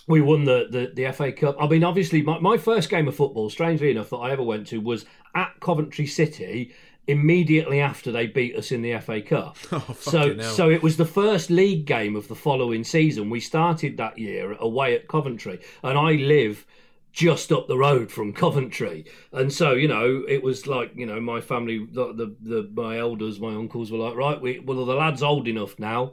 we 0.09 0.21
won 0.21 0.45
the, 0.45 0.67
the, 0.71 0.93
the 0.95 1.13
FA 1.13 1.33
Cup. 1.33 1.57
I 1.61 1.67
mean, 1.67 1.85
obviously, 1.85 2.23
my, 2.23 2.39
my 2.39 2.57
first 2.57 2.91
game 2.91 3.09
of 3.09 3.17
football, 3.17 3.51
strangely 3.51 3.91
enough, 3.91 4.11
that 4.11 4.17
I 4.17 4.31
ever 4.31 4.43
went 4.43 4.67
to 4.69 4.81
was 4.81 5.05
at 5.35 5.59
Coventry 5.61 6.07
City 6.07 6.73
immediately 7.09 7.81
after 7.81 8.11
they 8.11 8.27
beat 8.27 8.57
us 8.57 8.73
in 8.73 8.83
the 8.83 8.99
FA 8.99 9.21
Cup. 9.21 9.57
Oh, 9.73 9.97
so 10.01 10.37
hell. 10.37 10.55
so 10.55 10.71
it 10.71 10.83
was 10.83 10.97
the 10.97 11.05
first 11.05 11.51
league 11.51 11.87
game 11.87 12.17
of 12.17 12.29
the 12.29 12.35
following 12.35 12.83
season. 12.85 13.31
We 13.31 13.41
started 13.41 13.97
that 13.97 14.19
year 14.19 14.53
away 14.55 14.95
at 14.95 15.09
Coventry, 15.09 15.61
and 15.83 15.99
I 15.99 16.13
live 16.13 16.67
just 17.13 17.51
up 17.51 17.67
the 17.67 17.79
road 17.79 18.11
from 18.11 18.33
Coventry. 18.33 19.07
And 19.33 19.53
so, 19.53 19.73
you 19.73 19.89
know, 19.89 20.23
it 20.29 20.43
was 20.43 20.67
like, 20.67 20.93
you 20.95 21.07
know, 21.07 21.21
my 21.21 21.41
family, 21.41 21.87
the, 21.91 22.13
the, 22.13 22.37
the 22.43 22.71
my 22.75 22.99
elders, 22.99 23.41
my 23.41 23.55
uncles 23.55 23.91
were 23.91 23.99
like, 23.99 24.15
right, 24.15 24.41
we, 24.41 24.59
well, 24.61 24.85
the 24.85 24.95
lad's 24.95 25.23
old 25.23 25.49
enough 25.49 25.79
now. 25.79 26.13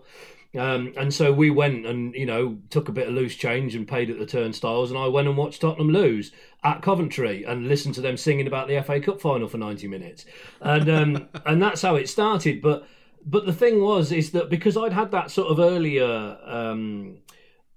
Um, 0.57 0.93
and 0.97 1.13
so 1.13 1.33
we 1.33 1.49
went 1.49 1.85
and, 1.85 2.13
you 2.13 2.25
know, 2.25 2.59
took 2.69 2.87
a 2.87 2.91
bit 2.91 3.07
of 3.07 3.13
loose 3.13 3.35
change 3.35 3.75
and 3.75 3.87
paid 3.87 4.09
at 4.09 4.19
the 4.19 4.25
turnstiles. 4.25 4.91
And 4.91 4.99
I 4.99 5.07
went 5.07 5.27
and 5.27 5.35
watched 5.35 5.61
Tottenham 5.61 5.89
lose 5.89 6.31
at 6.63 6.81
Coventry 6.81 7.43
and 7.43 7.67
listened 7.67 7.95
to 7.95 8.01
them 8.01 8.17
singing 8.17 8.47
about 8.47 8.67
the 8.67 8.81
FA 8.83 8.99
Cup 8.99 9.19
final 9.19 9.47
for 9.47 9.57
90 9.57 9.87
minutes. 9.87 10.25
And, 10.61 10.89
um, 10.89 11.29
and 11.45 11.61
that's 11.61 11.81
how 11.81 11.95
it 11.95 12.07
started. 12.09 12.61
But 12.61 12.87
but 13.25 13.45
the 13.45 13.53
thing 13.53 13.81
was, 13.81 14.11
is 14.11 14.31
that 14.31 14.49
because 14.49 14.75
I'd 14.75 14.91
had 14.91 15.11
that 15.11 15.31
sort 15.31 15.47
of 15.47 15.59
earlier 15.59 16.37
um, 16.43 17.19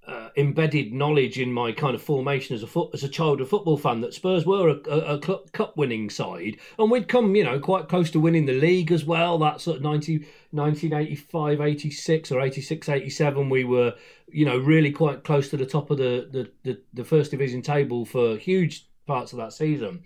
uh, 0.07 0.29
embedded 0.37 0.93
knowledge 0.93 1.39
in 1.39 1.53
my 1.53 1.73
kind 1.73 1.95
of 1.95 2.03
formation 2.03 2.55
as 2.55 2.63
a 2.63 2.85
as 2.95 3.03
a 3.03 3.09
childhood 3.09 3.49
football 3.49 3.77
fan 3.77 4.01
that 4.01 4.15
Spurs 4.15 4.47
were 4.47 4.69
a, 4.69 4.91
a, 4.91 5.15
a 5.17 5.19
cup 5.19 5.77
winning 5.77 6.09
side, 6.11 6.59
and 6.79 6.91
we'd 6.91 7.09
come, 7.09 7.35
you 7.35 7.43
know, 7.43 7.59
quite 7.59 7.89
close 7.89 8.11
to 8.13 8.21
winning 8.21 8.47
the 8.47 8.53
league 8.53 8.93
as 8.93 9.05
well. 9.05 9.37
That 9.39 9.61
sort 9.61 9.79
of 9.79 9.83
90, 9.83 10.19
1985, 10.51 11.61
86 11.61 12.33
or 12.33 12.41
86, 12.41 12.89
87, 12.89 13.49
we 13.49 13.65
were, 13.65 13.95
you 14.29 14.45
know, 14.45 14.59
really 14.59 14.93
quite 14.93 15.25
close 15.25 15.49
to 15.51 15.57
the 15.57 15.67
top 15.67 15.91
of 15.91 15.99
the, 15.99 16.29
the, 16.31 16.51
the, 16.63 16.81
the 16.95 17.05
first 17.05 17.33
division 17.33 17.61
table 17.61 18.05
for 18.05 18.37
huge 18.37 18.87
parts 19.07 19.33
of 19.33 19.39
that 19.39 19.53
season. 19.53 20.03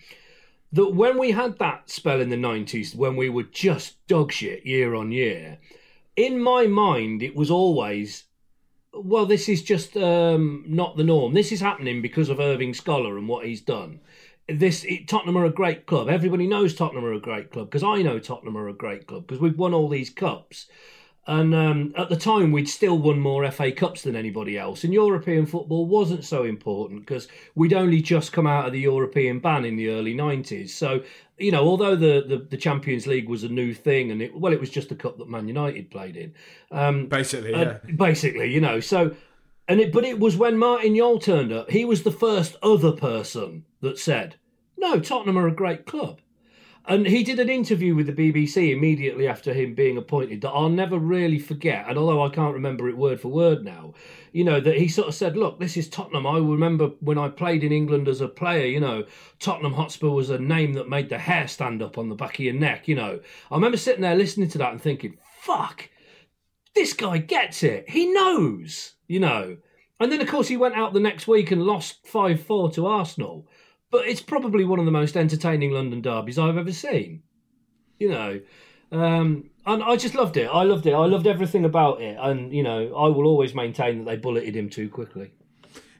That 0.72 0.94
when 0.94 1.18
we 1.18 1.32
had 1.32 1.59
that 1.59 1.90
spell 1.90 2.20
in 2.20 2.30
the 2.30 2.36
90s, 2.36 2.94
when 2.94 3.16
we 3.16 3.28
were 3.28 3.42
just 3.42 4.07
dog 4.07 4.32
shit 4.32 4.64
year 4.64 4.94
on 4.94 5.12
year, 5.12 5.59
in 6.16 6.40
my 6.40 6.66
mind, 6.66 7.22
it 7.22 7.34
was 7.34 7.51
always 7.51 8.24
well, 8.93 9.26
this 9.26 9.49
is 9.49 9.62
just 9.62 9.97
um, 9.97 10.64
not 10.66 10.97
the 10.97 11.05
norm. 11.05 11.34
This 11.34 11.53
is 11.53 11.61
happening 11.61 12.03
because 12.03 12.28
of 12.28 12.41
Irving 12.41 12.74
Scholar 12.74 13.16
and 13.16 13.28
what 13.28 13.47
he's 13.47 13.61
done. 13.61 14.01
This 14.49 14.84
it, 14.84 15.07
Tottenham 15.07 15.38
are 15.38 15.45
a 15.45 15.51
great 15.51 15.86
club. 15.86 16.09
Everybody 16.09 16.47
knows 16.47 16.74
Tottenham 16.74 17.05
are 17.05 17.12
a 17.12 17.20
great 17.20 17.53
club 17.53 17.68
because 17.70 17.84
I 17.84 18.03
know 18.03 18.18
Tottenham 18.18 18.57
are 18.57 18.68
a 18.68 18.74
great 18.74 19.07
club 19.07 19.26
because 19.26 19.41
we've 19.41 19.59
won 19.59 19.74
all 19.74 19.88
these 19.88 20.11
cups. 20.11 20.66
And 21.26 21.55
um, 21.55 21.95
at 21.97 22.09
the 22.09 22.16
time, 22.16 22.51
we'd 22.51 22.68
still 22.68 22.99
won 22.99 23.20
more 23.20 23.49
FA 23.53 23.70
Cups 23.70 24.03
than 24.03 24.16
anybody 24.16 24.59
else. 24.59 24.82
And 24.82 24.93
European 24.93 25.47
football 25.47 25.86
wasn't 25.86 26.24
so 26.24 26.43
important 26.43 27.01
because 27.01 27.28
we'd 27.55 27.74
only 27.74 28.01
just 28.01 28.32
come 28.32 28.47
out 28.47 28.66
of 28.66 28.72
the 28.72 28.80
European 28.80 29.38
ban 29.38 29.64
in 29.64 29.76
the 29.76 29.91
early 29.91 30.14
90s. 30.14 30.70
So, 30.70 31.05
you 31.41 31.51
know, 31.51 31.66
although 31.66 31.97
the, 31.97 32.24
the, 32.26 32.47
the 32.51 32.57
Champions 32.57 33.07
League 33.07 33.28
was 33.28 33.45
a 33.45 33.49
new 33.49 33.72
thing 33.74 34.11
and 34.11 34.20
it, 34.20 34.38
well, 34.38 34.53
it 34.53 34.61
was 34.61 34.70
just 34.70 34.93
a 34.93 34.95
cup 34.95 35.18
that 35.18 35.28
Man 35.28 35.49
United 35.49 35.91
played 35.91 36.16
in. 36.16 36.34
Um, 36.70 37.07
basically, 37.07 37.53
yeah. 37.53 37.78
basically, 37.97 38.53
you 38.53 38.61
know. 38.61 38.80
So, 38.80 39.16
and 39.66 39.80
it, 39.80 39.93
but 39.93 40.05
it 40.05 40.18
was 40.18 40.36
when 40.36 40.59
Martin 40.59 40.97
Jol 40.97 41.18
turned 41.18 41.53
up, 41.53 41.70
he 41.70 41.84
was 41.84 42.03
the 42.03 42.12
first 42.12 42.57
other 42.62 42.93
person 42.93 43.64
that 43.80 43.99
said, 43.99 44.36
no, 44.76 45.01
Tottenham 45.01 45.38
are 45.38 45.49
a 45.49 45.53
great 45.55 45.86
club. 45.86 46.20
And 46.86 47.07
he 47.07 47.22
did 47.22 47.38
an 47.38 47.51
interview 47.51 47.95
with 47.95 48.07
the 48.07 48.12
BBC 48.12 48.72
immediately 48.72 49.28
after 49.28 49.53
him 49.53 49.74
being 49.74 49.97
appointed 49.97 50.41
that 50.41 50.51
I'll 50.51 50.70
never 50.70 50.99
really 50.99 51.38
forget. 51.38 51.84
And 51.88 51.99
although 51.99 52.24
I 52.24 52.30
can't 52.30 52.55
remember 52.55 52.88
it 52.88 52.97
word 52.97 53.20
for 53.20 53.28
word 53.28 53.64
now, 53.64 53.95
you 54.33 54.45
know, 54.45 54.61
that 54.61 54.76
he 54.76 54.89
sort 54.89 55.09
of 55.09 55.14
said, 55.14 55.37
Look, 55.37 55.61
this 55.61 55.76
is 55.76 55.89
Tottenham. 55.89 56.26
I 56.26 56.39
remember 56.39 56.89
when 57.01 57.18
I 57.18 57.28
played 57.28 57.64
in 57.64 57.72
England 57.72 58.09
as 58.09 58.20
a 58.20 58.28
player, 58.28 58.66
you 58.66 58.81
know, 58.81 59.05
Tottenham 59.39 59.74
Hotspur 59.74 60.09
was 60.09 60.31
a 60.31 60.39
name 60.39 60.74
that 60.74 60.89
made 60.89 61.09
the 61.09 61.18
hair 61.18 61.49
stand 61.49 61.83
up 61.83 61.99
on 61.99 62.09
the 62.09 62.14
back 62.14 62.35
of 62.35 62.45
your 62.45 62.55
neck, 62.55 62.89
you 62.89 62.95
know. 62.95 63.20
I 63.51 63.55
remember 63.55 63.76
sitting 63.76 64.03
there 64.03 64.16
listening 64.16 64.49
to 64.51 64.59
that 64.59 64.72
and 64.72 64.81
thinking, 64.81 65.16
Fuck, 65.41 65.91
this 66.74 66.93
guy 66.93 67.18
gets 67.18 67.62
it. 67.62 67.89
He 67.89 68.07
knows, 68.07 68.95
you 69.09 69.20
know. 69.20 69.57
And 69.99 70.11
then, 70.11 70.20
of 70.20 70.28
course, 70.28 70.49
he 70.49 70.57
went 70.57 70.76
out 70.76 70.95
the 70.95 71.01
next 71.01 71.28
week 71.28 71.51
and 71.51 71.62
lost 71.62 72.07
5 72.07 72.43
4 72.43 72.70
to 72.72 72.87
Arsenal 72.87 73.47
but 73.91 74.07
it's 74.07 74.20
probably 74.20 74.64
one 74.64 74.78
of 74.78 74.85
the 74.85 74.91
most 74.91 75.16
entertaining 75.16 75.72
London 75.72 76.01
derbies 76.01 76.39
I've 76.39 76.57
ever 76.57 76.72
seen. 76.72 77.22
You 77.99 78.11
know, 78.11 78.41
um, 78.93 79.49
and 79.66 79.82
I 79.82 79.96
just 79.96 80.14
loved 80.14 80.36
it. 80.36 80.46
I 80.46 80.62
loved 80.62 80.86
it. 80.86 80.92
I 80.92 81.06
loved 81.06 81.26
everything 81.26 81.64
about 81.64 82.00
it. 82.00 82.16
And 82.20 82.52
you 82.52 82.62
know, 82.62 82.94
I 82.94 83.08
will 83.08 83.26
always 83.26 83.54
maintain 83.54 83.98
that 83.98 84.11
they 84.11 84.16
bulleted 84.16 84.56
him 84.56 84.70
too 84.70 84.88
quickly. 84.88 85.32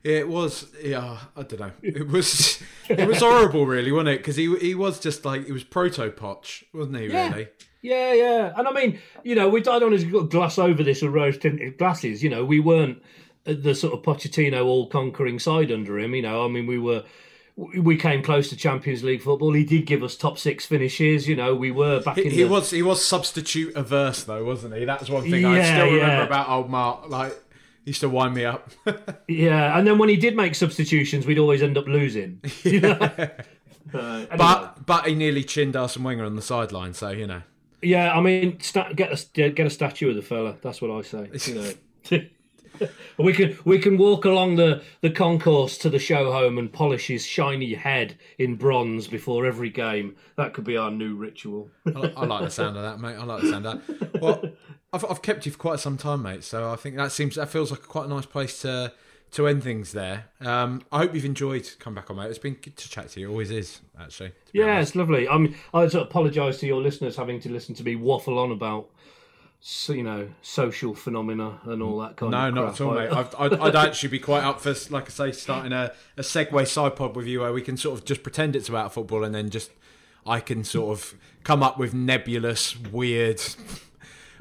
It 0.02 0.28
was, 0.28 0.66
yeah, 0.82 1.18
I 1.36 1.42
don't 1.42 1.61
know. 1.61 1.72
It 1.82 2.08
was, 2.08 2.62
it 2.88 3.06
was 3.06 3.18
horrible, 3.18 3.66
really, 3.66 3.92
wasn't 3.92 4.08
it? 4.08 4.18
Because 4.18 4.36
he 4.36 4.56
he 4.58 4.74
was 4.74 4.98
just 4.98 5.24
like 5.24 5.44
he 5.44 5.52
was 5.52 5.64
proto 5.64 6.11
Poch, 6.11 6.64
wasn't 6.72 6.96
he? 6.98 7.06
Yeah. 7.08 7.30
Really. 7.30 7.48
Yeah, 7.82 8.12
yeah. 8.12 8.52
And 8.56 8.68
I 8.68 8.72
mean, 8.72 8.98
you 9.24 9.34
know, 9.34 9.48
we 9.48 9.62
don't 9.62 9.82
want 9.82 10.00
to 10.00 10.26
gloss 10.28 10.58
over 10.58 10.82
this 10.82 11.02
with 11.02 11.12
rose 11.12 11.38
tinted 11.38 11.78
glasses. 11.78 12.22
You 12.22 12.30
know, 12.30 12.44
we 12.44 12.61
weren't 12.61 13.02
the 13.44 13.74
sort 13.74 13.94
of 13.94 14.02
Pochettino 14.02 14.64
all 14.64 14.86
conquering 14.86 15.38
side 15.38 15.72
under 15.72 15.98
him. 15.98 16.14
You 16.14 16.22
know, 16.22 16.44
I 16.44 16.48
mean, 16.48 16.66
we 16.66 16.78
were 16.78 17.04
we 17.61 17.96
came 17.96 18.22
close 18.22 18.48
to 18.48 18.56
Champions 18.56 19.04
League 19.04 19.22
football. 19.22 19.52
He 19.52 19.64
did 19.64 19.84
give 19.84 20.02
us 20.02 20.16
top 20.16 20.38
six 20.38 20.64
finishes. 20.64 21.28
You 21.28 21.36
know, 21.36 21.54
we 21.54 21.70
were 21.70 22.00
back 22.00 22.16
he, 22.16 22.24
in. 22.24 22.30
He 22.30 22.42
the... 22.42 22.48
was 22.48 22.70
he 22.70 22.82
was 22.82 23.04
substitute 23.04 23.76
averse 23.76 24.24
though, 24.24 24.44
wasn't 24.44 24.74
he? 24.74 24.84
That's 24.84 25.11
one 25.11 25.22
thing 25.22 25.42
yeah, 25.42 25.50
I 25.50 25.62
still 25.62 25.84
remember 25.86 26.06
yeah. 26.06 26.24
about 26.24 26.48
old 26.48 26.70
Mark. 26.70 27.08
Like 27.11 27.32
he 27.84 27.90
used 27.90 28.00
to 28.00 28.08
wind 28.08 28.34
me 28.34 28.44
up. 28.46 28.70
yeah, 29.28 29.78
and 29.78 29.86
then 29.86 29.98
when 29.98 30.08
he 30.08 30.16
did 30.16 30.36
make 30.36 30.54
substitutions, 30.54 31.26
we'd 31.26 31.38
always 31.38 31.62
end 31.62 31.76
up 31.76 31.86
losing. 31.86 32.40
Yeah. 32.64 32.98
uh, 33.94 33.98
anyway. 33.98 34.28
But 34.36 34.86
but 34.86 35.06
he 35.06 35.14
nearly 35.14 35.44
chinned 35.44 35.76
Arsene 35.76 36.02
Wenger 36.02 36.24
on 36.24 36.36
the 36.36 36.42
sideline, 36.42 36.94
so 36.94 37.11
you 37.11 37.26
know. 37.26 37.42
Yeah, 37.82 38.16
I 38.16 38.20
mean, 38.20 38.58
get 38.94 39.12
a 39.36 39.50
get 39.50 39.66
a 39.66 39.70
statue 39.70 40.11
of 40.11 40.16
the 40.16 40.22
fella. 40.22 40.56
That's 40.62 40.80
what 40.80 40.90
I 40.90 41.02
say. 41.02 41.30
You 41.46 41.54
know. 41.54 42.20
we 43.18 43.33
can 43.33 43.59
we 43.64 43.78
can 43.78 43.99
walk 43.99 44.24
along 44.24 44.57
the, 44.57 44.83
the 45.01 45.11
concourse 45.11 45.78
to 45.78 45.91
the 45.91 45.99
show 45.99 46.33
home 46.33 46.59
and 46.59 46.72
polish 46.72 47.07
his 47.07 47.24
shiny 47.24 47.74
head 47.74 48.16
in 48.39 48.57
bronze 48.57 49.09
before 49.09 49.47
every 49.47 49.70
game. 49.70 50.16
That 50.37 50.55
could 50.55 50.64
be 50.64 50.76
our 50.76 50.91
new 50.91 51.14
ritual. 51.14 51.70
I, 51.87 52.12
I, 52.16 52.24
like 52.26 52.45
the 52.45 52.51
sound 52.51 52.76
of 52.76 52.83
that, 52.83 53.01
mate. 53.01 53.16
I 53.16 53.24
like 53.24 53.43
the 53.43 53.51
sound 53.51 53.66
of 53.66 53.87
that. 53.87 54.20
Well, 54.20 54.43
I've, 54.93 55.05
I've 55.05 55.22
kept 55.22 55.47
you 55.47 55.53
for 55.53 55.59
quite 55.59 55.81
some 55.81 55.97
time, 55.97 56.22
mate. 56.22 56.45
So 56.45 56.70
I 56.70 56.76
think 56.76 56.97
that 56.97 57.12
seems 57.12 57.37
that 57.37 57.49
feels 57.49 57.70
like 57.70 57.83
quite 57.83 58.07
a 58.07 58.09
nice 58.09 58.26
place 58.26 58.61
to 58.62 58.93
to 59.33 59.47
end 59.47 59.62
things 59.62 59.93
there. 59.93 60.24
Um, 60.41 60.83
I 60.91 60.99
hope 60.99 61.14
you've 61.14 61.24
enjoyed 61.24 61.68
come 61.78 61.95
back 61.95 62.11
on, 62.11 62.16
mate. 62.16 62.31
It's 62.31 62.39
been 62.39 62.55
good 62.55 62.76
to 62.76 62.89
chat 62.89 63.11
to 63.11 63.20
you. 63.20 63.28
It 63.28 63.31
always 63.31 63.51
is, 63.51 63.81
actually. 63.99 64.33
Yeah, 64.53 64.74
honest. 64.74 64.91
it's 64.91 64.97
lovely. 64.97 65.28
I 65.28 65.39
mean, 65.39 65.55
I 65.72 65.85
apologise 65.85 66.59
to 66.61 66.66
your 66.66 66.81
listeners 66.81 67.16
having 67.16 67.41
to 67.41 67.51
listen 67.51 67.74
to 67.76 67.85
me 67.85 67.97
waffle 67.97 68.39
on 68.39 68.51
about 68.51 68.91
so, 69.62 69.92
you 69.92 70.02
know 70.02 70.28
social 70.40 70.94
phenomena 70.94 71.61
and 71.64 71.82
all 71.82 71.98
that 71.98 72.16
kind 72.16 72.32
no, 72.32 72.48
of 72.48 72.54
no 72.54 72.64
not 72.64 72.74
at 72.74 72.80
all 72.80 72.94
mate. 72.94 73.11
I'd, 73.11 73.34
I'd, 73.34 73.61
I'd, 73.61 73.76
actually 73.76 74.08
be 74.08 74.18
quite 74.18 74.42
up 74.42 74.61
for 74.61 74.74
like 74.90 75.06
i 75.06 75.08
say 75.11 75.32
starting 75.32 75.72
a, 75.72 75.92
a 76.16 76.22
segue 76.22 76.66
side 76.66 76.96
pod 76.96 77.14
with 77.14 77.26
you 77.26 77.40
where 77.40 77.52
we 77.52 77.61
can 77.61 77.76
sort 77.76 77.98
of 77.98 78.04
just 78.04 78.22
pretend 78.22 78.56
it's 78.56 78.68
about 78.68 78.94
football 78.94 79.22
and 79.22 79.34
then 79.34 79.50
just 79.50 79.70
i 80.26 80.40
can 80.40 80.64
sort 80.64 80.98
of 80.98 81.14
come 81.44 81.62
up 81.62 81.78
with 81.78 81.92
nebulous 81.92 82.78
weird 82.78 83.40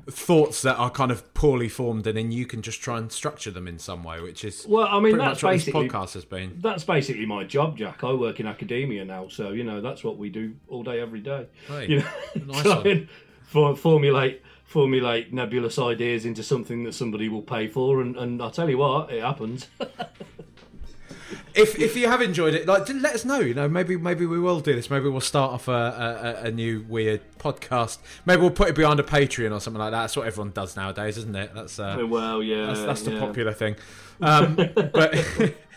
thoughts 0.09 0.61
that 0.61 0.75
are 0.77 0.89
kind 0.89 1.11
of 1.11 1.33
poorly 1.33 1.69
formed 1.69 2.07
and 2.07 2.17
then 2.17 2.31
you 2.31 2.45
can 2.45 2.61
just 2.61 2.81
try 2.81 2.97
and 2.97 3.11
structure 3.11 3.51
them 3.51 3.67
in 3.67 3.77
some 3.77 4.03
way 4.03 4.21
which 4.21 4.43
is 4.43 4.65
well 4.67 4.87
i 4.89 4.99
mean 4.99 5.17
that's 5.17 5.41
basically 5.41 5.87
podcast 5.87 6.13
has 6.13 6.25
been. 6.25 6.57
that's 6.61 6.83
basically 6.83 7.25
my 7.25 7.43
job 7.43 7.77
jack. 7.77 8.03
I 8.03 8.13
work 8.13 8.39
in 8.39 8.47
academia 8.47 9.05
now 9.05 9.27
so 9.27 9.51
you 9.51 9.63
know 9.63 9.81
that's 9.81 10.03
what 10.03 10.17
we 10.17 10.29
do 10.29 10.55
all 10.67 10.83
day 10.83 10.99
every 10.99 11.19
day. 11.19 11.47
Hey, 11.67 11.87
you 11.87 11.99
know 11.99 12.53
nice 12.53 12.63
try 12.63 12.81
and 12.85 13.09
for, 13.43 13.75
formulate 13.75 14.41
formulate 14.69 15.33
nebulous 15.33 15.79
ideas 15.79 16.25
into 16.25 16.43
something 16.43 16.83
that 16.83 16.93
somebody 16.93 17.27
will 17.27 17.41
pay 17.41 17.67
for, 17.67 18.01
and, 18.01 18.15
and 18.15 18.39
I'll 18.39 18.51
tell 18.51 18.69
you 18.69 18.77
what, 18.77 19.11
it 19.11 19.23
happens. 19.23 19.67
if 21.55 21.77
if 21.79 21.95
you 21.95 22.07
have 22.07 22.21
enjoyed 22.21 22.53
it, 22.53 22.67
like 22.67 22.87
let 22.89 23.15
us 23.15 23.25
know. 23.25 23.39
You 23.39 23.55
know, 23.55 23.67
maybe 23.67 23.97
maybe 23.97 24.27
we 24.27 24.39
will 24.39 24.59
do 24.59 24.75
this. 24.75 24.91
Maybe 24.91 25.09
we'll 25.09 25.21
start 25.21 25.53
off 25.53 25.67
a, 25.67 26.37
a, 26.43 26.47
a, 26.47 26.51
new 26.51 26.85
weird 26.87 27.21
podcast. 27.39 27.97
Maybe 28.27 28.41
we'll 28.41 28.51
put 28.51 28.69
it 28.69 28.75
behind 28.75 28.99
a 28.99 29.03
Patreon 29.03 29.51
or 29.51 29.59
something 29.59 29.79
like 29.79 29.91
that. 29.91 30.01
That's 30.01 30.15
what 30.15 30.27
everyone 30.27 30.51
does 30.51 30.75
nowadays, 30.75 31.17
isn't 31.17 31.35
it? 31.35 31.51
That's 31.55 31.79
uh, 31.79 32.05
well, 32.07 32.43
yeah, 32.43 32.67
that's, 32.67 32.81
that's 32.81 33.01
the 33.01 33.13
yeah. 33.13 33.19
popular 33.19 33.53
thing. 33.53 33.75
Um, 34.21 34.55
but 34.75 35.15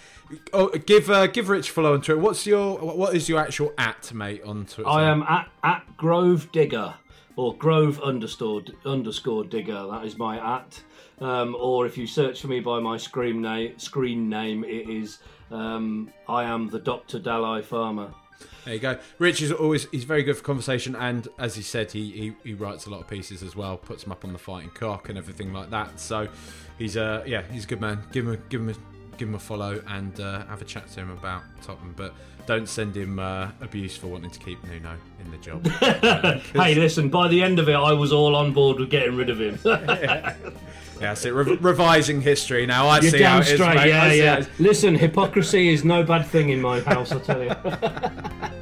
oh, 0.52 0.68
give 0.68 1.08
uh, 1.08 1.28
give 1.28 1.48
Rich 1.48 1.70
follow 1.70 1.94
on 1.94 2.02
Twitter. 2.02 2.20
What's 2.20 2.46
your 2.46 2.76
what 2.78 3.16
is 3.16 3.30
your 3.30 3.40
actual 3.40 3.72
at 3.78 4.12
mate 4.12 4.42
on 4.44 4.66
Twitter? 4.66 4.88
I 4.88 5.04
am 5.04 5.22
at 5.22 5.48
at 5.64 5.96
Grove 5.96 6.52
Digger 6.52 6.94
or 7.36 7.54
Grove 7.56 8.00
underscore 8.00 8.62
underscore 8.84 9.44
Digger. 9.44 9.86
That 9.90 10.04
is 10.04 10.18
my 10.18 10.38
at. 10.56 10.82
Um, 11.20 11.56
or 11.58 11.86
if 11.86 11.96
you 11.96 12.06
search 12.06 12.40
for 12.40 12.48
me 12.48 12.60
by 12.60 12.80
my 12.80 12.96
screen 12.96 13.40
name, 13.42 13.78
screen 13.78 14.28
name, 14.28 14.64
it 14.64 14.88
is 14.88 15.18
um, 15.50 16.10
I 16.28 16.44
am 16.44 16.68
the 16.68 16.80
Doctor 16.80 17.18
Dalai 17.18 17.62
Farmer. 17.62 18.12
There 18.64 18.74
you 18.74 18.80
go. 18.80 18.98
Rich 19.18 19.42
is 19.42 19.52
always 19.52 19.88
he's 19.90 20.04
very 20.04 20.22
good 20.22 20.36
for 20.36 20.42
conversation, 20.42 20.94
and 20.96 21.28
as 21.38 21.54
he 21.54 21.62
said, 21.62 21.92
he, 21.92 22.10
he, 22.10 22.32
he 22.44 22.54
writes 22.54 22.86
a 22.86 22.90
lot 22.90 23.00
of 23.00 23.08
pieces 23.08 23.42
as 23.42 23.56
well, 23.56 23.76
puts 23.76 24.04
them 24.04 24.12
up 24.12 24.24
on 24.24 24.32
the 24.32 24.38
Fighting 24.38 24.70
Cock 24.70 25.08
and 25.08 25.18
everything 25.18 25.52
like 25.52 25.70
that. 25.70 25.98
So 25.98 26.28
he's 26.78 26.96
uh 26.96 27.22
yeah 27.26 27.42
he's 27.50 27.64
a 27.64 27.66
good 27.66 27.80
man. 27.80 28.02
Give 28.12 28.26
him 28.26 28.34
a, 28.34 28.36
give 28.36 28.60
him 28.60 28.70
a, 28.70 28.74
give 29.18 29.28
him 29.28 29.34
a 29.34 29.38
follow 29.38 29.82
and 29.88 30.18
uh, 30.20 30.44
have 30.46 30.62
a 30.62 30.64
chat 30.64 30.88
to 30.92 31.00
him 31.00 31.10
about 31.10 31.42
Tottenham. 31.62 31.94
But 31.96 32.14
don't 32.46 32.68
send 32.68 32.96
him 32.96 33.18
uh, 33.18 33.50
abuse 33.60 33.96
for 33.96 34.08
wanting 34.08 34.30
to 34.30 34.38
keep 34.38 34.62
Nuno 34.64 34.96
in 35.24 35.30
the 35.30 35.38
job. 35.38 35.66
hey, 36.54 36.74
listen, 36.74 37.08
by 37.08 37.28
the 37.28 37.42
end 37.42 37.58
of 37.58 37.68
it, 37.68 37.74
I 37.74 37.92
was 37.92 38.12
all 38.12 38.34
on 38.34 38.52
board 38.52 38.80
with 38.80 38.90
getting 38.90 39.16
rid 39.16 39.30
of 39.30 39.40
him. 39.40 39.58
yeah, 39.64 41.14
so 41.14 41.30
re- 41.30 41.56
revising 41.56 42.20
history 42.20 42.66
now. 42.66 42.88
I 42.88 43.00
You're 43.00 43.10
see 43.12 43.18
damn 43.18 43.42
how 43.42 43.48
it 43.48 43.54
straight. 43.54 43.76
Is, 43.76 43.86
yeah, 43.86 44.12
yeah. 44.12 44.44
Listen, 44.58 44.94
hypocrisy 44.94 45.72
is 45.72 45.84
no 45.84 46.02
bad 46.02 46.26
thing 46.26 46.50
in 46.50 46.60
my 46.60 46.80
house, 46.80 47.12
I 47.12 47.18
tell 47.20 47.42
you. 47.42 48.52